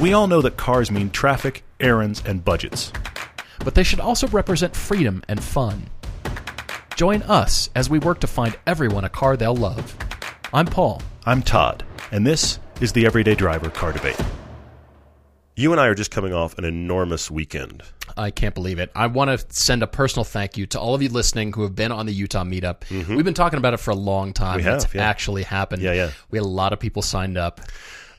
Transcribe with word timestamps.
We 0.00 0.12
all 0.12 0.28
know 0.28 0.40
that 0.42 0.56
cars 0.56 0.92
mean 0.92 1.10
traffic, 1.10 1.64
errands, 1.80 2.22
and 2.24 2.44
budgets. 2.44 2.92
but 3.64 3.74
they 3.74 3.82
should 3.82 3.98
also 3.98 4.28
represent 4.28 4.76
freedom 4.76 5.24
and 5.26 5.42
fun. 5.42 5.90
Join 6.94 7.22
us 7.22 7.68
as 7.74 7.90
we 7.90 7.98
work 7.98 8.20
to 8.20 8.28
find 8.28 8.56
everyone 8.64 9.04
a 9.04 9.08
car 9.08 9.36
they'll 9.36 9.56
love. 9.56 9.96
I'm 10.54 10.66
Paul. 10.66 11.02
I'm 11.26 11.42
Todd, 11.42 11.84
and 12.12 12.24
this 12.24 12.60
is 12.80 12.92
the 12.92 13.06
Everyday 13.06 13.34
Driver 13.34 13.70
Car 13.70 13.92
Debate. 13.92 14.20
You 15.56 15.72
and 15.72 15.80
I 15.80 15.88
are 15.88 15.96
just 15.96 16.12
coming 16.12 16.32
off 16.32 16.56
an 16.58 16.64
enormous 16.64 17.28
weekend. 17.28 17.82
I 18.16 18.30
can't 18.30 18.54
believe 18.54 18.78
it. 18.78 18.92
I 18.94 19.08
want 19.08 19.36
to 19.36 19.44
send 19.52 19.82
a 19.82 19.88
personal 19.88 20.22
thank 20.22 20.56
you 20.56 20.66
to 20.68 20.78
all 20.78 20.94
of 20.94 21.02
you 21.02 21.08
listening 21.08 21.52
who 21.52 21.62
have 21.62 21.74
been 21.74 21.90
on 21.90 22.06
the 22.06 22.12
Utah 22.12 22.44
meetup. 22.44 22.88
We've 22.88 23.24
been 23.24 23.34
talking 23.34 23.58
about 23.58 23.74
it 23.74 23.78
for 23.78 23.90
a 23.90 23.96
long 23.96 24.32
time. 24.32 24.58
Mm-hmm. 24.60 24.66
We 24.66 24.72
have, 24.72 24.84
it's 24.84 24.94
yeah. 24.94 25.02
actually 25.08 25.42
happened. 25.42 25.82
Yeah, 25.82 25.94
yeah. 25.94 26.10
We 26.30 26.38
had 26.38 26.44
a 26.44 26.48
lot 26.48 26.72
of 26.72 26.78
people 26.78 27.02
signed 27.02 27.36
up. 27.36 27.60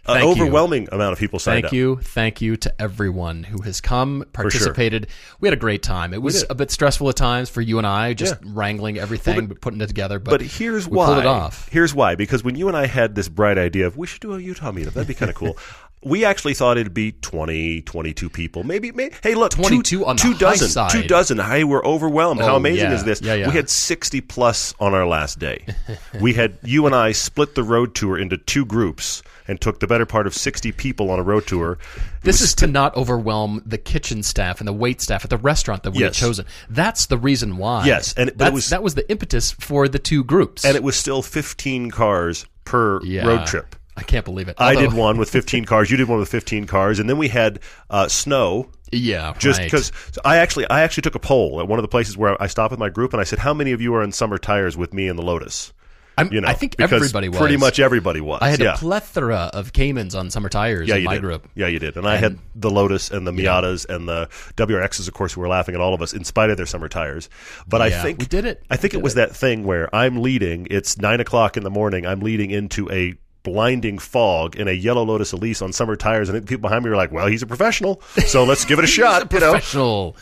An 0.08 0.16
Thank 0.22 0.38
you. 0.38 0.44
overwhelming 0.44 0.88
amount 0.92 1.14
of 1.14 1.20
people 1.20 1.38
signed 1.40 1.56
Thank 1.58 1.66
up. 1.66 1.74
you. 1.74 1.98
Thank 1.98 2.42
you 2.42 2.56
to 2.58 2.82
everyone 2.82 3.44
who 3.44 3.62
has 3.62 3.80
come, 3.80 4.24
participated. 4.34 5.08
We 5.40 5.48
had 5.48 5.54
a 5.54 5.60
great 5.60 5.84
time. 5.84 6.14
It 6.14 6.22
was 6.22 6.46
a 6.50 6.56
bit 6.56 6.72
stressful 6.72 7.10
at 7.10 7.16
times 7.16 7.50
for 7.50 7.62
you 7.62 7.78
and 7.78 7.86
I, 7.86 8.14
just 8.14 8.36
Yeah. 8.42 8.52
wrangling 8.54 8.98
everything, 8.98 9.48
but, 9.48 9.62
putting 9.62 9.82
it 9.82 9.88
together. 9.88 10.18
But, 10.18 10.32
But 10.32 10.42
here's 10.42 10.88
why. 10.88 11.06
pulled 11.06 11.18
it 11.20 11.26
off. 11.28 11.70
Here's 11.72 11.94
why. 11.94 12.16
Because 12.16 12.44
when 12.44 12.56
you 12.56 12.68
and 12.70 12.76
I 12.78 12.88
had 12.88 13.14
this 13.14 13.28
bright 13.30 13.58
idea 13.60 13.86
of 13.86 13.98
we 13.98 14.08
should 14.08 14.22
do 14.22 14.34
a 14.34 14.40
Utah 14.40 14.72
meetup, 14.72 14.94
that'd 14.94 15.08
be 15.08 15.14
kind 15.14 15.30
of 15.30 15.36
cool. 15.36 15.58
We 16.02 16.24
actually 16.24 16.54
thought 16.54 16.78
it'd 16.78 16.94
be 16.94 17.12
20, 17.12 17.82
22 17.82 18.30
people. 18.30 18.64
Maybe, 18.64 18.92
maybe 18.94 19.16
hey, 19.22 19.36
look, 19.36 19.52
two- 19.52 19.62
22 19.64 20.06
on 20.06 20.16
the 20.16 20.22
two 20.22 20.34
dozen, 20.34 20.70
side. 20.70 20.92
two 20.92 21.04
dozen. 21.04 21.40
Hey, 21.40 21.66
we're 21.66 21.84
overwhelmed. 21.84 22.40
How 22.40 22.54
Oh, 22.54 22.56
amazing 22.56 22.90
yeah. 22.90 22.96
is 22.96 23.04
this? 23.04 23.22
Yeah, 23.22 23.34
yeah. 23.34 23.48
We 23.50 23.54
had 23.56 23.70
60 23.70 24.22
plus 24.22 24.74
on 24.80 24.94
our 24.94 25.06
last 25.06 25.40
day. 25.40 25.66
we 26.22 26.34
had, 26.34 26.58
you 26.64 26.86
and 26.86 26.96
I 26.96 27.12
split 27.12 27.56
the 27.56 27.64
road 27.64 27.96
tour 27.96 28.18
into 28.18 28.38
two 28.38 28.66
groups 28.66 29.22
and 29.46 29.60
took 29.60 29.82
the 29.82 29.88
better 29.88 30.06
part 30.06 30.26
of 30.26 30.34
60 30.34 30.72
people 30.74 31.12
on 31.12 31.20
a 31.20 31.24
road 31.24 31.48
tour. 31.48 31.74
It 31.74 31.80
This 32.24 32.40
is 32.40 32.54
to 32.56 32.68
not 32.68 32.96
overwhelm 32.96 33.62
the 33.66 33.78
kitchen 33.80 34.24
staff 34.24 34.62
and 34.62 34.68
the 34.70 34.74
wait 34.74 35.02
staff 35.02 35.26
at 35.26 35.30
the 35.30 35.38
restaurant 35.38 35.84
that 35.84 35.92
we 35.92 36.00
Yes. 36.00 36.18
had 36.18 36.26
chosen. 36.28 36.46
That's 36.70 37.08
the 37.08 37.18
reason 37.18 37.58
why. 37.58 37.86
Yes, 37.86 38.14
and- 38.16 38.30
it 38.40 38.54
was- 38.54 38.70
that 38.70 38.84
was 38.84 38.96
the 38.96 39.10
impetus 39.12 39.52
for 39.52 39.90
the 39.90 40.00
two 40.00 40.24
groups. 40.24 40.64
and 40.64 40.78
it 40.78 40.84
was 40.84 40.96
still 40.96 41.22
15 41.22 41.92
cars 41.92 42.46
per 42.64 43.00
road 43.00 43.46
trip. 43.48 43.76
I 43.98 44.04
can't 44.04 44.26
believe 44.26 44.48
it. 44.48 44.56
I 44.60 44.76
did 44.76 44.94
one 44.94 45.18
with 45.18 45.30
15 45.30 45.66
cars. 45.66 45.92
You 45.92 45.98
did 45.98 46.08
one 46.08 46.20
with 46.20 46.30
15 46.30 46.66
cars, 46.68 47.00
and 47.00 47.10
then 47.10 47.18
we 47.18 47.28
had 47.28 47.60
uh, 47.90 48.08
snow. 48.08 48.70
Yeah, 48.92 49.34
Just 49.38 49.60
right. 49.60 49.66
because 49.66 49.92
I 50.26 50.38
actually, 50.38 50.68
I 50.70 50.82
actually 50.82 51.02
took 51.02 51.16
a 51.16 51.20
poll 51.20 51.60
at 51.60 51.68
one 51.68 51.78
of 51.78 51.84
the 51.84 51.90
places 51.90 52.18
where 52.18 52.42
I 52.42 52.48
stopped 52.48 52.72
with 52.72 52.80
my 52.80 52.90
group, 52.90 53.14
and 53.14 53.22
I 53.22 53.24
said, 53.24 53.40
"How 53.40 53.54
many 53.54 53.72
of 53.72 53.82
you 53.82 53.94
are 53.94 54.02
in 54.02 54.12
summer 54.12 54.38
tires 54.38 54.76
with 54.76 54.94
me 54.94 55.08
and 55.08 55.20
the 55.20 55.24
Lotus?" 55.24 55.74
I'm, 56.20 56.34
You 56.34 56.42
know, 56.42 56.50
I 56.50 56.54
think 56.54 56.76
everybody 56.80 57.30
was. 57.30 57.38
Pretty 57.38 57.56
much 57.56 57.80
everybody 57.80 58.20
was. 58.20 58.40
I 58.42 58.50
had 58.50 58.60
yeah. 58.60 58.74
a 58.74 58.78
plethora 58.78 59.50
of 59.54 59.72
Caymans 59.72 60.16
on 60.16 60.30
summer 60.30 60.50
tires 60.50 60.90
yeah, 60.90 60.96
in 60.96 61.06
my 61.06 61.14
did. 61.14 61.22
group. 61.22 61.48
Yeah, 61.56 61.68
you 61.68 61.80
did. 61.80 61.96
And 61.96 62.06
I 62.06 62.18
had 62.18 62.38
the 62.56 62.70
Lotus 62.70 63.10
and 63.10 63.26
the 63.26 63.32
Miatas 63.32 63.88
and 63.88 64.08
the 64.08 64.28
WRXs, 64.58 65.08
of 65.08 65.14
course, 65.14 65.34
who 65.34 65.42
were 65.42 65.48
laughing 65.48 65.76
at 65.76 65.82
all 65.82 65.94
of 65.94 66.02
us 66.02 66.14
in 66.14 66.26
spite 66.26 66.50
of 66.50 66.58
their 66.58 66.66
summer 66.66 66.90
tires. 66.90 67.30
But 67.68 67.82
I 67.82 67.90
think 68.02 68.20
we 68.20 68.26
did 68.26 68.46
it. 68.46 68.64
I 68.70 68.76
think 68.76 68.94
it 68.94 69.02
was 69.02 69.14
it. 69.14 69.16
that 69.16 69.36
thing 69.36 69.64
where 69.64 69.94
I'm 69.96 70.22
leading. 70.22 70.68
It's 70.70 70.98
nine 70.98 71.22
o'clock 71.22 71.56
in 71.56 71.64
the 71.64 71.70
morning. 71.70 72.06
I'm 72.06 72.20
leading 72.20 72.52
into 72.52 72.92
a 72.92 73.16
blinding 73.52 73.98
fog 74.00 74.56
in 74.56 74.68
a 74.68 74.72
yellow 74.72 75.04
Lotus 75.04 75.32
Elise 75.32 75.62
on 75.62 75.74
summer 75.74 75.96
tires, 75.96 76.30
and 76.30 76.46
people 76.48 76.62
behind 76.62 76.84
me 76.84 76.90
were 76.90 76.96
like, 76.96 77.12
"Well, 77.12 77.28
he's 77.28 77.42
a 77.42 77.48
professional, 77.48 78.02
so 78.28 78.44
let's 78.44 78.66
give 78.66 78.78
it 78.80 78.86
a 78.86 78.88
shot." 79.00 79.32
you 79.34 79.40
know? 79.40 79.52
Professional. 79.52 80.16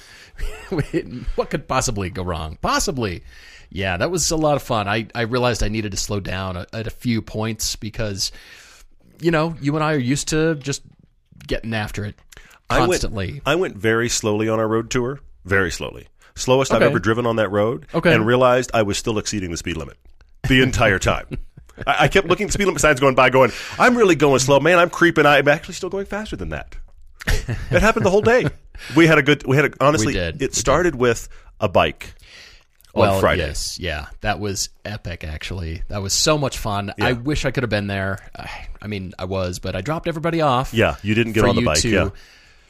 what 1.36 1.50
could 1.50 1.68
possibly 1.68 2.10
go 2.10 2.24
wrong? 2.24 2.58
Possibly. 2.62 3.24
Yeah, 3.70 3.98
that 3.98 4.10
was 4.12 4.32
a 4.32 4.38
lot 4.38 4.56
of 4.56 4.64
fun. 4.64 4.88
I, 4.88 5.08
I 5.14 5.22
realized 5.24 5.62
I 5.64 5.68
needed 5.68 5.92
to 5.92 5.98
slow 5.98 6.20
down 6.20 6.56
at, 6.58 6.74
at 6.74 6.88
a 6.88 6.92
few 6.92 7.22
points 7.22 7.76
because, 7.76 8.32
you 9.20 9.32
know, 9.32 9.56
you 9.62 9.76
and 9.76 9.84
I 9.84 9.94
are 9.94 9.98
used 9.98 10.30
to 10.30 10.56
just 10.56 10.84
getting 11.46 11.74
after 11.74 12.06
it 12.06 12.16
I 12.70 12.80
went- 12.80 12.92
constantly. 12.92 13.42
I 13.46 13.56
went 13.56 13.76
very 13.76 14.08
slowly 14.10 14.48
on 14.48 14.60
our 14.60 14.68
road 14.68 14.90
tour, 14.90 15.20
very 15.44 15.72
slowly, 15.72 16.08
slowest 16.36 16.72
I've 16.72 16.82
ever 16.82 17.00
driven 17.00 17.26
on 17.26 17.36
that 17.38 17.50
road, 17.52 17.88
Okay. 17.94 18.14
and 18.14 18.26
realized 18.26 18.72
I 18.74 18.84
was 18.84 18.98
still 18.98 19.18
exceeding 19.18 19.52
the 19.52 19.58
speed 19.58 19.76
limit 19.78 19.98
the 20.48 20.62
entire 20.62 21.00
time. 21.00 21.28
I, 21.86 22.06
I 22.06 22.08
kept 22.08 22.28
looking 22.28 22.46
at 22.46 22.48
the 22.48 22.54
speed 22.54 22.66
limit 22.66 22.82
signs 22.82 23.00
going 23.00 23.16
by, 23.16 23.30
going, 23.30 23.52
"I'm 23.78 23.98
really 23.98 24.16
going 24.16 24.40
slow, 24.40 24.60
man. 24.60 24.80
I'm 24.80 24.90
creeping. 24.90 25.26
I'm 25.26 25.48
actually 25.48 25.76
still 25.76 25.90
going 25.90 26.06
faster 26.06 26.36
than 26.36 26.50
that." 26.50 26.76
it 27.28 27.82
happened 27.82 28.06
the 28.06 28.10
whole 28.10 28.22
day. 28.22 28.46
We 28.96 29.08
had 29.08 29.18
a 29.18 29.24
good. 29.24 29.46
We 29.46 29.56
had 29.56 29.66
a, 29.66 29.72
honestly. 29.82 30.08
We 30.08 30.14
did. 30.14 30.40
We 30.40 30.46
It 30.46 30.56
started 30.56 30.96
with 30.96 31.30
a 31.60 31.68
bike 31.68 32.14
on 32.94 33.02
well, 33.02 33.20
Friday. 33.20 33.46
yes, 33.46 33.80
yeah, 33.80 34.08
that 34.22 34.40
was 34.40 34.70
epic. 34.86 35.24
Actually, 35.24 35.84
that 35.90 36.02
was 36.02 36.14
so 36.14 36.38
much 36.38 36.58
fun. 36.58 36.94
I 37.00 37.14
wish 37.14 37.46
I 37.46 37.52
could 37.52 37.64
have 37.64 37.70
been 37.70 37.88
there. 37.88 38.20
I, 38.36 38.68
I 38.82 38.88
mean, 38.88 39.14
I 39.20 39.26
was, 39.26 39.60
but 39.60 39.76
I 39.76 39.82
dropped 39.82 40.08
everybody 40.08 40.42
off. 40.42 40.74
Yeah, 40.74 40.96
you 41.04 41.16
didn't 41.16 41.34
get 41.34 41.46
on 41.46 41.56
the 41.56 41.64
bike. 41.64 41.80
to 41.82 41.90
Yeah, 41.90 42.10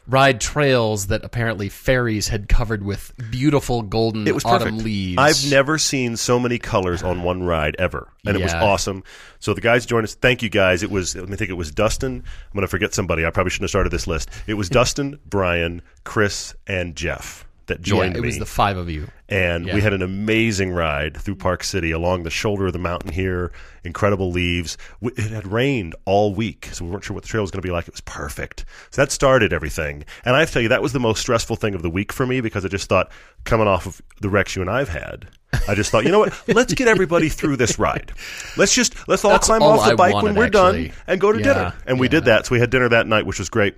ride 0.07 0.39
trails 0.41 1.07
that 1.07 1.23
apparently 1.25 1.69
fairies 1.69 2.27
had 2.29 2.47
covered 2.47 2.83
with 2.83 3.13
beautiful 3.29 3.81
golden 3.81 4.27
it 4.27 4.33
was 4.33 4.45
autumn 4.45 4.69
perfect. 4.69 4.83
leaves. 4.83 5.17
I've 5.17 5.51
never 5.51 5.77
seen 5.77 6.15
so 6.17 6.39
many 6.39 6.57
colors 6.59 7.03
on 7.03 7.23
one 7.23 7.43
ride 7.43 7.75
ever, 7.77 8.07
and 8.25 8.37
it 8.37 8.41
was 8.41 8.53
Yeah. 8.53 8.63
awesome. 8.63 9.03
So 9.39 9.53
the 9.53 9.61
guys 9.61 9.85
joined 9.85 10.05
us. 10.05 10.15
Thank 10.15 10.41
you 10.41 10.49
guys. 10.49 10.81
It 10.83 10.89
was. 10.91 11.15
Let 11.15 11.29
me 11.29 11.35
think. 11.35 11.49
It 11.49 11.53
was 11.55 11.71
Dustin. 11.71 12.13
I'm 12.23 12.53
going 12.53 12.61
to 12.61 12.67
forget 12.67 12.93
somebody. 12.93 13.25
I 13.25 13.29
probably 13.29 13.49
shouldn't 13.51 13.65
have 13.65 13.69
started 13.71 13.91
this 13.91 14.07
list. 14.07 14.29
It 14.47 14.53
was 14.55 14.69
Dustin, 14.79 15.19
Brian, 15.25 15.81
Chris, 16.03 16.55
and 16.65 16.95
Jeff 16.95 17.45
that 17.67 17.81
joined 17.81 18.13
yeah, 18.13 18.19
it 18.19 18.21
me. 18.21 18.27
was 18.27 18.39
the 18.39 18.45
five 18.45 18.77
of 18.77 18.89
you. 18.89 19.07
And 19.29 19.67
yeah. 19.67 19.75
we 19.75 19.81
had 19.81 19.93
an 19.93 20.01
amazing 20.01 20.71
ride 20.71 21.17
through 21.17 21.35
Park 21.35 21.63
City 21.63 21.91
along 21.91 22.23
the 22.23 22.29
shoulder 22.29 22.67
of 22.67 22.73
the 22.73 22.79
mountain 22.79 23.11
here. 23.11 23.51
Incredible 23.83 24.31
leaves. 24.31 24.77
It 25.01 25.31
had 25.31 25.47
rained 25.47 25.95
all 26.05 26.33
week, 26.33 26.69
so 26.71 26.85
we 26.85 26.91
weren't 26.91 27.03
sure 27.03 27.13
what 27.13 27.23
the 27.23 27.29
trail 27.29 27.41
was 27.43 27.51
going 27.51 27.61
to 27.61 27.67
be 27.67 27.71
like. 27.71 27.87
It 27.87 27.93
was 27.93 28.01
perfect. 28.01 28.65
So 28.91 29.01
that 29.01 29.11
started 29.11 29.51
everything. 29.51 30.05
And 30.23 30.35
I 30.35 30.39
have 30.39 30.49
to 30.49 30.53
tell 30.53 30.61
you, 30.61 30.69
that 30.69 30.81
was 30.81 30.93
the 30.93 30.99
most 30.99 31.19
stressful 31.21 31.57
thing 31.57 31.75
of 31.75 31.81
the 31.81 31.89
week 31.89 32.13
for 32.13 32.25
me 32.25 32.39
because 32.41 32.63
I 32.63 32.69
just 32.69 32.87
thought, 32.87 33.11
coming 33.43 33.67
off 33.67 33.85
of 33.85 34.01
the 34.21 34.29
wrecks 34.29 34.55
you 34.55 34.61
and 34.61 34.71
I've 34.71 34.89
had, 34.89 35.27
I 35.67 35.75
just 35.75 35.91
thought, 35.91 36.03
you 36.05 36.11
know 36.11 36.19
what? 36.19 36.33
Let's 36.47 36.73
get 36.73 36.87
everybody 36.87 37.29
through 37.29 37.57
this 37.57 37.77
ride. 37.79 38.11
Let's 38.57 38.73
just 38.73 39.07
let's 39.07 39.23
all 39.25 39.31
That's 39.31 39.47
climb 39.47 39.61
all 39.61 39.79
off 39.79 39.85
the 39.85 39.93
I 39.93 39.95
bike 39.95 40.21
when 40.23 40.35
we're 40.35 40.45
actually. 40.45 40.87
done 40.89 40.97
and 41.07 41.21
go 41.21 41.31
to 41.31 41.39
Yeah, 41.39 41.43
dinner. 41.53 41.73
And 41.85 41.99
we 41.99 42.07
did 42.07 42.25
that. 42.25 42.45
So 42.45 42.53
we 42.53 42.59
had 42.59 42.69
dinner 42.69 42.89
that 42.89 43.07
night, 43.07 43.25
which 43.25 43.39
was 43.39 43.49
great. 43.49 43.75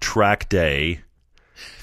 Track 0.00 0.48
day. 0.48 1.00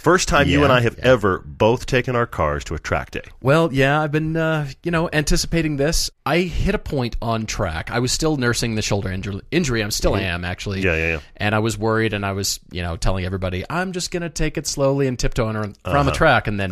First 0.02 0.28
time 0.30 0.48
you 0.48 0.64
and 0.64 0.74
I 0.74 0.82
have 0.82 0.98
yeah. 0.98 1.06
ever 1.06 1.44
both 1.46 1.86
taken 1.86 2.16
our 2.16 2.26
cars 2.26 2.64
to 2.66 2.74
a 2.74 2.80
track 2.80 3.12
day. 3.12 3.22
Well, 3.40 3.72
yeah, 3.72 4.02
I've 4.02 4.12
been, 4.12 4.36
uh, 4.36 4.68
you 4.82 4.90
know, 4.90 5.08
anticipating 5.14 5.78
this. 5.78 6.10
I 6.26 6.40
hit 6.40 6.74
a 6.74 6.80
point 6.80 7.18
on 7.22 7.46
track. 7.46 7.92
I 7.92 8.00
was 8.00 8.12
still 8.12 8.36
nursing 8.36 8.74
the 8.74 8.82
shoulder 8.82 9.12
injury. 9.12 9.42
injury. 9.52 9.84
I 9.84 9.90
still 9.90 10.16
am, 10.16 10.44
actually. 10.44 10.80
Mm-hmm. 10.80 10.88
Yeah, 10.88 10.96
yeah, 10.96 11.12
yeah. 11.14 11.20
And 11.38 11.54
I 11.54 11.60
was 11.60 11.78
worried, 11.78 12.14
and 12.14 12.26
I 12.26 12.32
was, 12.32 12.60
you 12.72 12.82
know, 12.82 12.98
telling 12.98 13.26
everybody, 13.26 13.64
I'm 13.70 13.92
just 13.92 14.10
going 14.10 14.24
to 14.24 14.30
take 14.30 14.58
it 14.58 14.66
slowly 14.66 15.06
and 15.06 15.20
tiptoe 15.20 15.46
around 15.48 15.78
Uh-huh. 15.86 16.02
the 16.02 16.12
track. 16.12 16.48
And 16.48 16.60
then, 16.60 16.72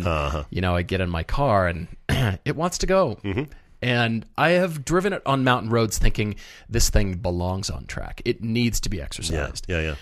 you 0.50 0.60
know, 0.60 0.74
I 0.74 0.82
get 0.82 1.00
in 1.00 1.08
my 1.08 1.22
car, 1.22 1.68
and 1.68 1.86
it 2.44 2.56
wants 2.56 2.78
to 2.78 2.86
go. 2.86 3.20
Mm-hmm. 3.22 3.44
And 3.80 4.26
I 4.36 4.50
have 4.50 4.84
driven 4.84 5.12
it 5.12 5.22
on 5.24 5.44
mountain 5.44 5.70
roads 5.70 5.98
thinking 5.98 6.34
this 6.68 6.90
thing 6.90 7.14
belongs 7.18 7.70
on 7.70 7.86
track. 7.86 8.22
It 8.24 8.42
needs 8.42 8.80
to 8.80 8.88
be 8.88 8.96
Yeah, 8.96 9.04
exercised. 9.04 9.66
yeah, 9.68 9.80
yeah. 9.80 9.94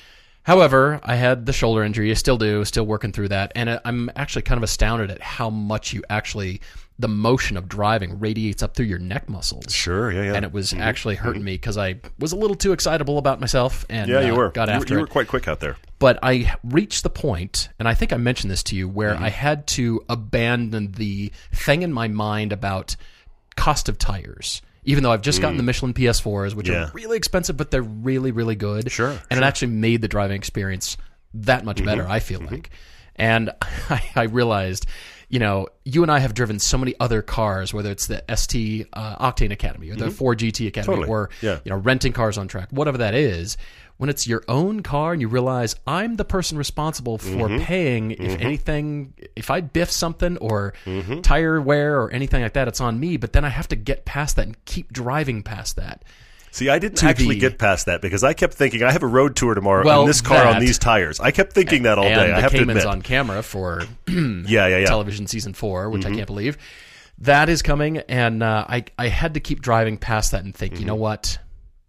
However, 0.48 0.98
I 1.04 1.14
had 1.16 1.44
the 1.46 1.52
shoulder 1.52 1.84
injury. 1.84 2.10
I 2.10 2.14
still 2.14 2.38
do, 2.38 2.64
still 2.64 2.86
working 2.86 3.12
through 3.12 3.28
that. 3.28 3.52
And 3.54 3.68
I- 3.68 3.80
I'm 3.84 4.10
actually 4.16 4.42
kind 4.42 4.56
of 4.58 4.62
astounded 4.62 5.10
at 5.10 5.20
how 5.20 5.50
much 5.50 5.92
you 5.92 6.02
actually, 6.08 6.62
the 6.98 7.06
motion 7.06 7.58
of 7.58 7.68
driving 7.68 8.18
radiates 8.18 8.62
up 8.62 8.74
through 8.74 8.86
your 8.86 8.98
neck 8.98 9.28
muscles. 9.28 9.66
Sure, 9.74 10.10
yeah, 10.10 10.22
yeah. 10.22 10.32
And 10.34 10.46
it 10.46 10.52
was 10.52 10.72
actually 10.72 11.16
hurting 11.16 11.44
me 11.44 11.52
because 11.52 11.76
I 11.76 12.00
was 12.18 12.32
a 12.32 12.36
little 12.36 12.56
too 12.56 12.72
excitable 12.72 13.18
about 13.18 13.40
myself 13.40 13.84
and 13.90 14.08
Yeah, 14.10 14.20
you 14.22 14.32
uh, 14.32 14.36
were. 14.36 14.48
got 14.50 14.68
you, 14.68 14.72
were- 14.72 14.76
after 14.78 14.94
you 14.94 14.98
it. 14.98 15.02
were 15.02 15.06
quite 15.06 15.28
quick 15.28 15.46
out 15.46 15.60
there. 15.60 15.76
But 15.98 16.18
I 16.22 16.54
reached 16.64 17.02
the 17.02 17.10
point, 17.10 17.68
and 17.78 17.86
I 17.86 17.92
think 17.92 18.12
I 18.14 18.16
mentioned 18.16 18.50
this 18.50 18.62
to 18.64 18.74
you, 18.76 18.88
where 18.88 19.12
Mm-hmm. 19.14 19.24
I 19.24 19.28
had 19.30 19.66
to 19.68 20.02
abandon 20.08 20.92
the 20.92 21.30
thing 21.52 21.82
in 21.82 21.92
my 21.92 22.08
mind 22.08 22.52
about 22.54 22.96
cost 23.56 23.88
of 23.90 23.98
tires. 23.98 24.62
Even 24.88 25.02
though 25.04 25.12
I've 25.12 25.22
just 25.22 25.40
gotten 25.42 25.56
the 25.58 25.62
Michelin 25.62 25.92
PS4s, 25.92 26.54
which 26.54 26.66
Mm. 26.66 26.72
Yeah. 26.72 26.84
are 26.86 26.90
really 26.94 27.16
expensive, 27.18 27.56
but 27.56 27.70
they're 27.70 27.82
really, 27.82 28.30
really 28.32 28.56
good. 28.56 28.90
Sure, 28.90 29.10
Mm-hmm. 29.10 29.24
And 29.30 29.40
it 29.40 29.42
actually 29.44 29.68
made 29.68 30.00
the 30.00 30.08
driving 30.08 30.36
experience 30.36 30.96
that 31.34 31.64
much 31.64 31.84
better, 31.84 32.06
I 32.08 32.20
feel 32.20 32.40
like. 32.40 32.70
And 33.16 33.50
I, 33.90 34.02
I 34.16 34.22
realized, 34.22 34.86
you 35.28 35.40
know, 35.40 35.66
you 35.84 36.02
and 36.02 36.10
I 36.10 36.20
have 36.20 36.32
driven 36.32 36.58
so 36.58 36.78
many 36.78 36.94
other 37.00 37.20
cars, 37.20 37.74
whether 37.74 37.90
it's 37.90 38.06
the 38.06 38.24
ST 38.34 38.86
uh, 38.94 39.30
Octane 39.30 39.52
Academy 39.52 39.90
or 39.90 39.96
the 39.96 40.06
4GT 40.06 40.68
Academy 40.68 40.94
Mm-hmm. 40.94 41.02
Totally. 41.02 41.08
or, 41.08 41.30
Yeah. 41.42 41.58
you 41.64 41.70
know, 41.70 41.76
renting 41.76 42.12
cars 42.14 42.38
on 42.38 42.48
track, 42.48 42.68
whatever 42.70 42.96
that 42.98 43.14
is. 43.14 43.58
When 43.98 44.08
it's 44.08 44.26
your 44.28 44.44
own 44.48 44.82
car 44.82 45.12
and 45.12 45.20
you 45.20 45.28
realize 45.28 45.74
I'm 45.86 46.14
the 46.16 46.24
person 46.24 46.56
responsible 46.56 47.18
for 47.18 47.28
Mm-hmm. 47.48 47.64
paying 47.64 48.10
if 48.12 48.40
anything, 48.40 49.12
if 49.36 49.50
I 49.50 49.60
biff 49.60 49.90
something 49.90 50.36
or 50.38 50.72
Mm-hmm. 50.86 51.20
tire 51.22 51.60
wear 51.60 52.00
or 52.00 52.10
anything 52.12 52.42
like 52.42 52.52
that, 52.54 52.68
it's 52.68 52.80
on 52.80 52.98
me. 53.00 53.16
But 53.16 53.32
then 53.32 53.44
I 53.44 53.48
have 53.48 53.68
to 53.68 53.76
get 53.76 54.04
past 54.04 54.36
that 54.36 54.46
and 54.46 54.64
keep 54.64 54.92
driving 54.92 55.42
past 55.42 55.76
that. 55.76 56.04
See, 56.50 56.68
I 56.70 56.78
didn't 56.78 57.02
actually 57.04 57.34
the- 57.34 57.40
get 57.40 57.58
past 57.58 57.86
that 57.86 58.00
because 58.00 58.24
I 58.24 58.32
kept 58.34 58.54
thinking 58.54 58.82
I 58.82 58.90
have 58.92 59.02
a 59.02 59.06
road 59.08 59.34
tour 59.36 59.54
tomorrow 59.54 59.84
Well, 59.84 60.00
on 60.02 60.06
this 60.06 60.20
car 60.22 60.46
on 60.46 60.60
these 60.60 60.78
tires. 60.78 61.18
I 61.20 61.30
kept 61.30 61.52
thinking 61.52 61.82
that 61.82 61.98
all 61.98 62.04
and 62.04 62.14
day. 62.14 62.32
I 62.32 62.40
have 62.40 62.52
to 62.52 62.58
Cayman's 62.58 62.84
admit. 62.84 62.86
on 62.86 63.02
camera 63.02 63.42
for 63.42 63.82
yeah, 64.08 64.14
yeah, 64.46 64.78
yeah. 64.78 64.86
television 64.86 65.26
season 65.26 65.52
four, 65.54 65.90
which 65.90 66.02
Mm-hmm. 66.02 66.12
I 66.12 66.16
can't 66.16 66.26
believe. 66.26 66.56
That 67.22 67.48
is 67.48 67.62
coming, 67.62 67.98
and 67.98 68.42
uh, 68.44 68.64
I 68.68 68.84
I 68.96 69.08
had 69.08 69.34
to 69.34 69.40
keep 69.40 69.60
driving 69.60 69.98
past 69.98 70.30
that 70.32 70.44
and 70.44 70.54
think, 70.54 70.78
you 70.78 70.86
know 70.86 70.94
Mm-hmm. 70.94 71.00
what? 71.02 71.38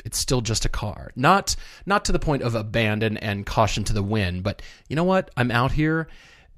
It's 0.06 0.18
still 0.18 0.42
just 0.42 0.66
a 0.66 0.70
car. 0.70 1.12
Not 1.16 1.56
not 1.86 2.06
to 2.06 2.12
the 2.12 2.20
point 2.20 2.44
of 2.44 2.56
abandon 2.56 3.18
and 3.18 3.46
caution 3.46 3.84
to 3.86 3.94
the 3.94 4.04
wind, 4.04 4.44
but 4.44 4.62
you 4.88 4.96
know 4.96 5.04
what? 5.04 5.30
I'm 5.38 5.52
out 5.52 5.72
here. 5.72 6.08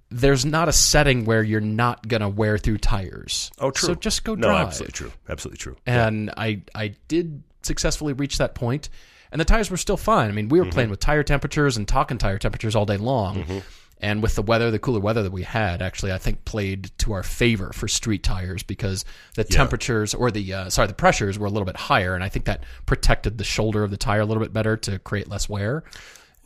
There's 0.09 0.45
not 0.45 0.67
a 0.67 0.73
setting 0.73 1.23
where 1.25 1.41
you're 1.41 1.61
not 1.61 2.07
gonna 2.07 2.27
wear 2.29 2.57
through 2.57 2.79
tires. 2.79 3.49
Oh, 3.59 3.71
true. 3.71 3.87
So 3.87 3.95
just 3.95 4.23
go 4.23 4.35
No, 4.35 4.47
drive. 4.47 4.67
absolutely 4.67 4.93
true. 4.93 5.11
Absolutely 5.29 5.57
true. 5.57 5.77
And 5.85 6.31
I 6.35 6.61
I 6.75 6.95
did 7.07 7.43
successfully 7.63 8.11
reach 8.13 8.37
that 8.39 8.53
point, 8.55 8.89
and 9.31 9.39
the 9.39 9.45
tires 9.45 9.71
were 9.71 9.77
still 9.77 9.97
fine. 9.97 10.29
I 10.29 10.33
mean, 10.33 10.49
we 10.49 10.59
were 10.59 10.65
Mm-hmm. 10.65 10.73
playing 10.73 10.89
with 10.89 10.99
tire 10.99 11.23
temperatures 11.23 11.77
and 11.77 11.87
talking 11.87 12.17
tire 12.17 12.37
temperatures 12.37 12.75
all 12.75 12.85
day 12.85 12.97
long. 12.97 13.61
And 14.01 14.23
with 14.23 14.35
the 14.35 14.41
weather, 14.41 14.71
the 14.71 14.79
cooler 14.79 14.99
weather 14.99 15.21
that 15.21 15.31
we 15.31 15.43
had, 15.43 15.81
actually, 15.81 16.11
I 16.11 16.17
think 16.17 16.43
played 16.43 16.91
to 16.97 17.13
our 17.13 17.21
favor 17.21 17.71
for 17.71 17.87
street 17.87 18.23
tires 18.23 18.63
because 18.63 19.05
the 19.35 19.43
temperatures 19.43 20.15
or 20.15 20.31
the 20.31 20.53
uh, 20.53 20.69
sorry, 20.69 20.87
the 20.87 20.95
pressures 20.95 21.37
were 21.37 21.45
a 21.45 21.51
little 21.51 21.65
bit 21.65 21.77
higher, 21.77 22.15
and 22.15 22.23
I 22.23 22.29
think 22.29 22.45
that 22.45 22.63
protected 22.87 23.37
the 23.37 23.43
shoulder 23.43 23.83
of 23.83 23.91
the 23.91 23.97
tire 23.97 24.21
a 24.21 24.25
little 24.25 24.41
bit 24.41 24.53
better 24.53 24.75
to 24.77 24.97
create 24.99 25.29
less 25.29 25.47
wear. 25.47 25.83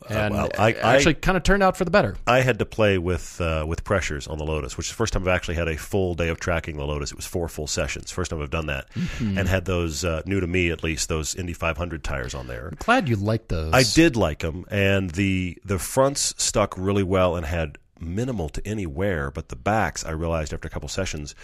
And 0.08 0.34
well, 0.34 0.48
I- 0.58 0.72
actually 0.72 1.14
kind 1.14 1.36
of 1.36 1.42
turned 1.42 1.62
out 1.62 1.76
for 1.76 1.84
the 1.84 1.90
better. 1.90 2.16
I 2.26 2.40
had 2.40 2.58
to 2.60 2.64
play 2.66 2.98
with 2.98 3.40
uh, 3.40 3.64
with 3.66 3.84
pressures 3.84 4.26
on 4.26 4.38
the 4.38 4.44
Lotus, 4.44 4.76
which 4.76 4.86
is 4.86 4.90
the 4.92 4.96
first 4.96 5.12
time 5.12 5.22
I've 5.22 5.28
actually 5.28 5.56
had 5.56 5.68
a 5.68 5.76
full 5.76 6.14
day 6.14 6.28
of 6.28 6.38
tracking 6.40 6.76
the 6.76 6.84
Lotus. 6.86 7.10
It 7.10 7.16
was 7.16 7.26
four 7.26 7.48
full 7.48 7.66
sessions. 7.66 8.10
First 8.10 8.30
time 8.30 8.40
I've 8.42 8.50
done 8.50 8.66
that, 8.66 8.88
Mm-hmm. 8.94 9.38
and 9.38 9.48
had 9.48 9.64
those 9.64 10.04
uh, 10.04 10.22
new 10.26 10.40
to 10.40 10.46
me 10.46 10.70
at 10.70 10.82
least 10.84 11.08
those 11.08 11.34
Indy 11.34 11.52
500 11.52 12.04
tires 12.04 12.34
on 12.34 12.46
there. 12.46 12.68
I'm 12.68 12.76
Glad 12.78 13.08
you 13.08 13.16
liked 13.16 13.48
those. 13.48 13.72
I 13.72 13.82
did 13.82 14.16
like 14.16 14.40
them, 14.40 14.64
and 14.70 15.10
the 15.10 15.58
the 15.64 15.78
fronts 15.78 16.34
stuck 16.36 16.76
really 16.76 17.02
well 17.02 17.36
and 17.36 17.44
had 17.46 17.78
minimal 17.98 18.48
to 18.50 18.66
any 18.66 18.86
wear, 18.86 19.30
but 19.30 19.48
the 19.48 19.56
backs 19.56 20.04
I 20.04 20.10
realized 20.10 20.52
after 20.52 20.66
a 20.68 20.70
couple 20.70 20.88
sessions. 20.88 21.34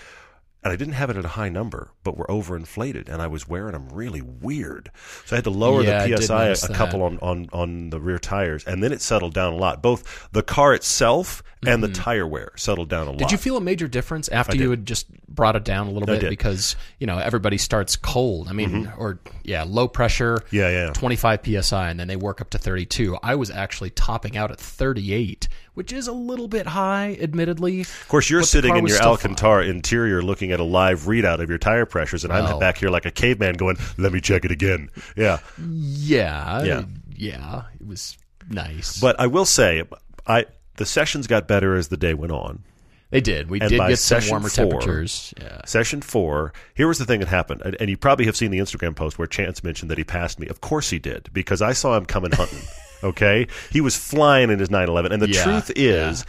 And 0.64 0.72
I 0.72 0.76
didn't 0.76 0.94
have 0.94 1.10
it 1.10 1.16
at 1.16 1.24
a 1.24 1.28
high 1.28 1.48
number, 1.48 1.90
but 2.04 2.16
were 2.16 2.26
overinflated, 2.26 3.08
and 3.08 3.20
I 3.20 3.26
was 3.26 3.48
wearing 3.48 3.72
them 3.72 3.88
really 3.88 4.22
weird. 4.22 4.92
So 5.24 5.34
I 5.34 5.38
had 5.38 5.44
to 5.44 5.50
lower 5.50 5.82
Yeah, 5.82 6.06
the 6.06 6.22
psi 6.22 6.46
a, 6.46 6.52
a 6.52 6.74
couple 6.74 7.02
on, 7.02 7.18
on, 7.20 7.48
on 7.52 7.90
the 7.90 7.98
rear 7.98 8.18
tires, 8.18 8.64
and 8.64 8.82
then 8.82 8.92
it 8.92 9.00
settled 9.00 9.34
down 9.34 9.52
a 9.52 9.56
lot. 9.56 9.82
Both 9.82 10.28
the 10.30 10.42
car 10.42 10.72
itself 10.72 11.42
and 11.66 11.82
the 11.82 11.88
tire 11.88 12.26
wear 12.26 12.52
settled 12.56 12.88
down 12.88 13.06
a 13.06 13.10
lot. 13.10 13.18
Mm-hmm. 13.18 13.26
Did 13.26 13.32
you 13.32 13.38
feel 13.38 13.56
a 13.56 13.60
major 13.60 13.88
difference 13.88 14.28
after 14.28 14.56
you 14.56 14.70
had 14.70 14.86
just 14.86 15.06
brought 15.34 15.56
it 15.56 15.64
down 15.64 15.86
a 15.86 15.90
little 15.90 16.06
bit 16.06 16.14
did. 16.14 16.22
Mm-hmm. 16.22 16.30
because 16.30 16.76
you 16.98 17.06
know 17.06 17.18
everybody 17.18 17.58
starts 17.58 17.96
cold. 17.96 18.48
I 18.48 18.52
mean, 18.52 18.92
or 18.98 19.18
yeah, 19.42 19.64
low 19.66 19.88
pressure. 19.88 20.42
Yeah, 20.50 20.70
yeah. 20.70 20.92
25 20.92 21.40
psi, 21.64 21.90
and 21.90 21.98
then 21.98 22.08
they 22.08 22.16
work 22.16 22.40
up 22.40 22.50
to 22.50 22.58
32. 22.58 23.18
I 23.22 23.34
was 23.34 23.50
actually 23.50 23.90
topping 23.90 24.36
out 24.36 24.50
at 24.50 24.58
38, 24.58 25.48
which 25.74 25.92
is 25.92 26.06
a 26.08 26.12
little 26.12 26.48
bit 26.48 26.66
high, 26.66 27.16
admittedly. 27.20 27.80
Of 27.82 28.06
course, 28.08 28.28
you're 28.28 28.42
sitting 28.42 28.76
in 28.76 28.86
your 28.86 29.00
Alcantara 29.02 29.66
interior 29.66 30.22
looking 30.22 30.52
at 30.52 30.60
a 30.60 30.64
live 30.64 31.02
readout 31.02 31.40
of 31.42 31.48
your 31.48 31.58
tire 31.58 31.86
pressures, 31.86 32.24
and 32.24 32.32
I'm 32.32 32.58
back 32.58 32.78
here 32.78 32.90
like 32.90 33.06
a 33.06 33.10
caveman 33.10 33.54
going, 33.54 33.76
let 33.98 34.12
me 34.12 34.20
check 34.20 34.44
it 34.44 34.50
again. 34.50 34.88
Yeah. 35.16 35.38
Yeah, 35.58 36.62
Yeah. 36.64 36.82
yeah, 37.16 37.62
it 37.80 37.86
was 37.86 38.16
nice. 38.50 39.00
But 39.00 39.18
I 39.20 39.26
will 39.26 39.46
say, 39.46 39.82
I 40.26 40.46
the 40.76 40.86
sessions 40.86 41.26
got 41.26 41.46
better 41.48 41.74
as 41.74 41.88
the 41.88 41.96
day 41.96 42.14
went 42.14 42.32
on. 42.32 42.64
they 43.10 43.20
did. 43.20 43.50
We 43.50 43.60
and 43.60 43.68
did 43.68 43.78
get 43.78 43.98
some 43.98 44.22
warmer 44.30 44.48
four- 44.48 44.64
temperatures. 44.70 45.34
Yeah. 45.40 45.60
Session 45.66 46.00
four, 46.00 46.52
here 46.74 46.88
was 46.88 46.98
the 46.98 47.04
thing 47.04 47.20
that 47.20 47.28
happened. 47.28 47.60
And, 47.64 47.76
and 47.78 47.90
you 47.90 47.96
probably 47.98 48.24
have 48.26 48.36
seen 48.36 48.50
the 48.50 48.58
Instagram 48.58 48.96
post 48.96 49.18
where 49.18 49.26
Chance 49.26 49.62
mentioned 49.62 49.90
that 49.90 49.98
he 49.98 50.04
passed 50.04 50.38
me. 50.40 50.46
Of 50.48 50.60
course 50.62 50.88
he 50.90 50.98
did, 50.98 51.28
because 51.32 51.60
I 51.60 51.72
saw 51.74 51.96
him 51.96 52.06
coming 52.06 52.32
hunting. 52.32 52.60
okay? 53.02 53.46
He 53.70 53.80
was 53.80 53.96
flying 53.96 54.50
in 54.50 54.58
his 54.58 54.70
911. 54.70 55.12
And 55.12 55.22
the 55.22 55.28
Yeah, 55.30 55.42
truth 55.44 55.70
is, 55.76 56.24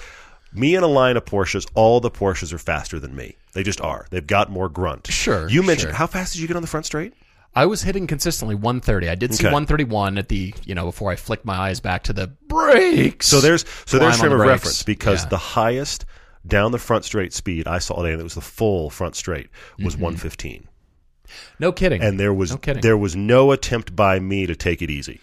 me 0.54 0.76
in 0.76 0.84
a 0.84 0.88
line 0.88 1.18
of 1.18 1.26
Porsches, 1.26 1.66
all 1.74 2.00
the 2.00 2.12
Porsches 2.12 2.54
are 2.54 2.58
faster 2.58 3.00
than 3.00 3.16
me. 3.16 3.38
They 3.54 3.64
just 3.64 3.82
are. 3.82 4.06
They've 4.10 4.26
got 4.26 4.50
more 4.52 4.70
grunt. 4.70 5.08
Sure, 5.08 5.50
You 5.50 5.62
mentioned, 5.64 5.90
sure. 5.92 5.98
how 5.98 6.08
fast 6.08 6.34
did 6.34 6.42
you 6.42 6.48
get 6.48 6.56
on 6.56 6.62
the 6.62 6.68
front 6.68 6.86
straight? 6.86 7.14
I 7.56 7.68
was 7.68 7.84
hitting 7.84 8.08
consistently 8.08 8.56
130. 8.56 9.10
I 9.10 9.14
did 9.16 9.34
see 9.36 9.46
Okay. 9.46 9.54
131 9.54 10.18
at 10.18 10.28
the, 10.28 10.56
you 10.66 10.74
know, 10.74 10.86
before 10.86 11.12
I 11.12 11.16
flicked 11.16 11.46
my 11.46 11.56
eyes 11.56 11.80
back 11.80 12.04
to 12.06 12.14
the 12.14 12.28
brakes. 12.48 13.28
So 13.28 13.42
there's 13.42 13.64
so 13.86 14.00
there's 14.00 14.18
frame 14.18 14.32
the 14.32 14.36
of 14.38 14.40
brakes. 14.40 14.50
reference 14.50 14.84
because 14.84 15.24
Yeah. 15.24 15.30
the 15.30 15.38
highest 15.38 16.06
down 16.48 16.72
the 16.72 16.80
front 16.80 17.06
straight 17.06 17.32
speed 17.32 17.68
I 17.68 17.78
saw 17.78 17.98
today, 18.02 18.12
and 18.14 18.20
it 18.20 18.24
was 18.24 18.34
the 18.34 18.42
full 18.42 18.90
front 18.90 19.16
straight, 19.16 19.50
was 19.78 19.96
115. 19.96 20.68
no 21.60 21.72
kidding. 21.72 22.02
And 22.02 22.20
there 22.20 22.34
was 22.34 22.50
Mm-hmm. 22.50 22.56
No 22.56 22.60
kidding. 22.62 22.82
there 22.82 22.98
was 22.98 23.16
no 23.16 23.52
attempt 23.52 23.96
by 23.96 24.20
me 24.20 24.46
to 24.48 24.56
take 24.56 24.82
it 24.82 24.90
easy. 24.90 25.22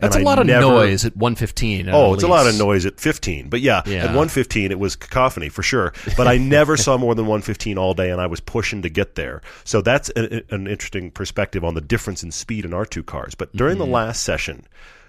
That's 0.00 0.16
And 0.16 0.24
a 0.24 0.28
I 0.28 0.30
lot 0.30 0.38
of 0.38 0.46
never- 0.46 0.62
noise 0.62 1.04
at 1.04 1.16
115. 1.16 1.88
at 1.88 1.94
Oh, 1.94 2.14
it's 2.14 2.22
a 2.22 2.26
lot 2.28 2.46
of 2.46 2.56
noise 2.58 2.86
at 2.86 2.98
15. 2.98 3.48
But 3.48 3.60
yeah, 3.60 3.82
Yeah. 3.86 3.98
at 3.98 4.04
115 4.06 4.70
it 4.72 4.78
was 4.78 4.96
cacophony 4.96 5.48
for 5.48 5.62
sure. 5.62 5.92
But 6.16 6.26
I 6.26 6.38
never 6.38 6.76
saw 6.76 6.96
more 6.96 7.14
than 7.14 7.26
115 7.26 7.76
all 7.78 7.94
day 7.94 8.10
and 8.10 8.20
I 8.20 8.26
was 8.26 8.40
pushing 8.40 8.82
to 8.82 8.88
get 8.88 9.14
there. 9.14 9.42
So 9.64 9.82
that's 9.82 10.10
a, 10.16 10.42
an 10.54 10.66
interesting 10.66 11.10
perspective 11.10 11.64
on 11.64 11.74
the 11.74 11.80
difference 11.80 12.22
in 12.22 12.30
speed 12.32 12.64
in 12.64 12.72
our 12.74 12.86
two 12.86 13.02
cars. 13.02 13.34
But 13.34 13.54
during 13.54 13.76
Mm-hmm. 13.76 13.84
the 13.90 13.92
last 13.94 14.22
session, 14.22 14.66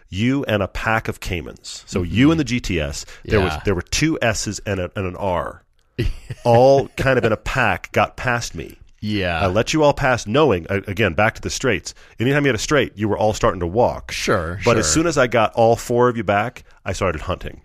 you 0.09 0.43
and 0.45 0.61
a 0.61 0.67
pack 0.67 1.07
of 1.07 1.21
Caymans. 1.21 1.83
So 1.88 2.03
you 2.03 2.31
and 2.31 2.39
the 2.39 2.43
GTS, 2.43 3.05
there 3.23 3.39
was 3.39 3.53
Mm-hmm. 3.53 3.61
There 3.63 3.75
were 3.75 3.81
two 3.81 4.19
S's 4.21 4.59
and, 4.65 4.79
a, 4.81 4.91
and 4.95 5.05
an 5.07 5.15
R. 5.15 5.63
all 6.43 6.88
kind 6.89 7.17
of 7.17 7.23
in 7.25 7.31
a 7.31 7.38
pack 7.38 7.91
got 7.91 8.17
past 8.17 8.55
me. 8.55 8.77
Yeah. 9.01 9.42
I 9.42 9.48
let 9.48 9.74
you 9.74 9.83
all 9.83 9.94
pass, 9.94 10.27
knowing 10.27 10.68
again 10.69 11.13
back 11.13 11.36
to 11.36 11.42
the 11.42 11.50
straights. 11.50 11.94
Anytime 12.19 12.44
you 12.44 12.50
had 12.50 12.56
a 12.56 12.59
straight, 12.59 12.95
you 12.98 13.09
were 13.09 13.18
all 13.18 13.33
starting 13.33 13.59
to 13.62 13.68
walk. 13.68 14.12
Sure, 14.12 14.59
But 14.63 14.77
as 14.77 14.92
soon 14.92 15.07
as 15.07 15.18
I 15.18 15.25
got 15.27 15.53
all 15.53 15.75
four 15.75 16.07
of 16.07 16.18
you 16.18 16.24
back, 16.24 16.63
I 16.86 16.94
started 16.94 17.21
hunting. 17.21 17.62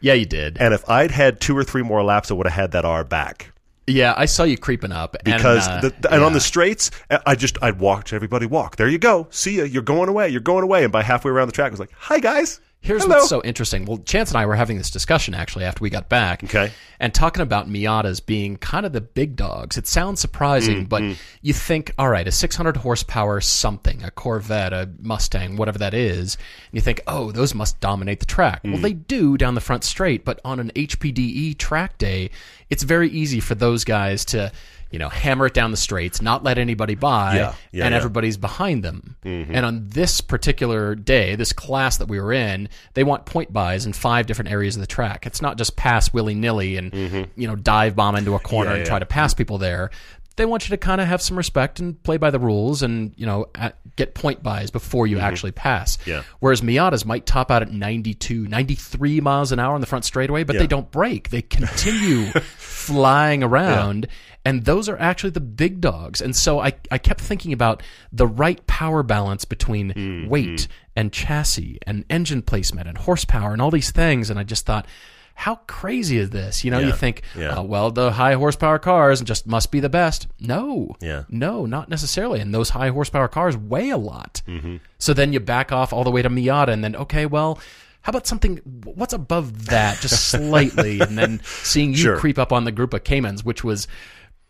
yeah, 0.00 0.14
you 0.14 0.24
did. 0.24 0.56
And 0.58 0.72
if 0.72 0.88
I'd 0.88 1.10
had 1.10 1.40
two 1.40 1.56
or 1.56 1.64
three 1.64 1.82
more 1.82 2.02
laps, 2.02 2.30
I 2.30 2.34
would 2.34 2.46
have 2.46 2.54
had 2.54 2.72
that 2.72 2.84
R 2.86 3.04
back. 3.04 3.52
yeah, 3.86 4.14
I 4.16 4.24
saw 4.24 4.44
you 4.44 4.56
creeping 4.56 4.92
up. 4.92 5.16
Because 5.24 5.66
and, 5.68 5.84
uh, 5.84 5.90
the, 6.00 6.12
and 6.14 6.22
on 6.24 6.32
the 6.32 6.40
straights, 6.40 6.90
I 7.26 7.34
just 7.34 7.58
I'd 7.62 7.78
watch 7.78 8.12
everybody 8.14 8.46
walk. 8.46 8.76
There 8.76 8.88
you 8.88 8.98
go. 8.98 9.26
See 9.30 9.58
ya. 9.58 9.64
You're 9.64 9.82
going 9.82 10.08
away. 10.08 10.30
You're 10.30 10.40
going 10.40 10.64
away. 10.64 10.82
And 10.84 10.92
by 10.92 11.02
halfway 11.02 11.30
around 11.30 11.48
the 11.48 11.52
track, 11.52 11.68
I 11.68 11.70
was 11.72 11.80
like, 11.80 11.92
"Hi 11.92 12.20
guys." 12.20 12.60
Here's 12.80 13.02
Hello. 13.02 13.16
what's 13.16 13.28
so 13.28 13.42
interesting. 13.42 13.84
Well, 13.84 13.98
Chance 13.98 14.30
and 14.30 14.38
I 14.38 14.46
were 14.46 14.54
having 14.54 14.78
this 14.78 14.90
discussion 14.90 15.34
actually 15.34 15.64
after 15.64 15.82
we 15.82 15.90
got 15.90 16.08
back. 16.08 16.44
Okay. 16.44 16.70
And 17.00 17.12
talking 17.12 17.42
about 17.42 17.68
Miatas 17.68 18.24
being 18.24 18.56
kind 18.56 18.86
of 18.86 18.92
the 18.92 19.00
big 19.00 19.34
dogs. 19.36 19.76
It 19.76 19.86
sounds 19.86 20.20
surprising, 20.20 20.86
Mm, 20.86 20.88
but 20.88 21.02
you 21.42 21.52
think, 21.52 21.92
all 21.98 22.08
right, 22.08 22.26
a 22.26 22.32
600 22.32 22.78
horsepower 22.78 23.40
something, 23.40 24.02
a 24.04 24.10
Corvette, 24.10 24.72
a 24.72 24.88
Mustang, 25.00 25.56
whatever 25.56 25.78
that 25.78 25.92
is, 25.92 26.36
and 26.36 26.74
you 26.74 26.80
think, 26.80 27.00
oh, 27.06 27.32
those 27.32 27.54
must 27.54 27.78
dominate 27.80 28.20
the 28.20 28.26
track. 28.26 28.62
Mm. 28.62 28.72
Well, 28.72 28.80
they 28.82 28.92
do 28.94 29.36
down 29.36 29.54
the 29.54 29.60
front 29.60 29.82
straight, 29.84 30.24
but 30.24 30.40
on 30.44 30.60
an 30.60 30.70
HPDE 30.74 31.58
track 31.58 31.98
day, 31.98 32.30
it's 32.70 32.84
very 32.84 33.10
easy 33.10 33.40
for 33.40 33.54
those 33.56 33.84
guys 33.84 34.24
to. 34.26 34.52
You 34.90 34.98
know, 34.98 35.08
hammer 35.08 35.46
it 35.46 35.54
down 35.54 35.70
the 35.70 35.76
straights, 35.76 36.22
not 36.22 36.44
let 36.44 36.58
anybody 36.58 36.94
by, 36.94 37.36
Yeah, 37.36 37.54
yeah, 37.72 37.84
and 37.84 37.92
yeah. 37.92 37.96
everybody's 37.96 38.36
behind 38.36 38.82
them. 38.82 39.16
Mm-hmm. 39.24 39.54
And 39.54 39.66
on 39.66 39.88
this 39.88 40.20
particular 40.20 40.94
day, 40.94 41.34
this 41.34 41.52
class 41.52 41.98
that 41.98 42.08
we 42.08 42.20
were 42.20 42.32
in, 42.32 42.68
they 42.94 43.04
want 43.04 43.26
point-bys 43.26 43.86
in 43.86 43.92
five 43.92 44.26
different 44.26 44.50
areas 44.50 44.76
of 44.76 44.80
the 44.80 44.86
track. 44.86 45.26
It's 45.26 45.42
not 45.42 45.58
just 45.58 45.76
pass 45.76 46.12
willy 46.12 46.34
nilly 46.34 46.76
and 46.76 46.92
mm-hmm. 46.92 47.22
you 47.40 47.46
know 47.46 47.56
dive 47.56 47.96
bomb 47.96 48.16
into 48.16 48.34
a 48.34 48.38
corner 48.38 48.72
and 48.72 48.86
try 48.86 48.98
to 48.98 49.06
pass 49.06 49.34
people 49.34 49.58
there. 49.58 49.90
They 50.36 50.44
want 50.44 50.68
you 50.68 50.70
to 50.70 50.76
kind 50.76 51.00
of 51.00 51.08
have 51.08 51.20
some 51.20 51.36
respect 51.36 51.80
and 51.80 52.00
play 52.04 52.16
by 52.16 52.30
the 52.30 52.38
rules 52.38 52.82
and 52.82 53.12
you 53.16 53.26
know 53.26 53.46
at, 53.54 53.76
get 53.98 54.14
point-bys 54.14 54.70
before 54.70 55.06
you 55.06 55.16
mm-hmm. 55.16 55.26
actually 55.26 55.52
pass. 55.52 55.98
Whereas 56.38 56.62
Miatas 56.62 57.04
might 57.04 57.26
top 57.26 57.50
out 57.50 57.62
at 57.62 57.70
92, 57.70 58.46
93 58.46 59.20
miles 59.20 59.52
an 59.52 59.58
hour 59.58 59.74
on 59.74 59.80
the 59.80 59.86
front 59.86 60.04
straightaway, 60.04 60.44
but 60.44 60.56
they 60.56 60.66
don't 60.68 60.90
break. 60.90 61.30
They 61.30 61.42
continue 61.42 62.26
flying 62.56 63.42
around. 63.42 64.06
And 64.48 64.64
those 64.64 64.88
are 64.88 64.98
actually 64.98 65.30
the 65.30 65.40
big 65.40 65.80
dogs. 65.80 66.20
And 66.20 66.34
so 66.34 66.60
I, 66.60 66.72
I 66.90 66.98
kept 66.98 67.20
thinking 67.20 67.52
about 67.52 67.82
the 68.12 68.26
right 68.26 68.64
power 68.66 69.02
balance 69.02 69.44
between 69.44 69.92
Mm-hmm. 69.92 70.28
weight 70.28 70.68
and 70.96 71.12
chassis 71.12 71.78
and 71.86 72.04
engine 72.08 72.42
placement 72.42 72.88
and 72.88 72.96
horsepower 72.98 73.52
and 73.52 73.60
all 73.62 73.70
these 73.70 73.90
things. 73.90 74.30
And 74.30 74.38
I 74.38 74.42
just 74.44 74.64
thought, 74.66 74.86
how 75.34 75.56
crazy 75.66 76.18
is 76.18 76.30
this? 76.30 76.64
You 76.64 76.70
know, 76.72 76.78
you 76.80 76.92
think, 76.92 77.22
Yeah. 77.36 77.58
uh, 77.58 77.62
well, 77.62 77.90
the 77.92 78.10
high 78.12 78.34
horsepower 78.34 78.78
cars 78.80 79.20
just 79.20 79.46
must 79.46 79.70
be 79.70 79.80
the 79.80 79.88
best. 79.88 80.26
No. 80.40 80.96
Yeah. 81.00 81.24
No, 81.28 81.64
not 81.66 81.88
necessarily. 81.88 82.40
And 82.40 82.52
those 82.52 82.70
high 82.70 82.88
horsepower 82.88 83.28
cars 83.28 83.56
weigh 83.56 83.90
a 83.90 83.96
lot. 83.96 84.42
Mm-hmm. 84.48 84.76
So 84.98 85.14
then 85.14 85.32
you 85.32 85.40
back 85.40 85.70
off 85.70 85.92
all 85.92 86.02
the 86.04 86.10
way 86.10 86.22
to 86.22 86.28
Miata, 86.30 86.68
and 86.68 86.82
then 86.82 86.96
okay, 86.96 87.24
well, 87.26 87.60
how 88.02 88.10
about 88.10 88.26
something? 88.26 88.56
What's 88.84 89.12
above 89.12 89.66
that, 89.66 90.00
just 90.00 90.28
slightly, 90.28 90.98
and 91.00 91.16
then 91.18 91.40
seeing 91.44 91.90
you 91.90 91.96
Sure. 91.98 92.16
creep 92.18 92.38
up 92.38 92.52
on 92.52 92.64
the 92.64 92.72
group 92.72 92.92
of 92.94 93.04
Caymans, 93.04 93.44
which 93.44 93.62
was 93.62 93.86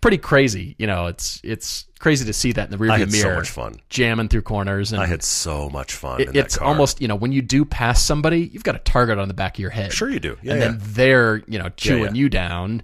pretty 0.01 0.19
crazy. 0.19 0.75
You 0.79 0.87
know, 0.87 1.07
it's 1.07 1.41
it's 1.45 1.87
crazy 1.99 2.25
to 2.27 2.33
see 2.33 2.53
that 2.53 2.65
in 2.67 2.71
the 2.71 2.77
rearview 2.77 2.89
mirror. 2.89 2.93
I 2.93 2.99
had 2.99 3.13
so 3.13 3.35
much 3.35 3.51
fun. 3.51 3.81
jamming 3.89 4.29
through 4.29 4.43
corners, 4.43 4.93
and 4.93 5.01
I 5.01 5.07
had 5.07 5.23
so 5.23 5.69
much 5.71 5.95
fun. 5.95 6.21
it- 6.21 6.29
in 6.29 6.35
that 6.35 6.45
it's 6.47 6.59
almost 6.59 7.01
you 7.01 7.09
know 7.09 7.17
when 7.17 7.33
you 7.33 7.43
do 7.43 7.65
pass 7.65 8.03
somebody, 8.03 8.51
you've 8.53 8.65
got 8.65 8.77
a 8.77 8.81
target 8.81 9.19
on 9.19 9.29
the 9.29 9.35
back 9.35 9.57
of 9.57 9.61
your 9.61 9.71
head. 9.71 9.93
Sure 9.93 10.09
you 10.09 10.21
do. 10.21 10.37
Yeah, 10.43 10.53
and 10.53 10.61
yeah. 10.61 10.69
then 10.69 10.79
they're 10.83 11.43
you 11.47 11.59
know 11.59 11.69
chewing 11.71 12.15
yeah. 12.15 12.21
you 12.21 12.29
down. 12.29 12.83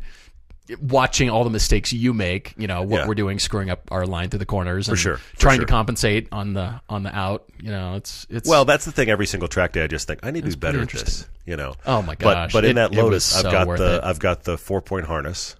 Watching 0.80 1.28
all 1.28 1.44
the 1.44 1.50
mistakes 1.50 1.92
you 1.92 2.14
make, 2.14 2.54
you 2.56 2.66
know 2.66 2.80
what 2.80 3.06
we're 3.06 3.14
doing, 3.14 3.38
screwing 3.38 3.68
up 3.68 3.83
our 3.92 4.06
line 4.06 4.30
through 4.30 4.38
the 4.38 4.47
corners, 4.47 4.88
and 4.88 4.99
sure, 4.99 5.18
for 5.18 5.37
trying 5.37 5.59
sure. 5.59 5.66
to 5.66 5.71
compensate 5.71 6.26
on 6.33 6.54
the 6.54 6.80
on 6.88 7.02
the 7.02 7.14
out. 7.14 7.44
You 7.61 7.71
know, 7.71 7.97
it's 7.97 8.26
it's 8.30 8.49
Well, 8.49 8.64
that's 8.64 8.87
the 8.87 8.92
thing. 8.92 9.11
Every 9.11 9.26
single 9.26 9.47
track 9.47 9.73
day, 9.73 9.85
I 9.85 9.88
just 9.88 10.06
think 10.06 10.21
I 10.23 10.30
need 10.30 10.44
to 10.44 10.50
do 10.50 10.56
better 10.56 10.80
at 10.80 10.88
this. 10.88 11.28
You 11.44 11.56
know. 11.59 11.75
Oh, 11.85 12.00
my 12.00 12.14
But 12.14 12.33
gosh. 12.35 12.52
but 12.54 12.64
in 12.64 12.71
It- 12.71 12.75
that 12.76 12.92
Lotus, 12.92 13.26
so 13.26 13.47
I've 13.47 13.52
got 13.52 13.76
the 13.76 13.97
it. 13.97 14.04
I've 14.04 14.18
got 14.18 14.44
the 14.44 14.56
four 14.56 14.80
point 14.80 15.04
harness. 15.04 15.54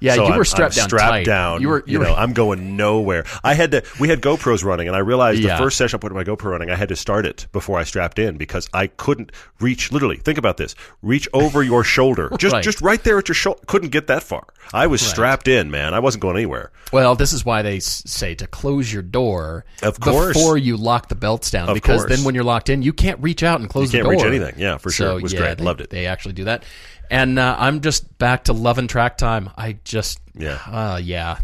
Yeah, 0.00 0.14
So 0.14 0.22
you 0.24 0.28
were 0.30 0.34
I'm- 0.36 0.44
strapped 0.44 0.74
I'm 0.74 0.82
down 0.82 0.88
Strapped 0.88 1.10
tight. 1.12 1.26
down. 1.26 1.60
You 1.60 1.68
were- 1.68 1.78
you 1.86 1.94
you 1.94 1.98
were- 1.98 2.04
know, 2.06 2.14
I'm 2.14 2.32
going 2.32 2.76
nowhere. 2.76 3.24
I 3.42 3.54
had 3.54 3.70
to. 3.72 3.82
We 3.98 4.08
had 4.08 4.20
GoPros 4.20 4.64
running, 4.64 4.86
and 4.88 4.96
I 4.96 5.00
realized 5.00 5.40
Yeah. 5.40 5.56
the 5.56 5.62
first 5.62 5.76
session 5.76 5.96
I 5.96 6.00
put 6.00 6.12
my 6.12 6.24
GoPro 6.24 6.50
running, 6.52 6.70
I 6.70 6.76
had 6.76 6.88
to 6.90 6.96
start 6.96 7.26
it 7.26 7.46
before 7.52 7.78
I 7.78 7.84
strapped 7.84 8.18
in 8.18 8.36
because 8.36 8.68
I 8.72 8.86
couldn't 8.88 9.32
reach. 9.60 9.90
Literally, 9.92 10.16
think 10.16 10.38
about 10.38 10.56
this: 10.56 10.74
reach 11.02 11.28
over 11.32 11.62
your 11.62 11.82
shoulder, 11.84 12.30
just 12.38 12.52
Right. 12.54 12.62
just 12.64 12.80
right 12.80 13.02
there 13.02 13.18
at 13.18 13.28
your 13.28 13.34
shoulder. 13.34 13.60
Couldn't 13.66 13.88
get 13.90 14.06
that 14.06 14.22
far. 14.22 14.44
I 14.72 14.86
was 14.86 15.00
strapped 15.00 15.48
in, 15.48 15.70
man. 15.70 15.94
I 15.94 15.98
wasn't 15.98 16.22
going 16.22 16.36
anywhere. 16.36 16.70
Well, 16.92 17.14
this 17.14 17.32
is 17.32 17.44
why 17.44 17.62
they 17.62 17.80
say 17.80 18.34
to 18.36 18.46
close 18.46 18.92
your 18.92 19.02
door 19.02 19.64
Of 19.82 19.98
course. 20.00 20.34
before 20.36 20.58
you 20.58 20.76
lock 20.76 21.08
the 21.08 21.14
belts 21.14 21.50
down, 21.50 21.68
Of 21.70 21.74
because 21.74 22.02
course. 22.02 22.14
then 22.16 22.24
when 22.24 22.34
you're 22.34 22.44
locked 22.44 22.68
in, 22.68 22.82
you 22.82 22.92
can't 22.92 23.18
reach 23.20 23.42
out 23.42 23.60
and 23.60 23.68
close 23.68 23.92
You 23.92 24.00
can't 24.00 24.10
reach 24.10 24.22
anything. 24.24 24.54
Yeah, 24.58 24.76
for 24.78 24.90
sure. 24.90 25.06
So, 25.08 25.16
It 25.16 25.22
was 25.22 25.32
yeah, 25.32 25.40
great. 25.40 25.58
They, 25.58 25.64
Loved 25.64 25.80
it. 25.80 25.90
They 25.90 26.06
actually 26.06 26.34
do 26.34 26.44
that, 26.44 26.64
and 27.10 27.38
uh, 27.38 27.56
I'm 27.58 27.80
just 27.80 28.18
back 28.18 28.44
to 28.44 28.52
loving 28.52 28.86
track 28.88 29.16
time. 29.18 29.50
I 29.56 29.78
just 29.84 30.20
Yeah. 30.34 30.58
uh, 30.66 31.00
yeah, 31.02 31.38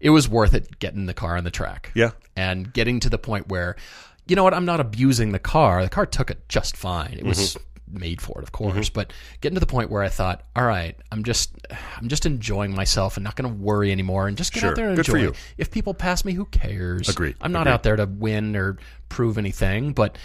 it 0.00 0.10
was 0.10 0.28
worth 0.28 0.54
it 0.54 0.78
getting 0.78 1.06
the 1.06 1.14
car 1.14 1.36
on 1.36 1.44
the 1.44 1.50
track. 1.50 1.92
Yeah. 1.94 2.10
and 2.36 2.72
getting 2.72 3.00
to 3.00 3.10
the 3.10 3.18
point 3.18 3.48
where, 3.48 3.74
you 4.28 4.36
know 4.36 4.44
what, 4.44 4.54
I'm 4.54 4.64
not 4.64 4.78
abusing 4.80 5.32
the 5.32 5.38
car. 5.40 5.82
The 5.82 5.88
car 5.88 6.06
took 6.06 6.30
it 6.30 6.48
just 6.48 6.76
fine. 6.76 7.14
It 7.18 7.24
was 7.24 7.54
Mm-hmm. 7.54 7.98
made 8.00 8.20
for 8.20 8.38
it, 8.38 8.44
of 8.44 8.52
course. 8.52 8.90
But 8.90 9.12
getting 9.40 9.54
to 9.54 9.60
the 9.60 9.66
point 9.66 9.90
where 9.90 10.02
I 10.02 10.08
thought, 10.08 10.42
all 10.54 10.64
right, 10.66 10.94
I'm 11.10 11.24
just, 11.24 11.50
I'm 11.96 12.06
just 12.08 12.26
enjoying 12.26 12.74
myself 12.76 13.16
and 13.16 13.24
not 13.24 13.34
going 13.34 13.50
to 13.50 13.56
worry 13.60 13.90
anymore, 13.90 14.28
and 14.28 14.36
just 14.36 14.52
get 14.52 14.60
Sure. 14.60 14.70
out 14.70 14.76
there 14.76 14.86
and 14.88 14.94
Good 14.96 15.06
enjoy. 15.08 15.12
for 15.12 15.18
you. 15.18 15.28
it. 15.30 15.36
If 15.56 15.70
people 15.70 15.94
pass 15.94 16.24
me, 16.24 16.32
who 16.34 16.44
cares? 16.44 17.08
Agreed. 17.08 17.34
I'm 17.40 17.50
not 17.50 17.62
Agreed. 17.62 17.72
out 17.72 17.82
there 17.82 17.96
to 17.96 18.04
win 18.06 18.54
or 18.56 18.76
prove 19.08 19.36
anything, 19.38 19.94
but 19.94 20.16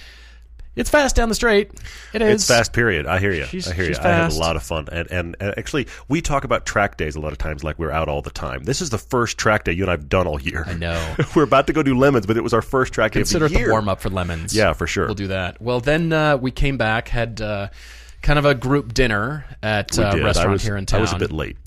it's 0.76 0.90
fast 0.90 1.16
down 1.16 1.30
the 1.30 1.36
straight. 1.36 1.72
It 2.14 2.22
is 2.22 2.42
It's 2.42 2.48
fast. 2.48 2.74
Period. 2.74 3.06
I 3.06 3.20
hear 3.20 3.32
you. 3.32 3.46
She's- 3.46 3.68
I 3.68 3.74
hear 3.74 3.86
she's 3.86 3.98
you. 3.98 4.04
I 4.04 4.08
have 4.08 4.26
fast. 4.26 4.38
a 4.38 4.40
lot 4.40 4.56
of 4.56 4.64
fun, 4.64 4.88
and, 4.92 5.10
and 5.12 5.36
and 5.40 5.54
actually, 5.58 5.88
we 6.08 6.22
talk 6.22 6.44
about 6.44 6.66
track 6.66 6.98
days 6.98 7.16
a 7.16 7.20
lot 7.20 7.32
of 7.32 7.38
times, 7.38 7.64
like 7.64 7.78
we're 7.78 7.92
out 7.92 8.10
all 8.10 8.22
the 8.22 8.32
time. 8.32 8.64
This 8.64 8.82
is 8.82 8.90
the 8.90 8.98
first 8.98 9.38
track 9.38 9.64
day 9.66 9.72
you 9.74 9.84
and 9.84 9.92
I've 9.92 10.10
done 10.10 10.28
all 10.28 10.40
year. 10.42 10.64
I 10.68 10.74
know. 10.74 11.16
we're 11.36 11.44
about 11.44 11.68
to 11.68 11.74
go 11.74 11.84
do 11.84 11.98
lemons, 11.98 12.26
but 12.26 12.38
it 12.38 12.44
was 12.44 12.54
our 12.54 12.62
first 12.62 12.94
track 12.94 13.12
day 13.12 13.20
Consider 13.20 13.46
of 13.46 13.52
it 13.52 13.58
the 13.58 13.64
the 13.66 13.70
warm 13.72 13.88
up 13.90 14.02
for 14.02 14.10
lemons. 14.10 14.56
Yeah, 14.56 14.74
for 14.74 14.88
sure. 14.88 15.06
We'll 15.06 15.16
do 15.16 15.28
that. 15.28 15.62
Well, 15.62 15.80
then 15.80 16.12
uh, 16.12 16.38
we 16.38 16.52
came 16.52 16.78
back, 16.78 17.08
had 17.10 17.40
uh, 17.42 17.70
kind 18.22 18.40
of 18.40 18.46
a 18.46 18.56
group 18.56 18.94
dinner 18.94 19.46
at 19.62 19.98
We 19.98 20.04
uh, 20.04 20.18
restaurant 20.24 20.52
was, 20.54 20.64
here 20.64 20.78
in 20.78 20.86
town. 20.86 21.00
I 21.00 21.02
was 21.02 21.14
a 21.14 21.18
bit 21.18 21.32
late. 21.32 21.58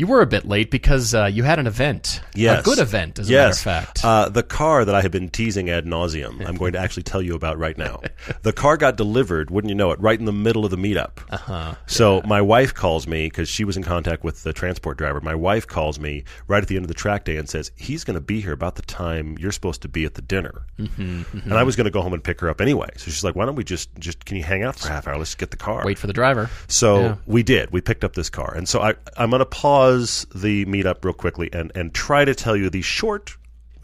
You 0.00 0.06
were 0.06 0.22
a 0.22 0.26
bit 0.26 0.46
late 0.48 0.70
because 0.70 1.14
uh, 1.14 1.26
you 1.26 1.42
had 1.42 1.58
an 1.58 1.66
event. 1.66 2.22
Yes. 2.34 2.60
A 2.60 2.62
good 2.62 2.78
event, 2.78 3.18
as 3.18 3.28
yes. 3.28 3.66
a 3.66 3.68
matter 3.68 3.80
of 3.82 3.84
fact. 3.86 4.02
Uh, 4.02 4.28
the 4.30 4.42
car 4.42 4.86
that 4.86 4.94
I 4.94 5.02
have 5.02 5.10
been 5.10 5.28
teasing 5.28 5.68
ad 5.68 5.84
nauseum, 5.84 6.42
I'm 6.48 6.54
going 6.56 6.72
to 6.72 6.78
actually 6.78 7.02
tell 7.02 7.20
you 7.20 7.34
about 7.34 7.58
right 7.58 7.76
now. 7.76 8.00
the 8.42 8.54
car 8.54 8.78
got 8.78 8.96
delivered, 8.96 9.50
wouldn't 9.50 9.68
you 9.68 9.74
know 9.74 9.90
it, 9.90 10.00
right 10.00 10.18
in 10.18 10.24
the 10.24 10.32
middle 10.32 10.64
of 10.64 10.70
the 10.70 10.78
meetup. 10.78 11.18
Uh-huh. 11.28 11.74
So 11.86 12.22
my 12.24 12.40
wife 12.40 12.72
calls 12.72 13.06
me 13.06 13.26
because 13.26 13.50
she 13.50 13.62
was 13.62 13.76
in 13.76 13.82
contact 13.82 14.24
with 14.24 14.42
the 14.42 14.54
transport 14.54 14.96
driver. 14.96 15.20
My 15.20 15.34
wife 15.34 15.66
calls 15.66 16.00
me 16.00 16.24
right 16.48 16.62
at 16.62 16.68
the 16.68 16.76
end 16.76 16.86
of 16.86 16.88
the 16.88 16.94
track 16.94 17.26
day 17.26 17.36
and 17.36 17.46
says, 17.46 17.70
he's 17.76 18.02
going 18.02 18.14
to 18.14 18.22
be 18.22 18.40
here 18.40 18.52
about 18.54 18.76
the 18.76 18.82
time 18.82 19.36
you're 19.38 19.52
supposed 19.52 19.82
to 19.82 19.88
be 19.88 20.06
at 20.06 20.14
the 20.14 20.22
dinner. 20.22 20.64
Mm-hmm, 20.78 21.40
And 21.40 21.52
I 21.52 21.62
was 21.62 21.76
going 21.76 21.84
to 21.84 21.90
go 21.90 22.00
home 22.00 22.14
and 22.14 22.24
pick 22.24 22.40
her 22.40 22.48
up 22.48 22.62
anyway. 22.62 22.88
So 22.96 23.10
she's 23.10 23.22
like, 23.22 23.36
why 23.36 23.44
don't 23.44 23.54
we 23.54 23.64
just, 23.64 23.90
just 23.98 24.24
can 24.24 24.38
you 24.38 24.44
hang 24.44 24.62
out 24.62 24.78
for 24.78 24.88
a 24.88 24.92
half 24.92 25.06
hour? 25.06 25.18
Let's 25.18 25.34
get 25.34 25.50
the 25.50 25.58
car. 25.58 25.82
Wait 25.84 25.98
for 25.98 26.06
the 26.06 26.14
driver. 26.14 26.48
So 26.68 27.00
Yeah. 27.00 27.16
we 27.26 27.42
did. 27.42 27.70
We 27.70 27.82
picked 27.82 28.02
up 28.02 28.14
this 28.14 28.30
car, 28.30 28.54
and 28.56 28.66
so 28.66 28.80
I, 28.80 28.94
I'm 29.18 29.28
going 29.28 29.40
to 29.40 29.44
pause 29.44 29.89
the 30.34 30.64
meetup 30.66 31.04
real 31.04 31.14
quickly 31.14 31.50
and 31.52 31.72
and 31.74 31.92
try 31.94 32.24
to 32.24 32.34
tell 32.34 32.56
you 32.56 32.70
the 32.70 32.82
short. 32.82 33.36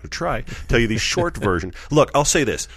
Try 0.08 0.42
tell 0.68 0.78
you 0.78 0.86
the 0.86 0.98
short 0.98 1.36
version. 1.50 1.72
Look, 1.90 2.12
I'll 2.14 2.24
say 2.24 2.44
this, 2.44 2.68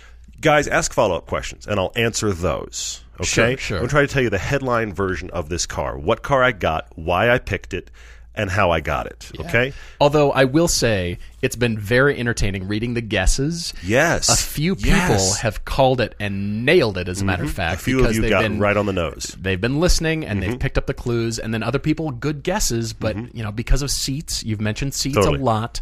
guys. 0.41 0.67
Ask 0.67 0.93
follow 0.93 1.15
up 1.15 1.27
questions, 1.27 1.67
and 1.67 1.79
I'll 1.79 1.91
answer 1.95 2.31
those. 2.33 3.03
Okay. 3.19 3.25
Sure, 3.25 3.57
sure. 3.57 3.77
I'm 3.77 3.81
going 3.81 3.89
to 3.89 3.93
try 3.93 4.01
to 4.01 4.07
tell 4.07 4.23
you 4.23 4.29
the 4.29 4.37
headline 4.39 4.93
version 4.93 5.29
of 5.29 5.49
this 5.49 5.65
car, 5.65 5.97
what 5.97 6.23
car 6.23 6.43
I 6.43 6.53
got, 6.53 6.87
why 6.95 7.29
I 7.29 7.37
picked 7.37 7.73
it, 7.73 7.91
and 8.35 8.49
how 8.49 8.71
I 8.71 8.79
got 8.79 9.05
it. 9.07 9.31
Okay. 9.39 9.73
Although 9.99 10.31
I 10.31 10.45
will 10.45 10.67
say 10.69 11.17
it's 11.41 11.55
been 11.57 11.77
very 11.77 12.17
entertaining 12.17 12.67
reading 12.67 12.93
the 12.93 13.01
guesses. 13.01 13.73
Yes. 13.83 14.29
A 14.29 14.37
few 14.37 14.75
people 14.75 14.87
Yes. 14.97 15.39
have 15.41 15.65
called 15.65 15.99
it 15.99 16.15
and 16.19 16.65
nailed 16.65 16.97
it, 16.97 17.09
as 17.09 17.21
a 17.21 17.25
matter 17.25 17.43
of 17.43 17.51
fact. 17.51 17.81
A 17.81 17.83
few 17.83 17.97
because 17.97 18.11
of 18.11 18.15
you 18.15 18.21
they've 18.21 18.29
got 18.29 18.43
been 18.43 18.59
right 18.59 18.77
on 18.77 18.85
the 18.85 18.93
nose. 18.93 19.35
they've 19.39 19.59
been 19.59 19.79
listening 19.79 20.25
and 20.25 20.39
Mm-hmm. 20.41 20.51
they've 20.51 20.59
picked 20.59 20.77
up 20.77 20.85
the 20.85 20.93
clues 20.93 21.37
and 21.39 21.53
then 21.53 21.63
other 21.63 21.79
people 21.79 22.11
good 22.11 22.43
guesses 22.43 22.93
but 22.93 23.15
you 23.35 23.43
know 23.43 23.51
because 23.51 23.81
of 23.81 23.91
seats 23.91 24.43
you've 24.43 24.61
mentioned 24.61 24.93
seats 24.93 25.15
Totally. 25.15 25.39
a 25.39 25.43
lot 25.43 25.81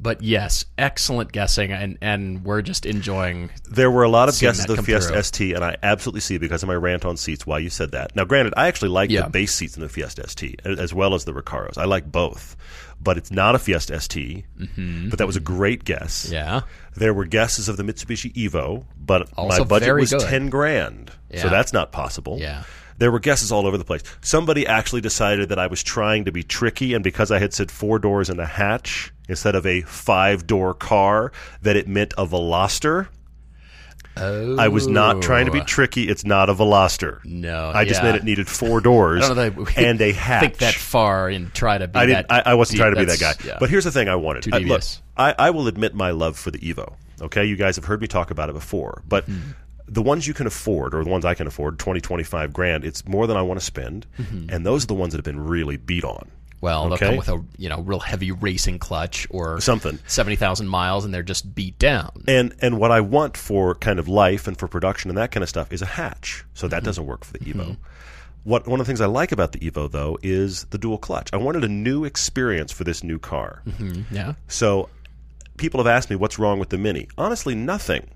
but 0.00 0.22
yes 0.22 0.64
excellent 0.76 1.32
guessing 1.32 1.72
and 1.72 1.98
and 2.00 2.44
we're 2.44 2.62
just 2.62 2.86
enjoying 2.86 3.50
There 3.70 3.90
were 3.90 4.02
a 4.04 4.08
lot 4.08 4.28
of 4.28 4.38
guesses 4.38 4.66
of 4.68 4.76
come 4.76 4.84
Fiesta 4.84 5.12
through. 5.12 5.22
ST, 5.22 5.54
and 5.54 5.64
I 5.64 5.76
absolutely 5.82 6.20
see 6.20 6.38
because 6.38 6.62
of 6.62 6.68
my 6.68 6.74
rant 6.74 7.04
on 7.04 7.16
seats 7.16 7.46
why 7.46 7.58
you 7.58 7.70
said 7.70 7.90
that. 7.92 8.14
Now, 8.16 8.24
granted, 8.24 8.54
I 8.56 8.68
actually 8.68 8.90
like 8.90 9.10
Yeah. 9.10 9.22
the 9.22 9.30
base 9.30 9.52
seats 9.52 9.76
in 9.76 9.82
the 9.82 9.88
Fiesta 9.88 10.28
ST 10.28 10.60
as 10.64 10.94
well 10.94 11.14
as 11.14 11.24
the 11.24 11.32
Recaros. 11.32 11.76
I 11.78 11.84
like 11.84 12.10
both, 12.10 12.56
but 13.00 13.18
it's 13.18 13.30
not 13.30 13.54
a 13.54 13.58
Fiesta 13.58 14.00
ST. 14.00 14.44
Mm-hmm. 14.58 15.08
But 15.08 15.18
that 15.18 15.26
was 15.26 15.36
a 15.36 15.40
great 15.40 15.84
guess. 15.84 16.28
yeah 16.30 16.60
There 16.96 17.12
were 17.14 17.24
guesses 17.24 17.68
of 17.68 17.76
the 17.76 17.82
Mitsubishi 17.82 18.32
Evo, 18.34 18.84
but 18.98 19.28
Also 19.36 19.60
my 19.60 19.64
budget 19.64 19.94
was 19.96 20.10
good. 20.12 20.20
ten 20.22 20.48
grand, 20.48 21.10
so 21.36 21.48
that's 21.48 21.72
not 21.72 21.92
possible. 21.92 22.38
Yeah. 22.38 22.62
There 22.98 23.12
were 23.12 23.20
guesses 23.20 23.52
all 23.52 23.66
over 23.66 23.78
the 23.78 23.84
place. 23.84 24.02
Somebody 24.20 24.66
actually 24.66 25.00
decided 25.00 25.48
that 25.50 25.58
I 25.58 25.68
was 25.68 25.82
trying 25.82 26.24
to 26.24 26.32
be 26.32 26.42
tricky, 26.42 26.94
and 26.94 27.04
because 27.04 27.30
I 27.30 27.38
had 27.38 27.54
said 27.54 27.70
four 27.70 27.98
doors 27.98 28.28
and 28.28 28.40
a 28.40 28.46
hatch 28.46 29.12
instead 29.28 29.54
of 29.54 29.64
a 29.66 29.82
five 29.82 30.46
door 30.46 30.74
car, 30.74 31.32
that 31.62 31.76
it 31.76 31.86
meant 31.86 32.12
a 32.18 32.26
Veloster. 32.26 33.08
oh 34.16 34.56
I 34.58 34.68
was 34.68 34.88
not 34.88 35.22
trying 35.22 35.46
to 35.46 35.52
be 35.52 35.60
tricky. 35.60 36.08
It's 36.08 36.24
not 36.24 36.50
a 36.50 36.54
Veloster. 36.54 37.24
no 37.24 37.70
I 37.72 37.84
just 37.84 38.00
yeah. 38.00 38.10
meant 38.10 38.16
it 38.16 38.24
needed 38.24 38.48
four 38.48 38.80
doors 38.80 39.24
I 39.24 39.28
don't 39.28 39.36
know 39.36 39.64
that 39.64 39.78
and 39.78 40.00
a 40.00 40.12
hatch. 40.12 40.40
think 40.42 40.56
that 40.58 40.74
far 40.74 41.28
and 41.28 41.54
try 41.54 41.78
to 41.78 41.86
be 41.86 41.98
I 41.98 42.06
didn't. 42.06 42.28
that 42.28 42.46
I, 42.48 42.52
I 42.52 42.54
wasn't 42.54 42.76
deep. 42.76 42.80
trying 42.80 42.94
to 42.94 43.00
be 43.00 43.04
that 43.06 43.20
guy. 43.20 43.34
yeah. 43.46 43.58
But 43.60 43.70
here's 43.70 43.84
the 43.84 43.92
thing: 43.92 44.08
I 44.08 44.16
wanted. 44.16 44.52
I, 44.52 44.58
look. 44.58 44.82
I, 45.16 45.34
I 45.38 45.50
will 45.50 45.68
admit 45.68 45.94
my 45.94 46.10
love 46.10 46.36
for 46.36 46.50
the 46.50 46.58
Evo. 46.58 46.94
Okay, 47.20 47.44
you 47.44 47.56
guys 47.56 47.76
have 47.76 47.84
heard 47.84 48.00
me 48.00 48.08
talk 48.08 48.32
about 48.32 48.50
it 48.50 48.54
before, 48.54 49.02
but. 49.06 49.26
Mm-hmm. 49.30 49.50
The 49.88 50.02
ones 50.02 50.26
you 50.26 50.34
can 50.34 50.46
afford, 50.46 50.94
or 50.94 51.02
the 51.02 51.10
ones 51.10 51.24
I 51.24 51.34
can 51.34 51.46
afford, 51.46 51.78
20, 51.78 52.00
25 52.00 52.52
grand, 52.52 52.84
it's 52.84 53.06
more 53.06 53.26
than 53.26 53.36
I 53.36 53.42
want 53.42 53.58
to 53.58 53.64
spend. 53.64 54.06
Mm-hmm. 54.18 54.50
And 54.50 54.64
those 54.66 54.84
are 54.84 54.88
the 54.88 54.94
ones 54.94 55.12
that 55.12 55.18
have 55.18 55.24
been 55.24 55.40
really 55.40 55.76
beat 55.76 56.04
on. 56.04 56.30
well 56.60 56.92
okay. 56.92 56.96
they'll 56.96 57.08
come 57.10 57.16
with 57.16 57.28
a 57.28 57.44
you 57.56 57.68
know 57.68 57.80
real 57.82 58.00
heavy 58.00 58.32
racing 58.32 58.78
clutch 58.78 59.26
or 59.30 59.60
Something. 59.60 59.98
70,000 60.08 60.66
miles 60.68 61.04
and 61.04 61.14
they're 61.14 61.22
just 61.22 61.54
beat 61.54 61.78
down 61.78 62.10
And 62.26 62.54
and 62.60 62.78
what 62.80 62.90
I 62.90 63.00
want 63.00 63.36
for 63.36 63.74
kind 63.76 63.98
of 64.00 64.08
life 64.08 64.48
and 64.48 64.58
for 64.58 64.66
production 64.68 65.08
and 65.10 65.16
that 65.18 65.30
kind 65.30 65.42
of 65.42 65.48
stuff 65.48 65.72
is 65.72 65.82
a 65.82 65.86
hatch. 65.86 66.44
So 66.54 66.66
Mm-hmm. 66.66 66.70
that 66.74 66.84
doesn't 66.84 67.06
work 67.06 67.24
for 67.24 67.32
the 67.34 67.38
Evo. 67.40 67.76
What 68.44 68.66
one 68.66 68.80
of 68.80 68.86
the 68.86 68.90
things 68.90 69.00
I 69.00 69.06
like 69.06 69.30
about 69.32 69.52
the 69.52 69.60
Evo 69.60 69.90
though 69.90 70.18
is 70.22 70.64
the 70.70 70.78
dual 70.78 70.98
clutch. 70.98 71.30
I 71.32 71.36
wanted 71.36 71.64
a 71.64 71.68
new 71.68 72.04
experience 72.04 72.72
for 72.72 72.84
this 72.84 73.02
new 73.04 73.18
car. 73.18 73.62
yeah 74.10 74.34
So 74.48 74.88
people 75.58 75.78
have 75.78 75.86
asked 75.86 76.10
me 76.10 76.16
what's 76.16 76.38
wrong 76.38 76.58
with 76.58 76.70
the 76.70 76.78
Mini. 76.78 77.08
Honestly, 77.16 77.54
nothing. 77.54 78.08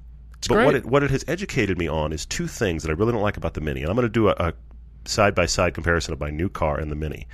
But 0.48 0.64
what 0.64 0.74
it 0.74 0.84
what 0.86 1.02
it 1.02 1.10
has 1.10 1.24
educated 1.28 1.78
me 1.78 1.88
on 1.88 2.12
is 2.12 2.26
two 2.26 2.46
things 2.46 2.82
that 2.82 2.90
I 2.90 2.94
really 2.94 3.12
don't 3.12 3.22
like 3.22 3.36
about 3.36 3.54
the 3.54 3.60
Mini. 3.60 3.82
And 3.82 3.90
I'm 3.90 3.96
going 3.96 4.06
to 4.06 4.12
do 4.12 4.28
a, 4.28 4.34
a 4.38 4.52
side 5.04 5.34
by 5.34 5.46
side 5.46 5.74
comparison 5.74 6.12
of 6.12 6.20
my 6.20 6.30
new 6.30 6.48
car 6.48 6.78
and 6.78 6.90
the 6.90 6.96
Mini. 6.96 7.26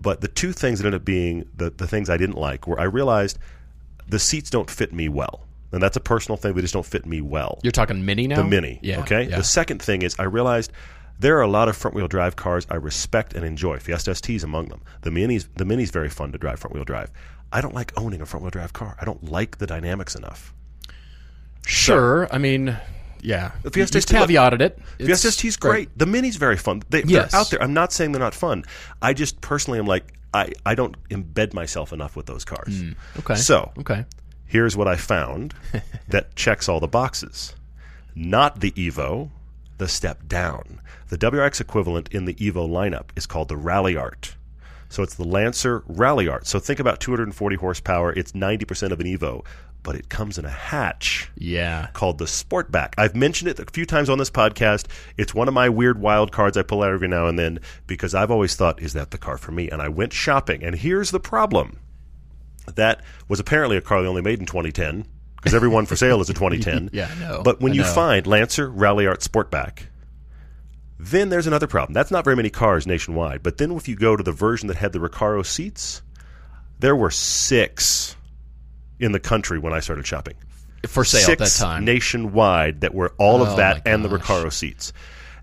But 0.00 0.20
the 0.20 0.28
two 0.28 0.52
things 0.52 0.78
that 0.80 0.86
ended 0.86 1.00
up 1.00 1.04
being 1.04 1.48
the, 1.56 1.70
the 1.70 1.86
things 1.86 2.10
I 2.10 2.16
didn't 2.16 2.36
like 2.36 2.66
were 2.66 2.78
I 2.78 2.84
realized 2.84 3.38
the 4.08 4.18
seats 4.18 4.50
don't 4.50 4.68
fit 4.70 4.92
me 4.92 5.08
well. 5.08 5.46
And 5.72 5.82
that's 5.82 5.96
a 5.96 6.00
personal 6.00 6.36
thing. 6.36 6.54
They 6.54 6.60
just 6.60 6.74
don't 6.74 6.86
fit 6.86 7.04
me 7.04 7.20
well. 7.20 7.58
you're 7.62 7.72
talking 7.72 8.04
mini 8.04 8.28
now 8.28 8.36
the 8.36 8.44
Mini. 8.44 8.78
yeah 8.82 9.00
Okay. 9.00 9.28
yeah. 9.28 9.38
The 9.38 9.44
second 9.44 9.82
thing 9.82 10.02
is 10.02 10.14
I 10.18 10.24
realized 10.24 10.70
there 11.18 11.36
are 11.38 11.42
a 11.42 11.48
lot 11.48 11.68
of 11.68 11.76
front 11.76 11.94
wheel 11.96 12.08
drive 12.08 12.36
cars 12.36 12.66
I 12.70 12.76
respect 12.76 13.34
and 13.34 13.44
enjoy. 13.44 13.78
Fiesta 13.78 14.14
ST 14.14 14.36
is 14.36 14.44
among 14.44 14.66
them. 14.68 14.82
The 15.02 15.10
Mini's 15.10 15.48
the 15.56 15.64
Mini's 15.64 15.90
very 15.90 16.10
fun 16.10 16.32
to 16.32 16.38
drive 16.38 16.60
front 16.60 16.74
wheel 16.74 16.84
drive. 16.84 17.10
I 17.52 17.60
don't 17.60 17.74
like 17.74 17.92
owning 17.96 18.20
a 18.20 18.26
front 18.26 18.42
wheel 18.42 18.50
drive 18.50 18.72
car. 18.72 18.96
I 19.00 19.04
don't 19.04 19.30
like 19.30 19.58
the 19.58 19.66
dynamics 19.66 20.14
enough. 20.14 20.52
Sure. 21.66 22.28
I 22.32 22.38
mean, 22.38 22.76
yeah. 23.24 23.52
The 23.62 23.70
Fiesta 23.70 23.98
you 23.98 24.04
caveated 24.04 24.60
it. 24.60 24.78
Fiesta 24.98 25.28
It's 25.28 25.36
ST's 25.36 25.56
great. 25.56 25.96
The 25.98 26.06
Mini's 26.06 26.36
very 26.36 26.56
fun. 26.56 26.82
They, 26.90 27.02
Yes. 27.04 27.32
They're 27.32 27.40
out 27.40 27.50
there. 27.50 27.62
I'm 27.62 27.72
not 27.72 27.92
saying 27.92 28.12
they're 28.12 28.20
not 28.20 28.34
fun. 28.34 28.64
I 29.00 29.14
just 29.14 29.40
personally 29.40 29.78
am 29.78 29.86
like 29.86 30.12
I, 30.34 30.52
I 30.66 30.74
don't 30.74 30.96
embed 31.08 31.54
myself 31.54 31.92
enough 31.92 32.16
with 32.16 32.26
those 32.26 32.44
cars. 32.44 32.80
Hmm. 32.80 32.92
Okay. 33.20 33.36
So 33.36 33.72
okay. 33.78 34.04
here's 34.46 34.76
what 34.76 34.88
I 34.88 34.96
found 34.96 35.54
that 36.08 36.34
checks 36.36 36.68
all 36.68 36.80
the 36.80 36.88
boxes. 36.88 37.54
Not 38.14 38.60
the 38.60 38.72
Evo, 38.72 39.30
the 39.78 39.88
step 39.88 40.28
down. 40.28 40.80
The 41.08 41.18
WRX 41.18 41.60
equivalent 41.60 42.08
in 42.12 42.24
the 42.24 42.34
Evo 42.34 42.68
lineup 42.68 43.10
is 43.16 43.26
called 43.26 43.48
the 43.48 43.56
Ralliart. 43.56 44.34
So 44.88 45.02
it's 45.02 45.14
the 45.14 45.24
Lancer 45.24 45.80
Ralliart. 45.82 46.46
So 46.46 46.58
think 46.58 46.78
about 46.78 47.00
240 47.00 47.56
horsepower. 47.56 48.12
It's 48.12 48.32
90% 48.32 48.92
of 48.92 49.00
an 49.00 49.06
Evo, 49.06 49.44
but 49.84 49.94
it 49.94 50.08
comes 50.08 50.36
in 50.38 50.44
a 50.44 50.50
hatch 50.50 51.30
Yeah. 51.36 51.86
called 51.92 52.18
the 52.18 52.24
Sportback. 52.24 52.94
I've 52.98 53.14
mentioned 53.14 53.48
it 53.50 53.60
a 53.60 53.66
few 53.70 53.86
times 53.86 54.10
on 54.10 54.18
this 54.18 54.30
podcast. 54.30 54.86
It's 55.16 55.32
one 55.32 55.46
of 55.46 55.54
my 55.54 55.68
weird 55.68 56.00
wild 56.00 56.32
cards 56.32 56.56
I 56.56 56.62
pull 56.64 56.82
out 56.82 56.90
every 56.92 57.06
now 57.06 57.26
and 57.28 57.38
then 57.38 57.60
because 57.86 58.12
I've 58.14 58.32
always 58.32 58.56
thought, 58.56 58.82
is 58.82 58.94
that 58.94 59.12
the 59.12 59.18
car 59.18 59.38
for 59.38 59.52
me? 59.52 59.70
And 59.70 59.80
I 59.80 59.88
went 59.88 60.12
shopping, 60.12 60.64
and 60.64 60.74
here's 60.74 61.12
the 61.12 61.20
problem. 61.20 61.78
That 62.74 63.02
was 63.28 63.38
apparently 63.38 63.76
a 63.76 63.80
car 63.80 64.02
they 64.02 64.08
only 64.08 64.22
made 64.22 64.40
in 64.40 64.46
2010 64.46 65.06
because 65.36 65.54
every 65.54 65.68
one 65.68 65.84
for 65.86 65.96
sale 65.96 66.20
is 66.22 66.30
a 66.30 66.34
2010. 66.34 66.88
Yeah, 66.94 67.10
I 67.14 67.20
know. 67.20 67.42
But 67.44 67.60
when 67.60 67.72
I 67.72 67.74
you 67.76 67.82
know. 67.82 67.92
find 67.92 68.26
Lancer 68.26 68.68
Ralliart 68.70 69.22
Sportback, 69.22 69.80
Then 70.98 71.28
there's 71.28 71.46
another 71.46 71.66
problem. 71.66 71.92
That's 71.92 72.10
not 72.10 72.24
very 72.24 72.36
many 72.36 72.48
cars 72.48 72.86
nationwide. 72.86 73.42
But 73.42 73.58
then 73.58 73.72
if 73.72 73.86
you 73.88 73.96
go 73.96 74.16
to 74.16 74.22
the 74.22 74.32
version 74.32 74.68
that 74.68 74.76
had 74.78 74.92
the 74.94 74.98
Recaro 75.00 75.44
seats, 75.44 76.00
there 76.78 76.96
were 76.96 77.10
six 77.10 78.16
in 79.04 79.12
the 79.12 79.20
country 79.20 79.58
when 79.58 79.72
I 79.72 79.80
started 79.80 80.06
shopping. 80.06 80.34
for 80.86 81.04
sale 81.04 81.20
six 81.22 81.30
at 81.32 81.38
that 81.38 81.64
time. 81.64 81.84
nationwide 81.84 82.80
that 82.82 82.94
were 82.94 83.14
all 83.18 83.40
Oh, 83.42 83.46
of 83.46 83.56
that 83.56 83.84
my 83.86 83.92
and 83.92 84.04
the 84.04 84.08
gosh. 84.08 84.20
Recaro 84.26 84.52
seats. 84.52 84.92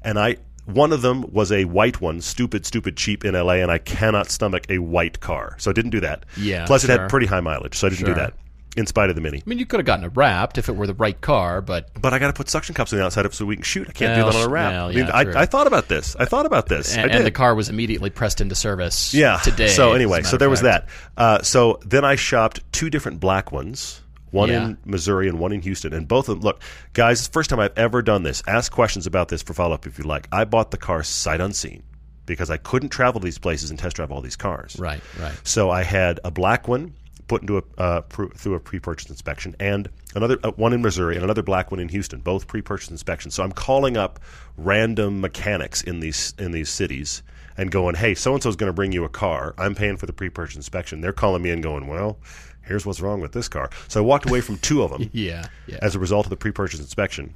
And 0.04 0.20
I 0.20 0.38
one 0.66 0.94
of 0.94 1.02
them 1.02 1.26
was 1.34 1.52
a 1.52 1.66
white 1.66 2.00
one, 2.00 2.22
stupid, 2.22 2.66
stupid 2.66 2.96
cheap 2.96 3.26
in 3.26 3.34
LA, 3.34 3.54
and 3.56 3.72
I 3.72 3.80
cannot 3.80 4.30
stomach 4.30 4.66
a 4.70 4.78
white 4.78 5.20
car. 5.20 5.56
So 5.58 5.72
I 5.72 5.74
didn't 5.74 5.90
do 5.92 6.00
that. 6.02 6.26
Yeah, 6.38 6.66
Plus 6.68 6.84
it 6.84 6.88
sure. 6.88 7.00
had 7.00 7.10
pretty 7.10 7.26
high 7.26 7.40
mileage, 7.42 7.76
so 7.78 7.88
I 7.88 7.90
didn't 7.90 8.06
Sure. 8.06 8.14
do 8.14 8.20
that. 8.22 8.34
In 8.78 8.86
spite 8.88 9.10
of 9.10 9.16
the 9.16 9.22
mini. 9.22 9.40
I 9.40 9.50
mean, 9.50 9.60
you 9.60 9.66
could 9.66 9.82
have 9.82 9.86
gotten 9.86 10.06
it 10.06 10.12
wrapped 10.16 10.58
if 10.58 10.70
it 10.70 10.78
were 10.78 10.88
the 10.88 10.94
right 10.94 11.20
car, 11.20 11.60
but 11.62 11.90
But 12.02 12.14
I 12.14 12.20
got 12.20 12.28
to 12.28 12.34
put 12.34 12.48
suction 12.48 12.74
cups 12.74 12.94
on 12.94 13.00
the 13.00 13.06
outside 13.06 13.26
of 13.26 13.34
it 13.34 13.36
so 13.36 13.46
we 13.46 13.56
can 13.58 13.64
shoot. 13.64 13.90
I 13.90 13.92
can't 13.92 14.16
Well, 14.18 14.32
do 14.32 14.38
that 14.38 14.44
on 14.44 14.50
a 14.50 14.52
wrap. 14.54 14.72
well, 14.72 14.88
I 14.88 14.94
mean. 14.94 15.06
I, 15.38 15.42
I 15.42 15.46
thought 15.46 15.68
about 15.68 15.90
this. 15.90 16.16
I 16.18 16.24
thought 16.24 16.46
about 16.46 16.68
this. 16.70 16.96
And, 16.96 17.12
and 17.12 17.26
the 17.26 17.32
car 17.32 17.54
was 17.54 17.68
immediately 17.68 18.10
pressed 18.10 18.40
into 18.40 18.56
service. 18.56 19.14
Yeah. 19.14 19.40
today. 19.44 19.68
So 19.68 19.92
anyway, 19.92 20.24
so 20.24 20.38
there 20.38 20.50
was 20.50 20.62
that. 20.62 20.88
Uh, 21.18 21.42
so 21.42 21.80
then 21.86 22.06
I 22.06 22.16
shopped 22.16 22.62
two 22.72 22.90
different 22.90 23.20
black 23.20 23.52
ones. 23.52 24.00
One 24.32 24.48
Yeah. 24.48 24.64
in 24.68 24.78
Missouri 24.86 25.28
and 25.28 25.38
one 25.40 25.52
in 25.52 25.62
Houston, 25.62 25.92
and 25.94 26.08
both 26.08 26.30
of 26.30 26.38
them. 26.38 26.46
Look, 26.46 26.62
guys, 26.94 27.20
it's 27.20 27.28
the 27.28 27.34
first 27.34 27.50
time 27.50 27.60
I've 27.60 27.78
ever 27.78 28.02
done 28.02 28.24
this. 28.24 28.42
Ask 28.48 28.72
questions 28.72 29.06
about 29.06 29.28
this 29.28 29.44
for 29.44 29.54
follow 29.54 29.74
up 29.76 29.86
if 29.86 29.98
you 29.98 30.06
like. 30.06 30.30
I 30.32 30.46
bought 30.46 30.72
the 30.72 30.78
car 30.78 31.04
sight 31.04 31.42
unseen 31.42 31.84
because 32.26 32.50
I 32.50 32.56
couldn't 32.56 32.90
travel 32.90 33.20
to 33.20 33.26
these 33.26 33.38
places 33.38 33.70
and 33.72 33.78
test 33.78 33.98
drive 33.98 34.10
all 34.10 34.22
these 34.22 34.38
cars. 34.38 34.78
Right, 34.80 35.02
right. 35.20 35.34
So 35.44 35.70
I 35.70 35.84
had 35.84 36.22
a 36.24 36.32
black 36.32 36.70
one 36.70 36.94
put 37.32 37.42
into 37.44 37.58
a 37.60 37.64
uh, 37.78 38.02
pr- 38.02 38.26
through 38.36 38.56
a 38.56 38.60
pre-purchase 38.60 39.10
inspection, 39.10 39.56
and 39.58 39.90
another 40.16 40.38
uh, 40.44 40.52
one 40.58 40.74
in 40.74 40.82
Missouri, 40.82 41.16
and 41.16 41.24
another 41.24 41.42
black 41.42 41.72
one 41.72 41.80
in 41.80 41.88
Houston, 41.88 42.20
both 42.20 42.46
pre-purchase 42.46 42.92
inspections. 42.92 43.36
So 43.36 43.42
I'm 43.42 43.54
calling 43.54 43.96
up 43.96 44.20
random 44.58 45.22
mechanics 45.22 45.82
in 45.82 46.02
these 46.02 46.34
in 46.38 46.52
these 46.52 46.70
cities 46.70 47.24
and 47.56 47.72
going, 47.72 47.96
"Hey, 47.96 48.16
so 48.16 48.34
and 48.34 48.44
so 48.44 48.50
is 48.50 48.58
going 48.58 48.68
to 48.70 48.74
bring 48.74 48.92
you 48.92 49.06
a 49.06 49.10
car. 49.10 49.56
I'm 49.58 49.76
paying 49.76 49.96
for 49.96 50.08
the 50.08 50.12
pre-purchase 50.14 50.58
inspection." 50.58 51.00
They're 51.00 51.14
calling 51.14 51.42
me 51.42 51.52
and 51.52 51.64
going, 51.64 51.88
"Well." 51.88 52.20
Here's 52.64 52.86
what's 52.86 53.02
wrong 53.02 53.22
with 53.22 53.32
this 53.32 53.48
car. 53.50 53.72
So 53.88 54.02
I 54.02 54.06
walked 54.06 54.30
away 54.30 54.40
from 54.40 54.58
two 54.60 54.84
of 54.84 54.92
them 54.92 55.10
Yeah, 55.14 55.48
yeah. 55.66 55.80
as 55.82 55.96
a 55.96 56.00
result 56.00 56.28
of 56.28 56.30
the 56.30 56.38
pre-purchase 56.38 56.80
inspection. 56.80 57.34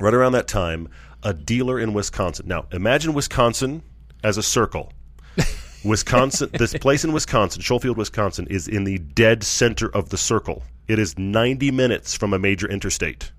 Right 0.00 0.12
around 0.12 0.32
that 0.32 0.48
time, 0.48 0.88
a 1.22 1.32
dealer 1.32 1.78
in 1.78 1.92
Wisconsin. 1.94 2.48
Now, 2.48 2.66
imagine 2.72 3.14
Wisconsin 3.14 3.82
as 4.24 4.36
a 4.36 4.42
circle. 4.42 4.92
Wisconsin, 5.84 6.50
this 6.52 6.72
place 6.80 7.04
in 7.04 7.12
Wisconsin, 7.12 7.62
Schofield, 7.62 7.96
Wisconsin, 7.96 8.46
is 8.48 8.66
in 8.68 8.84
the 8.84 8.98
dead 8.98 9.42
center 9.44 9.88
of 9.94 10.08
the 10.10 10.16
circle. 10.16 10.62
It 10.88 10.98
is 10.98 11.16
90 11.18 11.70
minutes 11.70 12.14
from 12.16 12.32
a 12.32 12.38
major 12.38 12.68
interstate. 12.68 13.32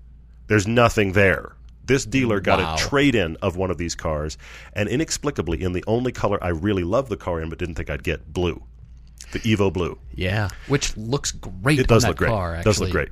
There's 0.48 0.66
nothing 0.66 1.12
there. 1.12 1.52
This 1.84 2.04
dealer 2.04 2.40
got 2.40 2.58
Wow. 2.58 2.74
a 2.74 2.78
trade 2.78 3.14
in 3.14 3.36
of 3.42 3.56
one 3.56 3.70
of 3.70 3.78
these 3.78 3.94
cars, 3.94 4.38
and 4.72 4.88
inexplicably, 4.88 5.62
in 5.62 5.72
the 5.72 5.84
only 5.86 6.10
color 6.12 6.42
I 6.42 6.48
really 6.48 6.82
love 6.84 7.08
the 7.08 7.16
car 7.16 7.40
in 7.40 7.48
but 7.48 7.58
didn't 7.58 7.76
think 7.76 7.90
I'd 7.90 8.02
get, 8.02 8.32
blue. 8.32 8.62
The 9.32 9.38
Evo 9.40 9.72
Blue. 9.72 9.98
yeah, 10.14 10.48
which 10.68 10.96
looks 10.96 11.32
great. 11.32 11.80
It 11.80 11.88
does 11.88 12.06
look 12.06 12.16
great. 12.16 12.30
Car, 12.30 12.56
It 12.56 12.64
does 12.64 12.80
look 12.80 12.90
great. 12.90 13.08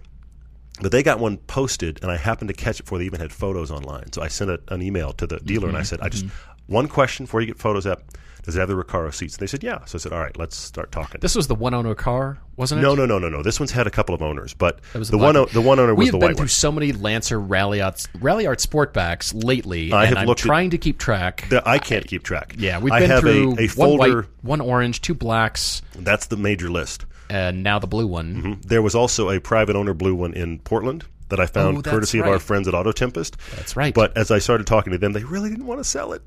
But 0.81 0.91
they 0.93 1.03
got 1.03 1.19
one 1.21 1.37
posted, 1.39 2.01
and 2.03 2.11
I 2.11 2.17
happened 2.17 2.49
to 2.49 2.55
catch 2.55 2.79
it 2.81 2.85
before 2.85 2.99
they 2.99 3.05
even 3.05 3.21
had 3.21 3.33
photos 3.33 3.71
online. 3.71 4.13
So 4.13 4.23
I 4.23 4.29
sent 4.29 4.51
a, 4.51 4.61
an 4.69 4.83
email 4.83 5.13
to 5.15 5.27
the 5.27 5.39
dealer, 5.39 5.67
Mm-hmm. 5.69 5.77
and 5.77 5.79
I 5.79 5.83
said, 5.83 6.01
"I 6.01 6.09
just 6.09 6.27
one 6.67 6.89
question 6.89 7.27
before 7.27 7.41
you 7.41 7.47
get 7.49 7.59
photos 7.59 7.87
up: 7.87 8.03
Does 8.45 8.57
it 8.57 8.61
have 8.61 8.69
the 8.69 8.75
Recaro 8.75 9.13
seats?" 9.13 9.37
They 9.37 9.47
said, 9.47 9.63
"Yeah." 9.65 9.85
So 9.87 9.97
I 9.97 9.99
said, 10.01 10.13
"All 10.13 10.21
right, 10.21 10.37
let's 10.37 10.57
start 10.57 10.93
talking." 10.93 11.21
This 11.21 11.35
was 11.35 11.47
the 11.49 11.55
one 11.55 11.75
owner 11.75 11.95
car, 11.95 12.39
wasn't 12.57 12.81
it? 12.81 12.83
no, 12.83 12.95
no, 12.95 13.07
no, 13.07 13.19
no, 13.19 13.29
no. 13.29 13.43
This 13.43 13.59
one's 13.59 13.73
had 13.73 13.87
a 13.87 13.91
couple 13.91 14.15
of 14.15 14.23
owners, 14.23 14.55
but 14.55 14.81
the 14.93 15.19
one 15.19 15.37
o- 15.37 15.47
the 15.47 15.61
one 15.61 15.79
owner 15.81 15.95
We 15.95 16.01
was 16.05 16.07
have 16.09 16.13
the 16.13 16.19
been 16.19 16.29
white 16.29 16.37
through 16.37 16.49
so 16.49 16.71
many 16.71 16.93
Lancer 16.93 17.41
Ralliart, 17.41 18.07
Rally 18.21 18.47
Art 18.47 18.59
Sportbacks 18.61 19.33
lately, 19.45 19.93
I 19.93 20.05
and 20.05 20.09
have 20.11 20.19
I'm 20.23 20.27
looked 20.29 20.41
at- 20.43 20.47
trying 20.47 20.71
to 20.71 20.79
keep 20.79 20.99
track. 20.99 21.47
The- 21.49 21.67
I 21.69 21.79
can't 21.79 22.07
keep 22.07 22.23
track. 22.23 22.55
yeah, 22.59 22.79
we've 22.79 22.93
I 22.93 23.01
been 23.01 23.11
have 23.11 23.21
through 23.21 23.53
a, 23.59 23.63
a 23.63 23.69
one 23.69 23.69
folder. 23.69 24.17
white, 24.17 24.25
one 24.43 24.61
orange, 24.61 25.01
two 25.01 25.15
blacks, 25.15 25.83
That's 25.99 26.27
the 26.27 26.37
major 26.37 26.71
list. 26.71 27.07
and 27.31 27.63
now 27.63 27.79
the 27.79 27.87
blue 27.87 28.07
one. 28.07 28.35
Mm-hmm. 28.37 28.61
There 28.69 28.83
was 28.83 28.95
also 28.95 29.31
a 29.31 29.41
private 29.41 29.75
owner 29.77 29.95
blue 29.95 30.15
one 30.15 30.35
in 30.35 30.59
Portland 30.59 31.05
that 31.31 31.41
I 31.41 31.47
found 31.47 31.79
Oh, 31.79 31.83
courtesy 31.83 32.19
of 32.19 32.27
our 32.27 32.39
friends 32.39 32.69
at 32.69 32.75
AutoTempest. 32.75 33.37
That's 33.57 33.75
right. 33.77 33.95
But 33.95 34.15
as 34.17 34.31
I 34.31 34.39
started 34.39 34.67
talking 34.67 34.93
to 34.93 34.99
them, 34.99 35.15
they 35.15 35.25
really 35.25 35.49
didn't 35.49 35.65
want 35.67 35.81
to 35.81 35.85
sell 35.85 36.13
it. 36.13 36.21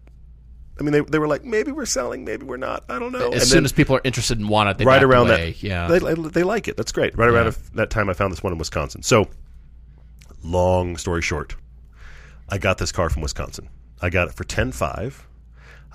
I 0.79 0.83
mean, 0.83 0.91
they, 0.93 1.01
they 1.01 1.19
were 1.19 1.27
like, 1.27 1.43
maybe 1.43 1.71
we're 1.71 1.85
selling, 1.85 2.23
maybe 2.25 2.45
we're 2.45 2.57
not. 2.57 2.83
I 2.89 2.99
don't 2.99 3.11
know. 3.11 3.29
as 3.31 3.41
And 3.41 3.43
soon 3.43 3.57
then 3.57 3.65
as 3.65 3.71
people 3.71 3.95
are 3.95 4.01
interested 4.03 4.39
and 4.39 4.47
want 4.49 4.69
it, 4.69 4.77
they 4.77 4.85
right 4.85 5.01
around 5.03 5.27
away. 5.27 5.51
that, 5.51 5.63
yeah. 5.63 5.87
they, 5.87 5.99
they 6.29 6.43
like 6.43 6.67
it. 6.67 6.77
That's 6.77 6.91
great. 6.91 7.17
Right 7.17 7.29
around 7.29 7.43
Yeah. 7.45 7.49
if- 7.49 7.73
that 7.73 7.89
time, 7.89 8.09
I 8.09 8.13
found 8.13 8.31
this 8.31 8.43
one 8.43 8.53
in 8.53 8.59
Wisconsin. 8.59 9.01
So, 9.03 9.27
long 10.43 10.97
story 10.97 11.21
short, 11.21 11.55
I 12.49 12.57
got 12.57 12.77
this 12.77 12.91
car 12.91 13.09
from 13.09 13.21
Wisconsin. 13.21 13.69
I 14.01 14.09
got 14.09 14.27
it 14.27 14.33
for 14.33 14.43
ten 14.43 14.71
five. 14.71 15.25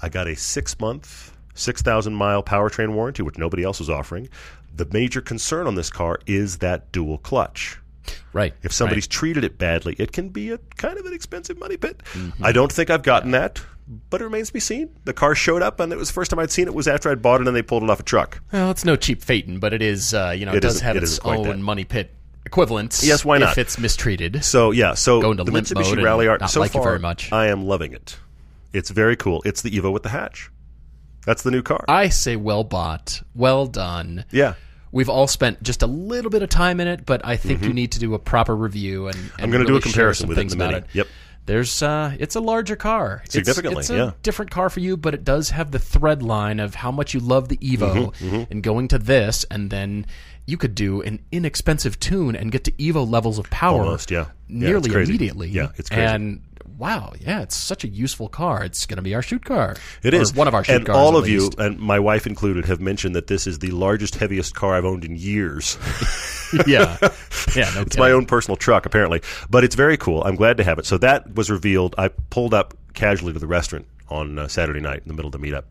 I 0.01 0.09
got 0.09 0.27
a 0.27 0.35
six 0.35 0.79
month, 0.81 1.37
six 1.55 1.83
thousand 1.83 2.15
mile 2.15 2.43
powertrain 2.43 2.93
warranty, 2.95 3.23
which 3.23 3.39
nobody 3.39 3.63
else 3.63 3.79
was 3.79 3.89
offering. 3.91 4.29
The 4.75 4.87
major 4.91 5.21
concern 5.21 5.67
on 5.67 5.75
this 5.75 5.91
car 5.91 6.19
is 6.27 6.59
that 6.59 6.91
dual 6.93 7.19
clutch. 7.19 7.79
right. 8.33 8.55
If 8.63 8.73
somebody's 8.73 9.07
treated 9.07 9.45
it 9.45 9.59
badly, 9.59 9.95
it 9.99 10.11
can 10.13 10.31
be 10.31 10.51
a 10.51 10.59
kind 10.77 10.99
of 10.99 11.07
an 11.07 11.13
expensive 11.13 11.59
money 11.59 11.77
pit. 11.77 12.03
Mm-hmm. 12.15 12.45
I 12.45 12.51
don't 12.53 12.73
think 12.73 12.91
I've 12.91 13.03
gotten 13.03 13.31
that, 13.33 13.63
but 14.11 14.21
it 14.21 14.25
remains 14.25 14.49
to 14.49 14.53
be 14.55 14.61
seen. 14.61 14.91
The 15.05 15.13
car 15.13 15.35
showed 15.35 15.63
up, 15.63 15.81
and 15.81 15.93
it 15.93 15.97
was 15.99 16.09
the 16.09 16.15
first 16.15 16.31
time 16.31 16.39
I'd 16.41 16.51
seen 16.51 16.67
it 16.67 16.75
was 16.75 16.87
after 16.89 17.11
I'd 17.11 17.21
bought 17.23 17.41
it 17.41 17.47
and 17.47 17.57
they 17.57 17.63
pulled 17.63 17.83
it 17.83 17.91
off 17.91 18.01
a 18.01 18.03
truck. 18.05 18.41
Well, 18.53 18.71
it's 18.71 18.85
no 18.85 18.97
cheap 18.97 19.23
Phaeton, 19.23 19.59
but 19.59 19.73
it 19.73 19.83
is. 19.83 20.15
Uh, 20.15 20.35
you 20.37 20.47
know, 20.47 20.53
it, 20.53 20.57
It 20.59 20.61
does 20.61 20.81
have 20.81 20.97
it 20.97 21.03
its 21.03 21.19
own 21.21 21.49
that. 21.49 21.59
money 21.59 21.85
pit 21.85 22.15
equivalents. 22.47 23.05
Yes, 23.05 23.25
why 23.25 23.39
not? 23.39 23.53
If 23.53 23.59
it's 23.59 23.79
mistreated. 23.79 24.45
So 24.45 24.71
yeah, 24.71 24.95
so 24.95 25.21
Go 25.21 25.31
into 25.33 25.45
the 25.45 25.51
limp 25.53 25.67
Mitsubishi 25.67 25.97
mode 25.97 26.05
Ralliart 26.05 26.49
so 26.49 26.61
like 26.61 26.73
far, 26.73 26.83
very 26.83 26.99
much. 26.99 27.33
I 27.33 27.47
am 27.49 27.65
loving 27.65 27.93
it. 27.93 28.19
It's 28.73 28.91
very 28.91 29.17
cool. 29.17 29.43
It's 29.45 29.63
the 29.63 29.71
Evo 29.71 29.93
with 29.93 30.03
the 30.03 30.09
hatch. 30.09 30.51
That's 31.27 31.43
the 31.43 31.51
new 31.51 31.63
car. 31.63 31.85
I 31.89 32.09
say 32.09 32.35
well 32.37 32.65
bought, 32.65 33.23
well 33.35 33.67
done. 33.67 34.25
yeah, 34.33 34.55
We've 34.91 35.09
all 35.09 35.27
spent 35.27 35.63
just 35.63 35.83
a 35.83 35.87
little 35.87 36.31
bit 36.31 36.43
of 36.43 36.49
time 36.51 36.79
in 36.81 36.87
it, 36.89 37.07
but 37.07 37.25
I 37.25 37.37
think 37.37 37.63
you 37.63 37.73
need 37.73 37.93
to 37.93 37.99
do 37.99 38.13
a 38.15 38.19
proper 38.19 38.55
review 38.57 39.07
and, 39.07 39.17
and 39.17 39.25
Mm-hmm. 39.31 39.43
I'm 39.45 39.51
gonna 39.51 39.65
do 39.65 39.77
a 39.77 39.81
comparison 39.81 40.29
with 40.29 40.37
it 40.37 40.41
in 40.41 40.49
things 40.49 40.57
the 40.57 40.65
about 40.65 40.75
it. 40.75 40.87
Yep. 40.93 41.07
There's 41.45 41.83
uh, 41.83 42.15
it's 42.21 42.37
a 42.37 42.41
larger 42.41 42.77
car. 42.77 43.23
Significantly, 43.29 43.81
it's, 43.81 43.91
a 43.91 43.97
yeah. 43.97 44.11
different 44.23 44.51
car 44.53 44.71
for 44.71 44.79
you, 44.81 44.97
but 44.97 45.13
it 45.13 45.25
does 45.25 45.51
have 45.51 45.73
the 45.73 45.79
thread 45.79 46.23
line 46.23 46.61
of 46.61 46.77
how 46.77 46.93
much 46.93 47.15
you 47.15 47.21
love 47.21 47.49
the 47.49 47.57
Evo 47.57 48.13
Mm-hmm, 48.15 48.43
and 48.51 48.63
going 48.63 48.89
to 48.89 48.99
this, 48.99 49.45
and 49.51 49.69
then 49.71 50.07
you 50.47 50.57
could 50.57 50.75
do 50.75 51.03
an 51.03 51.21
inexpensive 51.33 51.99
tune 51.99 52.37
and 52.37 52.53
get 52.53 52.65
to 52.65 52.73
Evo 52.73 53.09
levels 53.09 53.39
of 53.39 53.49
power 53.51 53.81
Almost, 53.81 54.11
yeah. 54.11 54.27
Yeah, 54.49 54.69
nearly 54.69 54.87
it's 54.87 54.95
crazy. 54.95 55.11
immediately. 55.11 55.49
Yeah, 55.49 55.71
it's 55.77 55.89
crazy. 55.89 56.03
And 56.05 56.43
wow, 56.79 57.13
yeah, 57.21 57.43
it's 57.43 57.57
such 57.57 57.85
a 57.85 57.89
useful 57.89 58.29
car. 58.29 58.65
It's 58.65 58.87
going 58.87 58.97
to 58.97 59.03
be 59.03 59.15
our 59.15 59.23
shoot 59.23 59.45
car. 59.45 59.77
it 60.03 60.15
is 60.15 60.35
one 60.35 60.49
of 60.49 60.55
our 60.55 60.65
shoot 60.65 60.77
And 60.77 60.87
cars. 60.87 60.97
all 60.97 61.17
at 61.17 61.25
of 61.25 61.29
you, 61.29 61.51
and 61.59 61.79
my 61.79 61.99
wife 61.99 62.27
included, 62.27 62.67
have 62.67 62.81
mentioned 62.81 63.15
that 63.17 63.27
this 63.27 63.47
is 63.47 63.59
the 63.61 63.71
largest, 63.71 64.17
heaviest 64.17 64.55
car 64.55 64.75
I've 64.75 64.85
owned 64.85 65.05
in 65.05 65.17
years. 65.17 65.77
yeah, 66.67 66.97
yeah, 67.57 67.71
no 67.75 67.83
It's 67.83 67.97
my 67.97 68.13
own 68.13 68.27
personal 68.27 68.57
truck, 68.57 68.87
apparently. 68.87 69.23
But 69.51 69.65
it's 69.65 69.75
very 69.75 69.97
cool. 69.97 70.23
I'm 70.25 70.37
glad 70.37 70.57
to 70.59 70.65
have 70.65 70.79
it. 70.79 70.87
So 70.87 70.99
that 70.99 71.35
was 71.35 71.51
revealed. 71.51 71.95
I 71.99 72.09
pulled 72.09 72.55
up 72.55 72.75
casually 72.95 73.33
to 73.33 73.39
the 73.39 73.47
restaurant 73.47 73.87
on 74.09 74.39
uh, 74.39 74.49
Saturday 74.49 74.81
night 74.81 74.99
in 74.99 75.09
the 75.09 75.15
middle 75.15 75.33
of 75.35 75.41
the 75.41 75.47
meetup 75.47 75.65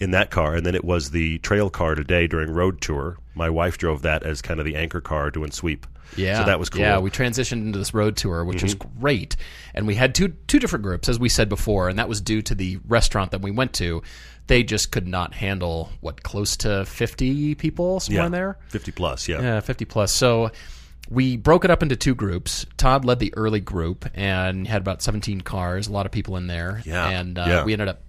in 0.00 0.10
that 0.10 0.30
car. 0.30 0.54
And 0.54 0.66
then 0.66 0.74
it 0.74 0.84
was 0.84 1.10
the 1.10 1.38
trail 1.38 1.70
car 1.70 1.94
today 1.94 2.26
during 2.26 2.50
road 2.50 2.80
tour. 2.80 3.18
My 3.34 3.50
wife 3.50 3.78
drove 3.78 4.02
that 4.02 4.22
as 4.22 4.42
kind 4.42 4.60
of 4.60 4.66
the 4.66 4.76
anchor 4.76 5.00
car 5.00 5.30
doing 5.30 5.50
sweep. 5.50 5.86
Yeah, 6.16 6.40
So 6.40 6.44
that 6.46 6.58
was 6.58 6.70
cool. 6.70 6.82
Mm-hmm. 6.82 6.90
Yeah, 6.90 6.98
we 6.98 7.10
transitioned 7.10 7.62
into 7.62 7.78
this 7.78 7.92
road 7.92 8.16
tour, 8.16 8.44
which 8.44 8.62
was 8.62 8.74
great, 8.74 9.36
and 9.74 9.86
we 9.86 9.96
had 9.96 10.14
two 10.14 10.28
two 10.46 10.60
different 10.60 10.84
groups, 10.84 11.08
as 11.08 11.18
we 11.18 11.28
said 11.28 11.48
before, 11.48 11.88
and 11.88 11.98
that 11.98 12.08
was 12.08 12.20
due 12.20 12.42
to 12.42 12.54
the 12.54 12.78
restaurant 12.86 13.32
that 13.32 13.42
we 13.42 13.50
went 13.50 13.72
to. 13.74 14.02
They 14.48 14.62
just 14.62 14.92
could 14.92 15.08
not 15.08 15.34
handle 15.34 15.90
what 16.00 16.22
close 16.22 16.56
to 16.58 16.84
fifty 16.84 17.54
people 17.54 18.00
somewhere 18.00 18.22
yeah. 18.22 18.26
in 18.26 18.32
there. 18.32 18.58
50 18.68 18.92
plus, 18.92 19.28
yeah. 19.28 19.40
Yeah, 19.40 19.60
50 19.60 19.84
plus. 19.86 20.12
So 20.12 20.50
we 21.10 21.36
broke 21.36 21.64
it 21.64 21.70
up 21.70 21.82
into 21.82 21.96
two 21.96 22.14
groups. 22.14 22.66
Todd 22.76 23.04
led 23.04 23.18
the 23.18 23.32
early 23.36 23.60
group 23.60 24.08
and 24.14 24.66
had 24.66 24.82
about 24.82 25.02
17 25.02 25.40
cars, 25.40 25.88
a 25.88 25.92
lot 25.92 26.06
of 26.06 26.12
people 26.12 26.36
in 26.36 26.46
there. 26.46 26.82
Yeah, 26.84 27.08
And 27.08 27.38
uh, 27.38 27.44
yeah. 27.46 27.64
we 27.64 27.72
ended 27.72 27.88
up 27.88 28.00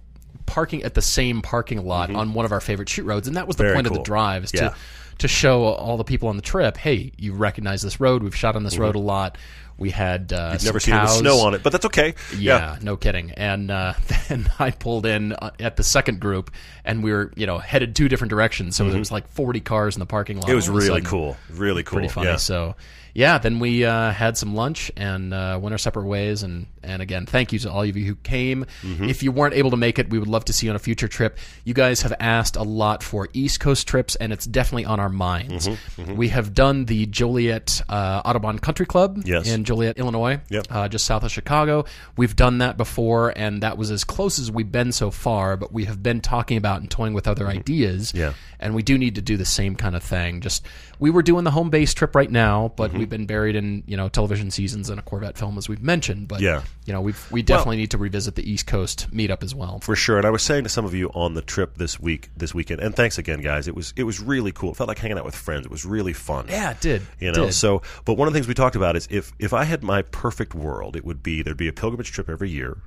parking 0.46 0.82
at 0.82 0.94
the 0.94 1.02
same 1.02 1.42
parking 1.42 1.84
lot 1.84 2.10
on 2.14 2.34
one 2.34 2.44
of 2.44 2.52
our 2.52 2.60
favorite 2.60 2.88
shoot 2.88 3.04
roads. 3.04 3.28
And 3.28 3.36
that 3.36 3.46
was 3.46 3.56
the 3.56 3.64
Mm-hmm. 3.64 3.68
Very 3.68 3.76
point 3.76 3.86
of 3.88 3.92
the 3.94 4.02
drive 4.02 4.44
is 4.44 4.52
Yeah. 4.54 4.68
to, 4.70 4.74
to 5.18 5.28
show 5.28 5.64
all 5.64 5.96
the 5.96 6.04
people 6.04 6.28
on 6.28 6.36
the 6.36 6.42
trip, 6.42 6.76
hey, 6.76 7.12
you 7.18 7.34
recognize 7.34 7.82
this 7.82 8.00
road. 8.00 8.22
We've 8.22 8.34
shot 8.34 8.56
on 8.56 8.62
this 8.64 8.78
road 8.78 8.94
a 8.96 9.00
lot. 9.00 9.36
We 9.78 9.90
had 9.90 10.32
uh, 10.32 10.48
Mm-hmm. 10.58 10.66
Never 10.66 10.80
seen 10.80 10.94
it 10.94 11.02
with 11.02 11.10
snow 11.10 11.38
on 11.46 11.54
it, 11.54 11.62
but 11.62 11.70
that's 11.70 11.86
okay. 11.86 12.14
Yeah, 12.36 12.78
no 12.82 12.96
kidding. 12.96 13.30
And 13.32 13.70
uh, 13.70 13.94
then 14.28 14.50
I 14.58 14.70
pulled 14.72 15.06
in 15.06 15.32
uh, 15.32 15.50
at 15.60 15.76
the 15.76 15.84
second 15.84 16.20
group, 16.20 16.50
and 16.84 17.02
we 17.02 17.12
were, 17.12 17.32
you 17.36 17.46
know, 17.46 17.58
headed 17.58 17.94
two 17.94 18.08
different 18.08 18.30
directions. 18.30 18.76
So 18.76 18.88
there 18.88 18.98
was 18.98 19.12
like 19.12 19.28
40 19.28 19.60
cars 19.60 19.94
in 19.96 20.00
the 20.00 20.06
parking 20.06 20.36
lot. 20.36 20.44
Mm-hmm. 20.44 20.52
It 20.52 20.56
was 20.56 20.68
all 20.68 20.76
of 20.76 20.82
a 20.82 20.86
really 20.86 21.00
sudden 21.00 21.10
cool. 21.10 21.36
Really 21.50 21.82
cool. 21.82 21.98
pretty 21.98 22.08
funny. 22.12 22.28
Yeah. 22.28 22.36
So, 22.36 22.74
yeah, 23.18 23.38
then 23.38 23.58
we 23.58 23.84
uh, 23.84 24.12
had 24.12 24.36
some 24.38 24.54
lunch 24.54 24.92
and 24.96 25.34
uh, 25.34 25.58
went 25.60 25.72
our 25.74 25.78
separate 25.78 26.06
ways. 26.06 26.44
And, 26.44 26.66
and 26.84 27.02
again, 27.02 27.26
thank 27.26 27.52
you 27.52 27.58
to 27.58 27.70
all 27.72 27.82
of 27.82 27.96
you 27.96 28.04
who 28.06 28.14
came. 28.14 28.64
If 28.84 29.24
you 29.24 29.32
weren't 29.32 29.54
able 29.54 29.70
to 29.72 29.76
make 29.76 29.98
it, 29.98 30.08
we 30.08 30.20
would 30.20 30.28
love 30.28 30.44
to 30.44 30.52
see 30.52 30.66
you 30.66 30.70
on 30.70 30.76
a 30.76 30.78
future 30.78 31.08
trip. 31.08 31.36
You 31.64 31.74
guys 31.74 32.02
have 32.02 32.14
asked 32.20 32.54
a 32.54 32.62
lot 32.62 33.02
for 33.02 33.28
East 33.32 33.58
Coast 33.58 33.88
trips, 33.88 34.14
and 34.14 34.32
it's 34.32 34.46
definitely 34.46 34.84
on 34.84 35.00
our 35.00 35.08
minds. 35.08 35.68
We 35.98 36.28
have 36.28 36.54
done 36.54 36.84
the 36.84 37.06
Joliet 37.06 37.82
uh, 37.88 38.22
Autobahn 38.22 38.60
Country 38.60 38.86
Club 38.86 39.22
Yes. 39.24 39.48
in 39.52 39.64
Joliet, 39.64 39.98
Illinois, 39.98 40.40
Yep. 40.48 40.66
uh, 40.70 40.88
just 40.88 41.04
south 41.04 41.24
of 41.24 41.32
Chicago. 41.32 41.86
We've 42.16 42.36
done 42.36 42.58
that 42.58 42.76
before, 42.76 43.32
and 43.36 43.64
that 43.64 43.76
was 43.76 43.90
as 43.90 44.04
close 44.04 44.38
as 44.38 44.48
we've 44.52 44.70
been 44.70 44.92
so 44.92 45.10
far. 45.10 45.56
But 45.56 45.72
we 45.72 45.86
have 45.86 46.02
been 46.04 46.20
talking 46.20 46.56
about 46.56 46.80
and 46.82 46.88
toying 46.88 47.14
with 47.14 47.26
other 47.26 47.48
ideas. 47.48 48.08
Mm-hmm. 48.12 48.18
Yeah. 48.18 48.32
and 48.60 48.74
we 48.74 48.82
do 48.82 48.96
need 48.98 49.14
to 49.16 49.22
do 49.22 49.36
the 49.36 49.44
same 49.44 49.74
kind 49.76 49.94
of 49.96 50.02
thing. 50.02 50.40
Just 50.40 50.64
we 51.00 51.10
were 51.10 51.22
doing 51.22 51.44
the 51.44 51.50
home 51.50 51.70
base 51.70 51.94
trip 51.94 52.14
right 52.16 52.30
now, 52.30 52.72
but 52.76 52.90
Mm-hmm. 52.90 52.98
we've 52.98 53.08
been 53.10 53.26
buried 53.26 53.54
in 53.56 53.84
you 53.86 53.96
know 53.96 54.08
television 54.08 54.50
seasons 54.50 54.90
and 54.90 54.98
a 54.98 55.02
Corvette 55.02 55.38
film 55.38 55.56
as 55.58 55.68
we've 55.68 55.82
mentioned. 55.82 56.28
But 56.28 56.40
Yeah. 56.40 56.62
you 56.86 56.92
know 56.92 57.00
we've 57.00 57.30
we 57.30 57.42
definitely 57.42 57.76
need 57.76 57.90
to 57.92 57.98
revisit 57.98 58.34
the 58.34 58.50
East 58.50 58.66
Coast 58.66 59.06
meetup 59.12 59.42
as 59.42 59.54
well. 59.54 59.80
For 59.80 59.94
sure, 59.96 60.16
and 60.18 60.26
I 60.26 60.30
was 60.30 60.42
saying 60.42 60.64
to 60.64 60.68
some 60.68 60.84
of 60.84 60.94
you 60.94 61.08
on 61.14 61.34
the 61.34 61.42
trip 61.42 61.76
this 61.78 62.00
week, 62.00 62.30
this 62.36 62.54
weekend, 62.54 62.80
and 62.80 62.94
thanks 62.96 63.18
again, 63.18 63.40
guys. 63.40 63.68
It 63.68 63.74
was 63.74 63.92
it 63.96 64.04
was 64.04 64.20
really 64.20 64.52
cool. 64.52 64.70
It 64.72 64.76
felt 64.76 64.88
like 64.88 64.98
hanging 64.98 65.18
out 65.18 65.24
with 65.24 65.36
friends. 65.36 65.66
It 65.66 65.70
was 65.70 65.84
really 65.84 66.12
fun. 66.12 66.46
yeah, 66.48 66.70
it 66.72 66.80
did. 66.80 67.02
You 67.20 67.32
know, 67.32 67.46
Did. 67.46 67.54
so 67.54 67.82
but 68.04 68.14
one 68.14 68.26
of 68.28 68.34
the 68.34 68.38
things 68.38 68.48
we 68.48 68.54
talked 68.54 68.76
about 68.76 68.96
is 68.96 69.06
if 69.10 69.32
if 69.38 69.52
I 69.52 69.64
had 69.64 69.82
my 69.82 70.02
perfect 70.02 70.54
world, 70.54 70.96
it 70.96 71.04
would 71.04 71.22
be 71.22 71.42
there'd 71.42 71.56
be 71.56 71.68
a 71.68 71.72
pilgrimage 71.72 72.12
trip 72.12 72.28
every 72.28 72.50
year. 72.50 72.78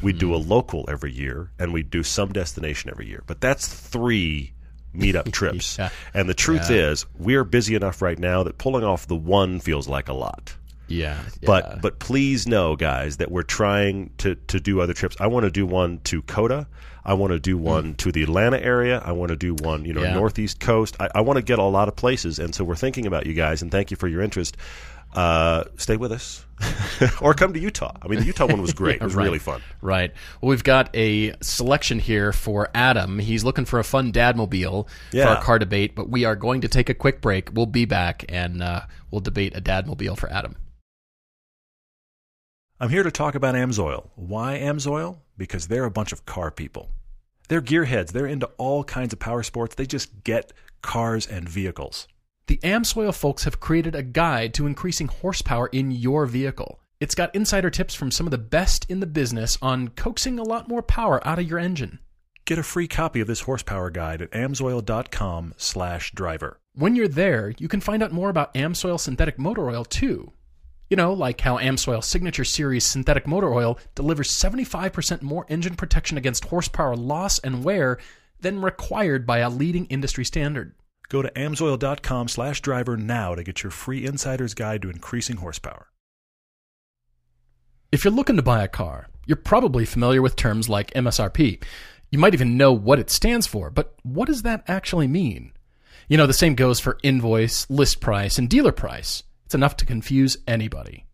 We'd 0.00 0.18
do 0.18 0.32
a 0.34 0.38
Mm-hmm. 0.38 0.48
local 0.50 0.84
every 0.88 1.12
year, 1.12 1.50
and 1.58 1.70
we'd 1.70 1.90
do 1.90 2.02
some 2.02 2.32
destination 2.32 2.88
every 2.88 3.06
year. 3.08 3.22
But 3.26 3.42
that's 3.42 3.66
three 3.68 4.54
meetup 4.94 5.32
trips. 5.32 5.78
Yeah. 5.78 5.90
And 6.14 6.28
the 6.28 6.34
truth 6.34 6.70
is, 6.70 7.06
we're 7.18 7.44
busy 7.44 7.74
enough 7.74 8.02
right 8.02 8.18
now 8.18 8.42
that 8.42 8.58
pulling 8.58 8.84
off 8.84 9.06
the 9.06 9.16
one 9.16 9.60
feels 9.60 9.88
like 9.88 10.08
a 10.08 10.14
lot. 10.14 10.54
yeah, 10.88 11.18
But 11.42 11.64
yeah. 11.64 11.78
but 11.80 11.98
please 11.98 12.46
know, 12.46 12.76
guys, 12.76 13.16
that 13.18 13.30
we're 13.30 13.42
trying 13.42 14.10
to 14.18 14.34
to 14.34 14.60
do 14.60 14.80
other 14.80 14.92
trips. 14.92 15.16
I 15.20 15.26
want 15.26 15.44
to 15.44 15.50
do 15.50 15.66
one 15.66 15.98
to 16.04 16.22
COTA. 16.22 16.66
I 17.04 17.14
want 17.14 17.32
to 17.32 17.40
do 17.40 17.56
mm. 17.56 17.62
one 17.62 17.94
to 17.96 18.12
the 18.12 18.22
Atlanta 18.22 18.60
area. 18.60 19.02
I 19.04 19.12
want 19.12 19.30
to 19.30 19.36
do 19.36 19.54
one, 19.54 19.84
you 19.84 19.92
know. 19.92 20.02
Yeah. 20.02 20.14
northeast 20.14 20.60
coast. 20.60 20.96
I, 21.00 21.08
I 21.16 21.20
want 21.22 21.36
to 21.38 21.42
get 21.42 21.58
a 21.58 21.64
lot 21.64 21.88
of 21.88 21.96
places, 21.96 22.38
and 22.38 22.54
so 22.54 22.62
we're 22.64 22.76
thinking 22.76 23.06
about 23.06 23.26
you 23.26 23.34
guys. 23.34 23.62
And 23.62 23.70
thank 23.70 23.90
you 23.90 23.96
for 23.96 24.06
your 24.08 24.22
interest. 24.22 24.56
Uh, 25.14 25.64
stay 25.76 25.96
with 25.98 26.10
us, 26.10 26.44
or 27.20 27.34
come 27.34 27.52
to 27.52 27.60
Utah. 27.60 27.94
I 28.00 28.08
mean, 28.08 28.20
the 28.20 28.26
Utah 28.26 28.46
one 28.46 28.62
was 28.62 28.72
great. 28.72 28.96
it 29.00 29.04
was 29.04 29.14
right. 29.14 29.24
really 29.24 29.38
fun. 29.38 29.60
Right. 29.82 30.10
Well, 30.40 30.48
we've 30.50 30.64
got 30.64 30.88
a 30.96 31.34
selection 31.42 31.98
here 31.98 32.32
for 32.32 32.70
Adam. 32.74 33.18
He's 33.18 33.44
looking 33.44 33.66
for 33.66 33.78
a 33.78 33.84
fun 33.84 34.10
dadmobile 34.12 34.88
for 34.88 35.16
Yeah. 35.16 35.34
our 35.34 35.42
car 35.42 35.58
debate, 35.58 35.94
but 35.94 36.08
we 36.08 36.24
are 36.24 36.34
going 36.34 36.62
to 36.62 36.68
take 36.68 36.88
a 36.88 36.94
quick 36.94 37.20
break. 37.20 37.50
We'll 37.52 37.66
be 37.66 37.84
back 37.84 38.24
and 38.30 38.62
uh, 38.62 38.82
we'll 39.10 39.20
debate 39.20 39.54
a 39.54 39.60
dadmobile 39.60 40.16
for 40.16 40.32
Adam. 40.32 40.56
I'm 42.80 42.88
here 42.88 43.02
to 43.02 43.10
talk 43.10 43.34
about 43.34 43.54
Amsoil. 43.54 44.08
Why 44.16 44.58
Amsoil? 44.58 45.18
Because 45.36 45.68
they're 45.68 45.84
a 45.84 45.90
bunch 45.90 46.12
of 46.12 46.26
car 46.26 46.50
people. 46.50 46.88
They're 47.48 47.62
gearheads. 47.62 48.12
They're 48.12 48.26
into 48.26 48.46
all 48.56 48.82
kinds 48.82 49.12
of 49.12 49.18
power 49.18 49.42
sports. 49.42 49.74
They 49.74 49.86
just 49.86 50.24
get 50.24 50.52
cars 50.80 51.26
and 51.26 51.48
vehicles. 51.48 52.08
The 52.52 52.68
Amsoil 52.68 53.14
folks 53.14 53.44
have 53.44 53.60
created 53.60 53.94
a 53.94 54.02
guide 54.02 54.52
to 54.54 54.66
increasing 54.66 55.08
horsepower 55.08 55.68
in 55.68 55.90
your 55.90 56.26
vehicle. 56.26 56.82
It's 57.00 57.14
got 57.14 57.34
insider 57.34 57.70
tips 57.70 57.94
from 57.94 58.10
some 58.10 58.26
of 58.26 58.30
the 58.30 58.36
best 58.36 58.84
in 58.90 59.00
the 59.00 59.06
business 59.06 59.56
on 59.62 59.88
coaxing 59.88 60.38
a 60.38 60.42
lot 60.42 60.68
more 60.68 60.82
power 60.82 61.26
out 61.26 61.38
of 61.38 61.48
your 61.48 61.58
engine. 61.58 61.98
Get 62.44 62.58
a 62.58 62.62
free 62.62 62.86
copy 62.88 63.22
of 63.22 63.26
this 63.26 63.40
horsepower 63.40 63.88
guide 63.88 64.20
at 64.20 64.30
amsoil.com 64.32 65.54
slash 65.56 66.12
driver. 66.12 66.60
When 66.74 66.94
you're 66.94 67.08
there, 67.08 67.54
you 67.56 67.68
can 67.68 67.80
find 67.80 68.02
out 68.02 68.12
more 68.12 68.28
about 68.28 68.52
Amsoil 68.52 69.00
synthetic 69.00 69.38
motor 69.38 69.70
oil 69.70 69.86
too. 69.86 70.34
You 70.90 70.98
know, 70.98 71.14
like 71.14 71.40
how 71.40 71.56
Amsoil 71.56 72.04
Signature 72.04 72.44
Series 72.44 72.84
synthetic 72.84 73.26
motor 73.26 73.50
oil 73.50 73.78
delivers 73.94 74.30
75% 74.30 75.22
more 75.22 75.46
engine 75.48 75.74
protection 75.74 76.18
against 76.18 76.44
horsepower 76.44 76.96
loss 76.96 77.38
and 77.38 77.64
wear 77.64 77.96
than 78.40 78.60
required 78.60 79.26
by 79.26 79.38
a 79.38 79.48
leading 79.48 79.86
industry 79.86 80.26
standard. 80.26 80.74
Go 81.12 81.20
to 81.20 81.30
amsoil.com 81.32 82.28
slash 82.28 82.62
driver 82.62 82.96
now 82.96 83.34
to 83.34 83.44
get 83.44 83.62
your 83.62 83.70
free 83.70 84.06
insider's 84.06 84.54
guide 84.54 84.80
to 84.80 84.88
increasing 84.88 85.36
horsepower. 85.36 85.88
If 87.92 88.02
you're 88.02 88.14
looking 88.14 88.36
to 88.36 88.42
buy 88.42 88.64
a 88.64 88.68
car, 88.68 89.08
you're 89.26 89.36
probably 89.36 89.84
familiar 89.84 90.22
with 90.22 90.36
terms 90.36 90.70
like 90.70 90.90
MSRP. 90.92 91.62
You 92.10 92.18
might 92.18 92.32
even 92.32 92.56
know 92.56 92.72
what 92.72 92.98
it 92.98 93.10
stands 93.10 93.46
for, 93.46 93.68
but 93.68 93.94
what 94.02 94.26
does 94.26 94.40
that 94.40 94.64
actually 94.66 95.06
mean? 95.06 95.52
You 96.08 96.16
know, 96.16 96.26
the 96.26 96.32
same 96.32 96.54
goes 96.54 96.80
for 96.80 96.96
invoice, 97.02 97.68
list 97.68 98.00
price, 98.00 98.38
and 98.38 98.48
dealer 98.48 98.72
price. 98.72 99.22
It's 99.44 99.54
enough 99.54 99.76
to 99.76 99.84
confuse 99.84 100.38
anybody. 100.48 101.04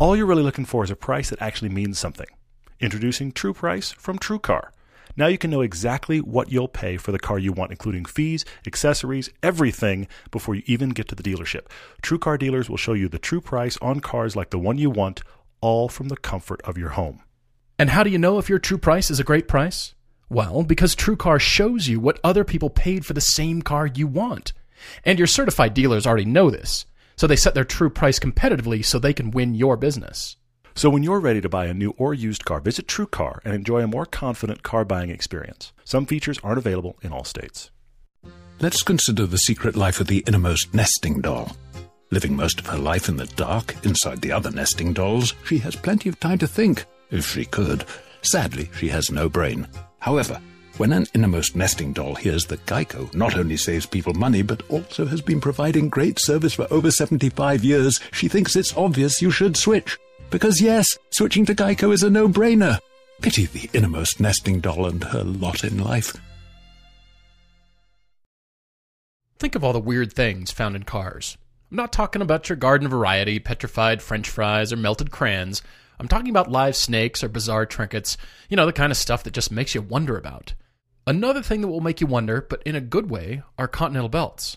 All 0.00 0.16
you're 0.16 0.26
really 0.26 0.42
looking 0.42 0.64
for 0.64 0.82
is 0.82 0.90
a 0.90 0.96
price 0.96 1.30
that 1.30 1.40
actually 1.40 1.70
means 1.70 1.96
something. 1.96 2.26
Introducing 2.80 3.30
True 3.30 3.54
Price 3.54 3.92
from 3.92 4.18
TrueCar. 4.18 4.70
Now 5.16 5.26
you 5.28 5.38
can 5.38 5.50
know 5.50 5.60
exactly 5.60 6.20
what 6.20 6.50
you'll 6.50 6.68
pay 6.68 6.96
for 6.96 7.12
the 7.12 7.18
car 7.18 7.38
you 7.38 7.52
want, 7.52 7.70
including 7.70 8.04
fees, 8.04 8.44
accessories, 8.66 9.30
everything, 9.42 10.08
before 10.30 10.54
you 10.54 10.62
even 10.66 10.90
get 10.90 11.08
to 11.08 11.14
the 11.14 11.22
dealership. 11.22 11.66
TrueCar 12.02 12.38
dealers 12.38 12.68
will 12.68 12.76
show 12.76 12.94
you 12.94 13.08
the 13.08 13.18
true 13.18 13.40
price 13.40 13.76
on 13.80 14.00
cars 14.00 14.34
like 14.34 14.50
the 14.50 14.58
one 14.58 14.78
you 14.78 14.90
want, 14.90 15.22
all 15.60 15.88
from 15.88 16.08
the 16.08 16.16
comfort 16.16 16.60
of 16.62 16.76
your 16.76 16.90
home. 16.90 17.22
And 17.78 17.90
how 17.90 18.02
do 18.02 18.10
you 18.10 18.18
know 18.18 18.38
if 18.38 18.48
your 18.48 18.58
true 18.58 18.78
price 18.78 19.10
is 19.10 19.20
a 19.20 19.24
great 19.24 19.48
price? 19.48 19.94
Well, 20.28 20.62
because 20.64 20.96
TrueCar 20.96 21.40
shows 21.40 21.86
you 21.86 22.00
what 22.00 22.18
other 22.24 22.44
people 22.44 22.70
paid 22.70 23.06
for 23.06 23.12
the 23.12 23.20
same 23.20 23.62
car 23.62 23.86
you 23.86 24.06
want. 24.06 24.52
And 25.04 25.18
your 25.18 25.28
certified 25.28 25.74
dealers 25.74 26.06
already 26.06 26.24
know 26.24 26.50
this, 26.50 26.86
so 27.16 27.26
they 27.26 27.36
set 27.36 27.54
their 27.54 27.64
true 27.64 27.90
price 27.90 28.18
competitively 28.18 28.84
so 28.84 28.98
they 28.98 29.12
can 29.12 29.30
win 29.30 29.54
your 29.54 29.76
business. 29.76 30.36
So 30.76 30.90
when 30.90 31.04
you're 31.04 31.20
ready 31.20 31.40
to 31.40 31.48
buy 31.48 31.66
a 31.66 31.74
new 31.74 31.94
or 31.98 32.14
used 32.14 32.44
car, 32.44 32.58
visit 32.58 32.88
TrueCar 32.88 33.38
and 33.44 33.54
enjoy 33.54 33.80
a 33.80 33.86
more 33.86 34.06
confident 34.06 34.64
car 34.64 34.84
buying 34.84 35.08
experience. 35.08 35.72
Some 35.84 36.04
features 36.04 36.40
aren't 36.42 36.58
available 36.58 36.96
in 37.00 37.12
all 37.12 37.22
states. 37.22 37.70
Let's 38.58 38.82
consider 38.82 39.26
the 39.26 39.36
secret 39.36 39.76
life 39.76 40.00
of 40.00 40.08
the 40.08 40.24
innermost 40.26 40.74
nesting 40.74 41.20
doll. 41.20 41.56
Living 42.10 42.34
most 42.34 42.58
of 42.58 42.66
her 42.66 42.78
life 42.78 43.08
in 43.08 43.16
the 43.16 43.26
dark, 43.26 43.76
inside 43.84 44.20
the 44.20 44.32
other 44.32 44.50
nesting 44.50 44.92
dolls, 44.92 45.34
she 45.44 45.58
has 45.58 45.76
plenty 45.76 46.08
of 46.08 46.18
time 46.18 46.38
to 46.38 46.46
think, 46.48 46.84
if 47.10 47.24
she 47.24 47.44
could. 47.44 47.84
Sadly, 48.22 48.68
she 48.76 48.88
has 48.88 49.12
no 49.12 49.28
brain. 49.28 49.68
However, 50.00 50.40
when 50.76 50.92
an 50.92 51.06
innermost 51.14 51.54
nesting 51.54 51.92
doll 51.92 52.16
hears 52.16 52.46
that 52.46 52.66
Geico 52.66 53.14
not 53.14 53.36
only 53.36 53.56
saves 53.56 53.86
people 53.86 54.14
money, 54.14 54.42
but 54.42 54.62
also 54.68 55.06
has 55.06 55.20
been 55.20 55.40
providing 55.40 55.88
great 55.88 56.18
service 56.18 56.54
for 56.54 56.66
over 56.72 56.90
75 56.90 57.62
years, 57.62 58.00
she 58.10 58.26
thinks 58.26 58.56
it's 58.56 58.76
obvious 58.76 59.22
you 59.22 59.30
should 59.30 59.56
switch. 59.56 59.98
Because 60.34 60.60
yes, 60.60 60.98
switching 61.10 61.46
to 61.46 61.54
Geico 61.54 61.92
is 61.92 62.02
a 62.02 62.10
no-brainer. 62.10 62.80
Pity 63.22 63.46
the 63.46 63.70
innermost 63.72 64.18
nesting 64.18 64.58
doll 64.58 64.84
and 64.84 65.04
her 65.04 65.22
lot 65.22 65.62
in 65.62 65.78
life. 65.78 66.16
Think 69.38 69.54
of 69.54 69.62
all 69.62 69.72
the 69.72 69.78
weird 69.78 70.12
things 70.12 70.50
found 70.50 70.74
in 70.74 70.82
cars. 70.82 71.38
I'm 71.70 71.76
not 71.76 71.92
talking 71.92 72.20
about 72.20 72.48
your 72.48 72.56
garden 72.56 72.88
variety, 72.88 73.38
petrified 73.38 74.02
french 74.02 74.28
fries, 74.28 74.72
or 74.72 74.76
melted 74.76 75.12
crayons. 75.12 75.62
I'm 76.00 76.08
talking 76.08 76.30
about 76.30 76.50
live 76.50 76.74
snakes 76.74 77.22
or 77.22 77.28
bizarre 77.28 77.64
trinkets, 77.64 78.16
you 78.48 78.56
know, 78.56 78.66
the 78.66 78.72
kind 78.72 78.90
of 78.90 78.96
stuff 78.96 79.22
that 79.22 79.34
just 79.34 79.52
makes 79.52 79.72
you 79.72 79.82
wonder 79.82 80.18
about. 80.18 80.54
Another 81.06 81.44
thing 81.44 81.60
that 81.60 81.68
will 81.68 81.80
make 81.80 82.00
you 82.00 82.08
wonder, 82.08 82.40
but 82.40 82.60
in 82.64 82.74
a 82.74 82.80
good 82.80 83.08
way, 83.08 83.44
are 83.56 83.68
continental 83.68 84.08
belts. 84.08 84.56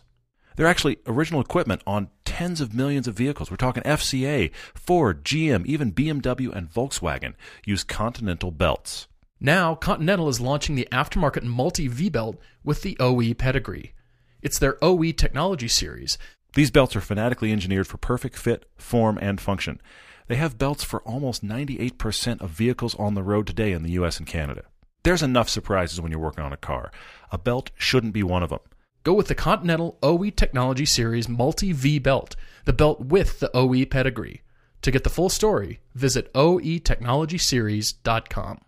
They're 0.56 0.66
actually 0.66 0.98
original 1.06 1.40
equipment 1.40 1.84
on 1.86 2.10
tens 2.38 2.62
of 2.62 2.72
millions 2.72 3.08
of 3.08 3.16
vehicles. 3.16 3.50
We're 3.50 3.58
talking 3.58 3.82
FCA, 3.82 4.54
Ford, 4.76 5.26
GM, 5.26 5.66
even 5.66 5.92
BMW 5.92 6.56
and 6.56 6.72
Volkswagen 6.72 7.34
use 7.66 7.84
Continental 7.84 8.52
belts. 8.52 9.08
Now, 9.40 9.74
Continental 9.74 10.30
is 10.30 10.40
launching 10.40 10.76
the 10.76 10.88
aftermarket 10.92 11.42
multi 11.42 11.88
V 11.88 12.10
belt 12.10 12.38
with 12.64 12.84
the 12.84 12.96
OE 13.00 13.34
pedigree. 13.34 13.96
It's 14.44 14.60
their 14.60 14.78
OE 14.84 15.14
technology 15.14 15.68
series. 15.68 16.20
These 16.54 16.70
belts 16.70 16.96
are 16.96 17.02
fanatically 17.02 17.52
engineered 17.52 17.88
for 17.88 17.98
perfect 17.98 18.38
fit, 18.38 18.70
form, 18.78 19.18
and 19.20 19.42
function. 19.42 19.82
They 20.28 20.36
have 20.36 20.60
belts 20.60 20.84
for 20.84 21.02
almost 21.02 21.44
98% 21.44 22.40
of 22.40 22.52
vehicles 22.52 22.94
on 23.00 23.16
the 23.16 23.24
road 23.24 23.48
today 23.48 23.72
in 23.72 23.82
the 23.82 23.94
US 23.94 24.20
and 24.20 24.28
Canada. 24.28 24.66
There's 25.02 25.24
enough 25.24 25.50
surprises 25.50 26.00
when 26.00 26.12
you're 26.12 26.22
working 26.22 26.44
on 26.44 26.54
a 26.54 26.58
car. 26.58 26.92
A 27.32 27.40
belt 27.40 27.72
shouldn't 27.80 28.14
be 28.14 28.22
one 28.22 28.44
of 28.44 28.52
them. 28.52 28.60
Go 29.08 29.14
with 29.14 29.30
the 29.30 29.36
Continental 29.36 29.98
OE 30.04 30.30
Technology 30.32 30.86
Series 30.86 31.30
Multi 31.30 31.72
V 31.72 31.98
belt, 31.98 32.36
the 32.66 32.74
belt 32.74 33.00
with 33.06 33.40
the 33.40 33.50
OE 33.56 33.86
pedigree. 33.86 34.42
To 34.82 34.92
get 34.92 35.06
the 35.06 35.10
full 35.10 35.30
story, 35.30 35.80
visit 35.96 36.30
oetechnologyseries.com. 36.34 38.60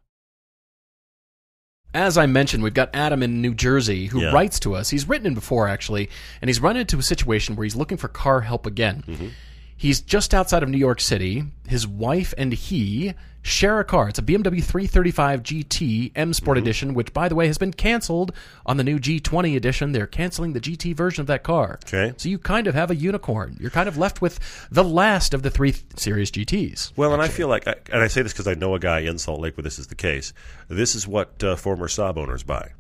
As 1.94 2.18
I 2.18 2.26
mentioned, 2.26 2.64
we've 2.64 2.74
got 2.74 2.96
Adam 2.96 3.22
in 3.22 3.42
New 3.42 3.54
Jersey 3.54 4.06
who 4.06 4.22
Yeah. 4.22 4.32
writes 4.32 4.62
to 4.62 4.76
us. 4.76 4.92
He's 4.92 5.10
written 5.10 5.28
in 5.28 5.34
before, 5.34 5.68
actually, 5.68 6.10
and 6.42 6.48
he's 6.48 6.62
run 6.62 6.78
into 6.78 6.98
a 6.98 7.04
situation 7.04 7.58
where 7.58 7.66
he's 7.66 7.76
looking 7.76 7.98
for 7.98 8.08
car 8.08 8.40
help 8.40 8.66
again. 8.66 9.04
Mm-hmm. 9.10 9.28
He's 9.76 10.00
just 10.00 10.34
outside 10.34 10.64
of 10.64 10.70
New 10.70 10.78
York 10.78 11.02
City. 11.02 11.44
His 11.68 11.86
wife 11.86 12.34
and 12.38 12.54
he 12.54 13.14
share 13.42 13.80
a 13.80 13.84
car. 13.86 14.10
It's 14.10 14.20
a 14.20 14.22
BMW 14.22 14.64
335 14.64 15.44
GT 15.44 16.12
M 16.16 16.34
Sport 16.34 16.58
Mm-hmm. 16.58 16.64
Edition, 16.64 16.94
which, 16.94 17.14
by 17.14 17.30
the 17.30 17.36
way, 17.36 17.48
has 17.48 17.58
been 17.58 17.72
canceled 17.74 18.32
on 18.66 18.78
the 18.78 18.84
new 18.84 19.00
G20 19.00 19.56
edition. 19.56 19.92
They're 19.92 20.08
canceling 20.08 20.54
the 20.54 20.60
GT 20.60 20.96
version 20.96 21.22
of 21.22 21.28
that 21.28 21.44
car. 21.44 21.80
Okay. 21.86 22.14
So 22.18 22.30
you 22.30 22.38
kind 22.38 22.68
of 22.68 22.76
have 22.76 22.92
a 22.92 22.96
unicorn. 22.96 23.58
You're 23.60 23.70
kind 23.72 23.88
of 23.88 23.98
left 23.98 24.22
with 24.22 24.40
the 24.72 24.84
last 24.84 25.34
of 25.34 25.42
the 25.42 25.50
three 25.50 25.74
Series 25.96 26.32
GTs. 26.32 26.92
Well, 26.96 27.14
and 27.14 27.22
I 27.22 27.28
feel 27.28 27.48
like, 27.48 27.68
I, 27.68 27.76
and 27.92 28.02
I 28.02 28.08
say 28.08 28.22
this 28.22 28.34
because 28.34 28.48
I 28.48 28.54
know 28.56 28.76
a 28.76 28.80
guy 28.80 29.00
in 29.00 29.18
Salt 29.18 29.40
Lake 29.40 29.56
where 29.58 29.64
this 29.64 29.80
is 29.80 29.88
the 29.88 29.96
case. 29.96 30.34
This 30.68 30.96
is 30.96 31.08
what 31.08 31.44
uh, 31.44 31.56
former 31.56 31.88
Saab 31.88 32.18
owners 32.18 32.44
buy. 32.44 32.72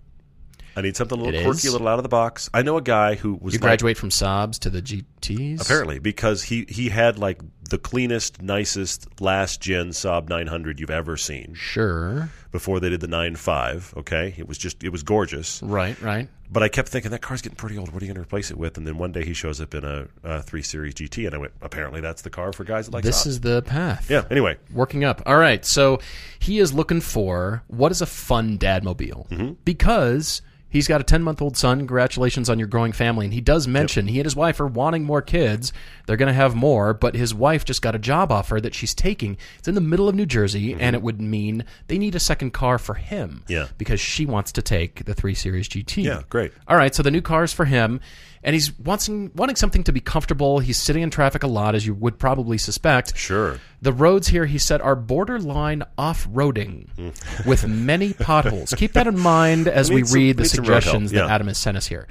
I 0.76 0.82
need 0.82 0.96
something 0.96 1.20
a 1.20 1.22
little 1.22 1.40
It 1.40 1.44
quirky, 1.44 1.68
a 1.68 1.72
little 1.72 1.88
out 1.90 2.00
of 2.00 2.04
the 2.04 2.10
box. 2.10 2.50
I 2.54 2.62
know 2.62 2.78
a 2.78 2.82
guy 2.82 3.16
who 3.16 3.34
was 3.42 3.54
You 3.54 3.58
like- 3.60 3.62
graduate 3.68 3.98
from 3.98 4.10
Saabs 4.10 4.60
to 4.60 4.70
the 4.70 4.82
GTs? 4.82 5.62
apparently 5.62 6.00
because 6.00 6.44
he 6.44 6.66
he 6.70 6.88
had 6.90 7.18
like 7.20 7.40
the 7.70 7.78
cleanest, 7.78 8.42
nicest 8.42 9.08
last 9.22 9.62
gen 9.62 9.90
Saab 9.90 10.28
900 10.30 10.80
you've 10.80 10.90
ever 10.90 11.16
seen 11.18 11.54
Sure. 11.54 12.30
before 12.52 12.80
they 12.80 12.90
did 12.90 13.00
the 13.02 13.08
95. 13.08 13.94
Okay, 13.98 14.34
it 14.38 14.48
was 14.48 14.58
just 14.58 14.84
it 14.84 14.90
was 14.90 15.04
gorgeous. 15.04 15.62
Right, 15.64 16.00
right. 16.02 16.28
But 16.52 16.64
I 16.64 16.68
kept 16.68 16.90
thinking 16.90 17.12
that 17.12 17.22
car's 17.22 17.44
getting 17.44 17.58
pretty 17.58 17.78
old. 17.78 17.94
What 17.94 18.02
are 18.02 18.06
you 18.06 18.10
going 18.12 18.16
to 18.24 18.28
replace 18.28 18.50
it 18.50 18.58
with? 18.58 18.76
And 18.78 18.88
then 18.88 18.98
one 18.98 19.12
day 19.12 19.24
he 19.24 19.34
shows 19.36 19.62
up 19.62 19.76
in 19.76 19.84
a, 19.84 20.08
a 20.24 20.42
three 20.42 20.64
series 20.64 20.96
GT, 20.96 21.28
and 21.28 21.36
I 21.36 21.38
went, 21.38 21.54
apparently 21.62 22.02
that's 22.02 22.24
the 22.24 22.32
car 22.32 22.52
for 22.52 22.64
guys 22.64 22.88
that 22.88 22.94
like 22.96 23.04
This 23.04 23.24
Saab. 23.24 23.28
is 23.28 23.40
the 23.42 23.62
path. 23.62 24.10
yeah. 24.10 24.24
Anyway, 24.32 24.58
working 24.74 25.04
up. 25.04 25.22
All 25.28 25.38
right, 25.38 25.64
so 25.64 26.00
he 26.40 26.58
is 26.58 26.74
looking 26.74 27.02
for 27.02 27.62
what 27.68 27.92
is 27.92 28.02
a 28.02 28.08
fun 28.08 28.58
dadmobile 28.58 29.28
Mm-hmm. 29.30 29.54
because 29.64 30.42
he's 30.70 30.88
got 30.88 31.02
a 31.02 31.04
10 31.04 31.24
month 31.24 31.42
old 31.42 31.58
son. 31.58 31.80
Congratulations 31.80 32.50
on 32.50 32.60
your 32.60 32.68
growing 32.68 32.92
family. 32.92 33.26
And 33.26 33.34
he 33.34 33.42
does 33.42 33.68
mention 33.68 34.08
he 34.08 34.20
and 34.20 34.26
his 34.26 34.36
wife 34.36 34.60
are 34.60 34.68
wanting 34.68 35.04
more 35.04 35.22
kids. 35.22 35.74
They're 36.06 36.18
going 36.18 36.28
to 36.28 36.34
have 36.34 36.56
more, 36.56 36.94
but 36.94 37.16
his 37.16 37.34
wife 37.34 37.66
just 37.66 37.82
got 37.82 37.96
a 37.96 38.00
job 38.00 38.32
offer 38.32 38.60
that 38.62 38.74
she's 38.74 38.94
taking. 38.94 39.38
It's 39.58 39.68
in 39.68 39.76
the 39.76 39.82
middle 39.82 40.10
of 40.10 40.16
New 40.16 40.26
Jersey, 40.26 40.76
and 40.80 40.96
it 40.96 41.02
would 41.02 41.22
mean 41.22 41.66
they 41.88 41.98
need 41.98 42.16
a 42.16 42.20
second 42.20 42.52
car 42.52 42.78
for 42.78 42.96
him. 42.96 43.44
Mm-hmm. 43.44 43.52
Yeah. 43.52 43.68
Because 43.78 44.00
she 44.00 44.26
wants 44.26 44.52
to 44.54 44.62
take 44.62 45.06
the 45.06 45.14
3 45.14 45.34
Series 45.36 45.70
GT. 45.70 46.04
Yeah, 46.04 46.22
great. 46.30 46.52
All 46.68 46.78
right, 46.78 46.94
so 46.94 47.04
the 47.04 47.12
new 47.12 47.22
car 47.22 47.44
is 47.44 47.54
for 47.54 47.66
him, 47.66 48.00
and 48.44 48.54
he's 48.54 48.78
wanting 48.80 49.32
wanting 49.36 49.56
something 49.56 49.84
to 49.84 49.92
be 49.92 50.00
comfortable. 50.00 50.60
He's 50.60 50.82
sitting 50.82 51.04
in 51.04 51.10
traffic 51.10 51.44
a 51.44 51.48
lot, 51.48 51.76
as 51.76 51.86
you 51.86 51.94
would 51.94 52.18
probably 52.18 52.58
suspect. 52.58 53.18
Sure. 53.18 53.60
The 53.82 53.94
roads 53.94 54.28
here, 54.28 54.46
he 54.46 54.58
said, 54.58 54.82
are 54.82 54.96
borderline 54.96 55.84
off-roading 55.98 57.14
with 57.46 57.68
many 57.68 58.14
potholes. 58.14 58.74
Keep 58.74 58.94
that 58.94 59.08
in 59.08 59.18
mind 59.18 59.68
as 59.70 59.90
We 59.90 60.02
we 60.02 60.06
some- 60.08 60.16
read 60.20 60.38
the 60.38 60.46
some 60.46 60.66
help, 60.66 60.84
suggestions 60.84 61.12
that 61.12 61.26
yeah. 61.28 61.34
Adam 61.34 61.48
has 61.48 61.58
sent 61.58 61.78
us 61.78 61.88
here. 61.88 62.08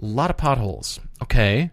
A 0.00 0.04
lot 0.04 0.30
of 0.30 0.36
potholes. 0.36 1.00
Okay. 1.20 1.72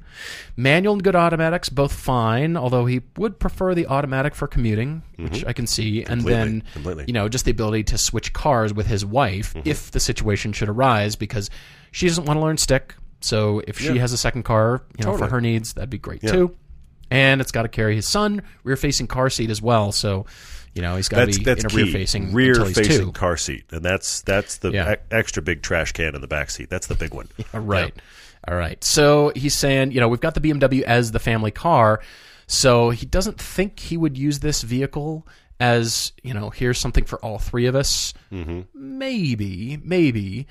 Manual 0.58 0.94
and 0.94 1.04
good 1.04 1.16
automatics, 1.16 1.70
both 1.70 1.94
fine, 1.94 2.58
although 2.58 2.88
he 2.88 3.02
would 3.18 3.38
prefer 3.40 3.76
the 3.76 3.86
automatic 3.86 4.34
for 4.34 4.48
commuting, 4.48 5.04
which 5.18 5.34
mm-hmm. 5.34 5.48
I 5.50 5.54
can 5.54 5.68
see. 5.68 6.04
And 6.04 6.22
then, 6.22 6.64
completely. 6.74 7.04
you 7.06 7.14
know, 7.14 7.30
just 7.30 7.46
the 7.46 7.52
ability 7.52 7.84
to 7.84 8.00
switch 8.00 8.34
cars 8.34 8.74
with 8.74 8.88
his 8.88 9.06
wife 9.06 9.54
mm-hmm. 9.54 9.70
if 9.70 9.92
the 9.92 10.00
situation 10.00 10.54
should 10.54 10.70
arise 10.70 11.16
because 11.16 11.52
she 11.92 12.08
doesn't 12.08 12.26
want 12.26 12.38
to 12.38 12.42
learn 12.44 12.58
stick. 12.58 12.96
So 13.22 13.62
if 13.68 13.78
she 13.78 13.94
Yeah. 13.94 14.02
has 14.02 14.12
a 14.12 14.18
second 14.18 14.42
car, 14.42 14.82
you 14.98 15.06
know, 15.06 15.12
Totally. 15.12 15.30
for 15.30 15.36
her 15.36 15.42
needs, 15.42 15.74
that'd 15.74 15.92
be 15.92 16.00
great 16.00 16.22
too. 16.22 16.56
And 17.12 17.41
it's 17.41 17.52
got 17.52 17.63
to 17.63 17.68
carry 17.70 17.96
his 17.96 18.08
son, 18.08 18.41
rear 18.63 18.76
facing 18.76 19.08
car 19.08 19.30
seat 19.30 19.50
as 19.50 19.62
well. 19.62 19.91
So, 19.91 20.26
you 20.74 20.82
know, 20.82 20.96
he's 20.96 21.08
got 21.08 21.26
to 21.32 21.38
be 21.38 21.44
that's 21.44 21.63
in 21.63 21.72
a 21.72 21.74
rear 21.76 21.88
facing 21.94 22.34
rear 22.34 22.65
facing 22.65 23.12
car 23.13 23.38
seat, 23.38 23.63
and 23.72 23.84
that's 23.84 24.22
that's 24.22 24.58
the 24.58 24.72
Yeah. 24.72 24.94
e- 24.94 24.98
extra 25.12 25.41
big 25.44 25.62
trash 25.62 25.91
can 25.91 26.15
in 26.15 26.22
the 26.22 26.28
back 26.28 26.50
seat. 26.50 26.70
That's 26.70 26.88
the 26.88 26.96
big 26.96 27.13
one. 27.13 27.28
All 27.54 27.62
right. 27.62 27.94
All 28.48 28.56
right. 28.56 28.84
So 28.84 29.32
he's 29.36 29.56
saying, 29.56 29.91
you 29.91 30.00
know, 30.00 30.08
we've 30.08 30.20
got 30.20 30.34
the 30.36 30.41
BMW 30.41 30.82
as 30.82 31.12
the 31.12 31.20
family 31.20 31.52
car. 31.52 32.02
So 32.48 32.91
he 32.91 33.06
doesn't 33.06 33.39
think 33.39 33.80
he 33.80 33.98
would 33.98 34.18
use 34.18 34.39
this 34.39 34.62
vehicle 34.62 35.26
as, 35.60 36.12
you 36.22 36.34
know, 36.34 36.50
here's 36.52 36.78
something 36.78 37.06
for 37.06 37.18
all 37.26 37.39
three 37.39 37.65
of 37.65 37.76
us. 37.76 38.13
Mm-hmm. 38.32 38.62
Maybe, 38.74 39.80
maybe. 39.84 40.46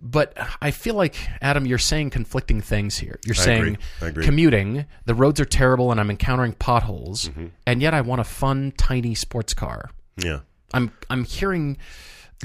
But 0.00 0.36
I 0.62 0.70
feel 0.70 0.94
like, 0.94 1.16
Adam, 1.42 1.66
you're 1.66 1.76
saying 1.78 2.10
conflicting 2.10 2.60
things 2.60 2.96
here. 2.98 3.18
You're 3.24 3.34
saying 3.34 3.62
agree. 3.62 3.76
I 4.00 4.06
agree. 4.06 4.24
commuting, 4.24 4.86
the 5.06 5.14
roads 5.14 5.40
are 5.40 5.44
terrible 5.44 5.90
and 5.90 5.98
I'm 6.00 6.10
encountering 6.10 6.52
potholes, 6.52 7.28
Mm-hmm. 7.30 7.46
and 7.66 7.82
yet 7.82 7.94
I 7.94 8.00
want 8.02 8.20
a 8.20 8.24
fun, 8.24 8.72
tiny 8.76 9.14
sports 9.16 9.54
car. 9.54 9.90
Yeah. 10.16 10.40
I'm 10.72 10.92
I'm 11.10 11.24
hearing 11.24 11.78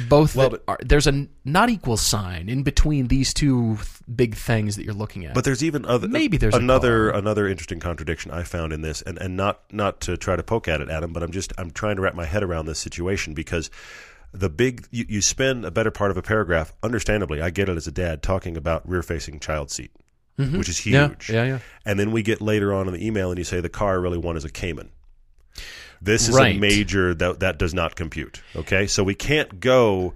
both 0.10 0.36
Well, 0.36 0.50
that 0.50 0.62
are, 0.68 0.80
there's 0.84 1.06
a 1.06 1.28
not 1.46 1.70
equal 1.70 1.98
sign 1.98 2.50
in 2.50 2.64
between 2.64 3.10
these 3.10 3.32
two 3.34 3.76
th- 3.76 3.88
big 4.16 4.34
things 4.34 4.76
that 4.76 4.86
you're 4.86 4.94
looking 4.96 5.26
at. 5.26 5.36
But 5.36 5.44
there's 5.44 5.64
even 5.64 5.86
other 5.86 6.08
Maybe 6.08 6.38
there's 6.38 6.56
another 6.56 7.12
another 7.12 7.48
interesting 7.48 7.80
contradiction 7.80 8.32
I 8.32 8.42
found 8.42 8.74
in 8.74 8.82
this, 8.82 9.04
and, 9.04 9.20
and 9.20 9.38
not 9.38 9.62
not 9.72 10.02
to 10.02 10.18
try 10.18 10.36
to 10.36 10.42
poke 10.42 10.68
at 10.68 10.82
it, 10.82 10.90
Adam, 10.90 11.14
but 11.14 11.22
I'm 11.22 11.32
just 11.32 11.54
I'm 11.60 11.70
trying 11.70 11.98
to 11.98 12.02
wrap 12.02 12.16
my 12.16 12.26
head 12.26 12.42
around 12.42 12.66
this 12.66 12.80
situation 12.80 13.36
because 13.36 13.70
the 14.34 14.50
big 14.50 14.88
you, 14.92 15.06
you 15.08 15.22
spend 15.22 15.64
a 15.66 15.72
better 15.72 15.92
part 15.92 16.12
of 16.12 16.18
a 16.18 16.22
paragraph, 16.22 16.74
understandably, 16.82 17.42
I 17.42 17.50
get 17.52 17.70
it 17.70 17.78
as 17.78 17.88
a 17.88 17.92
dad 17.92 18.22
talking 18.24 18.58
about 18.58 18.88
rear 18.90 19.04
facing 19.04 19.40
child 19.40 19.70
seat, 19.72 19.92
mm-hmm. 20.40 20.58
which 20.58 20.70
is 20.70 20.86
Yeah, 20.86 21.10
huge. 21.10 21.30
yeah, 21.30 21.44
yeah. 21.46 21.60
And 21.86 22.00
then 22.00 22.12
we 22.12 22.24
get 22.24 22.42
later 22.42 22.74
on 22.74 22.88
in 22.88 22.94
the 22.94 23.06
email 23.06 23.30
and 23.30 23.38
you 23.38 23.44
say 23.44 23.62
the 23.62 23.70
car 23.70 23.92
I 23.92 23.96
really 23.96 24.18
want 24.18 24.38
is 24.38 24.46
a 24.46 24.50
Cayman. 24.50 24.90
This 26.02 26.28
is 26.28 26.36
Right. 26.36 26.56
a 26.56 26.60
major 26.60 27.14
that 27.14 27.40
that 27.40 27.58
does 27.58 27.74
not 27.74 27.96
compute. 27.96 28.42
Okay, 28.56 28.88
so 28.88 29.04
we 29.04 29.16
can't 29.16 29.60
go. 29.60 30.14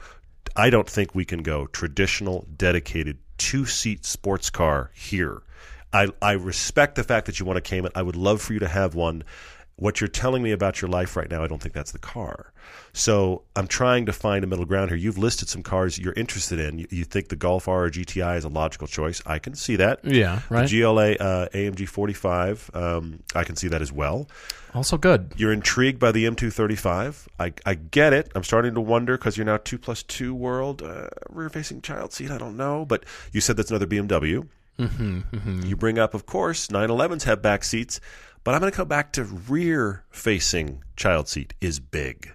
I 0.55 0.69
don't 0.69 0.89
think 0.89 1.13
we 1.15 1.23
can 1.23 1.43
go 1.43 1.67
traditional, 1.67 2.45
dedicated 2.57 3.19
two 3.37 3.65
seat 3.65 4.05
sports 4.05 4.49
car 4.49 4.91
here. 4.93 5.43
I 5.93 6.07
I 6.21 6.33
respect 6.33 6.95
the 6.95 7.03
fact 7.03 7.27
that 7.27 7.39
you 7.39 7.45
want 7.45 7.57
a 7.57 7.61
Cayman. 7.61 7.91
I 7.95 8.01
would 8.01 8.15
love 8.17 8.41
for 8.41 8.53
you 8.53 8.59
to 8.59 8.67
have 8.67 8.95
one. 8.95 9.23
What 9.77 10.01
you're 10.01 10.07
telling 10.07 10.41
me 10.41 10.51
about 10.51 10.81
your 10.81 10.89
life 10.89 11.15
right 11.15 11.29
now, 11.29 11.43
I 11.43 11.47
don't 11.47 11.61
think 11.61 11.73
that's 11.75 11.91
the 11.91 11.99
car. 11.99 12.51
So 12.93 13.43
I'm 13.55 13.67
trying 13.67 14.07
to 14.07 14.13
find 14.13 14.43
a 14.43 14.47
middle 14.47 14.65
ground 14.65 14.89
here. 14.89 14.97
You've 14.97 15.19
listed 15.19 15.49
some 15.49 15.61
cars 15.61 15.99
you're 15.99 16.13
interested 16.13 16.59
in. 16.59 16.79
You, 16.79 16.87
you 16.89 17.03
think 17.03 17.29
the 17.29 17.35
Golf 17.35 17.67
R 17.67 17.85
or 17.85 17.89
GTI 17.91 18.37
is 18.37 18.43
a 18.43 18.49
logical 18.49 18.87
choice. 18.87 19.21
I 19.25 19.37
can 19.37 19.53
see 19.53 19.75
that. 19.75 20.03
Yeah, 20.03 20.41
right. 20.49 20.67
The 20.67 20.81
GLA 20.81 21.11
uh, 21.13 21.47
AMG 21.49 21.87
45, 21.87 22.71
um, 22.73 23.19
I 23.35 23.43
can 23.43 23.55
see 23.55 23.67
that 23.67 23.83
as 23.83 23.91
well. 23.91 24.27
also 24.73 24.97
good. 24.97 25.33
You're 25.37 25.53
intrigued 25.53 25.99
by 25.99 26.11
the 26.11 26.25
M235. 26.25 27.27
I, 27.39 27.53
I 27.65 27.75
get 27.75 28.13
it. 28.13 28.31
I'm 28.33 28.43
starting 28.43 28.73
to 28.73 28.81
wonder 28.81 29.15
because 29.15 29.37
you're 29.37 29.45
now 29.45 29.57
two 29.57 29.77
plus 29.77 30.01
two 30.01 30.33
world 30.33 30.81
uh, 30.81 31.09
rear 31.29 31.49
facing 31.49 31.81
child 31.83 32.13
seat. 32.13 32.31
I 32.31 32.39
don't 32.39 32.57
know, 32.57 32.83
but 32.83 33.05
you 33.31 33.41
said 33.41 33.57
that's 33.57 33.69
another 33.69 33.85
BMW. 33.87 34.47
Mm-hmm, 34.79 35.63
You 35.63 35.75
bring 35.75 35.97
up, 35.97 36.13
of 36.13 36.25
course, 36.25 36.67
911s 36.67 37.23
have 37.23 37.41
back 37.41 37.63
seats, 37.63 37.99
but 38.47 38.53
I'm 38.53 38.61
going 38.61 38.71
to 38.71 38.77
come 38.77 38.87
back 38.87 39.11
to 39.11 39.25
rear 39.25 40.05
facing 40.09 40.81
child 40.95 41.27
seat 41.27 41.53
is 41.59 41.81
big. 41.81 42.31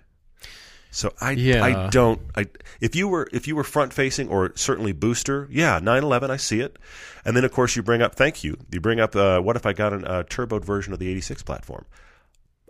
So 0.91 1.15
I 1.23 1.31
Yeah. 1.31 1.65
I 1.65 1.89
don't 1.89 2.21
I 2.37 2.49
if 2.83 2.95
you 2.95 3.09
were 3.09 3.31
if 3.33 3.49
you 3.49 3.57
were 3.57 3.65
front 3.65 3.95
facing 3.95 4.29
or 4.29 4.53
certainly 4.55 4.93
booster 4.93 5.49
yeah 5.51 5.79
911 5.79 6.31
I 6.31 6.37
see 6.37 6.61
it 6.61 6.79
and 7.25 7.35
then 7.35 7.47
of 7.47 7.53
course 7.53 7.77
you 7.77 7.83
bring 7.83 8.03
up 8.03 8.15
thank 8.15 8.45
you 8.45 8.59
you 8.71 8.79
bring 8.79 9.01
up 9.01 9.17
uh, 9.17 9.41
what 9.41 9.57
if 9.57 9.65
I 9.65 9.73
got 9.73 9.95
a 9.95 10.07
uh, 10.07 10.23
turboed 10.25 10.67
version 10.67 10.93
of 10.93 10.99
the 10.99 11.09
86 11.09 11.45
platform 11.45 11.87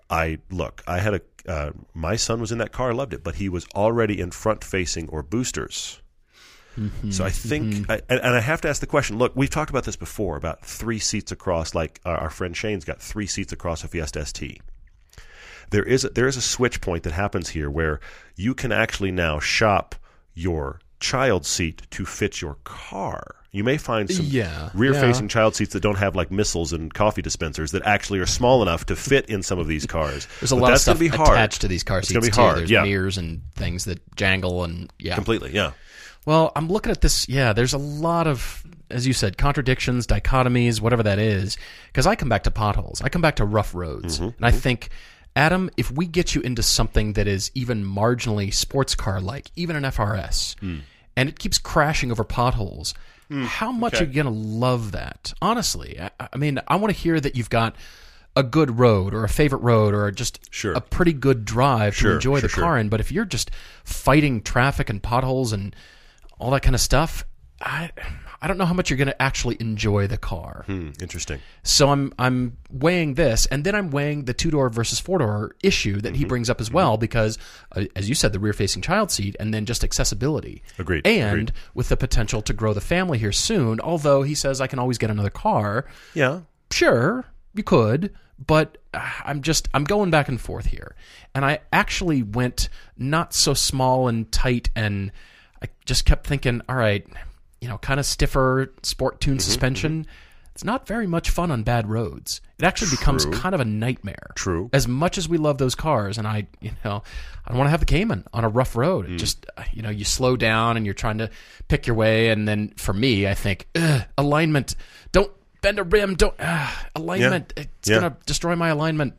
I 0.08 0.38
look 0.48 0.84
I 0.86 1.00
had 1.00 1.14
a 1.14 1.20
uh, 1.50 1.72
my 1.94 2.14
son 2.14 2.40
was 2.40 2.52
in 2.52 2.58
that 2.58 2.70
car 2.70 2.94
loved 2.94 3.12
it 3.12 3.24
but 3.24 3.34
he 3.34 3.48
was 3.48 3.66
already 3.74 4.20
in 4.20 4.30
front 4.30 4.62
facing 4.62 5.08
or 5.08 5.24
boosters 5.24 6.00
so 7.10 7.24
I 7.24 7.30
think, 7.30 7.90
I, 7.90 8.00
and 8.08 8.20
I 8.20 8.40
have 8.40 8.60
to 8.62 8.68
ask 8.68 8.80
the 8.80 8.86
question. 8.86 9.18
Look, 9.18 9.32
we've 9.36 9.50
talked 9.50 9.70
about 9.70 9.84
this 9.84 9.96
before 9.96 10.36
about 10.36 10.64
three 10.64 10.98
seats 10.98 11.30
across. 11.32 11.74
Like 11.74 12.00
uh, 12.04 12.10
our 12.10 12.30
friend 12.30 12.56
Shane's 12.56 12.84
got 12.84 13.00
three 13.00 13.26
seats 13.26 13.52
across 13.52 13.84
a 13.84 13.88
Fiesta 13.88 14.24
ST. 14.24 14.60
There 15.70 15.82
is 15.84 16.04
a, 16.04 16.10
there 16.10 16.26
is 16.28 16.36
a 16.36 16.42
switch 16.42 16.80
point 16.80 17.02
that 17.04 17.12
happens 17.12 17.50
here 17.50 17.70
where 17.70 18.00
you 18.36 18.54
can 18.54 18.72
actually 18.72 19.10
now 19.10 19.38
shop 19.40 19.94
your 20.34 20.80
child 21.00 21.46
seat 21.46 21.82
to 21.90 22.04
fit 22.04 22.40
your 22.40 22.56
car. 22.64 23.36
You 23.54 23.64
may 23.64 23.76
find 23.76 24.10
some 24.10 24.24
Yeah, 24.26 24.70
rear-facing 24.72 25.24
yeah. 25.26 25.28
child 25.28 25.54
seats 25.56 25.74
that 25.74 25.80
don't 25.80 25.98
have 25.98 26.16
like 26.16 26.30
missiles 26.30 26.72
and 26.72 26.92
coffee 26.92 27.20
dispensers 27.20 27.72
that 27.72 27.82
actually 27.84 28.18
are 28.20 28.26
small 28.26 28.62
enough 28.62 28.86
to 28.86 28.96
fit 28.96 29.26
in 29.26 29.42
some 29.42 29.58
of 29.58 29.66
these 29.66 29.84
cars. 29.86 30.26
There's 30.40 30.52
a 30.52 30.56
But 30.56 30.62
lot 30.62 30.72
of 30.72 30.80
stuff 30.80 30.98
be 30.98 31.08
attached 31.08 31.60
to 31.60 31.68
these 31.68 31.82
car 31.82 31.98
It's 31.98 32.08
seats 32.08 32.14
gonna 32.16 32.26
be 32.26 32.32
too. 32.32 32.40
hard, 32.40 32.58
There's 32.60 32.70
yeah. 32.70 32.82
mirrors 32.82 33.18
and 33.18 33.42
things 33.54 33.84
that 33.84 34.00
jangle 34.16 34.64
and 34.64 34.90
yeah. 34.98 35.14
Completely, 35.16 35.52
yeah. 35.54 35.72
Well, 36.26 36.52
I'm 36.54 36.68
looking 36.68 36.92
at 36.92 37.00
this. 37.00 37.28
Yeah, 37.28 37.52
there's 37.52 37.72
a 37.72 37.78
lot 37.78 38.26
of, 38.26 38.64
as 38.90 39.06
you 39.06 39.12
said, 39.12 39.36
contradictions, 39.38 40.06
dichotomies, 40.06 40.80
whatever 40.80 41.02
that 41.02 41.18
is. 41.18 41.56
Because 41.88 42.06
I 42.06 42.14
come 42.14 42.28
back 42.28 42.44
to 42.44 42.50
potholes. 42.50 43.02
I 43.02 43.08
come 43.08 43.22
back 43.22 43.36
to 43.36 43.44
rough 43.44 43.74
roads, 43.74 44.16
Mm-hmm, 44.18 44.36
and 44.36 44.46
I 44.46 44.50
think, 44.52 44.90
Adam, 45.34 45.70
if 45.76 45.90
we 45.90 46.06
get 46.06 46.34
you 46.34 46.40
into 46.42 46.62
something 46.62 47.14
that 47.14 47.26
is 47.26 47.50
even 47.54 47.84
marginally 47.84 48.52
sports 48.54 48.94
car 48.94 49.20
like, 49.20 49.50
even 49.56 49.76
an 49.76 49.82
FRS, 49.84 50.58
Hmm. 50.60 50.78
and 51.16 51.28
it 51.28 51.38
keeps 51.38 51.58
crashing 51.58 52.10
over 52.12 52.22
potholes, 52.24 52.94
how 53.44 53.72
much 53.72 53.98
are 53.98 54.04
you 54.04 54.12
going 54.12 54.26
to 54.26 54.30
love 54.30 54.92
that? 54.92 55.32
Honestly, 55.40 55.98
I, 55.98 56.10
I 56.34 56.36
mean, 56.36 56.60
I 56.68 56.76
want 56.76 56.94
to 56.94 57.00
hear 57.00 57.18
that 57.18 57.34
you've 57.36 57.50
got. 57.50 57.74
A 58.34 58.42
good 58.42 58.78
road, 58.78 59.12
or 59.12 59.24
a 59.24 59.28
favorite 59.28 59.58
road, 59.60 59.92
or 59.92 60.10
just 60.10 60.40
Sure. 60.50 60.72
a 60.72 60.80
pretty 60.80 61.12
good 61.12 61.44
drive 61.44 61.94
Sure, 61.94 62.12
to 62.12 62.14
enjoy 62.14 62.40
sure, 62.40 62.48
the 62.48 62.54
car 62.54 62.78
in. 62.78 62.88
But 62.88 62.98
if 63.00 63.12
you're 63.12 63.26
just 63.26 63.50
fighting 63.84 64.40
traffic 64.40 64.88
and 64.88 65.02
potholes 65.02 65.52
and 65.52 65.76
all 66.42 66.50
that 66.50 66.62
kind 66.62 66.74
of 66.74 66.80
stuff, 66.80 67.24
I 67.60 67.90
I 68.44 68.48
don't 68.48 68.58
know 68.58 68.64
how 68.64 68.74
much 68.74 68.90
you're 68.90 68.96
going 68.96 69.06
to 69.06 69.22
actually 69.22 69.56
enjoy 69.60 70.08
the 70.08 70.16
car. 70.18 70.64
Hmm, 70.66 70.90
interesting. 71.00 71.38
So 71.62 71.90
I'm 71.90 72.12
I'm 72.18 72.56
weighing 72.72 73.14
this, 73.14 73.46
and 73.46 73.62
then 73.62 73.74
I'm 73.76 73.90
weighing 73.90 74.24
the 74.24 74.34
two 74.34 74.50
door 74.50 74.68
versus 74.68 74.98
four 74.98 75.18
door 75.18 75.54
issue 75.62 76.00
that 76.00 76.08
Mm-hmm. 76.14 76.14
he 76.16 76.24
brings 76.24 76.50
up 76.50 76.60
as 76.60 76.68
well, 76.70 76.96
because 76.96 77.38
uh, 77.76 77.84
as 77.94 78.08
you 78.08 78.16
said, 78.16 78.32
the 78.32 78.40
rear 78.40 78.52
facing 78.52 78.82
child 78.82 79.12
seat, 79.12 79.36
and 79.38 79.54
then 79.54 79.64
just 79.64 79.84
accessibility. 79.84 80.62
Agreed, 80.78 81.06
And 81.06 81.30
agreed. 81.30 81.52
with 81.74 81.88
the 81.88 81.96
potential 81.96 82.42
to 82.42 82.52
grow 82.52 82.72
the 82.74 82.80
family 82.80 83.18
here 83.18 83.30
soon, 83.32 83.78
although 83.80 84.22
he 84.22 84.34
says 84.34 84.60
I 84.60 84.66
can 84.66 84.80
always 84.80 84.98
get 84.98 85.10
another 85.10 85.30
car. 85.30 85.86
Yeah. 86.14 86.40
Sure, 86.72 87.26
you 87.54 87.62
could, 87.62 88.12
but 88.44 88.78
uh, 88.92 89.08
I'm 89.24 89.40
just 89.42 89.68
I'm 89.72 89.84
going 89.84 90.10
back 90.10 90.28
and 90.28 90.40
forth 90.40 90.66
here, 90.66 90.96
and 91.32 91.44
I 91.44 91.60
actually 91.72 92.24
went 92.24 92.68
not 92.96 93.34
so 93.34 93.54
small 93.54 94.08
and 94.08 94.32
tight, 94.32 94.68
and 94.74 95.12
I 95.62 95.66
just 95.84 96.04
kept 96.04 96.26
thinking, 96.26 96.60
all 96.68 96.76
right, 96.76 97.06
you 97.60 97.68
know, 97.68 97.78
kind 97.78 98.00
of 98.00 98.06
stiffer 98.06 98.72
sport 98.82 99.20
tune 99.20 99.34
Mm-hmm, 99.34 99.40
suspension. 99.40 100.06
It's 100.54 100.64
not 100.64 100.86
very 100.86 101.06
much 101.06 101.30
fun 101.30 101.50
on 101.50 101.62
bad 101.62 101.88
roads. 101.88 102.42
It 102.58 102.64
actually 102.66 102.90
becomes 102.90 103.24
kind 103.26 103.54
of 103.54 103.60
a 103.62 103.64
nightmare. 103.64 104.32
True. 104.34 104.68
As 104.74 104.86
much 104.86 105.16
as 105.16 105.26
we 105.26 105.38
love 105.38 105.56
those 105.56 105.74
cars, 105.74 106.18
and 106.18 106.28
I, 106.28 106.46
you 106.60 106.72
know, 106.84 107.02
I 107.46 107.48
don't 107.48 107.56
want 107.56 107.68
to 107.68 107.70
have 107.70 107.80
the 107.80 107.86
Cayman 107.86 108.26
on 108.34 108.44
a 108.44 108.50
rough 108.50 108.76
road. 108.76 109.06
Mm. 109.06 109.14
It 109.14 109.16
just, 109.16 109.46
uh, 109.56 109.62
you 109.72 109.80
know, 109.80 109.88
you 109.88 110.04
slow 110.04 110.36
down 110.36 110.76
and 110.76 110.84
you're 110.84 110.94
trying 110.94 111.18
to 111.18 111.30
pick 111.68 111.86
your 111.86 111.96
way, 111.96 112.28
and 112.28 112.46
then 112.46 112.74
for 112.76 112.92
me, 112.92 113.26
I 113.26 113.32
think 113.32 113.66
Ugh, 113.74 114.02
alignment. 114.18 114.76
Don't 115.12 115.32
bend 115.62 115.78
a 115.78 115.84
rim. 115.84 116.16
Don't 116.16 116.34
uh, 116.38 116.68
alignment. 116.96 117.54
It's 117.56 117.88
Yeah. 117.88 118.00
gonna 118.00 118.16
destroy 118.26 118.54
my 118.54 118.68
alignment. 118.68 119.14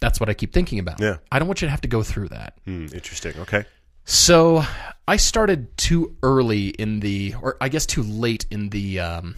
That's 0.00 0.20
what 0.20 0.28
I 0.28 0.34
keep 0.34 0.52
thinking 0.52 0.78
about. 0.78 1.00
Yeah. 1.00 1.16
I 1.32 1.38
don't 1.38 1.48
want 1.48 1.62
you 1.62 1.68
to 1.68 1.70
have 1.70 1.80
to 1.82 1.88
go 1.88 2.02
through 2.02 2.28
that. 2.28 2.54
Hmm, 2.66 2.86
interesting. 2.92 3.32
Okay. 3.38 3.64
So 4.04 4.64
I 5.06 5.16
started 5.16 5.76
too 5.76 6.16
early 6.22 6.68
in 6.68 7.00
the, 7.00 7.34
or 7.40 7.56
I 7.60 7.68
guess 7.68 7.86
too 7.86 8.02
late 8.02 8.46
in 8.50 8.70
the, 8.70 9.00
um, 9.00 9.36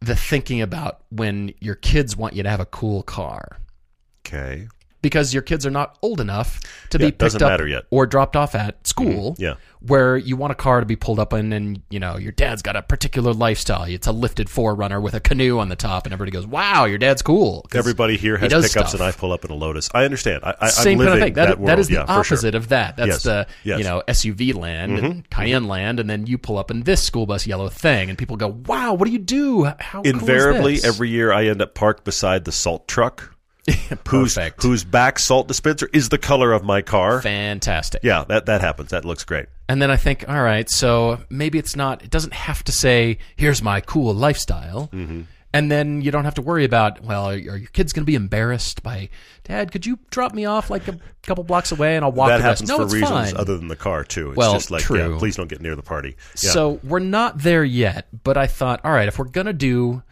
the 0.00 0.14
thinking 0.14 0.60
about 0.60 1.00
when 1.10 1.54
your 1.60 1.74
kids 1.74 2.16
want 2.16 2.34
you 2.34 2.42
to 2.42 2.50
have 2.50 2.60
a 2.60 2.66
cool 2.66 3.02
car 3.02 3.58
Okay. 4.26 4.68
Because 5.04 5.32
your 5.32 5.42
kids 5.42 5.64
are 5.66 5.70
not 5.70 5.96
old 6.02 6.20
enough 6.20 6.60
to 6.90 6.98
Yeah, 6.98 7.06
be 7.06 7.12
picked 7.12 7.40
up 7.42 7.60
yet. 7.68 7.84
or 7.90 8.06
dropped 8.06 8.34
off 8.36 8.54
at 8.54 8.86
school. 8.86 9.32
Mm-hmm. 9.34 9.42
yeah. 9.42 9.54
Where 9.86 10.16
you 10.16 10.34
want 10.36 10.50
a 10.50 10.54
car 10.54 10.80
to 10.80 10.86
be 10.86 10.96
pulled 10.96 11.20
up 11.20 11.34
in, 11.34 11.52
and 11.52 11.82
you 11.90 12.00
know 12.00 12.16
your 12.16 12.32
dad's 12.32 12.62
got 12.62 12.74
a 12.74 12.80
particular 12.80 13.34
lifestyle. 13.34 13.84
It's 13.84 14.06
a 14.06 14.12
lifted 14.12 14.46
4Runner 14.48 15.02
with 15.02 15.12
a 15.12 15.20
canoe 15.20 15.58
on 15.58 15.68
the 15.68 15.76
top, 15.76 16.06
and 16.06 16.14
everybody 16.14 16.30
goes, 16.30 16.46
"Wow, 16.46 16.86
your 16.86 16.96
dad's 16.96 17.20
cool." 17.20 17.66
Everybody 17.74 18.16
here 18.16 18.38
has 18.38 18.48
does 18.50 18.64
pickups, 18.72 18.90
stuff. 18.92 19.00
and 19.00 19.02
I 19.02 19.12
pull 19.12 19.30
up 19.30 19.44
in 19.44 19.50
a 19.50 19.54
Lotus. 19.54 19.90
I 19.92 20.06
understand. 20.06 20.42
I, 20.42 20.54
I, 20.58 20.68
Same 20.68 20.98
I'm 21.02 21.06
kind 21.06 21.18
of 21.18 21.24
thing. 21.24 21.32
That, 21.34 21.58
that 21.58 21.66
that 21.66 21.78
is 21.78 21.88
the 21.88 21.94
yeah, 21.96 22.06
for 22.06 22.24
sure. 22.24 22.36
opposite 22.36 22.54
of 22.54 22.68
that. 22.68 22.96
That's 22.96 23.08
Yes. 23.08 23.22
the 23.24 23.46
Yes. 23.62 23.74
Mm-hmm. 23.74 23.78
you 23.80 23.84
know 23.84 24.02
SUV 24.08 24.54
land, 24.54 24.98
and 24.98 25.28
Cayenne 25.28 25.68
land, 25.68 26.00
and 26.00 26.08
then 26.08 26.26
you 26.26 26.38
pull 26.38 26.56
up 26.56 26.70
in 26.70 26.84
this 26.84 27.02
school 27.02 27.26
bus 27.26 27.46
yellow 27.46 27.68
thing, 27.68 28.08
and 28.08 28.16
people 28.16 28.38
go, 28.38 28.48
"Wow, 28.66 28.94
what 28.94 29.04
do 29.04 29.10
you 29.12 29.18
do? 29.18 29.64
How 29.64 30.00
cool 30.00 30.06
is 30.06 30.12
Invariably, 30.14 30.74
this?" 30.76 30.84
every 30.86 31.10
year 31.10 31.30
I 31.30 31.44
end 31.44 31.60
up 31.60 31.74
parked 31.74 32.04
beside 32.04 32.46
the 32.46 32.52
salt 32.52 32.88
truck, 32.88 33.33
whose 34.08 34.34
Perfect. 34.34 34.62
whose 34.62 34.84
back 34.84 35.18
salt 35.18 35.48
dispenser 35.48 35.88
is 35.92 36.08
the 36.10 36.18
color 36.18 36.52
of 36.52 36.64
my 36.64 36.82
car. 36.82 37.20
fantastic. 37.22 38.00
Yeah, 38.04 38.24
that 38.28 38.46
that 38.46 38.60
happens. 38.60 38.90
That 38.90 39.04
looks 39.04 39.24
great. 39.24 39.46
And 39.68 39.80
then 39.80 39.90
I 39.90 39.96
think, 39.96 40.28
all 40.28 40.42
right, 40.42 40.68
so 40.68 41.20
maybe 41.30 41.58
it's 41.58 41.74
not, 41.74 42.02
it 42.02 42.10
doesn't 42.10 42.34
have 42.34 42.62
to 42.64 42.72
say, 42.72 43.16
here's 43.36 43.62
my 43.62 43.80
cool 43.80 44.12
lifestyle. 44.12 44.90
Mm-hmm. 44.92 45.22
And 45.54 45.70
then 45.70 46.02
you 46.02 46.10
don't 46.10 46.24
have 46.24 46.34
to 46.34 46.42
worry 46.42 46.64
about, 46.64 47.00
well, 47.02 47.26
are, 47.30 47.34
are 47.34 47.36
your 47.38 47.68
kids 47.72 47.92
going 47.92 48.02
to 48.02 48.06
be 48.06 48.16
embarrassed 48.16 48.82
by, 48.82 49.08
Dad, 49.44 49.70
could 49.72 49.86
you 49.86 49.98
drop 50.10 50.34
me 50.34 50.44
off 50.46 50.68
like 50.68 50.86
a 50.88 50.98
couple 51.22 51.44
blocks 51.44 51.70
away 51.72 51.94
and 51.96 52.04
I'll 52.04 52.10
walk 52.12 52.28
that 52.28 52.38
the 52.38 52.42
rest? 52.44 52.60
happens 52.62 52.68
No, 52.70 52.76
for 52.78 52.82
it's 52.84 52.92
reasons 52.92 53.30
fine. 53.30 53.36
other 53.36 53.56
than 53.56 53.68
the 53.68 53.76
car 53.76 54.02
too. 54.04 54.30
It's 54.30 54.36
Well, 54.36 54.52
just 54.52 54.70
like, 54.72 54.82
true. 54.82 55.12
yeah, 55.12 55.16
please 55.18 55.36
don't 55.36 55.48
get 55.48 55.60
near 55.62 55.76
the 55.76 55.82
party. 55.82 56.16
Yeah. 56.42 56.50
So 56.50 56.80
we're 56.82 56.98
not 56.98 57.38
there 57.38 57.62
yet, 57.64 58.08
but 58.24 58.36
I 58.36 58.48
thought, 58.48 58.80
all 58.84 58.92
right, 58.92 59.06
if 59.08 59.16
we're 59.18 59.26
going 59.26 59.46
to 59.46 59.52
do 59.54 60.02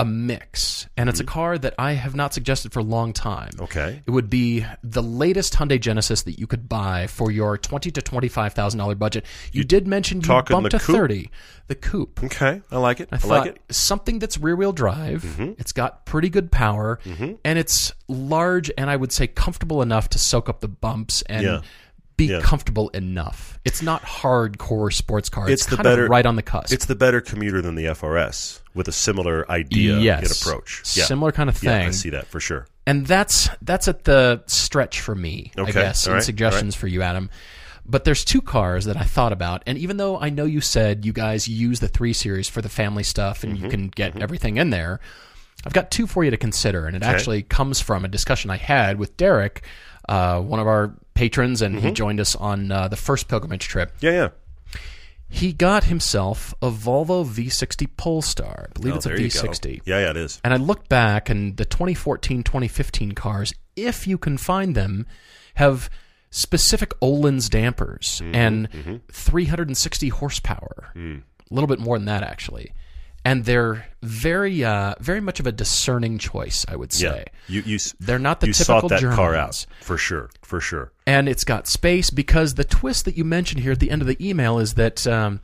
a 0.00 0.04
mix, 0.04 0.88
and 0.96 1.08
it's 1.08 1.20
a 1.20 1.24
car 1.24 1.58
that 1.58 1.74
I 1.78 1.92
have 1.92 2.14
not 2.14 2.32
suggested 2.34 2.72
for 2.72 2.80
a 2.80 2.82
long 2.84 3.12
time. 3.12 3.50
Mm-hmm. 3.50 3.64
Okay. 3.64 4.02
It 4.06 4.10
would 4.10 4.30
be 4.30 4.64
the 4.82 5.02
latest 5.02 5.54
Hyundai 5.54 5.80
Genesis 5.80 6.22
that 6.22 6.38
you 6.38 6.46
could 6.46 6.68
buy 6.68 7.06
for 7.06 7.30
your 7.30 7.58
twenty 7.58 7.90
to 7.90 8.00
twenty 8.02 8.28
five 8.28 8.54
thousand 8.54 8.78
dollar 8.78 8.94
budget. 8.94 9.24
You 9.52 9.64
did 9.64 9.86
mention 9.86 10.18
you 10.18 10.26
talking 10.26 10.54
bumped 10.54 10.72
the 10.72 10.78
to 10.78 10.84
coupe? 10.84 10.96
thirty. 10.96 11.30
The 11.68 11.74
coupe. 11.76 12.20
okay, 12.24 12.62
I 12.70 12.78
like 12.78 13.00
it. 13.00 13.08
I, 13.12 13.16
I 13.16 13.18
thought 13.18 13.28
like 13.28 13.46
it. 13.46 13.54
Mm-hmm. 13.56 13.72
something 13.72 14.18
that's 14.18 14.38
rear 14.38 14.56
wheel 14.56 14.72
drive. 14.72 15.24
It's 15.58 15.72
got 15.72 16.04
pretty 16.06 16.28
good 16.28 16.50
power, 16.50 16.98
and 17.44 17.58
it's 17.58 17.92
large 18.08 18.70
and 18.76 18.90
I 18.90 18.96
would 18.96 19.12
say 19.12 19.26
comfortable 19.28 19.82
enough 19.82 20.08
to 20.10 20.18
soak 20.18 20.48
up 20.48 20.60
the 20.60 20.68
bumps 20.68 21.22
and 21.22 21.42
Yeah. 21.44 21.60
Be 22.26 22.32
Yeah. 22.32 22.40
comfortable 22.40 22.88
enough. 22.90 23.58
It's 23.64 23.82
not 23.82 24.02
hardcore 24.02 24.92
sports 24.92 25.28
car. 25.28 25.48
It's, 25.50 25.62
It's 25.62 25.70
the 25.70 25.76
kind 25.76 25.84
better 25.84 26.04
of 26.04 26.10
right 26.10 26.24
on 26.26 26.36
the 26.36 26.42
cusp. 26.42 26.72
It's 26.72 26.86
the 26.86 26.94
better 26.94 27.20
commuter 27.20 27.60
than 27.60 27.74
the 27.74 27.86
FRS 27.86 28.60
with 28.74 28.88
a 28.88 28.92
similar 28.92 29.50
idea 29.50 29.98
yes, 29.98 30.22
and 30.22 30.30
approach. 30.30 30.82
Yeah. 30.94 31.04
similar 31.04 31.32
kind 31.32 31.48
of 31.48 31.62
Yeah, 31.62 31.76
I 31.76 31.82
thing. 31.84 31.92
see 31.92 32.10
that 32.10 32.26
for 32.26 32.40
sure. 32.40 32.66
and 32.86 33.06
that's 33.06 33.48
that's 33.62 33.88
at 33.88 34.04
the 34.04 34.42
stretch 34.46 35.00
for 35.00 35.14
me, 35.14 35.52
I 35.56 35.62
Okay, 35.62 35.72
guess, 35.72 36.06
all 36.06 36.12
and 36.12 36.18
right, 36.18 36.24
suggestions 36.24 36.74
for 36.74 36.86
you, 36.86 37.02
Adam. 37.02 37.30
But 37.86 38.04
there's 38.04 38.24
two 38.24 38.40
cars 38.40 38.84
that 38.84 38.96
I 38.96 39.02
thought 39.02 39.32
about, 39.32 39.62
and 39.66 39.76
even 39.76 39.96
though 39.96 40.18
I 40.20 40.30
know 40.30 40.44
you 40.44 40.60
said 40.60 41.04
you 41.04 41.12
guys 41.12 41.48
use 41.48 41.80
the 41.80 41.88
three 41.88 42.12
series 42.12 42.48
for 42.48 42.62
the 42.62 42.68
family 42.68 43.02
stuff, 43.02 43.42
and 43.42 43.54
Mm-hmm, 43.54 43.64
you 43.64 43.70
can 43.70 43.88
get 43.88 44.20
everything 44.22 44.58
in 44.58 44.70
there, 44.70 45.00
I've 45.66 45.72
got 45.72 45.90
two 45.90 46.06
for 46.06 46.22
you 46.24 46.30
to 46.30 46.36
consider, 46.36 46.86
and 46.86 46.94
it 46.96 47.02
actually 47.02 47.42
comes 47.42 47.80
from 47.80 48.04
a 48.04 48.08
discussion 48.08 48.50
I 48.50 48.56
had 48.58 48.98
with 48.98 49.16
Derek, 49.16 49.62
uh, 50.08 50.40
one 50.40 50.60
of 50.60 50.66
our 50.68 50.94
patrons, 51.20 51.60
and 51.62 51.76
Mm-hmm. 51.76 51.86
he 51.88 51.92
joined 51.92 52.18
us 52.20 52.34
on 52.34 52.72
uh, 52.72 52.88
the 52.88 52.96
first 52.96 53.28
pilgrimage 53.28 53.68
trip. 53.68 53.92
Yeah, 54.00 54.10
yeah. 54.12 54.28
He 55.28 55.52
got 55.52 55.84
himself 55.84 56.54
a 56.62 56.70
Volvo 56.70 57.24
V60 57.24 57.88
Polestar. 57.96 58.68
I 58.68 58.72
believe 58.72 58.94
Oh, 58.94 58.96
it's 58.96 59.06
a 59.06 59.10
there 59.10 59.20
you 59.20 59.30
go. 59.30 59.42
V60. 59.42 59.82
Yeah, 59.84 60.00
yeah, 60.00 60.10
it 60.10 60.16
is. 60.16 60.40
And 60.42 60.52
I 60.52 60.56
looked 60.56 60.88
back, 60.88 61.28
and 61.28 61.56
the 61.56 61.64
2014, 61.64 62.42
2015 62.42 63.12
cars, 63.12 63.52
if 63.76 64.06
you 64.08 64.18
can 64.18 64.38
find 64.38 64.74
them, 64.74 65.06
have 65.54 65.88
specific 66.30 66.90
Öhlins 67.00 67.48
dampers 67.50 68.20
Mm-hmm, 68.24 68.34
and 68.34 69.00
360 69.12 70.08
horsepower. 70.08 70.90
Mm. 70.96 71.22
A 71.50 71.54
little 71.54 71.68
bit 71.68 71.78
more 71.80 71.96
than 71.98 72.06
that, 72.06 72.22
actually. 72.22 72.72
And 73.24 73.44
they're 73.44 73.86
very, 74.02 74.64
uh, 74.64 74.94
very 74.98 75.20
much 75.20 75.40
of 75.40 75.46
a 75.46 75.52
discerning 75.52 76.16
choice, 76.18 76.64
I 76.68 76.76
would 76.76 76.98
Yeah, 76.98 77.10
say. 77.12 77.24
you 77.48 77.60
you 77.66 77.78
They're 78.00 78.18
not 78.18 78.40
the 78.40 78.46
you 78.46 78.52
typical 78.54 78.88
sought 78.88 79.00
that 79.00 79.14
car 79.14 79.34
out 79.34 79.66
for 79.82 79.98
sure, 79.98 80.30
for 80.42 80.58
sure. 80.60 80.90
And 81.06 81.28
it's 81.28 81.44
got 81.44 81.66
space 81.66 82.08
because 82.10 82.54
the 82.54 82.64
twist 82.64 83.04
that 83.04 83.16
you 83.18 83.24
mentioned 83.24 83.60
here 83.60 83.72
at 83.72 83.78
the 83.80 83.90
end 83.90 84.00
of 84.00 84.08
the 84.08 84.16
email 84.26 84.58
is 84.58 84.74
that 84.74 85.06
um, 85.06 85.40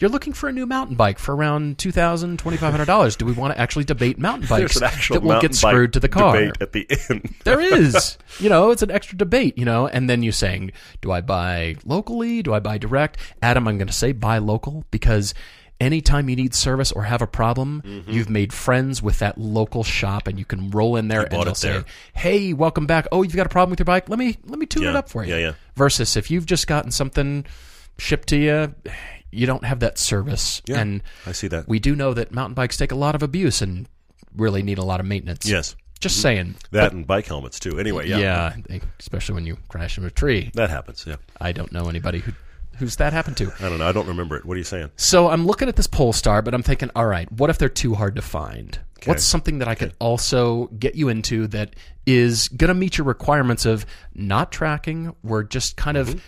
you're 0.00 0.10
looking 0.10 0.32
for 0.32 0.48
a 0.48 0.52
new 0.52 0.66
mountain 0.66 0.96
bike 0.96 1.18
for 1.20 1.36
around 1.36 1.78
$2,000, 1.78 3.16
Do 3.18 3.24
we 3.26 3.32
want 3.32 3.54
to 3.54 3.60
actually 3.60 3.84
debate 3.84 4.18
mountain 4.18 4.48
bikes 4.48 4.72
There's 4.72 4.76
an 4.78 4.84
actual 4.84 5.14
that 5.14 5.22
will 5.22 5.40
get 5.40 5.54
screwed 5.54 5.92
to 5.92 6.00
the 6.00 6.08
car? 6.08 6.34
debate 6.36 6.56
at 6.60 6.72
the 6.72 6.86
end. 7.10 7.34
There 7.44 7.60
is. 7.60 8.16
you 8.40 8.48
know, 8.48 8.70
it's 8.70 8.82
an 8.82 8.90
extra 8.90 9.16
debate, 9.16 9.56
you 9.56 9.64
know, 9.64 9.86
and 9.86 10.10
then 10.10 10.22
you're 10.24 10.32
saying, 10.32 10.72
do 11.00 11.12
I 11.12 11.20
buy 11.20 11.76
locally? 11.84 12.42
Do 12.42 12.54
I 12.54 12.60
buy 12.60 12.78
direct? 12.78 13.18
Adam, 13.42 13.68
I'm 13.68 13.78
going 13.78 13.86
to 13.88 13.92
say 13.92 14.12
buy 14.12 14.38
local 14.38 14.84
because 14.90 15.32
anytime 15.80 16.28
you 16.28 16.36
need 16.36 16.54
service 16.54 16.92
or 16.92 17.02
have 17.04 17.22
a 17.22 17.26
problem, 17.26 17.82
Mm-hmm. 17.84 18.10
you've 18.10 18.30
made 18.30 18.52
friends 18.52 19.02
with 19.02 19.18
that 19.20 19.38
local 19.38 19.82
shop 19.82 20.26
and 20.26 20.38
you 20.38 20.44
can 20.44 20.70
roll 20.70 20.96
in 20.96 21.08
there 21.08 21.22
and 21.22 21.30
they'll 21.32 21.54
say. 21.54 21.82
"Hey, 22.14 22.52
welcome 22.52 22.86
back. 22.86 23.06
Oh, 23.12 23.22
you've 23.22 23.34
got 23.36 23.46
a 23.46 23.50
problem 23.50 23.70
with 23.70 23.80
your 23.80 23.84
bike? 23.86 24.08
Let 24.08 24.18
me 24.18 24.36
let 24.44 24.58
me 24.58 24.66
tune 24.66 24.84
it 24.84 24.94
up 24.96 25.08
for 25.08 25.24
you." 25.24 25.34
Yeah, 25.34 25.40
yeah. 25.40 25.52
Versus 25.76 26.16
if 26.16 26.30
you've 26.30 26.46
just 26.46 26.66
gotten 26.66 26.90
something 26.90 27.46
shipped 27.98 28.28
to 28.28 28.36
you, 28.36 28.74
you 29.30 29.46
don't 29.46 29.64
have 29.64 29.80
that 29.80 29.98
service. 29.98 30.60
Yeah, 30.66 30.80
and 30.80 31.02
I 31.26 31.32
see 31.32 31.48
that. 31.48 31.68
we 31.68 31.78
do 31.78 31.94
know 31.96 32.14
that 32.14 32.32
mountain 32.32 32.54
bikes 32.54 32.76
take 32.76 32.92
a 32.92 32.96
lot 32.96 33.14
of 33.14 33.22
abuse 33.22 33.62
and 33.62 33.86
really 34.36 34.62
need 34.62 34.78
a 34.78 34.84
lot 34.84 35.00
of 35.00 35.06
maintenance. 35.06 35.48
Yes, 35.48 35.74
Just 36.00 36.20
saying. 36.22 36.54
that 36.70 36.92
and 36.92 37.06
bike 37.06 37.26
helmets 37.26 37.58
too. 37.60 37.78
Anyway, 37.78 38.08
yeah, 38.08 38.18
Yeah, 38.18 38.56
especially 38.98 39.34
when 39.34 39.46
you 39.46 39.56
crash 39.68 39.96
into 39.98 40.08
a 40.08 40.10
tree. 40.10 40.50
that 40.54 40.70
happens. 40.70 41.04
Yeah, 41.06 41.16
I 41.40 41.52
don't 41.52 41.72
know 41.72 41.88
anybody 41.88 42.18
who 42.20 42.32
who's 42.80 42.96
that 42.96 43.12
happened 43.12 43.36
to. 43.36 43.52
I 43.60 43.68
don't 43.68 43.78
know. 43.78 43.88
I 43.88 43.92
don't 43.92 44.08
remember 44.08 44.36
it. 44.36 44.44
What 44.44 44.54
are 44.54 44.58
you 44.58 44.64
saying? 44.64 44.90
So 44.96 45.28
I'm 45.28 45.46
looking 45.46 45.68
at 45.68 45.76
this 45.76 45.86
Polestar, 45.86 46.42
but 46.42 46.52
I'm 46.54 46.64
thinking, 46.64 46.90
all 46.96 47.06
right, 47.06 47.30
what 47.30 47.50
if 47.50 47.58
they're 47.58 47.68
too 47.68 47.94
hard 47.94 48.16
to 48.16 48.22
find? 48.22 48.80
What's 49.06 49.24
something 49.24 49.60
that 49.60 49.68
I 49.68 49.74
could 49.74 49.94
also 49.98 50.66
get 50.66 50.94
you 50.94 51.08
into 51.08 51.46
that 51.48 51.76
is 52.04 52.48
going 52.48 52.68
to 52.68 52.74
meet 52.74 52.98
your 52.98 53.06
requirements 53.06 53.64
of 53.64 53.86
not 54.14 54.52
tracking? 54.52 55.14
We're 55.22 55.42
just 55.44 55.76
kind 55.76 55.96
of, 55.96 56.08
mm-hmm. 56.08 56.18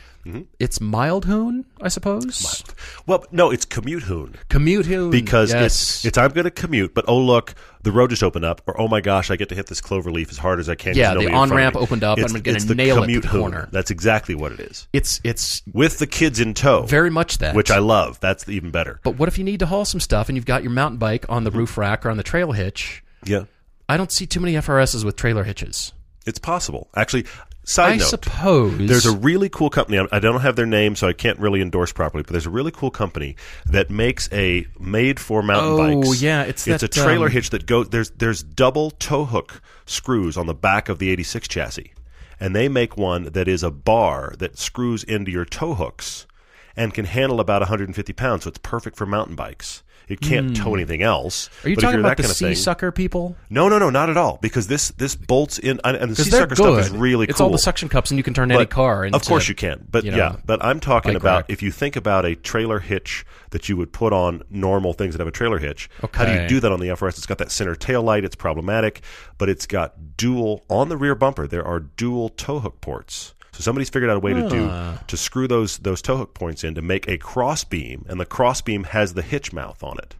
It's 0.59 0.81
mild 0.81 1.25
hoon, 1.25 1.65
I 1.81 1.89
suppose. 1.89 2.63
Well, 3.07 3.25
no, 3.33 3.51
it's 3.51 3.65
commute 3.65 4.05
hoon 4.05 4.37
Commute 4.49 4.87
hoon. 4.87 5.11
because 5.11 5.53
yes. 5.53 5.65
it's 5.65 6.05
it's 6.05 6.19
I'm 6.19 6.31
going 6.31 6.45
to 6.45 6.51
commute, 6.51 6.95
but 6.95 7.05
oh 7.09 7.19
look, 7.19 7.55
the 7.83 7.91
road 7.91 8.11
just 8.11 8.23
opened 8.23 8.45
up, 8.45 8.61
or 8.67 8.81
oh 8.81 8.87
my 8.89 9.01
gosh, 9.01 9.31
I 9.31 9.37
get 9.37 9.49
to 9.49 9.55
hit 9.55 9.67
this 9.67 9.81
clover 9.81 10.11
leaf 10.13 10.31
as 10.31 10.39
hard 10.39 10.61
as 10.61 10.69
I 10.69 10.75
can. 10.77 10.95
Yeah, 10.97 11.15
the 11.15 11.27
of 11.27 11.33
on-ramp 11.35 11.75
opened 11.77 12.05
up, 12.05 12.19
It's- 12.19 12.33
I'm 12.33 12.41
gonna 12.41 12.57
it's 12.57 12.67
the 12.67 12.75
it 12.81 12.87
to 12.95 12.95
commute 13.01 13.23
the 13.23 13.29
hoon. 13.29 13.41
corner. 13.41 13.69
That's 13.73 13.91
exactly 13.91 14.35
what 14.35 14.53
it 14.53 14.61
is. 14.61 14.87
it's 14.93 15.21
it's 15.25 15.63
With 15.73 15.99
the 15.99 16.07
kids 16.07 16.39
in 16.41 16.55
tow, 16.55 16.83
very 16.83 17.11
much 17.11 17.39
that. 17.39 17.55
which 17.57 17.71
I 17.71 17.79
love. 17.79 18.21
That's 18.21 18.49
even 18.49 18.71
better. 18.71 19.01
But 19.03 19.17
what 19.19 19.29
if 19.29 19.39
you 19.39 19.45
need 19.45 19.59
to 19.61 19.67
haul 19.67 19.85
some 19.85 20.01
stuff 20.01 20.29
and 20.29 20.37
you've 20.37 20.47
got 20.47 20.63
your 20.63 20.73
mountain 20.73 20.99
bike 20.99 21.27
on 21.29 21.45
the 21.45 21.51
Mm-hmm. 21.51 21.59
roof 21.59 21.77
rack 21.79 22.07
or 22.07 22.11
on 22.11 22.17
the 22.17 22.23
trail 22.23 22.53
hitch? 22.53 23.03
Yeah, 23.25 23.45
I 23.89 23.97
don't 23.97 24.13
see 24.13 24.27
too 24.27 24.41
many 24.41 24.55
FRSs 24.55 25.05
with 25.05 25.17
trailer 25.17 25.45
hitches. 25.45 25.93
It's 26.27 26.39
possible. 26.39 26.89
Actually, 26.97 27.27
Side 27.65 27.93
I 27.93 27.97
note. 27.97 28.09
suppose 28.09 28.89
There's 28.89 29.07
a 29.07 29.17
really 29.17 29.49
cool 29.49 29.71
company. 29.71 30.05
I 30.11 30.19
don't 30.19 30.41
have 30.41 30.57
their 30.57 30.67
name, 30.67 30.97
so 30.97 31.07
I 31.07 31.13
can't 31.13 31.39
really 31.39 31.61
endorse 31.61 31.93
properly. 31.93 32.25
But 32.25 32.33
there's 32.33 32.47
a 32.47 32.51
really 32.51 32.73
cool 32.73 32.91
company 32.91 33.37
that 33.67 33.89
makes 33.89 34.29
a 34.33 34.67
made-for 34.81 35.43
mountain 35.43 35.73
Oh, 35.73 35.77
bikes. 35.79 36.09
Oh 36.09 36.13
yeah, 36.13 36.43
it's 36.43 36.67
it's 36.67 36.81
that, 36.81 36.97
a 36.97 37.03
trailer 37.03 37.27
um, 37.27 37.33
hitch 37.33 37.51
that 37.51 37.67
goes. 37.67 37.89
There's 37.91 38.11
there's 38.11 38.43
double 38.43 38.91
tow 38.91 39.27
hook 39.27 39.63
screws 39.87 40.37
on 40.37 40.47
the 40.47 40.55
back 40.55 40.89
of 40.89 40.99
the 40.99 41.11
'86 41.11 41.47
chassis, 41.47 41.93
and 42.41 42.55
they 42.57 42.69
make 42.69 42.97
one 42.97 43.25
that 43.27 43.47
is 43.47 43.63
a 43.63 43.71
bar 43.71 44.35
that 44.39 44.59
screws 44.59 45.05
into 45.05 45.31
your 45.31 45.45
tow 45.45 45.75
hooks 45.75 46.27
and 46.75 46.93
can 46.93 47.05
handle 47.05 47.39
about 47.39 47.61
150 47.61 48.13
pounds. 48.15 48.45
So 48.45 48.49
it's 48.49 48.59
perfect 48.59 48.97
for 48.97 49.07
mountain 49.07 49.37
bikes. 49.37 49.83
It 50.09 50.21
can't 50.21 50.49
hmm. 50.49 50.63
tow 50.63 50.75
anything 50.75 51.03
else. 51.03 51.49
Are 51.65 51.69
you 51.69 51.77
but 51.77 51.83
talking 51.83 52.01
about 52.01 52.17
the 52.17 52.25
sea 52.25 52.47
thing, 52.47 52.55
sucker 52.55 52.93
people? 52.93 53.37
No, 53.51 53.69
no, 53.69 53.79
no, 53.79 53.91
not 53.91 54.11
at 54.11 54.17
all. 54.17 54.39
Because 54.43 54.67
this 54.67 54.91
this 54.93 55.15
bolts 55.15 55.59
in, 55.59 55.81
and 55.85 56.11
the 56.11 56.17
sea 56.17 56.31
sucker 56.31 56.55
good. 56.55 56.57
stuff 56.57 56.79
is 56.79 56.91
really 56.91 57.25
It's 57.25 57.33
cool. 57.33 57.35
It's 57.35 57.41
all 57.41 57.51
the 57.51 57.59
suction 57.59 57.89
cups, 57.89 58.11
and 58.11 58.19
you 58.19 58.25
can 58.25 58.35
turn 58.35 58.51
any 58.51 58.61
But- 58.61 58.71
car. 58.71 59.05
Into, 59.05 59.17
of 59.17 59.25
course 59.25 59.49
you 59.49 59.55
can, 59.55 59.87
but 59.91 60.05
you 60.05 60.11
know, 60.11 60.17
yeah, 60.17 60.37
but 60.45 60.65
I'm 60.65 60.81
talking 60.81 61.17
about 61.17 61.43
rack. 61.43 61.45
if 61.49 61.63
you 61.63 61.71
think 61.71 61.97
about 61.97 62.25
a 62.25 62.35
trailer 62.35 62.81
hitch 62.81 63.25
that 63.51 63.69
you 63.69 63.77
would 63.77 63.93
put 63.93 64.13
on 64.13 64.43
normal 64.51 64.93
things 64.93 65.15
that 65.15 65.21
have 65.21 65.29
a 65.29 65.33
trailer 65.33 65.59
hitch. 65.59 65.89
How 66.13 66.25
do 66.25 66.33
you 66.33 66.49
do 66.49 66.61
that 66.61 66.73
on 66.73 66.81
the 66.81 66.89
FRS? 66.89 67.19
It's 67.19 67.27
got 67.27 67.39
that 67.39 67.51
center 67.51 67.75
tail 67.75 68.03
light. 68.03 68.25
It's 68.25 68.37
problematic, 68.37 69.03
but 69.39 69.49
it's 69.49 69.67
got 69.67 70.17
dual 70.17 70.65
on 70.69 70.89
the 70.89 70.97
rear 70.97 71.15
bumper. 71.15 71.47
There 71.47 71.65
are 71.65 71.81
dual 71.81 72.29
tow 72.31 72.61
hook 72.61 72.81
ports. 72.81 73.35
So 73.53 73.61
somebody's 73.61 73.91
figured 73.91 74.11
out 74.11 74.17
a 74.17 74.21
way 74.21 74.33
to 74.33 74.49
do 74.49 74.71
to 75.07 75.17
screw 75.17 75.47
those 75.47 75.79
those 75.79 76.01
tow 76.01 76.17
hook 76.17 76.35
points 76.35 76.65
in 76.65 76.75
to 76.75 76.83
make 76.83 77.07
a 77.09 77.19
cross 77.19 77.65
beam, 77.65 78.05
and 78.09 78.19
the 78.19 78.27
cross 78.27 78.61
beam 78.63 78.85
has 78.85 79.15
the 79.15 79.23
hitch 79.23 79.53
mouth 79.53 79.83
on 79.83 79.99
it. 79.99 80.17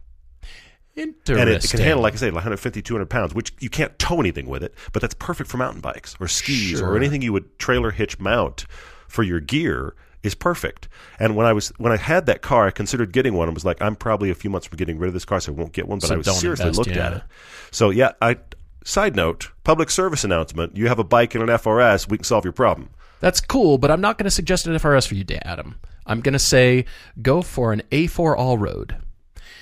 Interesting. 0.95 1.39
And 1.39 1.49
it, 1.49 1.65
it 1.65 1.71
can 1.71 1.79
handle, 1.79 2.03
like 2.03 2.13
I 2.13 2.17
say, 2.17 2.29
150, 2.29 2.81
200 2.83 3.09
pounds, 3.09 3.33
which 3.33 3.51
you 3.59 3.69
can't 3.69 3.97
tow 3.97 4.19
anything 4.19 4.47
with 4.47 4.61
it, 4.61 4.75
but 4.91 5.01
that's 5.01 5.15
perfect 5.15 5.49
for 5.49 5.57
mountain 5.57 5.81
bikes 5.81 6.15
or 6.19 6.27
skis 6.27 6.81
or 6.81 6.95
anything 6.95 7.23
you 7.23 7.33
would 7.33 7.57
trailer 7.57 7.89
hitch 7.89 8.19
mount 8.19 8.67
for 9.07 9.23
your 9.23 9.39
gear 9.39 9.95
is 10.21 10.35
perfect. 10.35 10.87
And 11.19 11.35
when 11.35 11.47
I 11.47 11.53
was 11.53 11.69
when 11.77 11.91
I 11.91 11.97
had 11.97 12.27
that 12.27 12.43
car, 12.43 12.67
I 12.67 12.71
considered 12.71 13.11
getting 13.11 13.33
one 13.33 13.47
and 13.47 13.55
was 13.55 13.65
like, 13.65 13.81
I'm 13.81 13.95
probably 13.95 14.29
a 14.29 14.35
few 14.35 14.51
months 14.51 14.67
from 14.67 14.77
getting 14.77 14.99
rid 14.99 15.07
of 15.07 15.13
this 15.13 15.25
car, 15.25 15.39
so 15.39 15.51
I 15.51 15.55
won't 15.55 15.73
get 15.73 15.87
one. 15.87 15.97
But 15.97 16.07
So 16.09 16.13
I 16.13 16.17
was 16.17 16.39
seriously 16.39 16.67
invest, 16.67 16.77
looked 16.77 16.97
at 16.97 17.13
it. 17.13 17.23
So 17.71 17.89
yeah, 17.89 18.11
I 18.21 18.37
side 18.85 19.15
note, 19.15 19.49
public 19.63 19.89
service 19.89 20.23
announcement, 20.23 20.77
you 20.77 20.87
have 20.87 20.99
a 20.99 21.03
bike 21.03 21.33
and 21.33 21.49
an 21.49 21.57
FRS, 21.57 22.07
we 22.07 22.17
can 22.17 22.23
solve 22.23 22.43
your 22.43 22.53
problem. 22.53 22.89
That's 23.23 23.39
cool, 23.39 23.77
but 23.77 23.89
I'm 23.89 24.01
not 24.01 24.17
going 24.17 24.25
to 24.25 24.31
suggest 24.31 24.67
an 24.67 24.73
FRS 24.75 25.07
for 25.07 25.15
you, 25.15 25.23
Adam. 25.43 25.79
I'm 26.05 26.19
going 26.19 26.33
to 26.33 26.39
say 26.39 26.83
go 27.21 27.41
for 27.41 27.71
an 27.71 27.81
A4 27.89 28.37
all 28.37 28.57
road. 28.57 28.97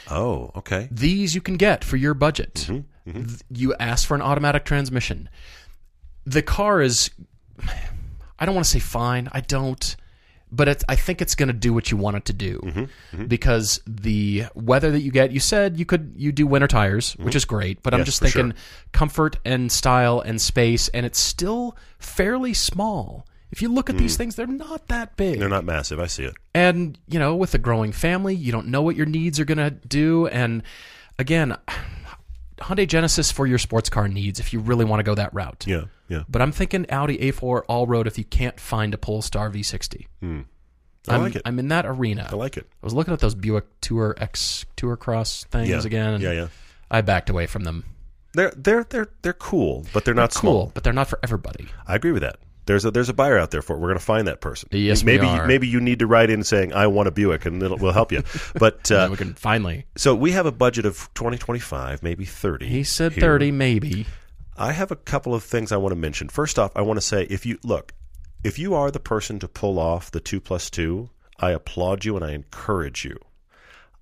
Oh, 0.09 0.49
okay. 0.55 0.87
These 0.89 1.35
you 1.35 1.41
can 1.41 1.57
get 1.57 1.83
for 1.83 1.95
your 1.95 2.15
budget. 2.15 2.67
Mm-hmm, 2.67 3.23
Th- 3.27 3.39
You 3.51 3.75
ask 3.79 4.07
for 4.07 4.15
an 4.15 4.21
automatic 4.23 4.65
transmission. 4.65 5.29
The 6.25 6.41
car 6.41 6.81
is, 6.81 7.11
I 8.39 8.45
don't 8.47 8.55
want 8.55 8.65
to 8.65 8.71
say 8.71 8.79
fine. 8.79 9.29
I 9.31 9.41
don't. 9.41 9.95
But 10.51 10.67
it's, 10.67 10.83
I 10.89 10.95
think 10.97 11.21
it's 11.21 11.35
going 11.35 11.47
to 11.47 11.53
do 11.53 11.71
what 11.71 11.91
you 11.91 11.97
want 11.97 12.17
it 12.17 12.25
to 12.25 12.33
do 12.33 12.59
Mm-hmm, 12.63 13.25
because 13.27 13.79
the 13.87 14.45
weather 14.55 14.91
that 14.91 15.01
you 15.01 15.11
get. 15.11 15.31
You 15.31 15.39
said 15.39 15.77
you 15.79 15.85
could 15.85 16.13
you 16.17 16.31
do 16.33 16.45
winter 16.47 16.67
tires, 16.67 17.13
which 17.13 17.35
is 17.35 17.45
great. 17.45 17.81
But 17.83 17.93
I'm 17.93 17.99
Mm-hmm. 18.01 18.05
Just 18.05 18.19
for 18.21 18.27
sure. 18.27 18.41
thinking 18.43 18.59
comfort 18.91 19.37
and 19.45 19.71
style 19.71 20.19
and 20.19 20.41
space, 20.41 20.87
and 20.89 21.05
it's 21.05 21.19
still 21.19 21.77
fairly 21.99 22.53
small. 22.53 23.25
If 23.51 23.61
you 23.61 23.67
look 23.71 23.89
at 23.89 23.97
these 23.97 24.15
things, 24.15 24.35
they're 24.35 24.47
not 24.47 24.87
that 24.87 25.17
big. 25.17 25.35
Mm. 25.35 25.39
They're 25.39 25.49
not 25.49 25.65
massive, 25.65 25.99
I 25.99 26.07
see 26.07 26.23
it. 26.23 26.35
And, 26.55 26.97
you 27.07 27.19
know, 27.19 27.35
with 27.35 27.53
a 27.53 27.57
growing 27.57 27.91
family, 27.91 28.33
you 28.33 28.51
don't 28.51 28.67
know 28.67 28.81
what 28.81 28.95
your 28.95 29.05
needs 29.05 29.39
are 29.41 29.45
going 29.45 29.57
to 29.57 29.71
do. 29.71 30.27
And 30.27 30.63
again, 31.19 31.57
Hyundai 32.59 32.87
Genesis 32.87 33.31
for 33.31 33.45
your 33.47 33.57
sports 33.57 33.89
car 33.89 34.07
needs 34.07 34.39
if 34.39 34.53
you 34.53 34.59
really 34.59 34.85
want 34.85 34.99
to 34.99 35.03
go 35.03 35.15
that 35.15 35.33
route. 35.33 35.65
Yeah, 35.67 35.85
yeah. 36.07 36.23
But 36.29 36.41
I'm 36.41 36.51
thinking 36.51 36.85
Audi 36.89 37.17
A4 37.17 37.63
all 37.67 37.87
road 37.87 38.07
if 38.07 38.17
you 38.17 38.23
can't 38.23 38.59
find 38.59 38.93
a 38.93 38.97
Polestar 38.97 39.49
V60. 39.49 40.05
I 40.23 41.15
I'm, 41.15 41.21
like 41.23 41.35
it. 41.35 41.41
I'm 41.43 41.57
in 41.57 41.69
that 41.69 41.85
arena. 41.87 42.29
I 42.31 42.35
like 42.35 42.57
it. 42.57 42.67
I 42.71 42.85
was 42.85 42.93
looking 42.93 43.13
at 43.13 43.19
those 43.19 43.33
Buick 43.33 43.65
Tour 43.81 44.13
X 44.17 44.65
Tour 44.75 44.95
Cross 44.95 45.45
things 45.45 45.67
Yeah. 45.69 45.81
again. 45.83 46.13
And 46.13 46.23
Yeah, 46.23 46.31
yeah. 46.33 46.47
I 46.91 47.01
backed 47.01 47.29
away 47.31 47.47
from 47.47 47.63
them. 47.63 47.85
They're 48.33 48.53
they're 48.55 48.83
they're 48.83 49.09
they're 49.23 49.33
cool, 49.33 49.85
but 49.93 50.05
they're 50.05 50.13
not 50.13 50.31
Cool, 50.33 50.39
small. 50.39 50.71
but 50.75 50.83
they're 50.83 50.93
not 50.93 51.07
for 51.09 51.19
everybody. 51.23 51.67
I 51.87 51.95
agree 51.95 52.11
with 52.11 52.21
that. 52.21 52.37
There's 52.65 52.85
a 52.85 52.91
there's 52.91 53.09
a 53.09 53.13
buyer 53.13 53.37
out 53.37 53.51
there 53.51 53.61
for 53.61 53.75
it. 53.75 53.79
We're 53.79 53.87
going 53.87 53.99
to 53.99 54.05
find 54.05 54.27
that 54.27 54.39
person. 54.41 54.69
Yes, 54.71 55.03
we 55.03 55.13
maybe 55.13 55.25
are. 55.25 55.47
maybe 55.47 55.67
you 55.67 55.81
need 55.81 55.99
to 55.99 56.07
write 56.07 56.29
in 56.29 56.43
saying 56.43 56.73
I 56.73 56.87
want 56.87 57.07
a 57.07 57.11
Buick, 57.11 57.45
and 57.45 57.61
it'll, 57.61 57.77
we'll 57.77 57.91
help 57.93 58.11
you. 58.11 58.23
But 58.55 58.91
uh, 58.91 59.07
we 59.09 59.17
can 59.17 59.33
finally. 59.33 59.85
so 59.95 60.13
we 60.15 60.31
have 60.31 60.45
a 60.45 60.51
budget 60.51 60.85
of 60.85 61.09
twenty 61.13 61.37
twenty 61.37 61.59
five, 61.59 62.03
maybe 62.03 62.25
thirty. 62.25 62.67
He 62.67 62.83
said 62.83 63.13
here. 63.13 63.21
30, 63.21 63.51
maybe. 63.51 64.05
I 64.57 64.73
have 64.73 64.91
a 64.91 64.95
couple 64.95 65.33
of 65.33 65.43
things 65.43 65.71
I 65.71 65.77
want 65.77 65.91
to 65.93 65.95
mention. 65.95 66.29
First 66.29 66.59
off, 66.59 66.71
I 66.75 66.81
want 66.81 66.97
to 66.97 67.01
say 67.01 67.23
if 67.23 67.45
you 67.45 67.57
look, 67.63 67.93
if 68.43 68.59
you 68.59 68.75
are 68.75 68.91
the 68.91 68.99
person 68.99 69.39
to 69.39 69.47
pull 69.47 69.79
off 69.79 70.11
the 70.11 70.19
two 70.19 70.39
plus 70.39 70.69
two, 70.69 71.09
I 71.39 71.51
applaud 71.51 72.05
you 72.05 72.15
and 72.15 72.23
I 72.23 72.33
encourage 72.33 73.03
you. 73.05 73.17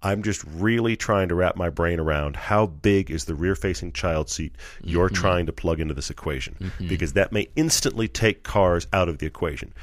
I'm 0.01 0.23
just 0.23 0.43
really 0.45 0.95
trying 0.95 1.29
to 1.29 1.35
wrap 1.35 1.55
my 1.55 1.69
brain 1.69 1.99
around 1.99 2.35
how 2.35 2.67
big 2.67 3.11
is 3.11 3.25
the 3.25 3.35
rear 3.35 3.55
facing 3.55 3.91
child 3.91 4.29
seat 4.29 4.55
you're 4.81 5.07
mm-hmm. 5.07 5.15
trying 5.15 5.45
to 5.47 5.51
plug 5.51 5.79
into 5.79 5.93
this 5.93 6.09
equation. 6.09 6.55
Mm-hmm. 6.59 6.87
Because 6.87 7.13
that 7.13 7.31
may 7.31 7.49
instantly 7.55 8.07
take 8.07 8.43
cars 8.43 8.87
out 8.93 9.09
of 9.09 9.17
the 9.17 9.25
equation. 9.25 9.73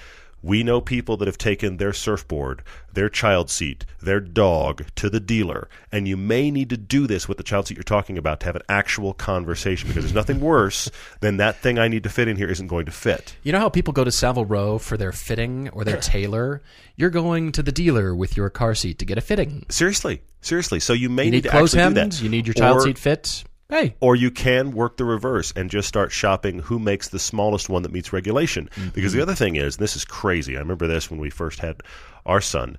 We 0.42 0.62
know 0.62 0.80
people 0.80 1.16
that 1.16 1.26
have 1.26 1.38
taken 1.38 1.76
their 1.78 1.92
surfboard, 1.92 2.62
their 2.92 3.08
child 3.08 3.50
seat, 3.50 3.84
their 4.00 4.20
dog 4.20 4.84
to 4.96 5.10
the 5.10 5.18
dealer, 5.18 5.68
and 5.90 6.06
you 6.06 6.16
may 6.16 6.50
need 6.52 6.70
to 6.70 6.76
do 6.76 7.06
this 7.08 7.26
with 7.26 7.36
the 7.38 7.42
child 7.42 7.66
seat 7.66 7.76
you're 7.76 7.82
talking 7.82 8.16
about 8.16 8.40
to 8.40 8.46
have 8.46 8.54
an 8.56 8.62
actual 8.68 9.12
conversation 9.12 9.88
because 9.88 10.04
there's 10.04 10.14
nothing 10.14 10.40
worse 10.40 10.90
than 11.20 11.38
that 11.38 11.56
thing 11.56 11.78
I 11.78 11.88
need 11.88 12.04
to 12.04 12.08
fit 12.08 12.28
in 12.28 12.36
here 12.36 12.48
isn't 12.48 12.68
going 12.68 12.86
to 12.86 12.92
fit. 12.92 13.34
You 13.42 13.50
know 13.52 13.58
how 13.58 13.68
people 13.68 13.92
go 13.92 14.04
to 14.04 14.12
Savile 14.12 14.44
Row 14.44 14.78
for 14.78 14.96
their 14.96 15.12
fitting 15.12 15.68
or 15.70 15.84
their 15.84 15.96
tailor? 16.00 16.62
You're 16.94 17.10
going 17.10 17.50
to 17.52 17.62
the 17.62 17.72
dealer 17.72 18.14
with 18.14 18.36
your 18.36 18.48
car 18.50 18.74
seat 18.74 18.98
to 19.00 19.04
get 19.04 19.18
a 19.18 19.22
fitting. 19.22 19.66
Seriously, 19.68 20.22
seriously. 20.42 20.78
So 20.80 20.92
you 20.92 21.08
may 21.08 21.24
You 21.24 21.30
need, 21.32 21.36
need 21.44 21.50
to 21.50 21.54
actually 21.56 21.82
do 21.88 21.94
that. 21.94 22.22
You 22.22 22.28
need 22.28 22.46
your 22.46 22.54
child 22.54 22.78
Or- 22.78 22.82
seat 22.82 22.98
fit. 22.98 23.44
Hey, 23.68 23.96
Or 24.00 24.14
you 24.14 24.30
can 24.30 24.70
work 24.70 24.96
the 24.96 25.04
reverse 25.04 25.52
and 25.56 25.68
just 25.70 25.88
start 25.88 26.12
shopping 26.12 26.60
who 26.60 26.78
makes 26.78 27.08
the 27.08 27.18
smallest 27.18 27.68
one 27.68 27.82
that 27.82 27.92
meets 27.92 28.12
regulation. 28.12 28.70
Because 28.94 29.10
Mm-hmm. 29.10 29.16
the 29.18 29.22
other 29.22 29.34
thing 29.34 29.56
is, 29.56 29.76
this 29.76 29.96
is 29.96 30.04
crazy. 30.04 30.56
I 30.56 30.60
remember 30.60 30.86
this 30.86 31.10
when 31.10 31.18
we 31.20 31.30
first 31.30 31.58
had 31.58 31.82
our 32.24 32.40
son. 32.40 32.78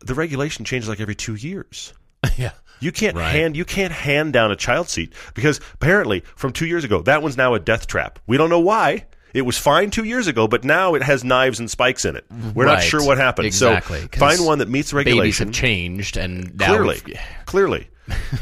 The 0.00 0.14
regulation 0.14 0.64
changes 0.64 0.88
like 0.88 1.00
every 1.00 1.14
two 1.16 1.34
years. 1.34 1.92
yeah. 2.36 2.52
You 2.80 2.92
can't 2.92 3.16
Right. 3.16 3.30
hand 3.32 3.56
you 3.56 3.64
can't 3.64 3.92
hand 3.92 4.32
down 4.32 4.50
a 4.52 4.56
child 4.56 4.88
seat 4.88 5.12
because 5.34 5.60
apparently 5.74 6.20
from 6.36 6.52
two 6.52 6.66
years 6.66 6.84
ago 6.84 7.02
that 7.02 7.22
one's 7.22 7.36
now 7.36 7.54
a 7.54 7.58
death 7.60 7.86
trap. 7.86 8.18
We 8.26 8.36
don't 8.36 8.50
know 8.50 8.60
why. 8.60 9.06
It 9.32 9.42
was 9.42 9.58
fine 9.58 9.90
two 9.90 10.04
years 10.04 10.28
ago, 10.28 10.46
but 10.46 10.62
now 10.62 10.94
it 10.94 11.02
has 11.02 11.24
knives 11.24 11.58
and 11.58 11.68
spikes 11.68 12.04
in 12.04 12.14
it. 12.14 12.24
We're 12.54 12.66
not 12.66 12.82
sure 12.84 13.04
what 13.04 13.18
happened. 13.18 13.46
Exactly, 13.46 14.02
So 14.02 14.08
find 14.18 14.44
one 14.46 14.58
that 14.60 14.68
meets 14.68 14.92
the 14.92 15.02
Babies 15.02 15.38
have 15.38 15.50
changed, 15.50 16.16
and 16.16 16.54
now 16.56 16.66
clearly, 16.68 17.00
clearly, 17.44 17.88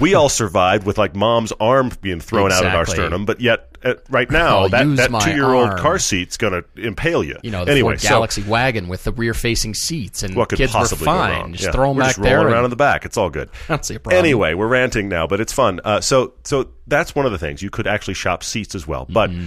we 0.00 0.14
all 0.14 0.28
survived 0.28 0.84
with 0.86 0.98
like 0.98 1.14
mom's 1.14 1.52
arm 1.60 1.90
being 2.00 2.20
thrown 2.20 2.50
out 2.52 2.64
of 2.66 2.74
our 2.74 2.86
sternum, 2.86 3.24
but 3.24 3.40
yet 3.40 3.76
uh, 3.84 3.94
right 4.10 4.30
now 4.30 4.58
I'll 4.60 4.68
that, 4.68 4.84
that 4.96 5.22
two 5.22 5.30
year 5.32 5.52
old 5.52 5.76
car 5.78 5.98
seat's 5.98 6.36
going 6.36 6.52
to 6.52 6.64
impale 6.80 7.22
you. 7.24 7.38
you 7.42 7.50
know, 7.50 7.64
the 7.64 7.72
anyway, 7.72 7.92
Ford 7.92 8.00
so 8.00 8.08
Galaxy 8.08 8.42
wagon 8.42 8.88
with 8.88 9.04
the 9.04 9.12
rear-facing 9.12 9.74
seats, 9.74 10.22
and 10.22 10.34
what 10.36 10.48
could 10.48 10.58
kids 10.58 10.72
possibly 10.72 11.06
were 11.06 11.12
go 11.12 11.18
fine. 11.18 11.40
wrong? 11.40 11.52
Just 11.52 11.64
Yeah. 11.64 11.70
throw 11.72 11.88
them 11.88 11.96
we're 11.96 12.02
back 12.02 12.08
just 12.10 12.22
there. 12.22 12.46
around 12.46 12.64
in 12.64 12.70
the 12.70 12.76
back. 12.76 13.04
It's 13.04 13.16
all 13.16 13.30
good. 13.30 13.50
I 13.68 13.72
don't 13.74 13.84
see 13.84 13.94
a 13.96 14.00
problem. 14.00 14.18
Anyway, 14.24 14.54
we're 14.54 14.68
ranting 14.68 15.08
now, 15.08 15.26
but 15.26 15.40
it's 15.40 15.52
fun. 15.52 15.80
Uh, 15.84 16.00
so, 16.00 16.34
so 16.44 16.68
that's 16.86 17.14
one 17.14 17.26
of 17.26 17.32
the 17.32 17.38
things. 17.38 17.62
You 17.62 17.70
could 17.70 17.86
actually 17.86 18.14
shop 18.14 18.42
seats 18.42 18.74
as 18.74 18.86
well. 18.86 19.06
But 19.08 19.30
Mm-hmm. 19.30 19.46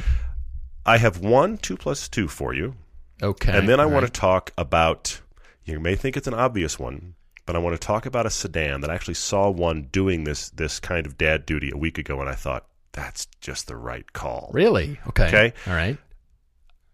I 0.86 0.98
have 0.98 1.20
one 1.20 1.58
two 1.58 1.78
plus 1.78 2.08
two 2.08 2.28
for 2.28 2.54
you, 2.54 2.76
okay, 3.24 3.58
and 3.58 3.68
then 3.68 3.80
I 3.80 3.84
all 3.86 3.90
want 3.90 4.04
right. 4.04 4.14
to 4.14 4.20
talk 4.20 4.54
about. 4.58 5.20
You 5.64 5.80
may 5.80 5.96
think 5.96 6.16
it's 6.16 6.28
an 6.28 6.36
obvious 6.36 6.78
one, 6.78 7.15
but 7.46 7.56
I 7.56 7.60
want 7.60 7.80
to 7.80 7.86
talk 7.86 8.06
about 8.06 8.26
a 8.26 8.30
sedan 8.30 8.82
that 8.82 8.90
I 8.90 8.96
actually 8.96 9.14
saw 9.16 9.50
one 9.50 9.84
doing 9.92 10.24
this 10.24 10.50
this 10.50 10.80
kind 10.80 11.06
of 11.06 11.18
dad 11.18 11.46
duty 11.46 11.72
a 11.74 11.78
week 11.78 11.98
ago, 11.98 12.20
and 12.22 12.30
I 12.30 12.36
thought 12.36 12.66
that's 12.92 13.28
just 13.42 13.68
the 13.68 13.76
right 13.76 14.12
call. 14.14 14.50
really 14.54 15.00
okay. 15.08 15.28
Okay. 15.28 15.54
all 15.68 15.74
right. 15.74 15.98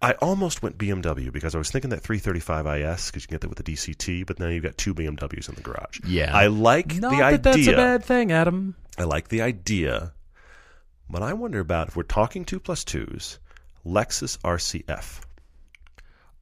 I 0.03 0.13
almost 0.13 0.63
went 0.63 0.79
BMW 0.79 1.31
because 1.31 1.53
I 1.53 1.59
was 1.59 1.69
thinking 1.69 1.91
that 1.91 2.01
335 2.01 2.65
IS 2.65 3.07
because 3.11 3.21
you 3.21 3.27
can 3.27 3.35
get 3.35 3.41
that 3.41 3.49
with 3.49 3.63
the 3.63 3.71
DCT, 3.71 4.25
but 4.25 4.39
now 4.39 4.47
you've 4.47 4.63
got 4.63 4.75
two 4.75 4.95
BMWs 4.95 5.47
in 5.47 5.53
the 5.53 5.61
garage. 5.61 5.99
Yeah. 6.07 6.35
I 6.35 6.47
like 6.47 6.95
Not 6.95 7.11
the 7.11 7.17
that 7.17 7.23
idea. 7.25 7.37
that's 7.37 7.67
a 7.67 7.73
bad 7.73 8.03
thing, 8.03 8.31
Adam. 8.31 8.73
I 8.97 9.03
like 9.03 9.27
the 9.27 9.43
idea, 9.43 10.13
but 11.07 11.21
I 11.21 11.33
wonder 11.33 11.59
about 11.59 11.89
if 11.89 11.95
we're 11.95 12.01
talking 12.01 12.45
two 12.45 12.59
plus 12.59 12.83
twos, 12.83 13.37
Lexus 13.85 14.39
RCF. 14.39 15.21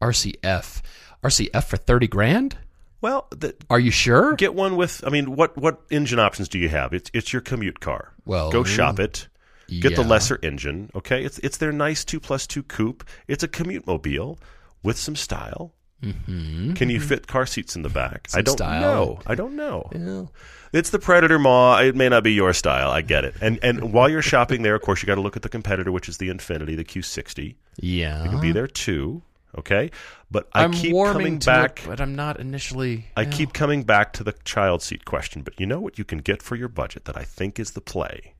RCF, 0.01 0.81
RCF 1.21 1.63
for 1.65 1.77
thirty 1.77 2.07
grand. 2.07 2.57
Well, 3.01 3.27
the, 3.31 3.55
Are 3.69 3.79
you 3.79 3.91
sure? 3.91 4.35
get 4.35 4.53
one 4.53 4.75
with. 4.75 5.03
I 5.05 5.09
mean, 5.09 5.35
what 5.35 5.57
what 5.57 5.81
engine 5.89 6.19
options 6.19 6.49
do 6.49 6.59
you 6.59 6.69
have? 6.69 6.93
It's 6.93 7.09
it's 7.13 7.31
your 7.31 7.41
commute 7.41 7.79
car. 7.79 8.13
Well, 8.25 8.51
go 8.51 8.63
shop 8.63 8.99
it. 8.99 9.27
Get 9.69 9.95
the 9.95 10.03
lesser 10.03 10.39
engine. 10.41 10.89
Okay, 10.95 11.23
it's 11.23 11.37
it's 11.39 11.57
their 11.57 11.71
nice 11.71 12.03
two 12.03 12.19
plus 12.19 12.47
two 12.47 12.63
coupe. 12.63 13.03
It's 13.27 13.43
a 13.43 13.47
commute 13.47 13.85
mobile 13.85 14.39
with 14.83 14.97
some 14.97 15.15
style. 15.15 15.73
Mm-hmm. 16.01 16.73
Can 16.73 16.89
you 16.89 16.99
fit 16.99 17.27
car 17.27 17.45
seats 17.45 17.75
in 17.75 17.81
the 17.81 17.89
back? 17.89 18.29
I 18.33 18.41
don't 18.41 18.57
style. 18.57 18.81
know. 18.81 19.19
I 19.27 19.35
don't 19.35 19.55
know. 19.55 19.89
Yeah. 19.93 20.25
It's 20.71 20.91
the 20.91 20.99
Predator 20.99 21.37
Maw. 21.37 21.79
It 21.79 21.95
may 21.95 22.07
not 22.09 22.23
be 22.23 22.31
your 22.33 22.53
style. 22.53 22.89
I 22.89 23.01
get 23.01 23.25
it. 23.25 23.35
And 23.41 23.59
and 23.61 23.91
while 23.93 24.09
you're 24.09 24.21
shopping 24.21 24.61
there, 24.61 24.75
of 24.75 24.81
course, 24.81 25.01
you 25.03 25.07
got 25.07 25.15
to 25.15 25.21
look 25.21 25.35
at 25.35 25.41
the 25.41 25.49
competitor, 25.49 25.91
which 25.91 26.07
is 26.09 26.17
the 26.17 26.29
Infiniti, 26.29 26.75
the 26.75 26.85
Q60. 26.85 27.55
Yeah. 27.81 28.23
It 28.25 28.29
can 28.29 28.39
be 28.41 28.51
there 28.51 28.67
too. 28.67 29.21
Okay, 29.57 29.89
but 30.29 30.47
I 30.53 30.63
I'm 30.63 30.71
keep 30.71 30.93
coming 30.93 31.39
to 31.39 31.45
back. 31.45 31.79
it, 31.79 31.87
but 31.87 31.99
I'm 31.99 32.15
not 32.15 32.39
initially. 32.39 33.07
I 33.17 33.23
yeah. 33.23 33.29
keep 33.29 33.53
coming 33.53 33.83
back 33.83 34.13
to 34.13 34.23
the 34.23 34.33
child 34.43 34.83
seat 34.83 35.05
question. 35.05 35.41
But 35.41 35.59
you 35.59 35.65
know 35.65 35.79
what 35.79 35.97
you 35.97 36.05
can 36.05 36.19
get 36.19 36.43
for 36.43 36.55
your 36.55 36.67
budget 36.67 37.05
that 37.05 37.17
I 37.17 37.23
think 37.23 37.59
is 37.59 37.71
the 37.71 37.81
play 37.81 38.35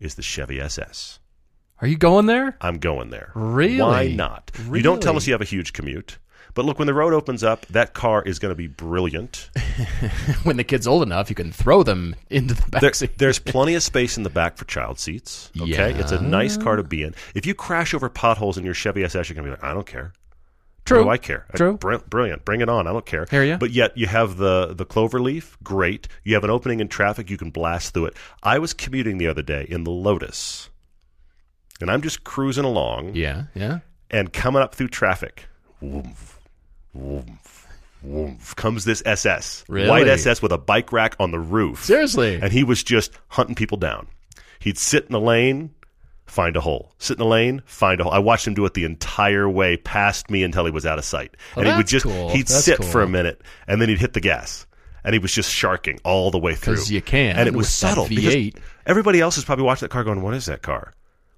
is 0.00 0.16
the 0.16 0.22
Chevy 0.22 0.60
SS. 0.60 1.20
Are 1.80 1.86
you 1.86 1.96
going 1.96 2.26
there? 2.26 2.56
I'm 2.60 2.78
going 2.78 3.10
there. 3.10 3.30
Really? 3.34 3.80
Why 3.80 4.08
not? 4.08 4.50
You 4.72 4.82
don't 4.82 5.02
tell 5.02 5.16
us 5.16 5.26
you 5.26 5.32
have 5.34 5.40
a 5.40 5.44
huge 5.46 5.72
commute. 5.72 6.18
But 6.54 6.64
look, 6.64 6.78
when 6.78 6.86
the 6.86 6.94
road 6.94 7.12
opens 7.12 7.42
up, 7.42 7.66
that 7.66 7.94
car 7.94 8.22
is 8.22 8.38
going 8.38 8.50
to 8.52 8.56
be 8.56 8.68
brilliant. 8.68 9.50
when 10.44 10.56
the 10.56 10.62
kid's 10.62 10.86
old 10.86 11.02
enough, 11.02 11.28
you 11.28 11.34
can 11.34 11.50
throw 11.50 11.82
them 11.82 12.14
into 12.30 12.54
the 12.54 12.70
There- 12.70 12.80
backseat. 12.90 13.16
there's 13.18 13.40
plenty 13.40 13.74
of 13.74 13.82
space 13.82 14.16
in 14.16 14.22
the 14.22 14.30
back 14.30 14.56
for 14.56 14.64
child 14.66 15.00
seats. 15.00 15.50
Okay, 15.60 15.92
it's 15.94 16.12
a 16.12 16.20
nice 16.20 16.56
car 16.56 16.76
to 16.76 16.84
be 16.84 17.02
in. 17.02 17.14
If 17.34 17.44
you 17.44 17.54
crash 17.54 17.92
over 17.92 18.08
potholes 18.08 18.56
in 18.56 18.64
your 18.64 18.74
Chevy 18.74 19.02
SS, 19.02 19.28
you're 19.28 19.34
gonna 19.34 19.46
be 19.48 19.50
like, 19.50 19.64
I 19.64 19.74
don't 19.74 19.86
care. 19.86 20.12
True. 20.84 20.98
What 20.98 21.04
do 21.04 21.10
I 21.10 21.16
care? 21.16 21.46
True. 21.54 21.76
Br- 21.78 21.96
brilliant. 22.08 22.44
Bring 22.44 22.60
it 22.60 22.68
on. 22.68 22.86
I 22.86 22.92
don't 22.92 23.06
care. 23.06 23.26
Hear 23.30 23.42
ya. 23.42 23.56
But 23.56 23.70
yet 23.70 23.96
you 23.96 24.06
have 24.06 24.36
the 24.36 24.74
the 24.74 24.84
clover 24.84 25.18
leaf. 25.20 25.56
Great. 25.62 26.08
You 26.24 26.34
have 26.34 26.44
an 26.44 26.50
opening 26.50 26.80
in 26.80 26.88
traffic. 26.88 27.30
You 27.30 27.38
can 27.38 27.50
blast 27.50 27.94
through 27.94 28.06
it. 28.06 28.16
I 28.42 28.58
was 28.58 28.74
commuting 28.74 29.16
the 29.18 29.26
other 29.28 29.40
day 29.42 29.66
in 29.68 29.84
the 29.84 29.90
Lotus, 29.90 30.68
and 31.80 31.90
I'm 31.90 32.02
just 32.02 32.24
cruising 32.24 32.64
along 32.64 33.14
Yeah, 33.14 33.44
yeah. 33.54 33.78
and 34.10 34.32
coming 34.32 34.60
up 34.62 34.74
through 34.74 34.88
traffic. 34.88 35.46
Woof, 35.80 36.38
woof, 36.92 37.66
woof, 38.02 38.54
comes 38.56 38.84
this 38.84 39.02
SS, 39.06 39.64
Really? 39.68 39.88
white 39.88 40.06
SS 40.08 40.42
with 40.42 40.52
a 40.52 40.58
bike 40.58 40.92
rack 40.92 41.16
on 41.18 41.30
the 41.30 41.40
roof. 41.40 41.84
Seriously. 41.84 42.38
And 42.40 42.52
he 42.52 42.62
was 42.64 42.82
just 42.82 43.12
hunting 43.28 43.54
people 43.54 43.78
down. 43.78 44.06
He'd 44.58 44.78
sit 44.78 45.04
in 45.06 45.12
the 45.12 45.20
lane, 45.20 45.74
find 46.34 46.56
a 46.56 46.60
hole. 46.60 46.92
Sit 46.98 47.14
in 47.14 47.18
the 47.20 47.24
lane, 47.26 47.62
find 47.64 48.00
a 48.00 48.04
hole. 48.04 48.12
I 48.12 48.18
watched 48.18 48.46
him 48.46 48.54
do 48.54 48.64
it 48.66 48.74
the 48.74 48.84
entire 48.84 49.48
way 49.48 49.76
past 49.76 50.30
me 50.30 50.42
until 50.42 50.64
he 50.64 50.70
was 50.70 50.84
out 50.84 50.98
of 50.98 51.04
sight. 51.04 51.36
Oh, 51.56 51.60
and 51.60 51.68
he 51.68 51.72
would 51.76 51.80
that's 51.86 51.90
just 51.90 52.04
cool. 52.04 52.30
he'd 52.30 52.48
That's 52.48 52.64
sit 52.64 52.84
for 52.84 53.02
a 53.02 53.08
minute 53.08 53.40
and 53.68 53.80
then 53.80 53.88
he'd 53.88 53.98
hit 54.00 54.12
the 54.12 54.20
gas. 54.20 54.66
And 55.04 55.12
he 55.12 55.18
was 55.18 55.32
just 55.32 55.50
sharking 55.52 56.00
all 56.02 56.30
the 56.30 56.38
way 56.38 56.54
through. 56.54 56.76
'Cause 56.76 56.90
you 56.90 57.02
can 57.02 57.36
And 57.36 57.46
it 57.46 57.54
was 57.54 57.68
subtle. 57.68 58.08
because 58.08 58.34
V8. 58.34 58.56
Everybody 58.86 59.20
else 59.20 59.36
is 59.38 59.44
probably 59.44 59.64
watching 59.64 59.86
that 59.86 59.90
car 59.92 60.02
going, 60.02 60.22
What 60.22 60.34
is 60.34 60.46
that 60.46 60.62
car? 60.62 60.92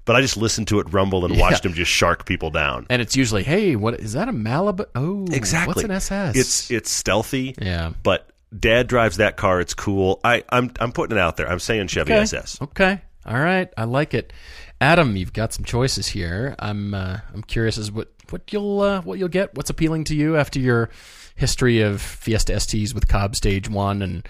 But 0.04 0.14
I 0.14 0.20
just 0.20 0.36
listened 0.36 0.68
to 0.68 0.78
it 0.78 0.86
rumble 0.92 1.24
and 1.24 1.36
watched 1.40 1.66
him 1.66 1.74
just 1.74 1.90
shark 1.90 2.24
people 2.26 2.50
down. 2.50 2.86
And 2.88 3.02
it's 3.02 3.16
usually, 3.16 3.42
hey, 3.42 3.74
what 3.74 3.94
is 4.00 4.12
that? 4.12 4.28
A 4.28 4.32
Malibu? 4.32 4.86
Oh, 4.94 5.26
Exactly. 5.32 5.72
What's 5.74 5.84
an 5.84 5.90
SS? 5.90 6.36
It's 6.36 6.70
it's 6.70 6.90
stealthy. 6.92 7.54
Yeah. 7.60 7.90
But 8.04 8.30
dad 8.56 8.86
drives 8.86 9.16
that 9.16 9.36
car, 9.36 9.60
it's 9.60 9.74
cool. 9.74 10.20
I, 10.22 10.44
I'm 10.48 10.70
I'm 10.78 10.92
putting 10.92 11.16
it 11.16 11.20
out 11.20 11.36
there. 11.36 11.50
I'm 11.50 11.58
saying 11.58 11.88
Chevy 11.88 12.12
okay. 12.12 12.22
SS. 12.22 12.62
Okay. 12.62 13.00
All 13.26 13.36
right. 13.40 13.68
I 13.76 13.82
like 13.82 14.14
it. 14.14 14.32
Adam, 14.80 15.16
you've 15.16 15.32
got 15.32 15.52
some 15.52 15.64
choices 15.64 16.08
here. 16.08 16.54
I'm 16.58 16.94
uh, 16.94 17.18
I'm 17.32 17.42
curious 17.42 17.78
as 17.78 17.90
what 17.90 18.08
what 18.30 18.52
you'll 18.52 18.80
uh, 18.80 19.02
what 19.02 19.18
you'll 19.18 19.28
get. 19.28 19.54
What's 19.54 19.70
appealing 19.70 20.04
to 20.04 20.14
you 20.14 20.36
after 20.36 20.58
your 20.58 20.90
history 21.34 21.80
of 21.80 22.00
Fiesta 22.00 22.52
STs 22.54 22.94
with 22.94 23.08
Cobb 23.08 23.36
Stage 23.36 23.68
One 23.68 24.02
and 24.02 24.28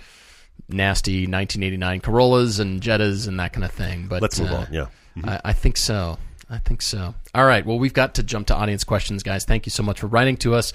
nasty 0.68 1.26
1989 1.26 2.01
Corollas 2.01 2.59
and 2.59 2.80
Jettas 2.80 3.26
and 3.28 3.38
that 3.40 3.53
kind 3.53 3.64
of 3.64 3.72
thing. 3.72 4.07
But 4.09 4.22
Let's 4.22 4.38
move 4.38 4.53
uh, 4.53 4.57
on. 4.57 4.68
Yeah. 4.72 4.86
I, 5.24 5.40
I 5.47 5.53
think 5.53 5.76
so. 5.76 6.18
I 6.49 6.59
think 6.59 6.80
so. 6.80 7.14
All 7.34 7.44
right. 7.44 7.66
Well, 7.66 7.78
we've 7.78 7.92
got 7.92 8.14
to 8.14 8.22
jump 8.22 8.47
to 8.49 8.55
audience 8.55 8.84
questions, 8.84 9.24
guys. 9.24 9.44
Thank 9.44 9.66
you 9.66 9.70
so 9.70 9.82
much 9.82 9.99
for 9.99 10.07
writing 10.07 10.36
to 10.38 10.55
us. 10.55 10.72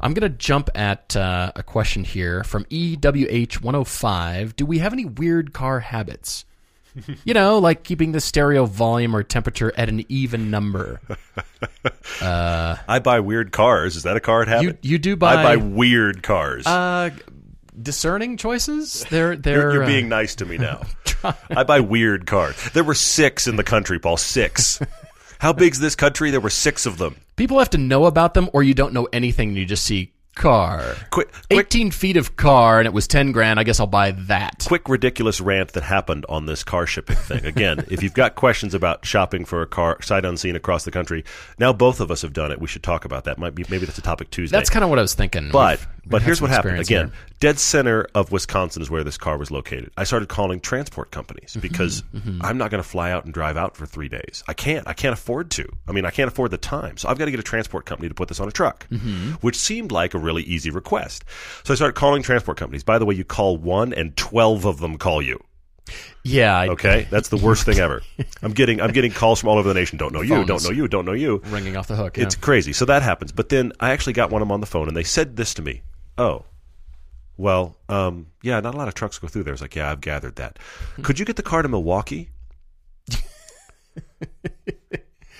I'm 0.00 0.12
going 0.12 0.30
to 0.30 0.36
jump 0.36 0.68
at 0.74 1.16
uh, 1.16 1.52
a 1.56 1.62
question 1.62 2.04
here 2.04 2.44
from 2.44 2.66
E 2.68 2.96
EWH105. 2.96 4.54
Do 4.54 4.66
we 4.66 4.78
have 4.80 4.92
any 4.92 5.06
weird 5.06 5.54
car 5.54 5.80
habits? 5.80 6.44
you 7.24 7.34
know, 7.34 7.58
like 7.58 7.82
keeping 7.84 8.12
the 8.12 8.20
stereo 8.20 8.66
volume 8.66 9.14
or 9.16 9.22
temperature 9.22 9.72
at 9.76 9.88
an 9.88 10.04
even 10.08 10.50
number. 10.50 11.00
I 12.20 13.00
buy 13.02 13.20
weird 13.20 13.52
cars. 13.52 13.96
Is 13.96 14.04
that 14.04 14.16
a 14.16 14.20
car 14.20 14.44
habit? 14.44 14.78
You 14.82 14.92
you 14.92 14.98
do 14.98 15.16
buy, 15.16 15.34
I 15.36 15.42
buy 15.42 15.56
weird 15.56 16.22
cars. 16.22 16.66
uh, 16.66 17.10
discerning 17.80 18.36
choices. 18.36 19.04
They're 19.10 19.36
they're 19.36 19.54
you're, 19.62 19.72
you're 19.74 19.82
uh, 19.84 19.86
being 19.86 20.08
nice 20.08 20.34
to 20.36 20.44
me 20.46 20.58
now. 20.58 20.82
I 21.50 21.64
buy 21.64 21.80
weird 21.80 22.26
cars. 22.26 22.56
There 22.72 22.84
were 22.84 22.94
six 22.94 23.46
in 23.46 23.56
the 23.56 23.64
country, 23.64 23.98
Paul. 23.98 24.16
Six. 24.16 24.80
How 25.38 25.52
big's 25.52 25.78
this 25.80 25.94
country? 25.96 26.30
There 26.30 26.40
were 26.40 26.50
six 26.50 26.86
of 26.86 26.96
them. 26.98 27.16
people 27.36 27.58
have 27.58 27.70
to 27.70 27.78
know 27.78 28.06
about 28.06 28.34
them, 28.34 28.48
or 28.52 28.62
you 28.62 28.72
don't 28.74 28.92
know 28.94 29.08
anything. 29.12 29.48
and 29.50 29.58
You 29.58 29.66
just 29.66 29.84
see 29.84 30.12
car. 30.34 30.94
Quick, 31.10 31.32
quick, 31.32 31.66
18 31.66 31.90
feet 31.90 32.16
of 32.16 32.36
car 32.36 32.78
and 32.78 32.86
it 32.86 32.92
was 32.92 33.06
10 33.06 33.32
grand. 33.32 33.58
I 33.60 33.64
guess 33.64 33.80
I'll 33.80 33.86
buy 33.86 34.12
that. 34.12 34.64
quick, 34.66 34.88
ridiculous 34.88 35.40
rant 35.40 35.72
that 35.72 35.82
happened 35.82 36.26
on 36.28 36.46
this 36.46 36.64
car 36.64 36.86
shipping 36.86 37.16
thing. 37.16 37.44
Again, 37.44 37.84
if 37.90 38.02
you've 38.02 38.14
got 38.14 38.34
questions 38.34 38.74
about 38.74 39.04
shopping 39.06 39.44
for 39.44 39.62
a 39.62 39.66
car 39.66 40.00
sight 40.02 40.24
unseen 40.24 40.56
across 40.56 40.84
the 40.84 40.90
country, 40.90 41.24
now 41.58 41.72
both 41.72 42.00
of 42.00 42.10
us 42.10 42.22
have 42.22 42.32
done 42.32 42.50
it. 42.52 42.60
We 42.60 42.66
should 42.66 42.82
talk 42.82 43.04
about 43.04 43.24
that. 43.24 43.38
Might 43.38 43.54
be 43.54 43.64
maybe 43.68 43.86
that's 43.86 43.98
a 43.98 44.02
topic 44.02 44.30
Tuesday. 44.30 44.56
That's 44.56 44.70
kind 44.70 44.82
of 44.84 44.90
what 44.90 44.98
I 44.98 45.02
was 45.02 45.14
thinking. 45.14 45.50
But 45.50 45.78
We've- 45.80 45.90
but 46.06 46.22
here's 46.22 46.40
what 46.40 46.50
happened. 46.50 46.78
Again, 46.78 47.06
here. 47.08 47.14
dead 47.40 47.58
center 47.58 48.06
of 48.14 48.30
Wisconsin 48.32 48.82
is 48.82 48.90
where 48.90 49.04
this 49.04 49.16
car 49.18 49.36
was 49.38 49.50
located. 49.50 49.90
I 49.96 50.04
started 50.04 50.28
calling 50.28 50.60
transport 50.60 51.10
companies 51.10 51.50
Mm-hmm, 51.52 51.60
because 51.60 52.02
I'm 52.40 52.58
not 52.58 52.70
going 52.70 52.82
to 52.82 52.88
fly 52.88 53.10
out 53.10 53.24
and 53.24 53.32
drive 53.34 53.56
out 53.56 53.76
for 53.76 53.86
three 53.86 54.08
days. 54.08 54.42
I 54.48 54.52
can't. 54.54 54.86
I 54.88 54.92
can't 54.92 55.12
afford 55.12 55.50
to. 55.52 55.68
I 55.88 55.92
mean, 55.92 56.04
I 56.04 56.10
can't 56.10 56.28
afford 56.28 56.50
the 56.50 56.58
time. 56.58 56.96
So 56.96 57.08
I've 57.08 57.18
got 57.18 57.24
to 57.26 57.30
get 57.30 57.40
a 57.40 57.44
transport 57.44 57.86
company 57.86 58.08
to 58.08 58.14
put 58.14 58.28
this 58.28 58.40
on 58.40 58.48
a 58.48 58.52
truck, 58.52 58.86
Mm-hmm. 58.90 59.32
which 59.40 59.56
seemed 59.56 59.92
like 59.92 60.14
a 60.14 60.18
really 60.18 60.42
easy 60.42 60.70
request. 60.70 61.24
So 61.64 61.72
I 61.72 61.76
started 61.76 61.94
calling 61.94 62.22
transport 62.22 62.56
companies. 62.58 62.82
By 62.84 62.98
the 62.98 63.04
way, 63.06 63.14
you 63.14 63.24
call 63.24 63.56
one 63.56 63.92
and 63.92 64.16
twelve 64.16 64.64
of 64.64 64.78
them 64.80 64.98
call 64.98 65.20
you. 65.22 65.42
Yeah. 66.22 66.56
I, 66.56 66.68
Okay, 66.68 67.06
that's 67.10 67.28
the 67.28 67.36
worst 67.36 67.66
thing 67.66 67.78
ever. 67.78 68.02
I'm 68.42 68.52
getting 68.52 68.80
I'm 68.80 68.92
getting 68.92 69.12
calls 69.12 69.40
from 69.40 69.50
all 69.50 69.58
over 69.58 69.68
the 69.68 69.74
nation. 69.74 69.98
Don't 69.98 70.12
know 70.14 70.22
you. 70.22 70.44
Don't 70.44 70.64
know 70.64 70.70
you. 70.70 70.88
Don't 70.88 71.04
know 71.04 71.12
you. 71.12 71.42
Ringing 71.46 71.76
off 71.76 71.86
the 71.88 71.96
hook. 71.96 72.16
Yeah. 72.16 72.24
It's 72.24 72.34
crazy. 72.36 72.72
So 72.72 72.86
that 72.86 73.02
happens. 73.02 73.32
But 73.32 73.50
then 73.50 73.72
I 73.80 73.90
actually 73.90 74.14
got 74.14 74.30
one 74.30 74.40
of 74.40 74.48
them 74.48 74.52
on 74.52 74.60
the 74.60 74.66
phone, 74.66 74.88
and 74.88 74.96
they 74.96 75.02
said 75.04 75.36
this 75.36 75.52
to 75.54 75.62
me. 75.62 75.82
Oh, 76.16 76.44
well, 77.36 77.76
um, 77.88 78.28
yeah, 78.42 78.60
not 78.60 78.74
a 78.74 78.76
lot 78.78 78.88
of 78.88 78.94
trucks 78.94 79.18
go 79.18 79.26
through 79.26 79.42
there. 79.44 79.52
I 79.52 79.54
was 79.54 79.60
like, 79.62 79.74
yeah, 79.74 79.90
I've 79.90 80.00
gathered 80.00 80.36
that. 80.36 80.58
Could 81.02 81.18
you 81.18 81.24
get 81.24 81.36
the 81.36 81.42
car 81.42 81.62
to 81.62 81.68
Milwaukee? 81.68 82.30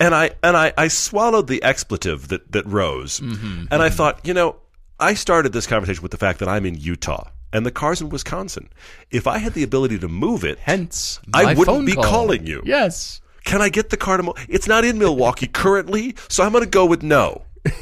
and 0.00 0.14
I 0.14 0.32
and 0.42 0.56
I, 0.56 0.72
I 0.76 0.88
swallowed 0.88 1.46
the 1.46 1.62
expletive 1.62 2.28
that 2.28 2.50
that 2.52 2.66
rose, 2.66 3.20
and 3.20 3.68
I 3.72 3.88
thought, 3.90 4.20
you 4.26 4.34
know, 4.34 4.56
I 4.98 5.14
started 5.14 5.52
this 5.52 5.66
conversation 5.66 6.02
with 6.02 6.10
the 6.12 6.16
fact 6.18 6.38
that 6.40 6.48
I'm 6.48 6.66
in 6.66 6.74
Utah 6.76 7.28
and 7.52 7.64
the 7.64 7.70
car's 7.70 8.00
in 8.00 8.08
Wisconsin. 8.08 8.68
If 9.10 9.26
I 9.26 9.38
had 9.38 9.54
the 9.54 9.62
ability 9.62 9.98
to 10.00 10.08
move 10.08 10.44
it, 10.44 10.58
Hence, 10.58 11.20
I 11.32 11.54
wouldn't 11.54 11.86
be 11.86 11.92
call. 11.94 12.04
calling 12.04 12.46
you. 12.46 12.62
Yes. 12.64 13.20
can 13.44 13.62
I 13.62 13.68
get 13.68 13.90
the 13.90 13.96
car 13.96 14.16
to? 14.18 14.34
It's 14.48 14.66
not 14.66 14.84
in 14.84 14.98
Milwaukee 14.98 15.46
currently, 15.46 16.16
so 16.28 16.42
I'm 16.44 16.50
going 16.52 16.64
to 16.64 16.70
go 16.70 16.84
with 16.86 17.02
no. 17.02 17.42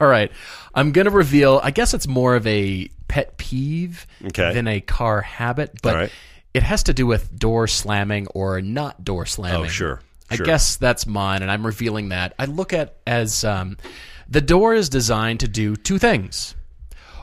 All 0.00 0.08
right. 0.08 0.32
I'm 0.78 0.92
going 0.92 1.06
to 1.06 1.10
reveal, 1.10 1.60
I 1.62 1.70
guess 1.70 1.92
it's 1.94 2.06
more 2.06 2.36
of 2.36 2.46
a 2.46 2.88
pet 3.08 3.36
peeve 3.38 4.06
Okay. 4.26 4.52
than 4.54 4.68
a 4.68 4.80
car 4.80 5.20
habit, 5.22 5.80
but 5.82 5.94
right. 5.94 6.12
it 6.54 6.62
has 6.62 6.82
to 6.84 6.94
do 6.94 7.06
with 7.06 7.36
door 7.38 7.66
slamming 7.66 8.26
or 8.28 8.60
not 8.60 9.04
door 9.04 9.26
slamming. 9.26 9.66
Oh, 9.66 9.68
sure, 9.68 10.00
I 10.30 10.36
guess 10.36 10.76
that's 10.76 11.06
mine, 11.06 11.42
and 11.42 11.50
I'm 11.50 11.64
revealing 11.66 12.10
that. 12.10 12.34
I 12.38 12.44
look 12.44 12.72
at 12.72 12.96
as 13.06 13.44
um, 13.44 13.76
the 14.28 14.40
door 14.42 14.74
is 14.74 14.88
designed 14.88 15.40
to 15.40 15.48
do 15.48 15.74
two 15.74 15.98
things 15.98 16.54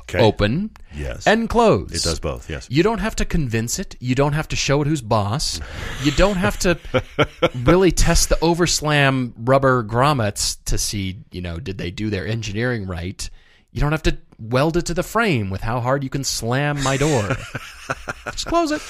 Okay. 0.02 0.20
open 0.20 0.72
Yes. 0.96 1.26
and 1.26 1.50
close. 1.50 1.92
It 1.92 2.04
does 2.04 2.20
both. 2.20 2.48
Yes. 2.50 2.68
You 2.70 2.84
don't 2.84 3.00
have 3.00 3.16
to 3.18 3.26
convince 3.26 3.80
it. 3.80 3.96
You 4.00 4.14
don't 4.16 4.34
have 4.34 4.48
to 4.50 4.56
show 4.56 4.82
it 4.84 4.88
who's 4.88 5.02
boss. 5.02 5.60
You 6.04 6.12
don't 6.12 6.38
have 6.38 6.60
to 6.60 6.78
really 7.64 7.92
test 7.92 8.30
the 8.30 8.36
overslam 8.36 9.34
rubber 9.36 9.84
grommets 9.84 10.58
to 10.66 10.78
see, 10.78 11.18
you 11.32 11.42
know, 11.42 11.60
did 11.60 11.78
they 11.80 11.90
do 11.90 12.10
their 12.12 12.28
engineering 12.28 12.86
right. 12.86 13.28
You 13.76 13.82
don't 13.82 13.92
have 13.92 14.04
to 14.04 14.18
weld 14.40 14.78
it 14.78 14.86
to 14.86 14.94
the 14.94 15.04
frame 15.04 15.50
with 15.50 15.60
how 15.60 15.82
hard 15.82 16.02
you 16.02 16.10
can 16.10 16.24
slam 16.24 16.82
my 16.82 16.96
door. 16.96 17.28
Just 18.32 18.46
close 18.46 18.72
it. 18.72 18.82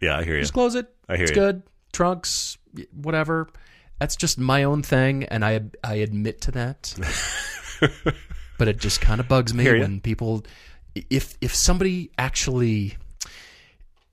Yeah, 0.00 0.18
I 0.18 0.24
hear 0.24 0.34
you. 0.34 0.40
Just 0.40 0.52
close 0.52 0.74
it. 0.74 0.92
I 1.08 1.12
hear 1.12 1.26
you. 1.26 1.28
it's 1.28 1.30
you. 1.30 1.42
good. 1.42 1.62
Trunks, 1.92 2.58
whatever. 2.92 3.46
That's 4.00 4.16
just 4.16 4.40
my 4.40 4.64
own 4.64 4.82
thing, 4.82 5.22
and 5.26 5.44
I 5.44 5.60
I 5.84 5.94
admit 5.96 6.40
to 6.40 6.50
that. 6.52 6.92
but 8.58 8.66
it 8.66 8.78
just 8.78 9.00
kind 9.00 9.20
of 9.20 9.28
bugs 9.28 9.54
me 9.54 9.64
when 9.78 10.00
people, 10.00 10.44
if 11.08 11.38
if 11.40 11.54
somebody 11.54 12.10
actually 12.18 12.96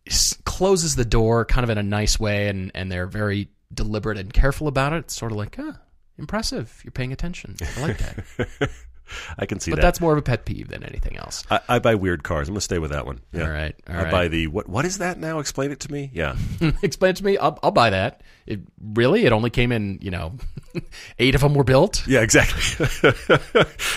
s- 0.06 0.38
closes 0.46 0.96
the 0.96 1.06
door 1.06 1.44
kind 1.44 1.64
of 1.64 1.72
in 1.72 1.80
a 1.80 1.84
nice 1.84 2.20
way 2.20 2.50
and 2.50 2.70
and 2.76 2.92
they're 2.92 3.08
very 3.08 3.50
deliberate 3.74 4.20
and 4.20 4.32
careful 4.32 4.68
about 4.68 4.94
it, 4.94 4.98
it's 5.06 5.16
sort 5.16 5.32
of 5.32 5.40
like, 5.40 5.56
ah, 5.58 5.80
impressive. 6.20 6.82
You're 6.84 6.92
paying 6.92 7.14
attention. 7.14 7.56
I 7.78 7.82
like 7.82 7.98
that. 7.98 8.70
I 9.38 9.46
can 9.46 9.60
see 9.60 9.72
but 9.72 9.78
that. 9.78 9.82
But 9.82 9.88
that's 9.88 10.02
more 10.02 10.12
of 10.14 10.18
a 10.18 10.22
pet 10.22 10.46
peeve 10.46 10.68
than 10.70 10.84
anything 10.84 11.18
else. 11.18 11.44
I, 11.50 11.60
I 11.68 11.80
buy 11.80 11.96
weird 11.96 12.24
cars. 12.24 12.48
I'm 12.48 12.54
going 12.54 12.60
to 12.60 12.64
stay 12.64 12.80
with 12.80 12.92
that 12.92 13.06
one. 13.06 13.22
Yeah. 13.32 13.44
All 13.44 13.50
right, 13.50 13.76
all 13.88 13.96
I 13.96 14.04
right. 14.04 14.12
buy 14.12 14.28
the 14.28 14.48
what? 14.48 14.68
What 14.70 14.86
is 14.86 14.98
that 15.00 15.20
now? 15.20 15.40
Explain 15.40 15.72
it 15.72 15.80
to 15.82 15.92
me. 15.92 16.12
Yeah. 16.14 16.36
Explain 16.82 17.12
it 17.12 17.16
to 17.18 17.26
me. 17.26 17.38
I'll, 17.38 17.58
I'll 17.64 17.72
buy 17.72 17.90
that. 17.90 18.22
It 18.46 18.62
really? 18.82 19.26
It 19.26 19.32
only 19.32 19.50
came 19.52 19.72
in, 19.72 20.00
you 20.02 20.10
know, 20.12 20.34
eight 21.20 21.36
of 21.36 21.42
them 21.42 21.54
were 21.54 21.64
built. 21.64 22.06
Yeah, 22.08 22.22
exactly. 22.22 22.88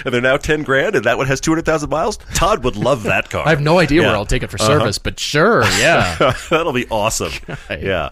and 0.05 0.13
they're 0.15 0.21
now 0.21 0.37
ten 0.37 0.63
grand, 0.63 0.95
and 0.95 1.05
that 1.07 1.17
one 1.17 1.27
has 1.27 1.41
two 1.41 1.51
hundred 1.51 1.65
thousand 1.65 1.91
miles. 1.91 2.19
Todd 2.35 2.63
would 2.65 2.77
love 2.77 3.05
that 3.05 3.31
car. 3.31 3.47
I 3.47 3.51
have 3.51 3.61
no 3.63 3.79
idea 3.79 4.03
Yeah. 4.03 4.09
where 4.09 4.17
I'll 4.17 4.27
take 4.27 4.43
it 4.43 4.51
for 4.51 4.59
service, 4.59 4.99
but 4.99 5.19
sure, 5.19 5.63
yeah. 5.79 6.35
That'll 6.51 6.73
be 6.73 6.87
awesome. 6.91 7.33
Yeah. 7.71 8.11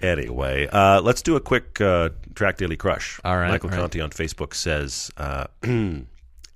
Anyway, 0.00 0.66
uh, 0.70 1.00
let's 1.00 1.22
do 1.22 1.36
a 1.36 1.40
quick 1.40 1.80
uh, 1.80 2.10
Track 2.34 2.58
Daily 2.58 2.76
Crush. 2.76 3.18
All 3.24 3.36
right, 3.36 3.48
Michael 3.48 3.70
right. 3.70 3.78
Conti 3.78 4.00
on 4.02 4.10
Facebook 4.10 4.52
says 4.52 5.10
uh, 5.16 5.46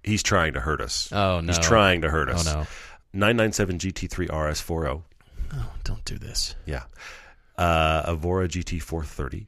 he's 0.09 0.23
trying 0.23 0.55
to 0.55 0.61
hurt 0.61 0.81
us. 0.81 1.09
Oh, 1.13 1.41
no. 1.41 1.47
He's 1.53 1.59
trying 1.59 2.03
to 2.03 2.11
hurt 2.11 2.29
us. 2.29 2.47
Oh, 2.49 2.61
no. 2.61 2.67
997 3.13 3.79
GT3 3.79 4.29
RS40. 4.29 5.03
Oh, 5.55 5.73
don't 5.85 6.05
do 6.05 6.19
this. 6.19 6.55
Yeah. 6.67 6.83
Uh, 7.57 8.03
Evora 8.09 8.49
GT430. 8.49 9.47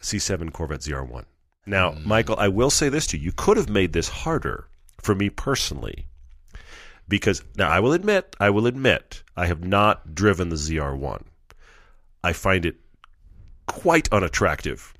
C7 0.00 0.52
Corvette 0.52 0.80
ZR1. 0.80 1.24
Now, 1.66 1.92
Hmm. 1.92 2.08
Michael, 2.08 2.36
I 2.38 2.48
will 2.48 2.70
say 2.70 2.88
this 2.88 3.06
to 3.08 3.18
you. 3.18 3.24
You 3.26 3.32
could 3.32 3.56
have 3.56 3.68
made 3.68 3.92
this 3.92 4.08
harder 4.08 4.68
for 5.00 5.14
me 5.14 5.28
personally. 5.30 6.06
Because, 7.08 7.42
now, 7.56 7.68
I 7.68 7.80
will 7.80 7.92
admit, 7.92 8.34
I 8.40 8.50
will 8.50 8.66
admit, 8.66 9.22
I 9.36 9.46
have 9.46 9.62
not 9.64 10.14
driven 10.14 10.48
the 10.48 10.56
ZR1. 10.56 11.22
I 12.22 12.32
find 12.32 12.64
it 12.64 12.76
quite 13.66 14.08
unattractive. 14.12 14.94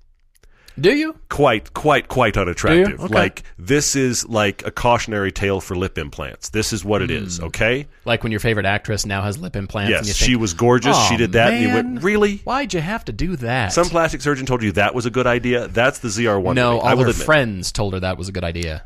Do 0.79 0.95
you? 0.95 1.17
Quite, 1.29 1.75
quite, 1.75 2.09
quite 2.09 2.37
unattractive. 2.37 3.01
Okay. 3.01 3.15
Like, 3.15 3.43
this 3.59 3.97
is 3.97 4.27
like 4.29 4.65
a 4.67 4.71
cautionary 4.71 5.31
tale 5.33 5.61
for 5.61 5.77
lip 5.77 5.99
implants. 5.99 6.51
This 6.51 6.73
is 6.73 6.85
what 6.85 7.03
it 7.03 7.11
Hmm. 7.11 7.17
is, 7.25 7.41
okay? 7.41 7.87
Like 8.05 8.23
when 8.23 8.33
your 8.33 8.41
favorite 8.41 8.67
actress 8.67 9.05
now 9.05 9.23
has 9.23 9.37
lip 9.39 9.57
implants. 9.57 9.87
and 9.95 10.07
you 10.07 10.09
Yes, 10.11 10.19
think, 10.19 10.29
she 10.31 10.37
was 10.37 10.55
gorgeous. 10.55 10.97
"Oh, 10.99 11.07
she 11.11 11.17
did 11.17 11.33
that, 11.33 11.53
and 11.53 11.63
you 11.63 11.75
went, 11.75 12.03
really? 12.03 12.37
Why'd 12.39 12.73
you 12.73 12.81
have 12.81 13.05
to 13.07 13.13
do 13.13 13.37
that? 13.37 13.73
Some 13.73 13.89
plastic 13.89 14.21
surgeon 14.23 14.47
told 14.47 14.63
you 14.63 14.73
that 14.73 14.95
was 14.95 15.07
a 15.07 15.11
good 15.11 15.27
idea. 15.27 15.69
That's 15.69 15.99
the 15.99 16.09
ZR1. 16.09 16.55
no, 16.55 16.71
to 16.71 16.77
me. 16.77 16.81
I 16.89 16.91
all 16.93 16.97
will 16.99 17.05
her 17.05 17.11
admit. 17.11 17.27
friends 17.27 17.73
told 17.73 17.93
her 17.95 18.01
that 18.01 18.17
was 18.17 18.29
a 18.29 18.33
good 18.33 18.45
idea. 18.45 18.85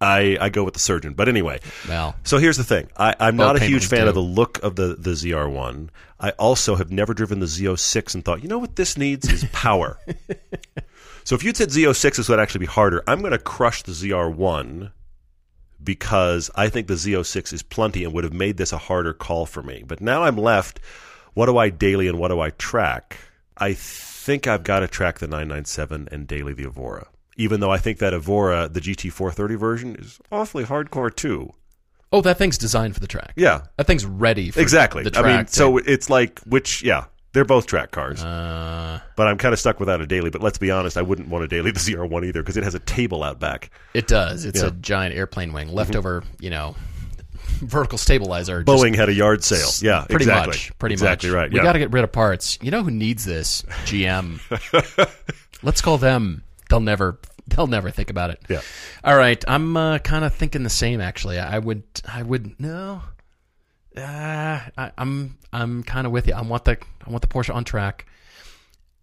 I, 0.00 0.36
I 0.40 0.48
go 0.50 0.64
with 0.64 0.74
the 0.74 0.80
surgeon. 0.80 1.14
But 1.14 1.28
anyway, 1.28 1.60
Well, 1.88 2.14
so 2.24 2.36
here's 2.38 2.58
the 2.58 2.64
thing. 2.64 2.88
I, 2.96 3.14
I'm 3.18 3.36
not 3.36 3.56
a 3.56 3.60
huge 3.64 3.86
fan 3.86 4.06
of 4.06 4.14
the 4.14 4.20
look 4.20 4.62
of 4.62 4.76
the, 4.76 4.96
the 4.98 5.10
ZR1. 5.12 5.88
I 6.20 6.30
also 6.32 6.74
have 6.76 6.90
never 6.92 7.14
driven 7.14 7.38
the 7.40 7.46
Z06 7.46 8.14
and 8.14 8.24
thought, 8.24 8.42
you 8.42 8.48
know 8.48 8.58
what 8.58 8.76
this 8.76 8.98
needs 8.98 9.30
is 9.32 9.44
power. 9.52 9.98
so 11.24 11.34
if 11.34 11.42
you'd 11.42 11.56
said 11.56 11.70
Z06 11.70 12.16
this 12.16 12.28
would 12.28 12.38
actually 12.38 12.60
be 12.60 12.66
harder, 12.66 13.02
I'm 13.06 13.20
going 13.20 13.32
to 13.32 13.38
crush 13.38 13.82
the 13.82 13.92
ZR1 13.92 14.92
because 15.82 16.50
I 16.54 16.68
think 16.68 16.86
the 16.86 16.94
Z06 16.94 17.52
is 17.52 17.62
plenty 17.62 18.04
and 18.04 18.12
would 18.12 18.24
have 18.24 18.32
made 18.32 18.56
this 18.56 18.72
a 18.72 18.78
harder 18.78 19.12
call 19.12 19.46
for 19.46 19.62
me. 19.62 19.84
But 19.86 20.00
now 20.00 20.22
I'm 20.22 20.36
left, 20.36 20.80
what 21.34 21.46
do 21.46 21.58
I 21.58 21.68
daily 21.70 22.08
and 22.08 22.18
what 22.18 22.28
do 22.28 22.40
I 22.40 22.50
track? 22.50 23.18
I 23.56 23.74
think 23.74 24.46
I've 24.46 24.64
got 24.64 24.80
to 24.80 24.88
track 24.88 25.18
the 25.18 25.26
997 25.26 26.08
and 26.10 26.26
daily 26.26 26.54
the 26.54 26.64
Evora. 26.64 27.08
Even 27.36 27.60
though 27.60 27.70
I 27.70 27.78
think 27.78 27.98
that 27.98 28.14
Evora, 28.14 28.68
the 28.68 28.80
GT430 28.80 29.58
version, 29.58 29.96
is 29.96 30.20
awfully 30.30 30.64
hardcore 30.64 31.14
too. 31.14 31.52
oh, 32.12 32.20
that 32.20 32.38
thing's 32.38 32.56
designed 32.56 32.94
for 32.94 33.00
the 33.00 33.08
track. 33.08 33.32
Yeah, 33.36 33.62
That 33.76 33.86
thing's 33.88 34.06
ready 34.06 34.50
for 34.52 34.60
exactly. 34.60 35.02
the 35.02 35.10
I 35.18 35.20
track. 35.22 35.36
mean, 35.36 35.46
so 35.48 35.78
it's 35.78 36.08
like 36.08 36.38
which, 36.46 36.82
yeah, 36.82 37.06
they're 37.34 37.44
both 37.44 37.66
track 37.66 37.90
cars. 37.90 38.24
uh, 38.24 39.00
but 39.16 39.26
I'm 39.26 39.36
kind 39.36 39.52
of 39.52 39.58
stuck 39.58 39.78
without 39.78 40.00
a 40.00 40.06
daily. 40.06 40.30
But 40.30 40.40
let's 40.42 40.56
be 40.56 40.70
honest, 40.70 40.96
I 40.96 41.02
wouldn't 41.02 41.28
want 41.28 41.44
a 41.44 41.48
daily 41.48 41.70
the 41.72 41.78
ZR1 41.80 42.24
either 42.26 42.40
because 42.42 42.56
it 42.56 42.64
has 42.64 42.74
a 42.74 42.78
table 42.78 43.22
out 43.22 43.38
back. 43.38 43.70
it 43.92 44.06
does. 44.06 44.46
It's 44.46 44.62
Yeah. 44.62 44.68
a 44.68 44.70
giant 44.70 45.14
airplane 45.14 45.52
wing, 45.52 45.68
leftover, 45.68 46.24
you 46.40 46.48
know, 46.48 46.74
vertical 47.60 47.98
stabilizer. 47.98 48.64
Boeing 48.64 48.94
had 48.96 49.08
a 49.08 49.12
yard 49.12 49.44
sale. 49.44 49.68
Yeah, 49.82 50.04
pretty 50.08 50.24
exactly. 50.24 50.48
much. 50.52 50.78
Pretty 50.78 50.94
exactly 50.94 51.28
much. 51.28 51.36
right. 51.36 51.50
We 51.50 51.58
yeah. 51.58 51.62
got 51.64 51.74
to 51.74 51.78
get 51.78 51.92
rid 51.92 52.04
of 52.04 52.12
parts. 52.12 52.58
You 52.62 52.70
know 52.70 52.82
who 52.82 52.90
needs 52.90 53.24
this? 53.24 53.62
GM. 53.84 54.40
Let's 55.62 55.80
call 55.80 55.98
them. 55.98 56.42
They'll 56.70 56.80
never. 56.80 57.18
They'll 57.46 57.66
never 57.66 57.90
think 57.90 58.08
about 58.08 58.30
it. 58.30 58.40
Yeah. 58.48 58.62
All 59.04 59.16
right. 59.16 59.42
I'm 59.46 59.76
uh, 59.76 59.98
kind 59.98 60.24
of 60.24 60.32
thinking 60.34 60.62
the 60.62 60.70
same. 60.70 61.00
Actually, 61.02 61.38
I 61.38 61.58
would. 61.58 61.82
I 62.10 62.22
would 62.22 62.58
no. 62.58 63.02
Uh, 63.96 64.60
I, 64.76 64.92
I'm. 64.98 65.38
I'm 65.52 65.82
kind 65.84 66.06
of 66.06 66.12
with 66.12 66.26
you. 66.26 66.34
I 66.34 66.42
want 66.42 66.64
the. 66.64 66.78
I 67.06 67.10
want 67.10 67.22
the 67.22 67.28
Porsche 67.28 67.54
on 67.54 67.64
track. 67.64 68.06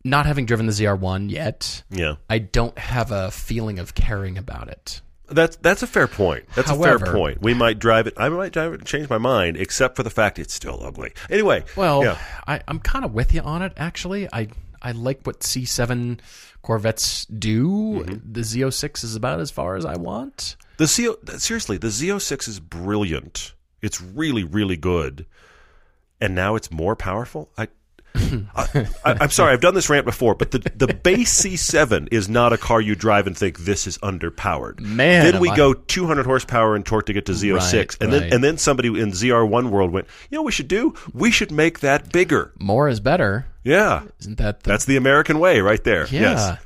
Not 0.04 0.26
having 0.26 0.46
driven 0.46 0.66
the 0.66 0.72
ZR1 0.72 1.30
yet, 1.30 1.84
yeah. 1.92 2.16
I 2.28 2.40
don't 2.40 2.76
have 2.78 3.12
a 3.12 3.30
feeling 3.30 3.78
of 3.78 3.94
caring 3.94 4.36
about 4.36 4.68
it. 4.68 5.00
That's 5.28 5.56
that's 5.58 5.84
a 5.84 5.88
fair 5.88 6.08
point. 6.08 6.46
That's 6.56 6.70
a 6.70 6.76
fair 6.76 7.00
point. 7.00 7.42
We 7.42 7.54
might 7.54 7.80
drive 7.80 8.08
it. 8.08 8.16
I 8.18 8.30
might 8.30 8.52
drive 8.52 8.74
it 8.74 8.80
and 8.80 8.88
change 8.88 9.10
my 9.10 9.18
mind, 9.18 9.58
except 9.58 9.96
for 9.96 10.04
the 10.04 10.10
fact 10.10 10.40
it's 10.40 10.54
still 10.54 10.84
ugly. 10.84 11.14
Anyway. 11.30 11.64
Well, 11.76 12.04
yeah. 12.04 12.18
I, 12.48 12.62
I'm 12.68 12.80
kind 12.80 13.06
of 13.06 13.14
with 13.14 13.34
you 13.34 13.42
on 13.42 13.62
it. 13.62 13.74
Actually, 13.78 14.28
I 14.34 14.50
I 14.82 14.92
like 14.92 15.22
what 15.26 15.40
C7 15.42 16.20
Corvettes 16.62 17.26
do. 17.26 18.04
Mm-hmm. 18.04 18.34
The 18.34 18.42
Z06 18.42 19.04
is 19.04 19.16
about 19.16 19.40
as 19.40 19.52
far 19.52 19.76
as 19.76 19.86
I 19.86 19.96
want. 19.96 20.58
The 20.78 20.88
Z 20.88 21.14
seriously, 21.38 21.78
the 21.78 21.88
Z06 21.88 22.48
is 22.48 22.60
brilliant. 22.60 23.54
It's 23.82 24.02
really, 24.02 24.44
really 24.44 24.78
good. 24.78 25.26
And 26.20 26.36
now 26.36 26.56
it's 26.56 26.70
more 26.72 26.96
powerful. 26.96 27.50
I, 27.58 27.68
I, 28.14 28.88
I'm 29.06 29.30
sorry, 29.30 29.54
I've 29.54 29.62
done 29.62 29.74
this 29.74 29.90
rant 29.90 30.06
before, 30.06 30.36
but 30.36 30.52
the 30.52 30.60
the 30.76 30.94
base 30.94 31.42
C7 31.42 32.10
is 32.12 32.28
not 32.30 32.52
a 32.54 32.58
car 32.58 32.82
you 32.82 32.94
drive 32.94 33.26
and 33.26 33.38
think 33.38 33.60
this 33.60 33.88
is 33.88 33.98
underpowered. 34.00 34.80
Man, 34.82 35.32
then 35.32 35.42
we 35.42 35.50
I- 35.50 35.56
go 35.56 35.74
200 35.74 36.26
horsepower 36.26 36.76
and 36.76 36.86
torque 36.86 37.06
to 37.08 37.14
get 37.14 37.26
to 37.28 37.32
Z06, 37.32 37.74
Right, 37.74 37.98
and 38.02 38.12
right. 38.12 38.20
then 38.20 38.34
and 38.34 38.44
then 38.44 38.58
somebody 38.58 38.90
in 38.90 39.12
ZR1 39.12 39.70
world 39.70 39.92
went, 39.92 40.08
you 40.30 40.36
know, 40.38 40.42
what 40.42 40.48
we 40.48 40.52
should 40.52 40.68
do. 40.68 40.94
We 41.14 41.32
should 41.32 41.52
make 41.52 41.80
that 41.80 42.12
bigger. 42.12 42.52
More 42.60 42.88
is 42.90 43.00
better. 43.00 43.48
Yeah, 43.64 44.04
Isn't 44.20 44.38
that 44.40 44.64
the, 44.64 44.70
that's 44.72 44.86
the 44.86 44.98
American 44.98 45.40
way, 45.40 45.62
right 45.62 45.84
there. 45.84 46.06
yeah? 46.08 46.22
Yes. 46.22 46.58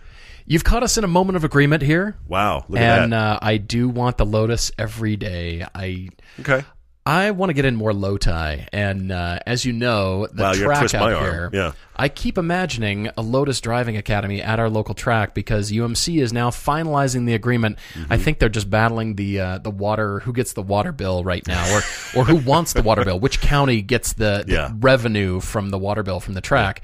You've 0.47 0.63
caught 0.63 0.84
us 0.84 0.97
in 0.97 1.03
a 1.03 1.07
moment 1.07 1.36
of 1.38 1.43
agreement 1.43 1.82
here, 1.84 2.16
Wow. 2.28 2.66
Look 2.70 2.80
at 2.80 3.03
and 3.03 3.13
that. 3.13 3.18
uh, 3.18 3.39
I 3.41 3.57
do 3.57 3.89
want 3.89 4.18
the 4.18 4.26
Lotus 4.26 4.72
every 4.78 5.16
day. 5.16 5.66
I 5.74 6.09
okay. 6.39 6.63
I 7.08 7.30
want 7.32 7.51
to 7.51 7.53
get 7.53 7.66
in 7.66 7.76
more 7.76 7.93
low 7.93 8.18
tie, 8.18 8.68
and 8.74 9.12
uh, 9.12 9.38
as 9.45 9.64
you 9.64 9.74
know, 9.74 10.26
the 10.26 10.41
Wow, 10.41 10.53
track 10.53 10.93
out 10.95 11.22
here. 11.22 11.51
Yeah. 11.53 11.74
I 11.95 12.10
keep 12.10 12.38
imagining 12.39 13.10
a 13.16 13.22
Lotus 13.22 13.62
Driving 13.62 13.95
Academy 13.95 14.41
at 14.41 14.60
our 14.60 14.72
local 14.72 14.95
track 14.95 15.36
because 15.36 15.72
UMC 15.72 16.20
is 16.20 16.34
now 16.34 16.49
finalizing 16.49 17.28
the 17.28 17.36
agreement. 17.36 17.78
Mm-hmm. 17.93 18.12
I 18.12 18.18
think 18.18 18.39
they're 18.39 18.49
just 18.49 18.72
battling 18.72 19.16
the 19.18 19.39
uh, 19.39 19.58
the 19.60 19.70
water 19.70 20.20
who 20.22 20.34
gets 20.34 20.53
the 20.53 20.64
water 20.64 20.91
bill 20.91 21.24
right 21.24 21.45
now, 21.47 21.76
or 21.76 21.82
or 22.22 22.26
who 22.26 22.38
wants 22.38 22.74
the 22.74 22.82
water 22.82 23.06
bill, 23.06 23.20
which 23.20 23.39
county 23.39 23.84
gets 23.84 24.14
the, 24.14 24.43
the 24.47 24.53
Yeah. 24.56 24.72
revenue 24.80 25.41
from 25.41 25.70
the 25.70 25.78
water 25.78 26.01
bill 26.01 26.20
from 26.20 26.34
the 26.34 26.41
track. 26.41 26.82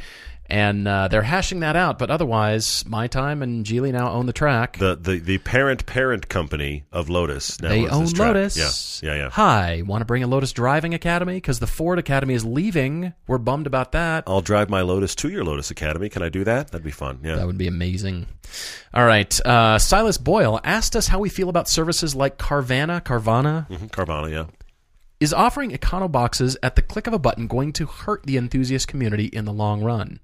And 0.52 0.86
uh, 0.86 1.08
they're 1.08 1.22
hashing 1.22 1.62
that 1.62 1.78
out, 1.78 1.98
but 1.98 2.12
otherwise, 2.12 2.84
my 2.86 3.08
time 3.08 3.42
and 3.42 3.66
Geely 3.66 3.94
now 3.94 4.12
own 4.12 4.26
the 4.26 4.34
track. 4.34 4.78
The, 4.80 4.98
the 4.98 5.18
the 5.20 5.38
parent 5.38 5.86
parent 5.86 6.28
company 6.28 6.84
of 6.92 7.08
Lotus 7.08 7.62
now 7.62 7.70
They 7.70 7.88
owns 7.88 8.20
own. 8.20 8.28
Lotus. 8.28 9.02
Yeah, 9.02 9.14
yeah, 9.14 9.18
yeah. 9.24 9.30
Hi, 9.30 9.82
want 9.86 10.02
to 10.02 10.06
bring 10.06 10.24
a 10.24 10.28
Lotus 10.28 10.52
Driving 10.52 10.94
Academy? 10.94 11.36
Because 11.36 11.60
the 11.60 11.68
Ford 11.68 12.00
Academy 12.00 12.34
is 12.34 12.44
leaving. 12.44 13.14
We're 13.28 13.38
bummed 13.38 13.66
about 13.66 13.94
that. 13.94 14.26
I'll 14.28 14.42
drive 14.42 14.70
my 14.70 14.82
Lotus 14.82 15.16
to 15.16 15.30
your 15.30 15.46
Lotus 15.46 15.72
Academy. 15.72 16.10
Can 16.10 16.22
I 16.22 16.28
do 16.28 16.44
that? 16.44 16.72
That'd 16.72 16.84
be 16.84 16.92
fun. 16.92 17.20
Yeah. 17.24 17.36
That 17.38 17.48
would 17.48 17.58
be 17.58 17.68
amazing. 17.68 18.28
All 18.94 19.06
right. 19.06 19.40
Uh, 19.46 19.80
Silas 19.80 20.18
Boyle 20.18 20.60
asked 20.66 20.98
us 20.98 21.08
how 21.08 21.20
we 21.20 21.30
feel 21.30 21.48
about 21.48 21.70
services 21.70 22.14
like 22.14 22.38
Carvana. 22.38 23.02
Carvana 23.02 23.70
Mhm, 23.70 23.90
Carvana, 23.90 24.30
yeah. 24.30 24.48
is 25.22 25.34
offering 25.34 25.72
econo 25.72 26.12
boxes 26.12 26.58
at 26.62 26.76
the 26.76 26.82
click 26.82 27.08
of 27.08 27.14
a 27.14 27.20
button 27.20 27.48
going 27.48 27.72
to 27.72 27.86
hurt 27.86 28.24
the 28.26 28.36
enthusiast 28.36 28.90
community 28.90 29.28
in 29.28 29.46
the 29.46 29.54
long 29.54 29.82
run. 29.82 30.20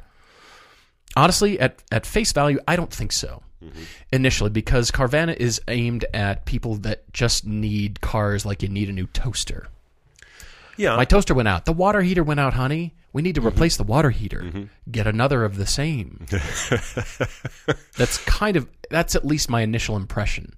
Honestly, 1.18 1.60
at, 1.60 1.82
at 1.92 2.06
face 2.06 2.32
value, 2.32 2.60
I 2.68 2.76
don't 2.76 2.94
think 2.94 3.12
so. 3.12 3.42
Mm-hmm. 3.64 3.84
Initially, 4.12 4.50
because 4.52 4.92
Carvana 4.92 5.36
is 5.36 5.60
aimed 5.68 6.06
at 6.14 6.46
people 6.46 6.76
that 6.76 7.12
just 7.12 7.46
need 7.46 8.02
cars 8.02 8.46
like 8.46 8.62
you 8.62 8.70
need 8.70 8.88
a 8.88 8.94
new 8.94 9.08
toaster. 9.08 9.68
Yeah. 10.78 10.96
My 10.96 11.06
toaster 11.06 11.34
went 11.34 11.48
out. 11.48 11.66
The 11.66 11.74
water 11.74 12.02
heater 12.02 12.24
went 12.24 12.40
out, 12.40 12.54
honey. 12.54 12.94
We 13.14 13.24
need 13.24 13.34
to 13.36 13.42
mm-hmm. 13.42 13.48
replace 13.48 13.78
the 13.78 13.84
water 13.84 14.12
heater. 14.12 14.42
Mm-hmm. 14.42 14.64
Get 14.92 15.08
another 15.08 15.44
of 15.44 15.58
the 15.58 15.66
same. 15.66 16.28
that's 17.98 18.20
kind 18.26 18.56
of 18.56 18.70
that's 18.92 19.16
at 19.16 19.26
least 19.26 19.50
my 19.50 19.62
initial 19.62 19.96
impression. 19.96 20.54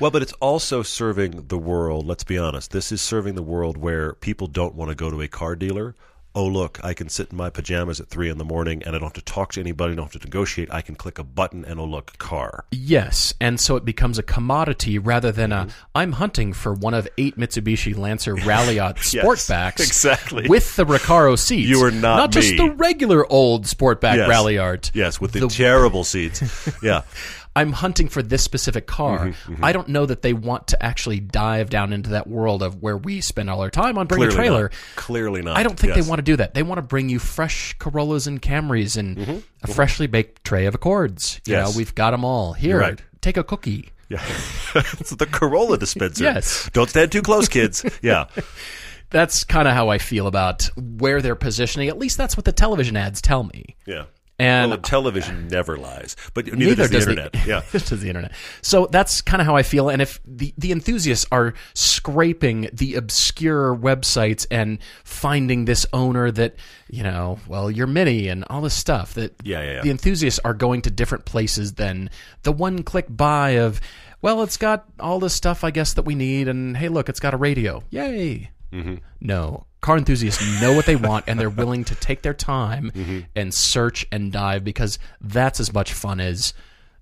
well, 0.00 0.10
but 0.10 0.22
it's 0.22 0.32
also 0.34 0.82
serving 0.82 1.48
the 1.48 1.58
world. 1.58 2.06
Let's 2.06 2.24
be 2.24 2.38
honest. 2.38 2.70
This 2.70 2.90
is 2.92 3.02
serving 3.02 3.34
the 3.34 3.42
world 3.42 3.76
where 3.76 4.14
people 4.14 4.46
don't 4.46 4.74
want 4.74 4.90
to 4.90 4.94
go 4.94 5.10
to 5.10 5.20
a 5.20 5.28
car 5.28 5.54
dealer. 5.54 5.94
Oh, 6.38 6.46
look, 6.46 6.78
I 6.84 6.94
can 6.94 7.08
sit 7.08 7.32
in 7.32 7.36
my 7.36 7.50
pajamas 7.50 7.98
at 7.98 8.10
three 8.10 8.30
in 8.30 8.38
the 8.38 8.44
morning 8.44 8.84
and 8.84 8.94
I 8.94 9.00
don't 9.00 9.08
have 9.08 9.24
to 9.24 9.32
talk 9.32 9.50
to 9.54 9.60
anybody, 9.60 9.94
I 9.94 9.96
don't 9.96 10.04
have 10.04 10.22
to 10.22 10.24
negotiate. 10.24 10.72
I 10.72 10.82
can 10.82 10.94
click 10.94 11.18
a 11.18 11.24
button 11.24 11.64
and 11.64 11.80
oh, 11.80 11.84
look, 11.84 12.16
car. 12.18 12.64
Yes, 12.70 13.34
and 13.40 13.58
so 13.58 13.74
it 13.74 13.84
becomes 13.84 14.20
a 14.20 14.22
commodity 14.22 15.00
rather 15.00 15.32
than 15.32 15.50
a 15.50 15.62
mm-hmm. 15.62 15.70
I'm 15.96 16.12
hunting 16.12 16.52
for 16.52 16.72
one 16.72 16.94
of 16.94 17.08
eight 17.18 17.36
Mitsubishi 17.36 17.98
Lancer 17.98 18.36
Ralliart 18.36 18.98
Sportbacks 18.98 19.80
exactly. 19.80 20.46
with 20.46 20.76
the 20.76 20.84
Recaro 20.84 21.36
seats. 21.36 21.68
You 21.68 21.82
are 21.82 21.90
not 21.90 22.18
not 22.18 22.30
just 22.30 22.56
the 22.56 22.70
regular 22.70 23.26
old 23.26 23.64
Sportback 23.64 24.14
Yes. 24.14 24.30
Ralliart. 24.30 24.92
Yes, 24.94 25.20
with 25.20 25.32
the, 25.32 25.48
terrible 25.48 26.04
seats. 26.04 26.40
Yeah. 26.84 27.02
I'm 27.58 27.72
hunting 27.72 28.08
for 28.08 28.22
this 28.22 28.42
specific 28.42 28.86
car. 28.86 29.26
Mm-hmm, 29.28 29.64
I 29.64 29.72
don't 29.72 29.88
know 29.88 30.06
that 30.06 30.22
they 30.22 30.32
want 30.32 30.68
to 30.68 30.82
actually 30.82 31.20
dive 31.20 31.70
down 31.70 31.92
into 31.92 32.10
that 32.10 32.26
world 32.26 32.62
of 32.62 32.80
where 32.82 32.96
we 32.96 33.20
spend 33.20 33.50
all 33.50 33.60
our 33.60 33.70
time 33.70 33.98
on 33.98 34.06
bring 34.06 34.22
a 34.22 34.30
trailer. 34.30 34.62
not. 34.64 34.72
Clearly 34.96 35.42
not. 35.42 35.56
I 35.56 35.62
don't 35.62 35.78
think 35.78 35.94
Yes. 35.94 36.04
they 36.04 36.08
want 36.08 36.18
to 36.18 36.22
do 36.24 36.36
that. 36.36 36.54
They 36.54 36.62
want 36.62 36.78
to 36.78 36.82
bring 36.82 37.08
you 37.08 37.18
fresh 37.18 37.74
Corollas 37.78 38.26
and 38.26 38.40
Camrys 38.40 38.96
and 38.96 39.16
Mm-hmm, 39.16 39.38
a 39.62 39.66
freshly 39.68 40.06
baked 40.06 40.44
tray 40.44 40.66
of 40.66 40.74
Accords. 40.74 41.40
You 41.46 41.54
Yes. 41.54 41.72
know, 41.72 41.76
we've 41.78 41.94
got 41.94 42.12
them 42.12 42.24
all. 42.24 42.52
Here, 42.52 42.78
right. 42.78 43.00
take 43.20 43.36
a 43.36 43.44
cookie. 43.44 43.90
Yeah. 44.08 44.22
it's 44.74 45.10
the 45.10 45.26
Corolla 45.26 45.76
dispenser. 45.78 46.24
Yes. 46.24 46.70
Don't 46.72 46.88
stand 46.88 47.12
too 47.12 47.22
close, 47.22 47.48
kids. 47.48 47.84
Yeah. 48.02 48.26
That's 49.10 49.42
kind 49.44 49.66
of 49.66 49.74
how 49.74 49.88
I 49.88 49.98
feel 49.98 50.26
about 50.26 50.68
where 50.76 51.22
they're 51.22 51.34
positioning. 51.34 51.88
At 51.88 51.98
least 51.98 52.18
that's 52.18 52.36
what 52.36 52.44
the 52.44 52.52
television 52.52 52.94
ads 52.94 53.22
tell 53.22 53.42
me. 53.42 53.74
Yeah. 53.86 54.04
And 54.40 54.70
Well, 54.70 54.78
television 54.78 55.48
never 55.48 55.76
lies, 55.76 56.14
but 56.32 56.46
neither, 56.46 56.56
neither 56.56 56.74
does 56.76 56.90
the 56.90 56.96
does 56.98 57.08
internet. 57.08 57.34
yeah. 57.46 57.60
neither 57.72 57.78
does 57.80 58.00
the 58.00 58.08
internet. 58.08 58.32
So 58.62 58.86
that's 58.86 59.20
kind 59.20 59.40
of 59.40 59.46
how 59.46 59.56
I 59.56 59.64
feel. 59.64 59.88
And 59.88 60.00
if 60.00 60.20
the 60.24 60.54
the 60.56 60.70
enthusiasts 60.70 61.26
are 61.32 61.54
scraping 61.74 62.68
the 62.72 62.94
obscure 62.94 63.74
websites 63.74 64.46
and 64.50 64.78
finding 65.04 65.64
this 65.64 65.86
owner 65.92 66.30
that 66.30 66.54
you 66.88 67.02
know, 67.02 67.38
well, 67.48 67.70
your 67.70 67.86
mini 67.88 68.28
and 68.28 68.44
all 68.48 68.60
this 68.62 68.74
stuff 68.74 69.14
that 69.14 69.34
Yeah, 69.42 69.62
yeah, 69.62 69.72
yeah. 69.74 69.82
the 69.82 69.90
enthusiasts 69.90 70.40
are 70.44 70.54
going 70.54 70.82
to 70.82 70.90
different 70.90 71.24
places 71.24 71.74
than 71.74 72.08
the 72.44 72.52
one 72.52 72.82
click 72.82 73.06
buy 73.10 73.50
of. 73.58 73.80
Well, 74.22 74.42
it's 74.42 74.56
got 74.56 74.84
all 74.98 75.20
this 75.20 75.32
stuff, 75.34 75.62
I 75.62 75.70
guess, 75.70 75.94
that 75.94 76.02
we 76.02 76.14
need, 76.16 76.48
and 76.48 76.76
hey, 76.76 76.88
look, 76.88 77.08
it's 77.08 77.20
got 77.20 77.34
a 77.34 77.36
radio. 77.36 77.84
Yay! 77.90 78.50
Mm-hmm. 78.72 78.96
No, 79.20 79.66
car 79.80 79.96
enthusiasts 79.96 80.42
know 80.60 80.72
what 80.74 80.86
they 80.86 80.96
want, 80.96 81.24
and 81.28 81.38
they're 81.40 81.48
willing 81.50 81.84
to 81.84 81.94
take 81.94 82.22
their 82.22 82.34
time 82.34 82.90
Mm-hmm. 82.94 83.20
and 83.36 83.52
search 83.54 84.06
and 84.12 84.32
dive 84.32 84.64
because 84.64 84.98
that's 85.20 85.60
as 85.60 85.72
much 85.72 85.92
fun 85.92 86.20
as 86.20 86.52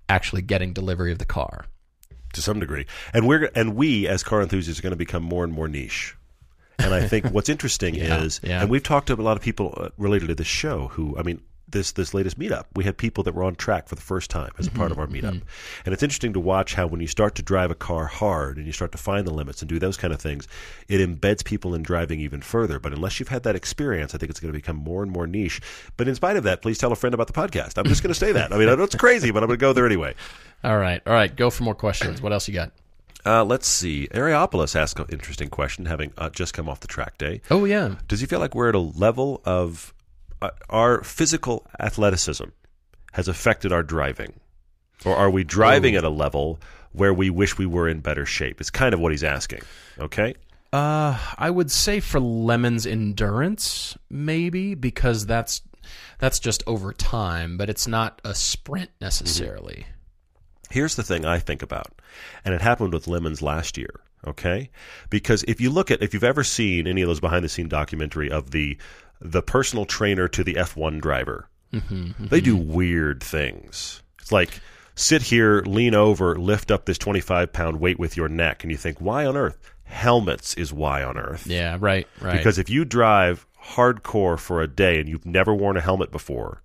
actually 0.09 0.41
getting 0.41 0.73
delivery 0.73 1.11
of 1.11 1.19
the 1.19 1.25
car. 1.25 1.65
to 2.33 2.41
some 2.41 2.59
degree. 2.59 2.85
And 3.13 3.27
we're 3.27 3.49
and 3.55 3.75
we 3.75 4.07
as 4.07 4.23
car 4.23 4.41
enthusiasts 4.41 4.79
are 4.79 4.83
going 4.83 4.91
to 4.91 4.97
become 4.97 5.23
more 5.23 5.43
and 5.43 5.51
more 5.53 5.67
niche. 5.67 6.15
And 6.79 6.93
I 6.93 7.07
think 7.07 7.25
what's 7.31 7.49
interesting 7.49 7.95
Yeah, 7.95 8.21
is, 8.21 8.39
yeah. 8.43 8.61
and 8.61 8.69
we've 8.69 8.83
talked 8.83 9.07
to 9.07 9.13
a 9.13 9.15
lot 9.15 9.35
of 9.37 9.43
people 9.43 9.73
uh, 9.77 9.89
related 9.97 10.27
to 10.27 10.35
this 10.35 10.45
show 10.47 10.89
who, 10.89 11.17
I 11.17 11.23
mean, 11.23 11.41
this 11.69 11.91
this 11.91 12.13
latest 12.13 12.39
meetup, 12.39 12.65
we 12.75 12.83
had 12.85 12.97
people 12.97 13.23
that 13.25 13.35
were 13.35 13.43
on 13.43 13.55
track 13.55 13.87
for 13.87 13.95
the 13.95 14.01
first 14.01 14.29
time 14.29 14.51
as 14.57 14.67
a 14.67 14.71
part 14.71 14.91
of 14.91 14.99
our 14.99 15.07
Mm-hmm, 15.07 15.25
meetup, 15.25 15.41
and 15.85 15.93
it's 15.93 16.03
interesting 16.03 16.33
to 16.33 16.39
watch 16.39 16.75
how 16.75 16.87
when 16.87 17.01
you 17.01 17.07
start 17.07 17.35
to 17.35 17.41
drive 17.41 17.71
a 17.71 17.75
car 17.75 18.05
hard 18.05 18.57
and 18.57 18.65
you 18.65 18.71
start 18.71 18.91
to 18.93 18.97
find 18.97 19.27
the 19.27 19.33
limits 19.33 19.61
and 19.61 19.69
do 19.69 19.79
those 19.79 19.97
kind 19.97 20.13
of 20.13 20.21
things, 20.21 20.47
it 20.87 20.99
embeds 20.99 21.43
people 21.43 21.73
in 21.75 21.83
driving 21.83 22.19
even 22.19 22.41
further. 22.41 22.79
But 22.79 22.93
unless 22.93 23.19
you've 23.19 23.29
had 23.29 23.43
that 23.43 23.55
experience, 23.55 24.15
I 24.15 24.17
think 24.17 24.29
it's 24.29 24.39
going 24.39 24.53
to 24.53 24.57
become 24.57 24.75
more 24.77 25.03
and 25.03 25.11
more 25.11 25.27
niche. 25.27 25.61
But 25.97 26.07
in 26.07 26.15
spite 26.15 26.37
of 26.37 26.43
that, 26.43 26.61
please 26.61 26.77
tell 26.77 26.91
a 26.91 26.95
friend 26.95 27.13
about 27.13 27.27
the 27.27 27.33
podcast. 27.33 27.77
I'm 27.77 27.85
just 27.85 28.01
going 28.01 28.13
to 28.13 28.19
say 28.19 28.31
that. 28.31 28.53
I 28.53 28.57
mean, 28.57 28.69
I 28.69 28.75
know 28.75 28.83
it's 28.83 28.95
crazy, 28.95 29.31
but 29.31 29.43
I'm 29.43 29.47
going 29.47 29.59
to 29.59 29.61
go 29.61 29.73
there 29.73 29.85
anyway. 29.85 30.15
All 30.63 30.77
right, 30.77 31.01
all 31.05 31.13
right, 31.13 31.33
go 31.35 31.51
for 31.51 31.61
more 31.63 31.75
questions. 31.75 32.19
What 32.19 32.33
else 32.33 32.47
you 32.47 32.53
got? 32.55 32.71
Uh, 33.23 33.43
let's 33.43 33.67
see. 33.67 34.07
Areopolis 34.11 34.75
asked 34.75 34.97
an 34.99 35.05
interesting 35.09 35.49
question, 35.49 35.85
having 35.85 36.11
uh, 36.17 36.29
just 36.31 36.53
come 36.55 36.67
off 36.67 36.79
the 36.79 36.87
track 36.87 37.17
day. 37.19 37.41
Oh 37.51 37.65
yeah, 37.65 37.95
Does 38.07 38.21
he 38.21 38.25
feel 38.25 38.39
like 38.39 38.55
we're 38.55 38.69
at 38.69 38.75
a 38.75 38.79
level 38.79 39.41
of 39.45 39.93
uh, 40.41 40.49
our 40.69 41.03
physical 41.03 41.65
athleticism 41.79 42.45
has 43.13 43.27
affected 43.27 43.71
our 43.71 43.83
driving? 43.83 44.39
Or 45.05 45.15
are 45.15 45.29
we 45.29 45.43
driving 45.43 45.95
at 45.95 46.03
a 46.03 46.09
level 46.09 46.59
where 46.91 47.13
we 47.13 47.29
wish 47.29 47.57
we 47.57 47.65
were 47.65 47.87
in 47.87 47.99
better 47.99 48.25
shape? 48.25 48.59
It's 48.59 48.69
kind 48.69 48.93
of 48.93 48.99
what 48.99 49.11
he's 49.11 49.23
asking. 49.23 49.61
Okay? 49.99 50.33
Uh, 50.73 51.17
I 51.37 51.49
would 51.49 51.71
say 51.71 51.99
for 51.99 52.19
Lemon's 52.19 52.85
endurance, 52.85 53.97
maybe 54.09 54.75
because 54.75 55.25
that's 55.25 55.61
that's 56.19 56.39
just 56.39 56.63
over 56.67 56.91
time, 56.91 57.57
but 57.57 57.69
it's 57.69 57.87
not 57.87 58.21
a 58.25 58.35
sprint 58.35 58.89
necessarily. 58.99 59.85
Here's 60.69 60.95
the 60.95 61.03
thing 61.03 61.25
I 61.25 61.39
think 61.39 61.61
about, 61.61 62.01
and 62.43 62.53
it 62.53 62.61
happened 62.61 62.93
with 62.93 63.07
Lemons 63.07 63.41
last 63.41 63.77
year. 63.77 64.01
Okay, 64.25 64.69
because 65.09 65.43
if 65.47 65.61
you 65.61 65.69
look 65.69 65.89
at 65.89 66.01
if 66.01 66.13
you've 66.13 66.23
ever 66.23 66.43
seen 66.43 66.87
any 66.87 67.01
of 67.01 67.07
those 67.07 67.21
behind 67.21 67.45
the 67.45 67.49
scene 67.49 67.69
documentary 67.69 68.29
of 68.29 68.51
the 68.51 68.77
the 69.19 69.41
personal 69.41 69.85
trainer 69.85 70.27
to 70.27 70.43
the 70.43 70.55
F1 70.55 71.01
driver, 71.01 71.49
mm-hmm, 71.73 71.95
mm-hmm. 71.95 72.27
they 72.27 72.41
do 72.41 72.55
weird 72.55 73.23
things. 73.23 74.01
It's 74.21 74.31
like 74.31 74.59
sit 74.95 75.21
here, 75.23 75.61
lean 75.61 75.95
over, 75.95 76.35
lift 76.37 76.71
up 76.71 76.85
this 76.85 76.97
25 76.97 77.53
pound 77.53 77.79
weight 77.79 77.99
with 77.99 78.17
your 78.17 78.29
neck, 78.29 78.63
and 78.63 78.71
you 78.71 78.77
think, 78.77 78.99
why 78.99 79.25
on 79.25 79.37
earth? 79.37 79.57
Helmets 79.83 80.53
is 80.55 80.73
why 80.73 81.03
on 81.03 81.17
earth. 81.17 81.47
Yeah, 81.47 81.77
right, 81.79 82.07
right. 82.19 82.35
Because 82.35 82.57
if 82.57 82.69
you 82.69 82.83
drive 82.83 83.47
hardcore 83.63 84.37
for 84.37 84.61
a 84.61 84.67
day 84.67 84.99
and 84.99 85.07
you've 85.07 85.25
never 85.25 85.53
worn 85.53 85.77
a 85.77 85.81
helmet 85.81 86.11
before, 86.11 86.61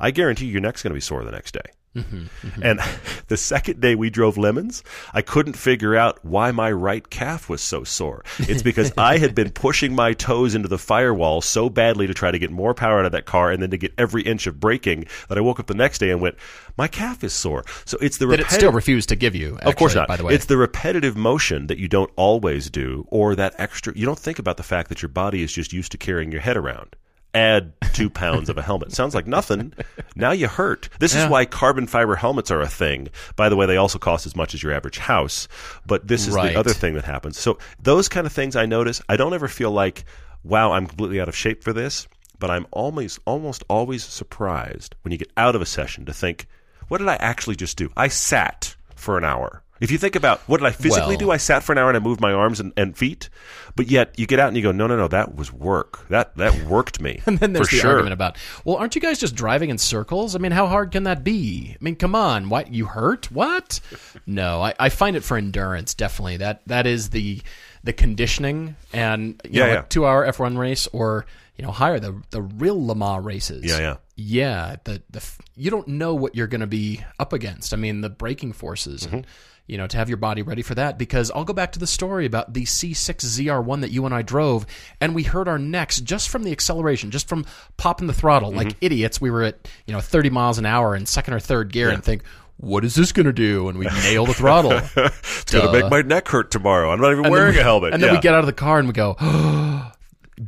I 0.00 0.10
guarantee 0.10 0.46
your 0.46 0.60
neck's 0.60 0.82
going 0.82 0.90
to 0.90 0.94
be 0.94 1.00
sore 1.00 1.24
the 1.24 1.30
next 1.30 1.52
day. 1.52 1.70
Mm-hmm. 1.96 2.62
And 2.62 2.80
the 3.28 3.36
second 3.36 3.80
day 3.80 3.94
we 3.94 4.10
drove 4.10 4.38
lemons, 4.38 4.82
I 5.12 5.22
couldn't 5.22 5.54
figure 5.54 5.94
out 5.94 6.24
why 6.24 6.50
my 6.50 6.72
right 6.72 7.08
calf 7.08 7.48
was 7.48 7.60
so 7.60 7.84
sore. 7.84 8.24
It's 8.38 8.62
because 8.62 8.92
I 8.98 9.18
had 9.18 9.34
been 9.34 9.50
pushing 9.50 9.94
my 9.94 10.12
toes 10.12 10.54
into 10.54 10.68
the 10.68 10.78
firewall 10.78 11.40
so 11.40 11.68
badly 11.68 12.06
to 12.06 12.14
try 12.14 12.30
to 12.30 12.38
get 12.38 12.50
more 12.50 12.74
power 12.74 13.00
out 13.00 13.06
of 13.06 13.12
that 13.12 13.26
car 13.26 13.50
and 13.50 13.62
then 13.62 13.70
to 13.70 13.76
get 13.76 13.92
every 13.98 14.22
inch 14.22 14.46
of 14.46 14.58
braking 14.58 15.06
that 15.28 15.38
I 15.38 15.40
woke 15.40 15.60
up 15.60 15.66
the 15.66 15.74
next 15.74 15.98
day 15.98 16.10
and 16.10 16.20
went, 16.20 16.36
my 16.76 16.88
calf 16.88 17.22
is 17.22 17.32
sore. 17.32 17.64
So 17.84 17.98
it's 18.00 18.18
the 18.18 18.26
that 18.26 18.40
it 18.40 18.50
still 18.50 18.72
refused 18.72 19.10
to 19.10 19.16
give 19.16 19.34
you. 19.34 19.58
of 19.62 19.76
course 19.76 19.94
not. 19.94 20.08
By 20.08 20.16
the 20.16 20.24
way, 20.24 20.34
It's 20.34 20.46
the 20.46 20.56
repetitive 20.56 21.16
motion 21.16 21.66
that 21.66 21.78
you 21.78 21.88
don't 21.88 22.10
always 22.16 22.70
do, 22.70 23.06
or 23.10 23.34
that 23.36 23.54
extra. 23.58 23.92
You 23.96 24.06
don't 24.06 24.18
think 24.18 24.38
about 24.38 24.56
the 24.56 24.62
fact 24.62 24.88
that 24.88 25.02
your 25.02 25.10
body 25.10 25.42
is 25.42 25.52
just 25.52 25.72
used 25.72 25.92
to 25.92 25.98
carrying 25.98 26.32
your 26.32 26.40
head 26.40 26.56
around. 26.56 26.96
Add 27.34 27.72
two 27.94 28.10
pounds 28.10 28.48
of 28.50 28.58
a 28.58 28.62
helmet. 28.62 28.92
Sounds 28.92 29.14
like 29.14 29.26
nothing. 29.26 29.72
Now 30.14 30.32
you 30.32 30.48
hurt. 30.48 30.88
This 30.98 31.14
Yeah. 31.14 31.24
is 31.24 31.30
why 31.30 31.44
carbon 31.46 31.86
fiber 31.86 32.14
helmets 32.16 32.50
are 32.50 32.60
a 32.60 32.68
thing. 32.68 33.08
By 33.36 33.48
the 33.48 33.56
way, 33.56 33.64
they 33.66 33.76
also 33.78 33.98
cost 33.98 34.26
as 34.26 34.36
much 34.36 34.52
as 34.54 34.62
your 34.62 34.72
average 34.72 34.98
house. 34.98 35.48
But 35.86 36.08
this 36.08 36.26
is 36.28 36.34
Right. 36.34 36.52
the 36.52 36.58
other 36.60 36.74
thing 36.74 36.94
that 36.94 37.04
happens. 37.04 37.38
So 37.38 37.58
those 37.82 38.08
kind 38.08 38.26
of 38.26 38.32
things 38.32 38.54
I 38.54 38.66
notice. 38.66 39.00
I 39.08 39.16
don't 39.16 39.32
ever 39.32 39.48
feel 39.48 39.70
like, 39.70 40.04
wow, 40.44 40.72
I'm 40.72 40.86
completely 40.86 41.20
out 41.20 41.28
of 41.28 41.36
shape 41.36 41.64
for 41.64 41.72
this. 41.72 42.06
But 42.38 42.50
I'm 42.50 42.66
always, 42.72 43.18
almost 43.24 43.62
always 43.68 44.04
surprised 44.04 44.94
when 45.02 45.12
you 45.12 45.18
get 45.18 45.30
out 45.36 45.54
of 45.54 45.62
a 45.62 45.66
session 45.66 46.04
to 46.06 46.12
think, 46.12 46.46
what 46.88 46.98
did 46.98 47.08
I 47.08 47.14
actually 47.16 47.56
just 47.56 47.76
do? 47.78 47.90
I 47.96 48.08
sat 48.08 48.74
for 48.96 49.16
an 49.16 49.24
hour. 49.24 49.62
If 49.82 49.90
you 49.90 49.98
think 49.98 50.14
about 50.14 50.40
what 50.48 50.60
did 50.60 50.66
I 50.66 50.70
physically 50.70 51.16
Well- 51.16 51.26
do, 51.26 51.30
I 51.32 51.36
sat 51.38 51.64
for 51.64 51.72
an 51.72 51.78
hour 51.78 51.88
and 51.88 51.96
I 51.96 52.00
moved 52.00 52.20
my 52.20 52.32
arms 52.32 52.60
and, 52.60 52.72
and 52.76 52.96
feet. 52.96 53.28
But 53.74 53.90
yet 53.90 54.16
you 54.18 54.26
get 54.26 54.38
out 54.38 54.48
and 54.48 54.56
you 54.56 54.62
go, 54.62 54.70
no, 54.70 54.86
no, 54.86 54.96
no, 54.96 55.08
that 55.08 55.34
was 55.34 55.52
work. 55.52 56.06
That 56.08 56.36
that 56.36 56.54
worked 56.66 57.00
me. 57.00 57.20
And 57.26 57.38
then 57.38 57.52
there's 57.52 57.68
the 57.68 57.78
sure. 57.78 57.90
argument 57.90 58.12
about, 58.12 58.36
well, 58.64 58.76
aren't 58.76 58.94
you 58.94 59.00
guys 59.00 59.18
just 59.18 59.34
driving 59.34 59.70
in 59.70 59.78
circles? 59.78 60.36
I 60.36 60.38
mean, 60.38 60.52
how 60.52 60.66
hard 60.68 60.92
can 60.92 61.02
that 61.04 61.24
be? 61.24 61.72
I 61.80 61.82
mean, 61.82 61.96
come 61.96 62.14
on, 62.14 62.48
what 62.48 62.72
you 62.72 62.86
hurt? 62.86 63.30
What? 63.32 63.80
No, 64.26 64.62
I, 64.62 64.74
I 64.78 64.88
find 64.88 65.16
it 65.16 65.24
for 65.24 65.36
endurance 65.36 65.94
definitely. 65.94 66.36
That 66.36 66.62
that 66.66 66.86
is 66.86 67.10
the 67.10 67.40
the 67.82 67.92
conditioning 67.92 68.76
and 68.92 69.40
you 69.44 69.60
Yeah, 69.60 69.66
know, 69.66 69.72
yeah. 69.72 69.80
a 69.80 69.86
two 69.86 70.06
hour 70.06 70.26
F1 70.30 70.56
race 70.56 70.86
or 70.92 71.26
you 71.56 71.64
know 71.64 71.72
higher 71.72 71.98
the 71.98 72.22
the 72.30 72.40
real 72.42 72.86
Le 72.86 72.94
Mans 72.94 73.24
races. 73.24 73.64
Yeah, 73.64 73.78
yeah. 73.78 73.96
yeah. 74.16 74.76
The 74.84 75.02
the 75.10 75.24
you 75.56 75.70
don't 75.70 75.88
know 75.88 76.14
what 76.14 76.36
you're 76.36 76.46
going 76.46 76.60
to 76.60 76.66
be 76.66 77.02
up 77.18 77.32
against. 77.32 77.72
I 77.72 77.76
mean, 77.76 78.00
the 78.00 78.10
braking 78.10 78.52
forces. 78.52 79.06
Mm-hmm. 79.06 79.16
And, 79.16 79.26
you 79.66 79.78
know, 79.78 79.86
to 79.86 79.96
have 79.96 80.08
your 80.08 80.16
body 80.18 80.42
ready 80.42 80.62
for 80.62 80.74
that, 80.74 80.98
because 80.98 81.30
I'll 81.30 81.44
go 81.44 81.52
back 81.52 81.72
to 81.72 81.78
the 81.78 81.86
story 81.86 82.26
about 82.26 82.52
the 82.52 82.64
C6 82.64 83.24
ZR1 83.24 83.80
that 83.82 83.90
you 83.90 84.04
and 84.06 84.14
I 84.14 84.22
drove, 84.22 84.66
and 85.00 85.14
we 85.14 85.22
hurt 85.22 85.48
our 85.48 85.58
necks 85.58 86.00
just 86.00 86.28
from 86.28 86.42
the 86.42 86.52
acceleration, 86.52 87.10
just 87.10 87.28
from 87.28 87.46
popping 87.76 88.06
the 88.06 88.12
throttle 88.12 88.50
Mm-hmm. 88.50 88.58
like 88.58 88.76
idiots. 88.80 89.20
We 89.20 89.30
were 89.30 89.44
at 89.44 89.68
you 89.86 89.92
know 89.94 90.00
30 90.00 90.30
miles 90.30 90.58
an 90.58 90.66
hour 90.66 90.94
in 90.96 91.06
second 91.06 91.34
or 91.34 91.40
third 91.40 91.72
gear, 91.72 91.90
and 91.90 92.02
think, 92.04 92.22
what 92.58 92.84
is 92.84 92.94
this 92.94 93.12
going 93.12 93.26
to 93.26 93.32
do? 93.32 93.68
And 93.68 93.78
we 93.78 93.86
nail 93.86 94.26
the 94.26 94.34
throttle. 94.34 94.72
It's 94.96 95.50
going 95.52 95.66
to 95.66 95.72
make 95.82 95.90
my 95.90 96.02
neck 96.02 96.28
hurt 96.28 96.50
tomorrow. 96.50 96.90
I'm 96.92 97.00
not 97.00 97.12
even 97.12 97.24
And 97.26 97.32
wearing 97.32 97.54
we- 97.54 97.60
a 97.60 97.62
helmet. 97.62 97.92
And 97.94 98.02
then 98.02 98.10
Yeah. 98.10 98.16
we 98.16 98.20
get 98.22 98.34
out 98.34 98.40
of 98.40 98.46
the 98.46 98.52
car 98.52 98.78
and 98.78 98.86
we 98.88 98.94
go, 98.94 99.16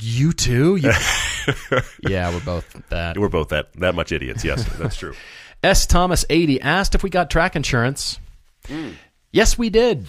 you 0.01 0.33
too? 0.33 0.77
You- 0.77 0.93
yeah, 2.09 2.31
we're 2.33 2.41
both 2.41 2.83
that. 2.91 3.19
We're 3.19 3.29
both 3.29 3.49
that 3.51 3.73
that 3.75 3.95
much 3.95 4.13
idiots. 4.13 4.45
Yes, 4.45 4.65
that's 4.79 4.97
true. 4.97 5.15
S. 5.63 5.87
Thomas 5.87 6.25
80 6.29 6.61
asked 6.61 6.95
if 6.95 7.03
we 7.03 7.11
got 7.11 7.31
track 7.31 7.57
insurance. 7.57 8.19
Yes, 9.33 9.59
we 9.59 9.71
did. 9.71 10.07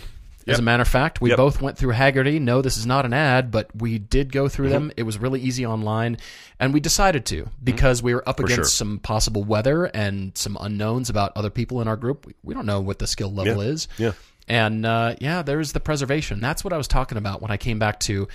As 0.48 0.54
Yep. 0.54 0.60
a 0.60 0.62
matter 0.62 0.82
of 0.82 0.88
fact, 0.88 1.22
we 1.22 1.30
Yep. 1.32 1.38
both 1.38 1.60
went 1.62 1.76
through 1.76 1.94
Hagerty. 1.94 2.40
No, 2.40 2.62
this 2.62 2.78
is 2.78 2.86
not 2.86 3.04
an 3.04 3.14
ad, 3.14 3.50
but 3.50 3.76
we 3.76 3.98
did 3.98 4.32
go 4.32 4.48
through 4.48 4.70
them. 4.70 4.90
Mm-hmm. 4.90 4.98
It 5.00 5.04
was 5.04 5.18
really 5.18 5.42
easy 5.42 5.66
online, 5.66 6.18
and 6.60 6.72
we 6.72 6.80
decided 6.80 7.26
to 7.28 7.48
because 7.64 8.04
we 8.04 8.14
were 8.14 8.28
up 8.30 8.40
against 8.40 8.56
sure. 8.56 8.64
some 8.66 9.00
possible 9.00 9.44
weather 9.44 9.86
and 9.86 10.38
some 10.38 10.56
unknowns 10.62 11.10
about 11.10 11.32
other 11.36 11.50
people 11.50 11.82
in 11.82 11.88
our 11.88 11.96
group. 11.98 12.28
We, 12.28 12.34
we 12.44 12.54
don't 12.54 12.68
know 12.68 12.80
what 12.80 13.00
the 13.00 13.08
skill 13.08 13.34
level 13.34 13.64
Yeah. 13.64 13.70
is. 13.72 13.88
Yeah. 13.98 14.12
And 14.48 14.86
uh, 14.86 15.16
yeah, 15.20 15.42
there's 15.42 15.72
the 15.72 15.80
preservation. 15.80 16.40
That's 16.42 16.64
what 16.64 16.74
I 16.74 16.78
was 16.78 16.88
talking 16.88 17.18
about 17.18 17.42
when 17.42 17.50
I 17.50 17.58
came 17.58 17.80
back 17.80 18.00
to. 18.02 18.28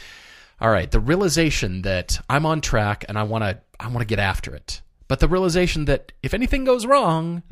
All 0.61 0.69
right, 0.71 0.91
the 0.91 1.01
realization 1.01 1.83
that 1.83 2.21
I'm 2.29 2.45
on 2.45 2.61
track 2.61 3.05
and 3.09 3.17
I 3.17 3.23
want 3.23 3.45
to 3.45 3.61
I 3.79 3.87
want 3.87 4.01
to 4.01 4.05
get 4.05 4.19
after 4.19 4.53
it. 4.53 4.83
But 5.11 5.19
the 5.19 5.27
realization 5.27 5.87
that 5.87 6.13
if 6.23 6.35
anything 6.35 6.65
goes 6.65 6.87
wrong, 6.87 7.43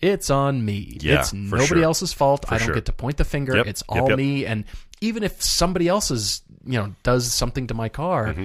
it's 0.00 0.30
on 0.30 0.64
me. 0.64 0.92
Mm-hmm. 0.94 1.06
Yeah, 1.08 1.18
it's 1.18 1.32
nobody 1.32 1.66
sure. 1.66 1.82
else's 1.82 2.12
fault. 2.12 2.44
I 2.46 2.58
don't 2.58 2.66
sure. 2.66 2.74
get 2.76 2.84
to 2.86 2.92
point 2.92 3.16
the 3.16 3.24
finger. 3.24 3.56
Yep, 3.56 3.66
It's 3.66 3.82
all 3.88 4.08
yep. 4.10 4.16
me. 4.16 4.46
And 4.46 4.62
even 5.00 5.24
if 5.24 5.42
somebody 5.42 5.88
else's, 5.88 6.42
you 6.64 6.78
know, 6.78 6.94
does 7.02 7.32
something 7.34 7.66
to 7.66 7.74
my 7.74 7.88
car, 7.88 8.36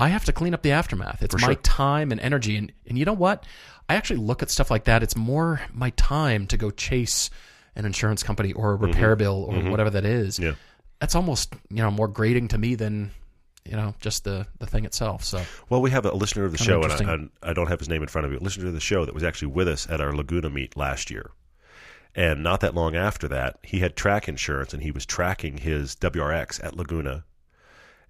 I 0.00 0.08
have 0.08 0.24
to 0.24 0.32
clean 0.32 0.54
up 0.54 0.62
the 0.62 0.72
aftermath. 0.72 1.22
It's 1.22 1.34
my 1.36 1.40
Mm-hmm. 1.40 1.52
sure. 1.52 1.54
time 1.62 2.10
and 2.10 2.20
energy. 2.20 2.56
And 2.56 2.72
and 2.88 2.98
you 2.98 3.04
know 3.04 3.12
what? 3.12 3.46
I 3.88 3.94
actually 3.94 4.18
look 4.18 4.42
at 4.42 4.50
stuff 4.50 4.72
like 4.72 4.84
that. 4.84 5.04
It's 5.04 5.14
more 5.16 5.60
my 5.72 5.90
time 5.90 6.48
to 6.48 6.56
go 6.56 6.72
chase 6.72 7.30
an 7.76 7.84
insurance 7.84 8.24
company 8.24 8.52
or 8.54 8.72
a 8.72 8.76
repair 8.76 9.14
bill 9.14 9.46
or 9.48 9.70
whatever 9.70 9.90
that 9.90 10.04
is. 10.04 10.34
Mm-hmm. 10.34 10.44
Yeah. 10.50 10.54
That's 10.98 11.14
almost 11.14 11.54
you 11.70 11.76
know 11.76 11.92
more 11.92 12.08
grating 12.08 12.48
to 12.48 12.58
me 12.58 12.74
than 12.74 13.12
you 13.64 13.76
know 13.76 13.94
just 14.00 14.24
the 14.24 14.46
the 14.58 14.66
thing 14.66 14.84
itself. 14.84 15.24
So 15.24 15.42
Well, 15.68 15.80
we 15.82 15.90
have 15.90 16.04
a 16.04 16.14
listener 16.14 16.44
of 16.44 16.52
the 16.52 16.58
show, 16.58 16.82
and 16.82 16.92
I, 16.92 17.12
and 17.14 17.30
I 17.42 17.52
don't 17.52 17.68
have 17.68 17.78
his 17.78 17.88
name 17.88 18.02
in 18.02 18.08
front 18.08 18.24
of 18.26 18.30
me. 18.30 18.36
A 18.38 18.40
listener 18.40 18.64
to 18.66 18.70
the 18.72 18.80
show 18.80 19.04
that 19.04 19.14
was 19.14 19.22
actually 19.24 19.48
with 19.48 19.68
us 19.68 19.88
at 19.88 20.00
our 20.00 20.14
Laguna 20.14 20.50
meet 20.50 20.76
last 20.76 21.10
year. 21.10 21.30
And 22.16 22.42
not 22.44 22.60
that 22.60 22.74
long 22.74 22.94
after 22.94 23.26
that, 23.28 23.58
he 23.62 23.80
had 23.80 23.96
track 23.96 24.28
insurance 24.28 24.72
and 24.72 24.82
he 24.82 24.92
was 24.92 25.04
tracking 25.04 25.58
his 25.58 25.96
WRX 25.96 26.62
at 26.64 26.76
Laguna 26.76 27.24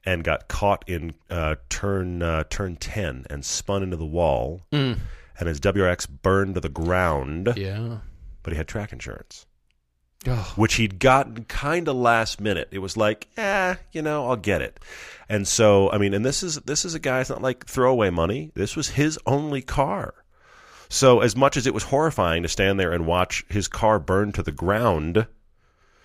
and 0.04 0.22
got 0.22 0.46
caught 0.48 0.84
in 0.86 1.14
uh, 1.30 1.54
turn 1.70 2.22
uh, 2.22 2.44
turn 2.50 2.76
10 2.76 3.24
and 3.30 3.42
spun 3.44 3.82
into 3.82 3.96
the 3.96 4.04
wall 4.04 4.60
and 4.70 5.00
his 5.48 5.58
WRX 5.60 6.06
burned 6.22 6.54
to 6.56 6.60
the 6.60 6.68
ground, 6.68 7.54
Yeah. 7.56 7.98
but 8.42 8.52
he 8.52 8.58
had 8.58 8.68
track 8.68 8.92
insurance. 8.92 9.46
Oh, 10.26 10.52
which 10.56 10.74
he'd 10.74 10.98
gotten 10.98 11.44
kind 11.44 11.88
of 11.88 11.96
last 11.96 12.40
minute. 12.40 12.68
It 12.70 12.78
was 12.78 12.96
like, 12.96 13.26
eh, 13.36 13.74
you 13.92 14.02
know, 14.02 14.28
I'll 14.28 14.36
get 14.36 14.62
it. 14.62 14.80
And 15.28 15.46
so, 15.46 15.90
I 15.90 15.98
mean, 15.98 16.14
and 16.14 16.24
this 16.24 16.42
is 16.42 16.56
this 16.56 16.84
is 16.84 16.94
a 16.94 16.98
guy. 16.98 17.20
It's 17.20 17.30
not 17.30 17.42
like 17.42 17.66
throwaway 17.66 18.10
money. 18.10 18.50
This 18.54 18.76
was 18.76 18.90
his 18.90 19.18
only 19.26 19.62
car. 19.62 20.14
So, 20.88 21.20
as 21.20 21.34
much 21.34 21.56
as 21.56 21.66
it 21.66 21.74
was 21.74 21.84
horrifying 21.84 22.42
to 22.42 22.48
stand 22.48 22.78
there 22.78 22.92
and 22.92 23.06
watch 23.06 23.44
his 23.48 23.68
car 23.68 23.98
burn 23.98 24.32
to 24.32 24.42
the 24.42 24.52
ground, 24.52 25.26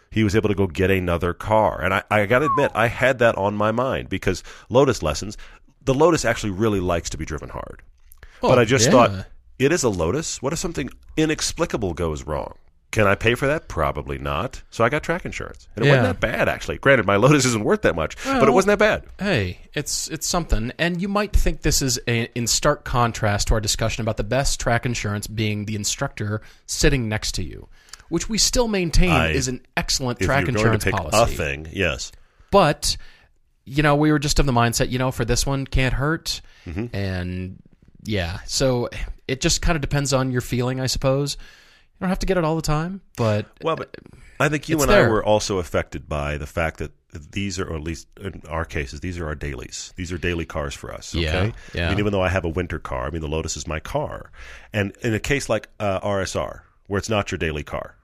he 0.10 0.24
was 0.24 0.36
able 0.36 0.50
to 0.50 0.56
go 0.56 0.68
get 0.68 0.90
another 0.90 1.34
car. 1.34 1.82
And 1.82 1.94
I, 1.94 2.04
I 2.10 2.26
got 2.26 2.40
to 2.40 2.46
admit, 2.46 2.72
I 2.74 2.88
had 2.88 3.20
that 3.20 3.38
on 3.38 3.56
my 3.56 3.72
mind 3.72 4.10
because 4.10 4.44
Lotus 4.70 5.04
lessons. 5.04 5.38
The 5.84 5.94
Lotus 5.94 6.26
actually 6.26 6.52
really 6.52 6.80
likes 6.80 7.10
to 7.12 7.18
be 7.18 7.26
driven 7.26 7.50
hard. 7.50 7.82
but 8.42 8.60
I 8.60 8.66
just 8.66 8.86
yeah. 8.86 8.92
thought 8.92 9.26
it 9.58 9.72
is 9.72 9.84
a 9.84 9.90
Lotus. 9.90 10.42
What 10.42 10.54
if 10.54 10.60
something 10.60 10.90
inexplicable 11.18 11.94
goes 11.94 12.24
wrong? 12.24 12.56
Can 12.92 13.06
I 13.06 13.14
pay 13.14 13.36
for 13.36 13.46
that? 13.46 13.68
Probably 13.68 14.18
not. 14.18 14.64
So 14.72 14.84
I 14.84 14.90
got 14.90 15.04
track 15.04 15.24
insurance, 15.24 15.68
and 15.76 15.86
it 15.86 15.88
Yeah. 15.90 15.98
wasn't 16.02 16.20
that 16.22 16.28
bad 16.28 16.50
actually. 16.50 16.80
Granted, 16.80 17.06
my 17.06 17.16
Lotus 17.18 17.46
isn't 17.46 17.64
worth 17.64 17.84
that 17.84 17.96
much, 17.96 18.16
but 18.24 18.48
it 18.48 18.52
wasn't 18.52 18.80
that 18.80 18.80
bad. 18.80 19.04
Hey, 19.20 19.60
it's 19.76 20.08
it's 20.08 20.28
something, 20.28 20.72
and 20.80 21.00
you 21.02 21.08
might 21.08 21.32
think 21.36 21.62
this 21.62 21.82
is 21.84 22.00
a, 22.08 22.30
in 22.36 22.48
stark 22.48 22.84
contrast 22.86 23.50
to 23.50 23.54
our 23.54 23.62
discussion 23.62 24.02
about 24.02 24.18
the 24.18 24.24
best 24.24 24.60
track 24.60 24.86
insurance 24.88 25.28
being 25.28 25.66
the 25.66 25.76
instructor 25.76 26.42
sitting 26.66 27.08
next 27.08 27.34
to 27.34 27.44
you, 27.44 27.68
which 28.10 28.28
we 28.28 28.40
still 28.40 28.68
maintain 28.68 29.12
I- 29.12 29.32
is 29.34 29.48
an 29.48 29.62
excellent 29.78 30.20
track 30.20 30.48
insurance 30.48 30.84
to 30.86 30.92
pick 30.92 31.00
policy. 31.00 31.34
a 31.34 31.38
thing, 31.38 31.68
yes, 31.72 32.12
But 32.50 32.98
you 33.66 33.84
know, 33.84 33.96
we 33.96 34.12
were 34.12 34.18
just 34.18 34.40
of 34.40 34.48
the 34.48 34.52
mindset, 34.52 34.90
you 34.90 34.98
know, 34.98 35.12
for 35.12 35.26
this 35.26 35.46
one 35.46 35.68
can't 35.68 35.94
hurt, 35.94 36.42
Mm-hmm. 36.66 36.96
and 36.96 37.58
yeah, 38.04 38.40
so 38.48 38.90
it 39.28 39.42
just 39.42 39.62
kind 39.62 39.76
of 39.76 39.82
depends 39.82 40.12
on 40.12 40.32
your 40.32 40.42
feeling, 40.42 40.80
I 40.80 40.88
suppose. 40.88 41.38
You 42.00 42.06
don't 42.06 42.10
have 42.10 42.20
to 42.20 42.26
get 42.26 42.38
it 42.38 42.46
all 42.46 42.56
the 42.56 42.62
time, 42.62 43.02
but 43.18 43.46
Well, 43.62 43.76
but 43.76 43.96
I 44.40 44.48
think 44.48 44.70
you 44.70 44.82
and 44.82 44.90
I 44.90 45.08
were 45.08 45.24
also 45.24 45.58
affected 45.58 46.08
by 46.08 46.38
the 46.38 46.48
fact 46.48 46.78
that 46.78 46.92
these 47.12 47.60
are, 47.60 47.68
or 47.68 47.76
at 47.76 47.84
least 47.84 48.08
in 48.22 48.42
our 48.48 48.64
cases, 48.64 49.02
these 49.02 49.18
are 49.20 49.28
our 49.28 49.36
dailies. 49.36 49.94
These 49.98 50.14
are 50.14 50.18
daily 50.18 50.46
cars 50.46 50.74
for 50.74 50.94
us. 50.94 51.14
Okay? 51.14 51.24
Yeah, 51.24 51.52
yeah. 51.74 51.88
I 51.88 51.90
mean, 51.90 52.00
even 52.00 52.14
though 52.14 52.22
I 52.22 52.30
have 52.30 52.46
a 52.46 52.50
winter 52.50 52.80
car, 52.80 53.08
I 53.08 53.10
mean, 53.10 53.20
the 53.22 53.28
Lotus 53.28 53.58
is 53.58 53.68
my 53.68 53.82
car. 53.82 54.32
And 54.72 54.96
in 55.02 55.14
a 55.14 55.20
case 55.20 55.50
like 55.50 55.68
uh, 55.80 56.00
RSR, 56.00 56.62
where 56.88 56.98
it's 56.98 57.10
not 57.10 57.32
your 57.32 57.38
daily 57.38 57.64
car, 57.64 57.96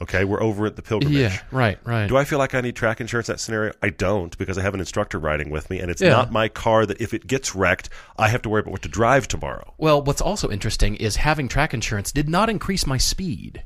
okay, 0.00 0.24
we're 0.24 0.42
over 0.42 0.66
at 0.66 0.76
the 0.76 0.82
pilgrimage. 0.82 1.16
yeah, 1.18 1.38
right, 1.50 1.78
right. 1.84 2.06
Do 2.08 2.16
I 2.16 2.24
feel 2.24 2.38
like 2.38 2.54
I 2.54 2.60
need 2.60 2.74
track 2.76 3.00
insurance 3.00 3.28
in 3.28 3.34
that 3.34 3.38
scenario? 3.38 3.72
I 3.82 3.90
don't 3.90 4.36
because 4.38 4.58
I 4.58 4.62
have 4.62 4.74
an 4.74 4.80
instructor 4.80 5.18
riding 5.18 5.50
with 5.50 5.70
me, 5.70 5.78
and 5.80 5.90
it's 5.90 6.00
Yeah. 6.02 6.10
not 6.10 6.32
my 6.32 6.48
car 6.48 6.86
that 6.86 7.00
if 7.00 7.14
it 7.14 7.26
gets 7.26 7.54
wrecked, 7.54 7.88
I 8.16 8.28
have 8.28 8.42
to 8.42 8.48
worry 8.48 8.60
about 8.60 8.72
what 8.72 8.82
to 8.82 8.88
drive 8.88 9.28
tomorrow. 9.28 9.74
Well, 9.78 10.02
what's 10.02 10.20
also 10.20 10.50
interesting 10.50 10.96
is 10.96 11.16
having 11.16 11.48
track 11.48 11.72
insurance 11.74 12.10
did 12.12 12.28
not 12.28 12.48
increase 12.50 12.86
my 12.86 12.98
speed. 12.98 13.62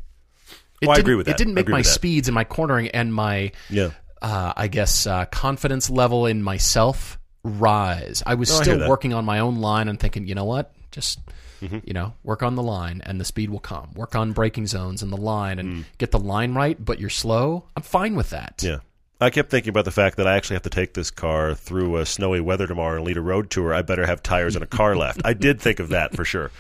It 0.83 0.89
Oh, 0.89 0.93
I 0.93 0.97
agree 0.99 1.15
with 1.15 1.25
that. 1.27 1.33
It 1.33 1.39
didn't 1.39 1.55
make 1.55 1.69
my 1.69 1.81
speeds 1.83 2.29
and 2.29 2.35
my 2.35 2.45
cornering 2.45 2.89
and 2.89 3.15
my, 3.15 3.53
Yeah. 3.71 3.91
uh, 4.21 4.53
I 4.57 4.69
guess, 4.69 5.07
uh, 5.07 5.25
confidence 5.27 5.89
level 5.89 6.27
in 6.27 6.43
myself 6.43 7.19
rise. 7.43 8.23
I 8.27 8.35
was 8.35 8.51
No, 8.51 8.61
still. 8.63 8.79
Mm-hmm. 8.81 8.89
working 8.89 9.15
on 9.15 9.25
my 9.25 9.39
own 9.39 9.57
line 9.57 9.89
and 9.89 9.99
thinking, 9.99 10.27
you 10.27 10.35
know 10.35 10.45
what, 10.45 10.73
just 10.91 11.19
you 11.61 11.93
know, 11.93 12.15
work 12.23 12.43
on 12.43 12.55
the 12.55 12.63
line 12.63 13.03
and 13.05 13.21
the 13.21 13.25
speed 13.25 13.51
will 13.51 13.61
come. 13.61 13.93
Work 13.95 14.15
on 14.15 14.33
braking 14.33 14.67
zones 14.67 15.03
and 15.03 15.13
the 15.13 15.17
line 15.17 15.59
and 15.59 15.85
get 15.99 16.11
the 16.11 16.19
line 16.19 16.55
right, 16.55 16.83
but 16.83 17.01
you're 17.01 17.11
slow. 17.11 17.65
I'm 17.77 17.83
fine 17.83 18.15
with 18.17 18.31
that. 18.31 18.59
Mm. 18.59 18.69
Yeah. 18.69 18.79
I 19.19 19.31
kept 19.31 19.51
thinking 19.51 19.71
about 19.71 19.87
the 19.87 19.91
fact 19.91 20.19
that 20.19 20.27
I 20.27 20.37
actually 20.37 20.57
have 20.57 20.63
to 20.65 20.71
take 20.71 20.93
this 20.93 21.11
car 21.11 21.55
through 21.55 21.97
a 21.97 22.05
snowy 22.05 22.41
weather 22.41 22.67
tomorrow 22.67 22.97
and 22.97 23.05
lead 23.07 23.17
a 23.17 23.23
road 23.23 23.49
tour. 23.49 23.73
I 23.73 23.81
better 23.81 24.05
have 24.05 24.23
tires 24.23 24.57
and 24.57 24.63
a 24.63 24.67
car 24.67 24.95
left. 25.05 25.23
I 25.25 25.33
did 25.33 25.59
think 25.61 25.81
of 25.81 25.89
that 25.89 26.15
for 26.15 26.25
sure. 26.25 26.51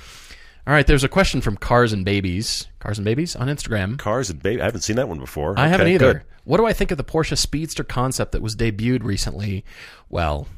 All 0.66 0.72
right, 0.72 0.86
there's 0.86 1.04
a 1.04 1.08
question 1.08 1.40
from 1.42 1.56
Cars 1.56 1.92
and 1.92 2.04
Babies. 2.04 2.66
Cars 2.80 2.98
and 2.98 3.04
Babies 3.04 3.36
on 3.36 3.46
Instagram. 3.48 3.98
Cars 3.98 4.30
and 4.30 4.42
baby. 4.42 4.60
I 4.60 4.64
haven't 4.64 4.80
seen 4.80 4.96
that 4.96 5.08
one 5.08 5.18
before. 5.20 5.54
I 5.56 5.68
haven't 5.68 5.88
either. 5.88 6.14
good. 6.14 6.22
What 6.44 6.56
do 6.56 6.66
I 6.66 6.72
think 6.72 6.90
of 6.90 6.96
the 6.96 7.04
Porsche 7.04 7.36
Speedster 7.36 7.84
concept 7.84 8.32
that 8.32 8.42
was 8.42 8.56
debuted 8.56 9.04
recently? 9.04 9.64
Well, 10.08 10.48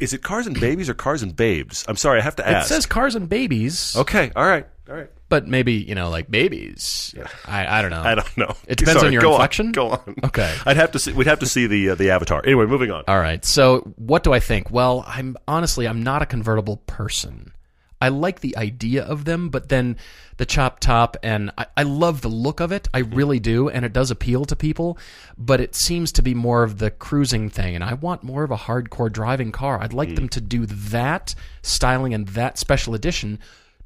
Is 0.00 0.12
it 0.12 0.22
cars 0.22 0.46
and 0.46 0.58
babies 0.58 0.88
or 0.88 0.94
cars 0.94 1.22
and 1.22 1.34
babes? 1.34 1.84
I'm 1.88 1.96
sorry, 1.96 2.20
I 2.20 2.22
have 2.22 2.36
to 2.36 2.48
ask. 2.48 2.66
it 2.66 2.74
says 2.74 2.86
cars 2.86 3.14
and 3.14 3.28
babies, 3.28 3.94
okay, 3.96 4.30
all 4.36 4.46
right, 4.46 4.66
all 4.88 4.94
right. 4.96 5.10
but 5.28 5.46
maybe 5.46 5.74
you 5.74 5.94
know, 5.94 6.10
like 6.10 6.30
babies. 6.30 7.14
I 7.46 7.78
I 7.78 7.82
don't 7.82 7.90
know. 7.90 8.02
I 8.02 8.14
don't 8.14 8.36
know. 8.36 8.54
It 8.66 8.78
depends 8.78 9.00
Sorry, 9.00 9.08
on 9.08 9.12
your 9.12 9.22
go 9.22 9.32
inflection? 9.32 9.66
On, 9.66 9.72
go 9.72 9.90
on. 9.90 10.14
Okay. 10.24 10.54
I'd 10.66 10.76
have 10.76 10.92
to 10.92 10.98
see. 10.98 11.12
We'd 11.12 11.26
have 11.26 11.38
to 11.40 11.46
see 11.46 11.66
the 11.66 11.90
uh, 11.90 11.94
the 11.94 12.10
avatar. 12.10 12.42
Anyway, 12.44 12.66
moving 12.66 12.90
on. 12.90 13.04
All 13.08 13.18
right. 13.18 13.44
So, 13.44 13.78
what 13.96 14.22
do 14.22 14.32
I 14.32 14.40
think? 14.40 14.70
Well, 14.70 15.04
I'm 15.06 15.36
honestly 15.48 15.86
I'm 15.88 16.02
not 16.02 16.22
a 16.22 16.26
convertible 16.26 16.78
person. 16.86 17.52
I 18.00 18.08
like 18.08 18.40
the 18.40 18.56
idea 18.56 19.02
of 19.02 19.24
them, 19.24 19.48
but 19.48 19.68
then 19.68 19.96
the 20.36 20.46
chop 20.46 20.80
top 20.80 21.16
and 21.22 21.50
I, 21.56 21.66
I 21.76 21.82
love 21.84 22.20
the 22.20 22.28
look 22.28 22.60
of 22.60 22.72
it. 22.72 22.88
I 22.92 23.02
mm-hmm. 23.02 23.14
really 23.14 23.40
do, 23.40 23.68
and 23.68 23.84
it 23.84 23.92
does 23.92 24.10
appeal 24.10 24.44
to 24.46 24.56
people. 24.56 24.98
But 25.38 25.60
it 25.60 25.74
seems 25.74 26.12
to 26.12 26.22
be 26.22 26.34
more 26.34 26.62
of 26.62 26.78
the 26.78 26.90
cruising 26.90 27.48
thing, 27.48 27.74
and 27.74 27.82
I 27.82 27.94
want 27.94 28.22
more 28.22 28.44
of 28.44 28.50
a 28.50 28.56
hardcore 28.56 29.10
driving 29.10 29.52
car. 29.52 29.80
I'd 29.80 29.92
like 29.92 30.08
mm-hmm. 30.08 30.16
them 30.16 30.28
to 30.30 30.40
do 30.40 30.66
that 30.66 31.34
styling 31.62 32.12
and 32.12 32.28
that 32.28 32.58
special 32.58 32.94
edition 32.94 33.38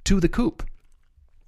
to 0.05 0.19
the 0.19 0.29
coupe, 0.29 0.65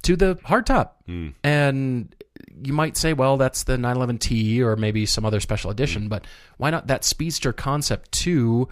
to 0.03 0.15
the 0.15 0.35
hardtop, 0.35 0.91
mm. 1.07 1.33
and 1.43 2.15
you 2.63 2.73
might 2.73 2.97
say, 2.97 3.13
well, 3.13 3.37
that's 3.37 3.63
the 3.63 3.77
911T 3.77 4.59
or 4.59 4.75
maybe 4.75 5.05
some 5.05 5.25
other 5.25 5.39
special 5.39 5.71
edition, 5.71 6.03
mm-hmm. 6.03 6.09
but 6.09 6.27
why 6.57 6.69
not 6.69 6.87
that 6.87 7.03
speedster 7.03 7.53
concept 7.53 8.11
to 8.11 8.67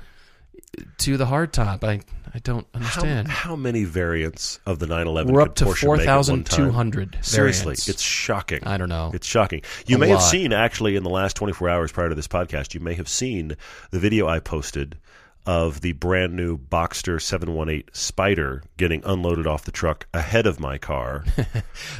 to 0.99 1.17
the 1.17 1.25
hardtop? 1.25 1.83
I 1.83 2.01
I 2.33 2.39
don't 2.39 2.65
understand. 2.73 3.27
how 3.27 3.57
many 3.57 3.83
variants 3.83 4.59
of 4.65 4.79
the 4.79 4.87
911 4.87 5.33
We're 5.33 5.41
up 5.41 5.55
to 5.55 5.65
at 5.65 5.67
one 5.83 5.97
time? 5.97 6.05
4,200 6.43 7.17
Seriously, 7.21 7.63
variants. 7.63 7.89
it's 7.89 8.01
shocking. 8.01 8.59
I 8.63 8.77
don't 8.77 8.87
know. 8.87 9.11
It's 9.13 9.27
shocking. 9.27 9.63
You 9.85 9.97
A 9.97 9.99
may 9.99 10.07
have 10.09 10.21
seen 10.21 10.53
actually 10.53 10.95
in 10.95 11.03
the 11.03 11.09
last 11.09 11.35
24 11.35 11.67
hours 11.69 11.91
prior 11.91 12.07
to 12.07 12.15
this 12.15 12.29
podcast, 12.29 12.73
you 12.73 12.79
may 12.79 12.93
have 12.93 13.09
seen 13.09 13.57
the 13.91 13.99
video 13.99 14.27
I 14.29 14.39
posted 14.39 14.97
of 15.45 15.81
the 15.81 15.91
brand 15.93 16.33
new 16.33 16.57
Boxster 16.57 17.21
718 17.21 17.83
Spider 17.93 18.63
getting 18.77 19.01
unloaded 19.05 19.47
off 19.47 19.63
the 19.65 19.71
truck 19.71 20.07
ahead 20.13 20.45
of 20.45 20.59
my 20.59 20.77
car. 20.77 21.23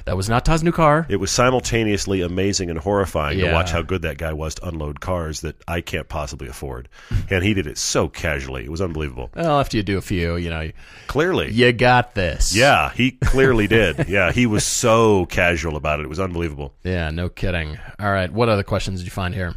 That 0.06 0.18
was 0.18 0.30
not 0.30 0.46
Todd's 0.46 0.64
new 0.64 0.72
car. 0.72 1.06
it 1.10 1.18
was 1.18 1.32
simultaneously 1.32 2.22
amazing 2.22 2.70
and 2.70 2.78
horrifying 2.80 3.40
to 3.40 3.52
watch 3.52 3.72
how 3.72 3.82
good 3.82 4.02
that 4.04 4.18
guy 4.18 4.34
was 4.34 4.56
to 4.56 4.68
unload 4.68 5.00
cars 5.00 5.42
that 5.42 5.56
I 5.68 5.82
can't 5.82 6.08
possibly 6.10 6.48
afford. 6.48 6.90
and 7.30 7.44
he 7.44 7.54
did 7.54 7.68
it 7.68 7.78
so 7.78 8.08
casually. 8.08 8.64
It 8.66 8.72
was 8.72 8.82
unbelievable. 8.82 9.30
Well, 9.36 9.60
after 9.60 9.78
you 9.78 9.84
do 9.84 9.98
a 9.98 10.02
few, 10.02 10.36
you 10.38 10.50
know, 10.50 10.72
Clearly. 11.08 11.52
you 11.52 11.72
got 11.72 12.16
this. 12.16 12.56
Yeah, 12.56 12.92
he 12.94 13.12
clearly 13.12 13.68
did. 13.68 14.08
Yeah, 14.12 14.32
he 14.32 14.46
was 14.46 14.66
so 14.66 15.26
casual 15.28 15.78
about 15.78 16.00
it. 16.00 16.04
It 16.04 16.10
was 16.10 16.20
unbelievable. 16.20 16.74
Yeah, 16.84 17.12
no 17.12 17.30
kidding. 17.30 17.80
All 18.00 18.12
right, 18.12 18.32
what 18.32 18.50
other 18.50 18.64
questions 18.64 19.00
did 19.00 19.06
you 19.06 19.12
find 19.12 19.34
here? 19.34 19.54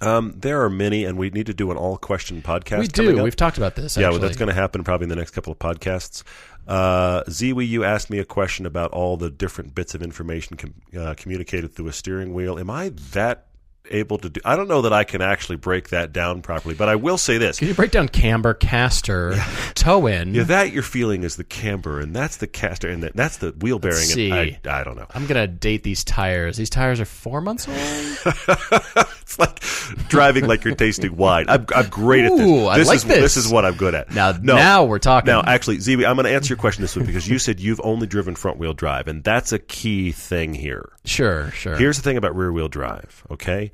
Um, 0.00 0.34
there 0.36 0.62
are 0.62 0.70
many, 0.70 1.04
and 1.04 1.16
we 1.16 1.30
need 1.30 1.46
to 1.46 1.54
do 1.54 1.70
an 1.70 1.76
all 1.76 1.96
question 1.96 2.42
podcast. 2.42 2.78
we 2.80 2.86
do. 2.86 3.22
We've 3.22 3.36
talked 3.36 3.56
about 3.56 3.76
this. 3.76 3.96
Yeah, 3.96 4.10
well, 4.10 4.18
that's 4.18 4.36
going 4.36 4.48
to 4.48 4.54
happen 4.54 4.84
probably 4.84 5.04
in 5.04 5.08
the 5.08 5.16
next 5.16 5.30
couple 5.30 5.52
of 5.52 5.58
podcasts. 5.58 6.22
Uh, 6.66 7.22
Ziwi, 7.24 7.66
you 7.66 7.84
asked 7.84 8.10
me 8.10 8.18
a 8.18 8.24
question 8.24 8.66
about 8.66 8.90
all 8.90 9.16
the 9.16 9.30
different 9.30 9.74
bits 9.74 9.94
of 9.94 10.02
information 10.02 10.56
com- 10.56 10.74
uh, 10.98 11.14
communicated 11.16 11.74
through 11.74 11.88
a 11.88 11.92
steering 11.92 12.34
wheel. 12.34 12.58
Am 12.58 12.68
I 12.68 12.90
that 13.12 13.46
able 13.90 14.18
to 14.18 14.28
do? 14.28 14.40
I 14.44 14.56
don't 14.56 14.66
know 14.66 14.82
that 14.82 14.92
I 14.92 15.04
can 15.04 15.22
actually 15.22 15.56
break 15.56 15.90
that 15.90 16.12
down 16.12 16.42
properly, 16.42 16.74
but 16.74 16.88
I 16.88 16.96
will 16.96 17.18
say 17.18 17.38
this: 17.38 17.60
Can 17.60 17.68
you 17.68 17.74
break 17.74 17.92
down 17.92 18.08
camber, 18.08 18.52
caster, 18.52 19.36
toe 19.74 20.08
in? 20.08 20.34
yeah, 20.34 20.42
that 20.42 20.72
you're 20.72 20.82
feeling 20.82 21.22
is 21.22 21.36
the 21.36 21.44
camber, 21.44 22.00
and 22.00 22.14
that's 22.14 22.38
the 22.38 22.48
caster, 22.48 22.88
and 22.88 23.04
that, 23.04 23.14
that's 23.14 23.36
the 23.36 23.52
wheel 23.52 23.78
bearing. 23.78 23.98
Let's 23.98 24.16
and 24.16 24.34
I, 24.34 24.50
see. 24.50 24.58
I 24.68 24.82
don't 24.82 24.96
know. 24.96 25.06
I'm 25.14 25.26
gonna 25.26 25.46
date 25.46 25.84
these 25.84 26.02
tires. 26.02 26.56
These 26.56 26.70
tires 26.70 27.00
are 27.00 27.04
four 27.04 27.40
months 27.40 27.68
old. 27.68 29.06
It's 29.28 29.38
like 29.40 30.08
driving 30.08 30.46
like 30.46 30.62
you're 30.62 30.76
tasting 30.76 31.16
wine. 31.16 31.46
I'm, 31.48 31.66
I'm 31.74 31.88
great 31.88 32.24
at 32.26 32.36
this. 32.36 32.46
Ooh, 32.46 32.66
I 32.68 32.78
this 32.78 32.86
like 32.86 32.98
is 32.98 33.04
this. 33.04 33.34
this 33.34 33.36
is 33.36 33.50
what 33.52 33.64
I'm 33.64 33.74
good 33.74 33.92
at. 33.92 34.12
Now, 34.12 34.30
No. 34.40 34.54
now 34.54 34.84
we're 34.84 35.00
talking. 35.00 35.26
Now, 35.26 35.42
actually, 35.44 35.78
Ziwi, 35.78 36.06
I'm 36.08 36.14
going 36.14 36.26
to 36.26 36.32
answer 36.32 36.52
your 36.52 36.58
question 36.58 36.82
this 36.82 36.94
week 36.94 37.06
because 37.06 37.26
you 37.28 37.40
said 37.40 37.58
you've 37.58 37.80
only 37.82 38.06
driven 38.06 38.36
front 38.36 38.58
wheel 38.58 38.72
drive, 38.72 39.08
and 39.08 39.24
that's 39.24 39.50
a 39.50 39.58
key 39.58 40.12
thing 40.12 40.54
here. 40.54 40.90
sure, 41.04 41.50
sure. 41.50 41.76
Here's 41.76 41.96
the 41.96 42.04
thing 42.04 42.16
about 42.16 42.36
rear 42.36 42.52
wheel 42.52 42.68
drive, 42.68 43.24
okay? 43.28 43.72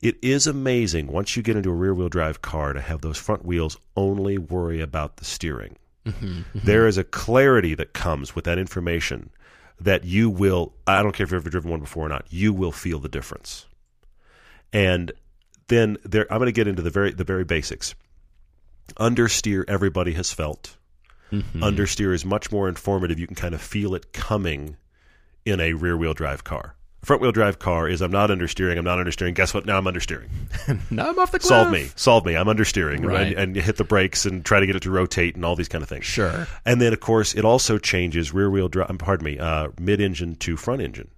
It 0.00 0.16
is 0.22 0.46
amazing 0.46 1.08
once 1.08 1.36
you 1.36 1.42
get 1.42 1.56
into 1.56 1.68
a 1.70 1.74
rear 1.74 1.94
wheel 1.94 2.08
drive 2.08 2.40
car 2.40 2.72
to 2.72 2.80
have 2.80 3.02
those 3.02 3.18
front 3.18 3.44
wheels 3.44 3.76
only 3.96 4.38
worry 4.38 4.80
about 4.80 5.18
the 5.18 5.26
steering. 5.26 5.76
Mm-hmm, 6.06 6.26
mm-hmm. 6.26 6.58
There 6.64 6.86
is 6.86 6.96
a 6.96 7.04
clarity 7.04 7.74
that 7.74 7.92
comes 7.92 8.34
with 8.34 8.46
that 8.46 8.58
information 8.58 9.28
that 9.78 10.04
you 10.04 10.30
will, 10.30 10.72
I 10.86 11.02
don't 11.02 11.12
care 11.12 11.24
if 11.24 11.32
you've 11.32 11.42
ever 11.42 11.50
driven 11.50 11.70
one 11.70 11.80
before 11.80 12.06
or 12.06 12.08
not, 12.08 12.24
you 12.30 12.54
will 12.54 12.72
feel 12.72 12.98
the 12.98 13.10
difference. 13.10 13.66
And 14.76 15.10
then 15.68 15.96
there, 16.04 16.30
I'm 16.30 16.38
going 16.38 16.48
to 16.48 16.52
get 16.52 16.68
into 16.68 16.82
the 16.82 16.90
very, 16.90 17.10
the 17.10 17.24
very 17.24 17.44
basics. 17.44 17.94
Understeer, 19.00 19.64
everybody 19.66 20.12
has 20.12 20.32
felt. 20.32 20.76
Understeer 21.32 22.14
is 22.14 22.24
much 22.24 22.52
more 22.52 22.68
informative. 22.68 23.18
You 23.18 23.26
can 23.26 23.36
kind 23.36 23.54
of 23.54 23.60
feel 23.60 23.94
it 23.94 24.12
coming 24.12 24.76
in 25.46 25.60
a 25.60 25.72
rear 25.72 25.96
wheel 25.96 26.12
drive 26.14 26.44
car. 26.44 26.76
front 27.02 27.22
wheel 27.22 27.32
drive 27.32 27.58
car 27.58 27.88
is 27.88 28.02
I'm 28.02 28.12
not 28.12 28.30
understeering. 28.30 28.76
I'm 28.76 28.84
not 28.84 28.98
understeering. 28.98 29.34
Guess 29.34 29.54
what? 29.54 29.64
Now 29.64 29.78
I'm 29.78 29.84
understeering. 29.86 30.28
Now 30.90 31.08
I'm 31.08 31.18
off 31.18 31.32
the 31.32 31.38
cliff. 31.38 31.48
Solve 31.48 31.70
me. 31.70 31.90
Solve 31.96 32.26
me. 32.26 32.36
I'm 32.36 32.46
understeering. 32.46 33.04
Right. 33.04 33.28
And, 33.28 33.38
and 33.38 33.56
you 33.56 33.62
hit 33.62 33.76
the 33.76 33.84
brakes 33.84 34.26
and 34.26 34.44
try 34.44 34.60
to 34.60 34.66
get 34.66 34.76
it 34.76 34.82
to 34.82 34.90
rotate 34.90 35.36
and 35.36 35.44
all 35.44 35.56
these 35.56 35.68
kind 35.68 35.82
of 35.82 35.88
things. 35.88 36.04
Sure. 36.04 36.46
And 36.64 36.80
then, 36.80 36.92
of 36.92 37.00
course, 37.00 37.34
it 37.34 37.44
also 37.44 37.78
changes 37.78 38.34
rear 38.34 38.50
wheel 38.50 38.68
drive, 38.68 38.96
pardon 38.98 39.24
me, 39.24 39.38
uh, 39.38 39.68
mid 39.80 40.00
engine 40.00 40.36
to 40.36 40.56
front 40.56 40.82
engine. 40.82 41.08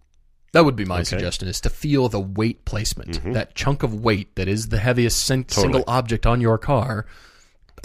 That 0.53 0.64
would 0.64 0.76
be 0.76 0.84
my 0.84 1.03
suggestion: 1.03 1.49
is 1.49 1.61
to 1.62 1.70
feel 1.70 2.09
the 2.09 2.20
weight 2.20 2.64
placement, 2.64 3.18
mm-hmm. 3.18 3.32
that 3.32 3.55
chunk 3.55 3.82
of 3.82 3.94
weight 3.94 4.34
that 4.36 4.49
is 4.49 4.68
the 4.68 4.78
heaviest 4.78 5.24
sin- 5.24 5.49
single 5.49 5.84
object 5.86 6.26
on 6.26 6.40
your 6.40 6.59
car. 6.59 7.07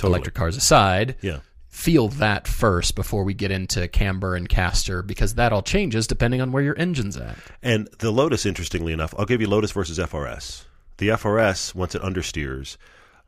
Electric 0.01 0.33
cars 0.33 0.57
aside, 0.57 1.15
Yeah. 1.21 1.39
feel 1.67 2.07
that 2.07 2.47
first 2.47 2.95
before 2.95 3.23
we 3.23 3.33
get 3.33 3.51
into 3.51 3.87
camber 3.87 4.35
and 4.35 4.49
caster, 4.49 5.01
because 5.01 5.35
that 5.35 5.53
all 5.53 5.61
changes 5.61 6.07
depending 6.07 6.41
on 6.41 6.51
where 6.51 6.63
your 6.63 6.77
engine's 6.79 7.15
at. 7.15 7.37
And 7.61 7.87
the 7.99 8.11
Lotus, 8.11 8.45
interestingly 8.45 8.91
enough, 8.91 9.13
I'll 9.17 9.25
give 9.25 9.39
you 9.39 9.47
Lotus 9.47 9.71
versus 9.71 9.99
FRS. 9.99 10.63
The 10.97 11.09
FRS, 11.09 11.75
once 11.75 11.95
it 11.95 12.01
understeers, 12.01 12.77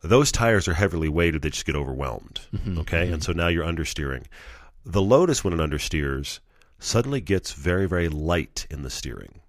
those 0.01 0.31
tires 0.31 0.67
are 0.67 0.73
heavily 0.73 1.09
weighted; 1.09 1.41
they 1.41 1.49
just 1.49 1.65
get 1.65 1.75
overwhelmed. 1.75 2.41
Mm-hmm. 2.55 2.79
Okay, 2.79 3.03
and 3.03 3.13
mm-hmm. 3.13 3.21
so 3.21 3.33
now 3.33 3.47
you're 3.47 3.65
understeering. 3.65 4.25
The 4.85 5.01
Lotus, 5.01 5.43
when 5.43 5.53
it 5.53 5.59
understeers, 5.59 6.39
suddenly 6.85 7.21
gets 7.21 7.53
very, 7.53 7.87
very 7.87 8.07
light 8.09 8.67
in 8.69 8.83
the 8.83 8.89
steering, 8.89 9.41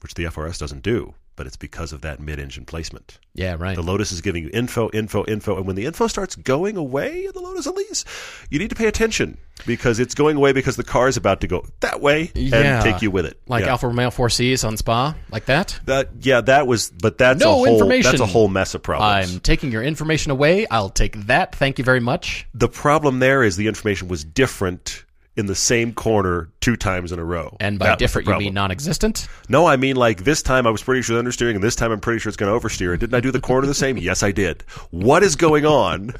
which 0.00 0.14
the 0.14 0.24
FRS 0.24 0.58
doesn't 0.58 0.82
do. 0.82 1.14
But 1.34 1.46
it's 1.46 1.56
because 1.56 1.94
of 1.94 2.02
that 2.02 2.20
mid-engine 2.20 2.66
placement. 2.66 3.18
Yeah, 3.32 3.56
right. 3.58 3.74
The 3.74 3.82
Lotus 3.82 4.12
is 4.12 4.20
giving 4.20 4.44
you 4.44 4.50
info, 4.52 4.90
info, 4.90 5.24
info, 5.24 5.56
and 5.56 5.66
when 5.66 5.76
the 5.76 5.86
info 5.86 6.06
starts 6.06 6.36
going 6.36 6.76
away 6.76 7.24
in 7.24 7.32
the 7.32 7.40
Lotus 7.40 7.64
Elise, 7.64 8.04
you 8.50 8.58
need 8.58 8.68
to 8.68 8.76
pay 8.76 8.86
attention 8.86 9.38
because 9.64 9.98
it's 9.98 10.14
going 10.14 10.36
away 10.36 10.52
because 10.52 10.76
the 10.76 10.84
car 10.84 11.08
is 11.08 11.16
about 11.16 11.40
to 11.40 11.46
go 11.46 11.64
that 11.80 12.02
way 12.02 12.30
Yeah. 12.34 12.74
and 12.76 12.84
take 12.84 13.00
you 13.00 13.10
with 13.10 13.24
it. 13.24 13.40
like 13.48 13.64
Yeah. 13.64 13.70
Alfa 13.70 13.86
Romeo 13.88 14.10
4Cs 14.10 14.62
on 14.62 14.76
Spa, 14.76 15.14
like 15.30 15.46
that. 15.46 15.80
That 15.86 16.10
yeah, 16.20 16.42
that 16.42 16.66
was, 16.66 16.90
but 16.90 17.16
that's 17.16 17.40
No 17.40 17.48
a 17.52 17.54
whole 17.54 17.66
information. 17.66 18.10
that's 18.10 18.20
a 18.20 18.26
whole 18.26 18.48
mess 18.48 18.74
of 18.74 18.82
problems. 18.82 19.32
I'm 19.34 19.40
taking 19.40 19.72
your 19.72 19.82
information 19.82 20.32
away. 20.32 20.66
I'll 20.70 20.90
take 20.90 21.16
that. 21.28 21.54
Thank 21.54 21.78
you 21.78 21.84
very 21.84 22.00
much. 22.00 22.46
the 22.52 22.68
problem 22.68 23.20
there 23.20 23.42
is 23.42 23.56
the 23.56 23.68
information 23.68 24.06
was 24.06 24.22
different 24.22 25.06
in 25.36 25.46
the 25.46 25.54
same 25.54 25.92
corner 25.94 26.50
two 26.60 26.76
times 26.76 27.10
in 27.12 27.18
a 27.18 27.24
row. 27.24 27.56
And 27.60 27.78
by 27.78 27.86
That 27.86 27.98
different, 27.98 28.28
you 28.28 28.36
mean 28.38 28.54
non-existent? 28.54 29.28
no, 29.48 29.66
I 29.66 29.76
mean 29.76 29.96
like 29.96 30.24
this 30.24 30.42
time 30.42 30.66
I 30.66 30.70
was 30.70 30.82
pretty 30.82 31.02
sure 31.02 31.20
the 31.20 31.28
understeering, 31.28 31.54
and 31.54 31.62
this 31.62 31.74
time 31.76 31.90
I'm 31.90 32.00
pretty 32.00 32.18
sure 32.18 32.28
it's 32.28 32.36
going 32.36 32.52
to 32.52 32.58
oversteer. 32.68 32.90
And 32.90 33.00
didn't 33.00 33.14
I 33.14 33.20
do 33.20 33.30
the 33.30 33.40
corner 33.40 33.66
the 33.66 33.74
same? 33.74 33.96
Yes, 33.96 34.22
I 34.22 34.32
did. 34.32 34.62
What 34.90 35.22
is 35.22 35.36
going 35.36 35.64
on? 35.64 36.14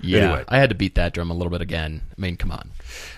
Yeah, 0.00 0.20
Anyway. 0.24 0.44
I 0.48 0.58
had 0.58 0.68
to 0.68 0.74
beat 0.74 0.94
that 0.96 1.14
drum 1.14 1.30
a 1.30 1.34
little 1.34 1.50
bit 1.50 1.62
again. 1.62 2.02
I 2.10 2.20
mean, 2.20 2.36
come 2.36 2.50
on. 2.50 2.70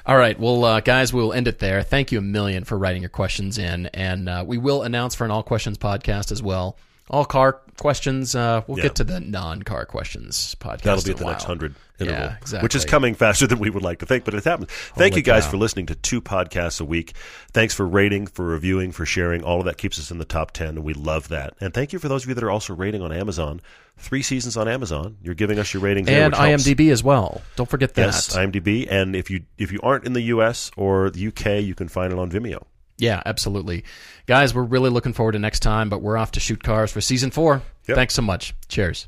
All 0.06 0.16
right, 0.16 0.38
well, 0.38 0.64
uh, 0.64 0.80
guys, 0.80 1.12
we'll 1.12 1.32
end 1.32 1.48
it 1.48 1.58
there. 1.58 1.82
Thank 1.82 2.12
you 2.12 2.18
a 2.18 2.22
million 2.22 2.62
for 2.64 2.78
writing 2.78 3.02
your 3.02 3.08
questions 3.08 3.58
in, 3.58 3.86
and 3.86 4.28
uh, 4.28 4.44
we 4.46 4.58
will 4.58 4.82
announce 4.82 5.14
for 5.16 5.24
an 5.24 5.30
all 5.32 5.42
questions 5.42 5.76
podcast 5.76 6.30
as 6.30 6.40
well. 6.42 6.76
All 7.10 7.24
car 7.24 7.60
questions. 7.78 8.34
Uh, 8.34 8.62
we'll 8.66 8.76
Yeah. 8.78 8.84
get 8.84 8.96
to 8.96 9.04
the 9.04 9.20
non-car 9.20 9.86
questions 9.86 10.54
podcast. 10.60 10.82
That'll 10.82 11.04
be 11.04 11.10
at 11.12 11.16
the 11.16 11.24
next 11.26 11.44
hundred 11.44 11.74
interval, 12.00 12.20
Yeah, 12.22 12.36
exactly. 12.36 12.64
which 12.64 12.74
is 12.74 12.84
coming 12.84 13.14
faster 13.16 13.46
than 13.46 13.58
we 13.60 13.70
would 13.70 13.82
like 13.82 14.00
to 14.00 14.06
think, 14.06 14.24
but 14.24 14.34
it 14.34 14.44
happens. 14.44 14.70
Thank 14.96 15.16
you 15.16 15.22
guys 15.22 15.44
cow. 15.44 15.52
for 15.52 15.56
listening 15.58 15.86
to 15.86 15.94
two 15.94 16.20
podcasts 16.20 16.80
a 16.80 16.84
week. 16.84 17.14
Thanks 17.52 17.74
for 17.74 17.86
rating, 17.86 18.26
for 18.26 18.44
reviewing, 18.44 18.92
for 18.92 19.06
sharing. 19.06 19.42
All 19.42 19.58
of 19.60 19.64
that 19.66 19.78
keeps 19.78 19.98
us 19.98 20.10
in 20.10 20.18
the 20.18 20.24
top 20.24 20.50
ten, 20.50 20.68
and 20.70 20.84
we 20.84 20.92
love 20.92 21.28
that. 21.28 21.54
And 21.60 21.72
thank 21.72 21.92
you 21.92 21.98
for 21.98 22.08
those 22.08 22.24
of 22.24 22.28
you 22.28 22.34
that 22.34 22.44
are 22.44 22.50
also 22.50 22.74
rating 22.74 23.00
on 23.00 23.12
Amazon. 23.12 23.60
Three 23.96 24.22
seasons 24.22 24.56
on 24.56 24.68
Amazon. 24.68 25.16
You're 25.22 25.34
giving 25.34 25.58
us 25.58 25.72
your 25.74 25.82
ratings 25.82 26.08
and 26.08 26.32
which 26.32 26.38
helps. 26.40 26.64
IMDb 26.68 26.92
as 26.92 27.02
well. 27.02 27.42
Don't 27.56 27.68
forget 27.68 27.94
that. 27.94 28.06
Yes, 28.06 28.36
IMDb. 28.36 28.86
And 28.90 29.16
if 29.16 29.30
you 29.30 29.42
if 29.56 29.72
you 29.72 29.80
aren't 29.82 30.04
in 30.04 30.12
the 30.12 30.22
U.S. 30.22 30.70
or 30.76 31.10
the 31.10 31.18
U.K., 31.20 31.60
you 31.60 31.74
can 31.74 31.88
find 31.88 32.12
it 32.12 32.18
on 32.18 32.30
Vimeo. 32.30 32.62
Yeah, 32.98 33.22
absolutely. 33.24 33.84
Guys, 34.26 34.54
we're 34.54 34.62
really 34.64 34.90
looking 34.90 35.12
forward 35.12 35.32
to 35.32 35.38
next 35.38 35.60
time, 35.60 35.88
but 35.88 36.02
we're 36.02 36.16
off 36.16 36.32
to 36.32 36.40
shoot 36.40 36.62
cars 36.62 36.90
for 36.92 37.00
season 37.00 37.30
four. 37.30 37.62
Yep. 37.86 37.94
Thanks 37.94 38.14
so 38.14 38.22
much. 38.22 38.54
Cheers. 38.68 39.06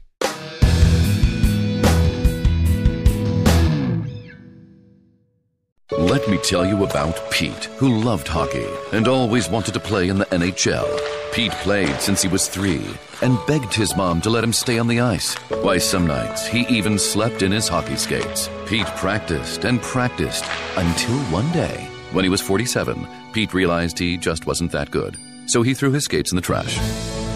Let 5.98 6.28
me 6.28 6.38
tell 6.38 6.64
you 6.64 6.84
about 6.84 7.30
Pete, 7.32 7.64
who 7.76 7.98
loved 8.00 8.28
hockey 8.28 8.66
and 8.92 9.08
always 9.08 9.50
wanted 9.50 9.74
to 9.74 9.80
play 9.80 10.08
in 10.08 10.18
the 10.18 10.24
NHL. 10.26 10.86
Pete 11.32 11.50
played 11.52 12.00
since 12.00 12.22
he 12.22 12.28
was 12.28 12.48
three 12.48 12.84
and 13.22 13.38
begged 13.46 13.74
his 13.74 13.96
mom 13.96 14.20
to 14.20 14.30
let 14.30 14.44
him 14.44 14.52
stay 14.52 14.78
on 14.78 14.86
the 14.86 15.00
ice. 15.00 15.34
Why, 15.62 15.78
some 15.78 16.06
nights 16.06 16.46
he 16.46 16.60
even 16.68 16.96
slept 16.96 17.42
in 17.42 17.50
his 17.50 17.66
hockey 17.66 17.96
skates. 17.96 18.48
Pete 18.66 18.86
practiced 18.86 19.64
and 19.64 19.82
practiced 19.82 20.44
until 20.76 21.18
one 21.24 21.50
day, 21.52 21.88
when 22.12 22.24
he 22.24 22.28
was 22.30 22.40
47, 22.40 23.06
Pete 23.32 23.54
realized 23.54 23.98
he 23.98 24.16
just 24.16 24.46
wasn't 24.46 24.72
that 24.72 24.90
good. 24.90 25.16
So 25.46 25.62
he 25.62 25.74
threw 25.74 25.92
his 25.92 26.04
skates 26.04 26.32
in 26.32 26.36
the 26.36 26.42
trash. 26.42 26.78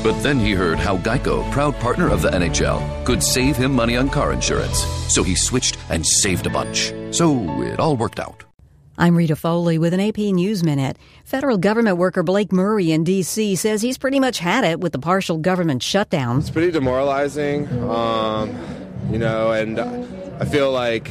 But 0.02 0.20
then 0.22 0.38
he 0.38 0.52
heard 0.52 0.78
how 0.78 0.98
Geico, 0.98 1.50
proud 1.50 1.74
partner 1.76 2.10
of 2.10 2.20
the 2.20 2.28
NHL, 2.28 3.04
could 3.04 3.22
save 3.22 3.56
him 3.56 3.72
money 3.72 3.96
on 3.96 4.10
car 4.10 4.32
insurance. 4.32 4.78
So 5.08 5.22
he 5.22 5.34
switched 5.34 5.78
and 5.88 6.06
saved 6.06 6.46
a 6.46 6.50
bunch. 6.50 6.92
So 7.10 7.62
it 7.62 7.80
all 7.80 7.96
worked 7.96 8.20
out. 8.20 8.44
I'm 8.96 9.16
Rita 9.16 9.34
Foley 9.34 9.78
with 9.78 9.92
an 9.92 9.98
AP 9.98 10.18
News 10.18 10.62
Minute. 10.62 10.98
Federal 11.24 11.58
government 11.58 11.96
worker 11.96 12.22
Blake 12.22 12.52
Murray 12.52 12.92
in 12.92 13.02
D.C. 13.02 13.56
says 13.56 13.82
he's 13.82 13.98
pretty 13.98 14.20
much 14.20 14.38
had 14.38 14.62
it 14.62 14.78
with 14.78 14.92
the 14.92 15.00
partial 15.00 15.38
government 15.38 15.82
shutdown. 15.82 16.38
It's 16.38 16.50
pretty 16.50 16.70
demoralizing, 16.70 17.66
um, 17.90 18.56
you 19.10 19.18
know, 19.18 19.50
and 19.50 19.80
I 19.80 20.44
feel 20.44 20.70
like 20.70 21.10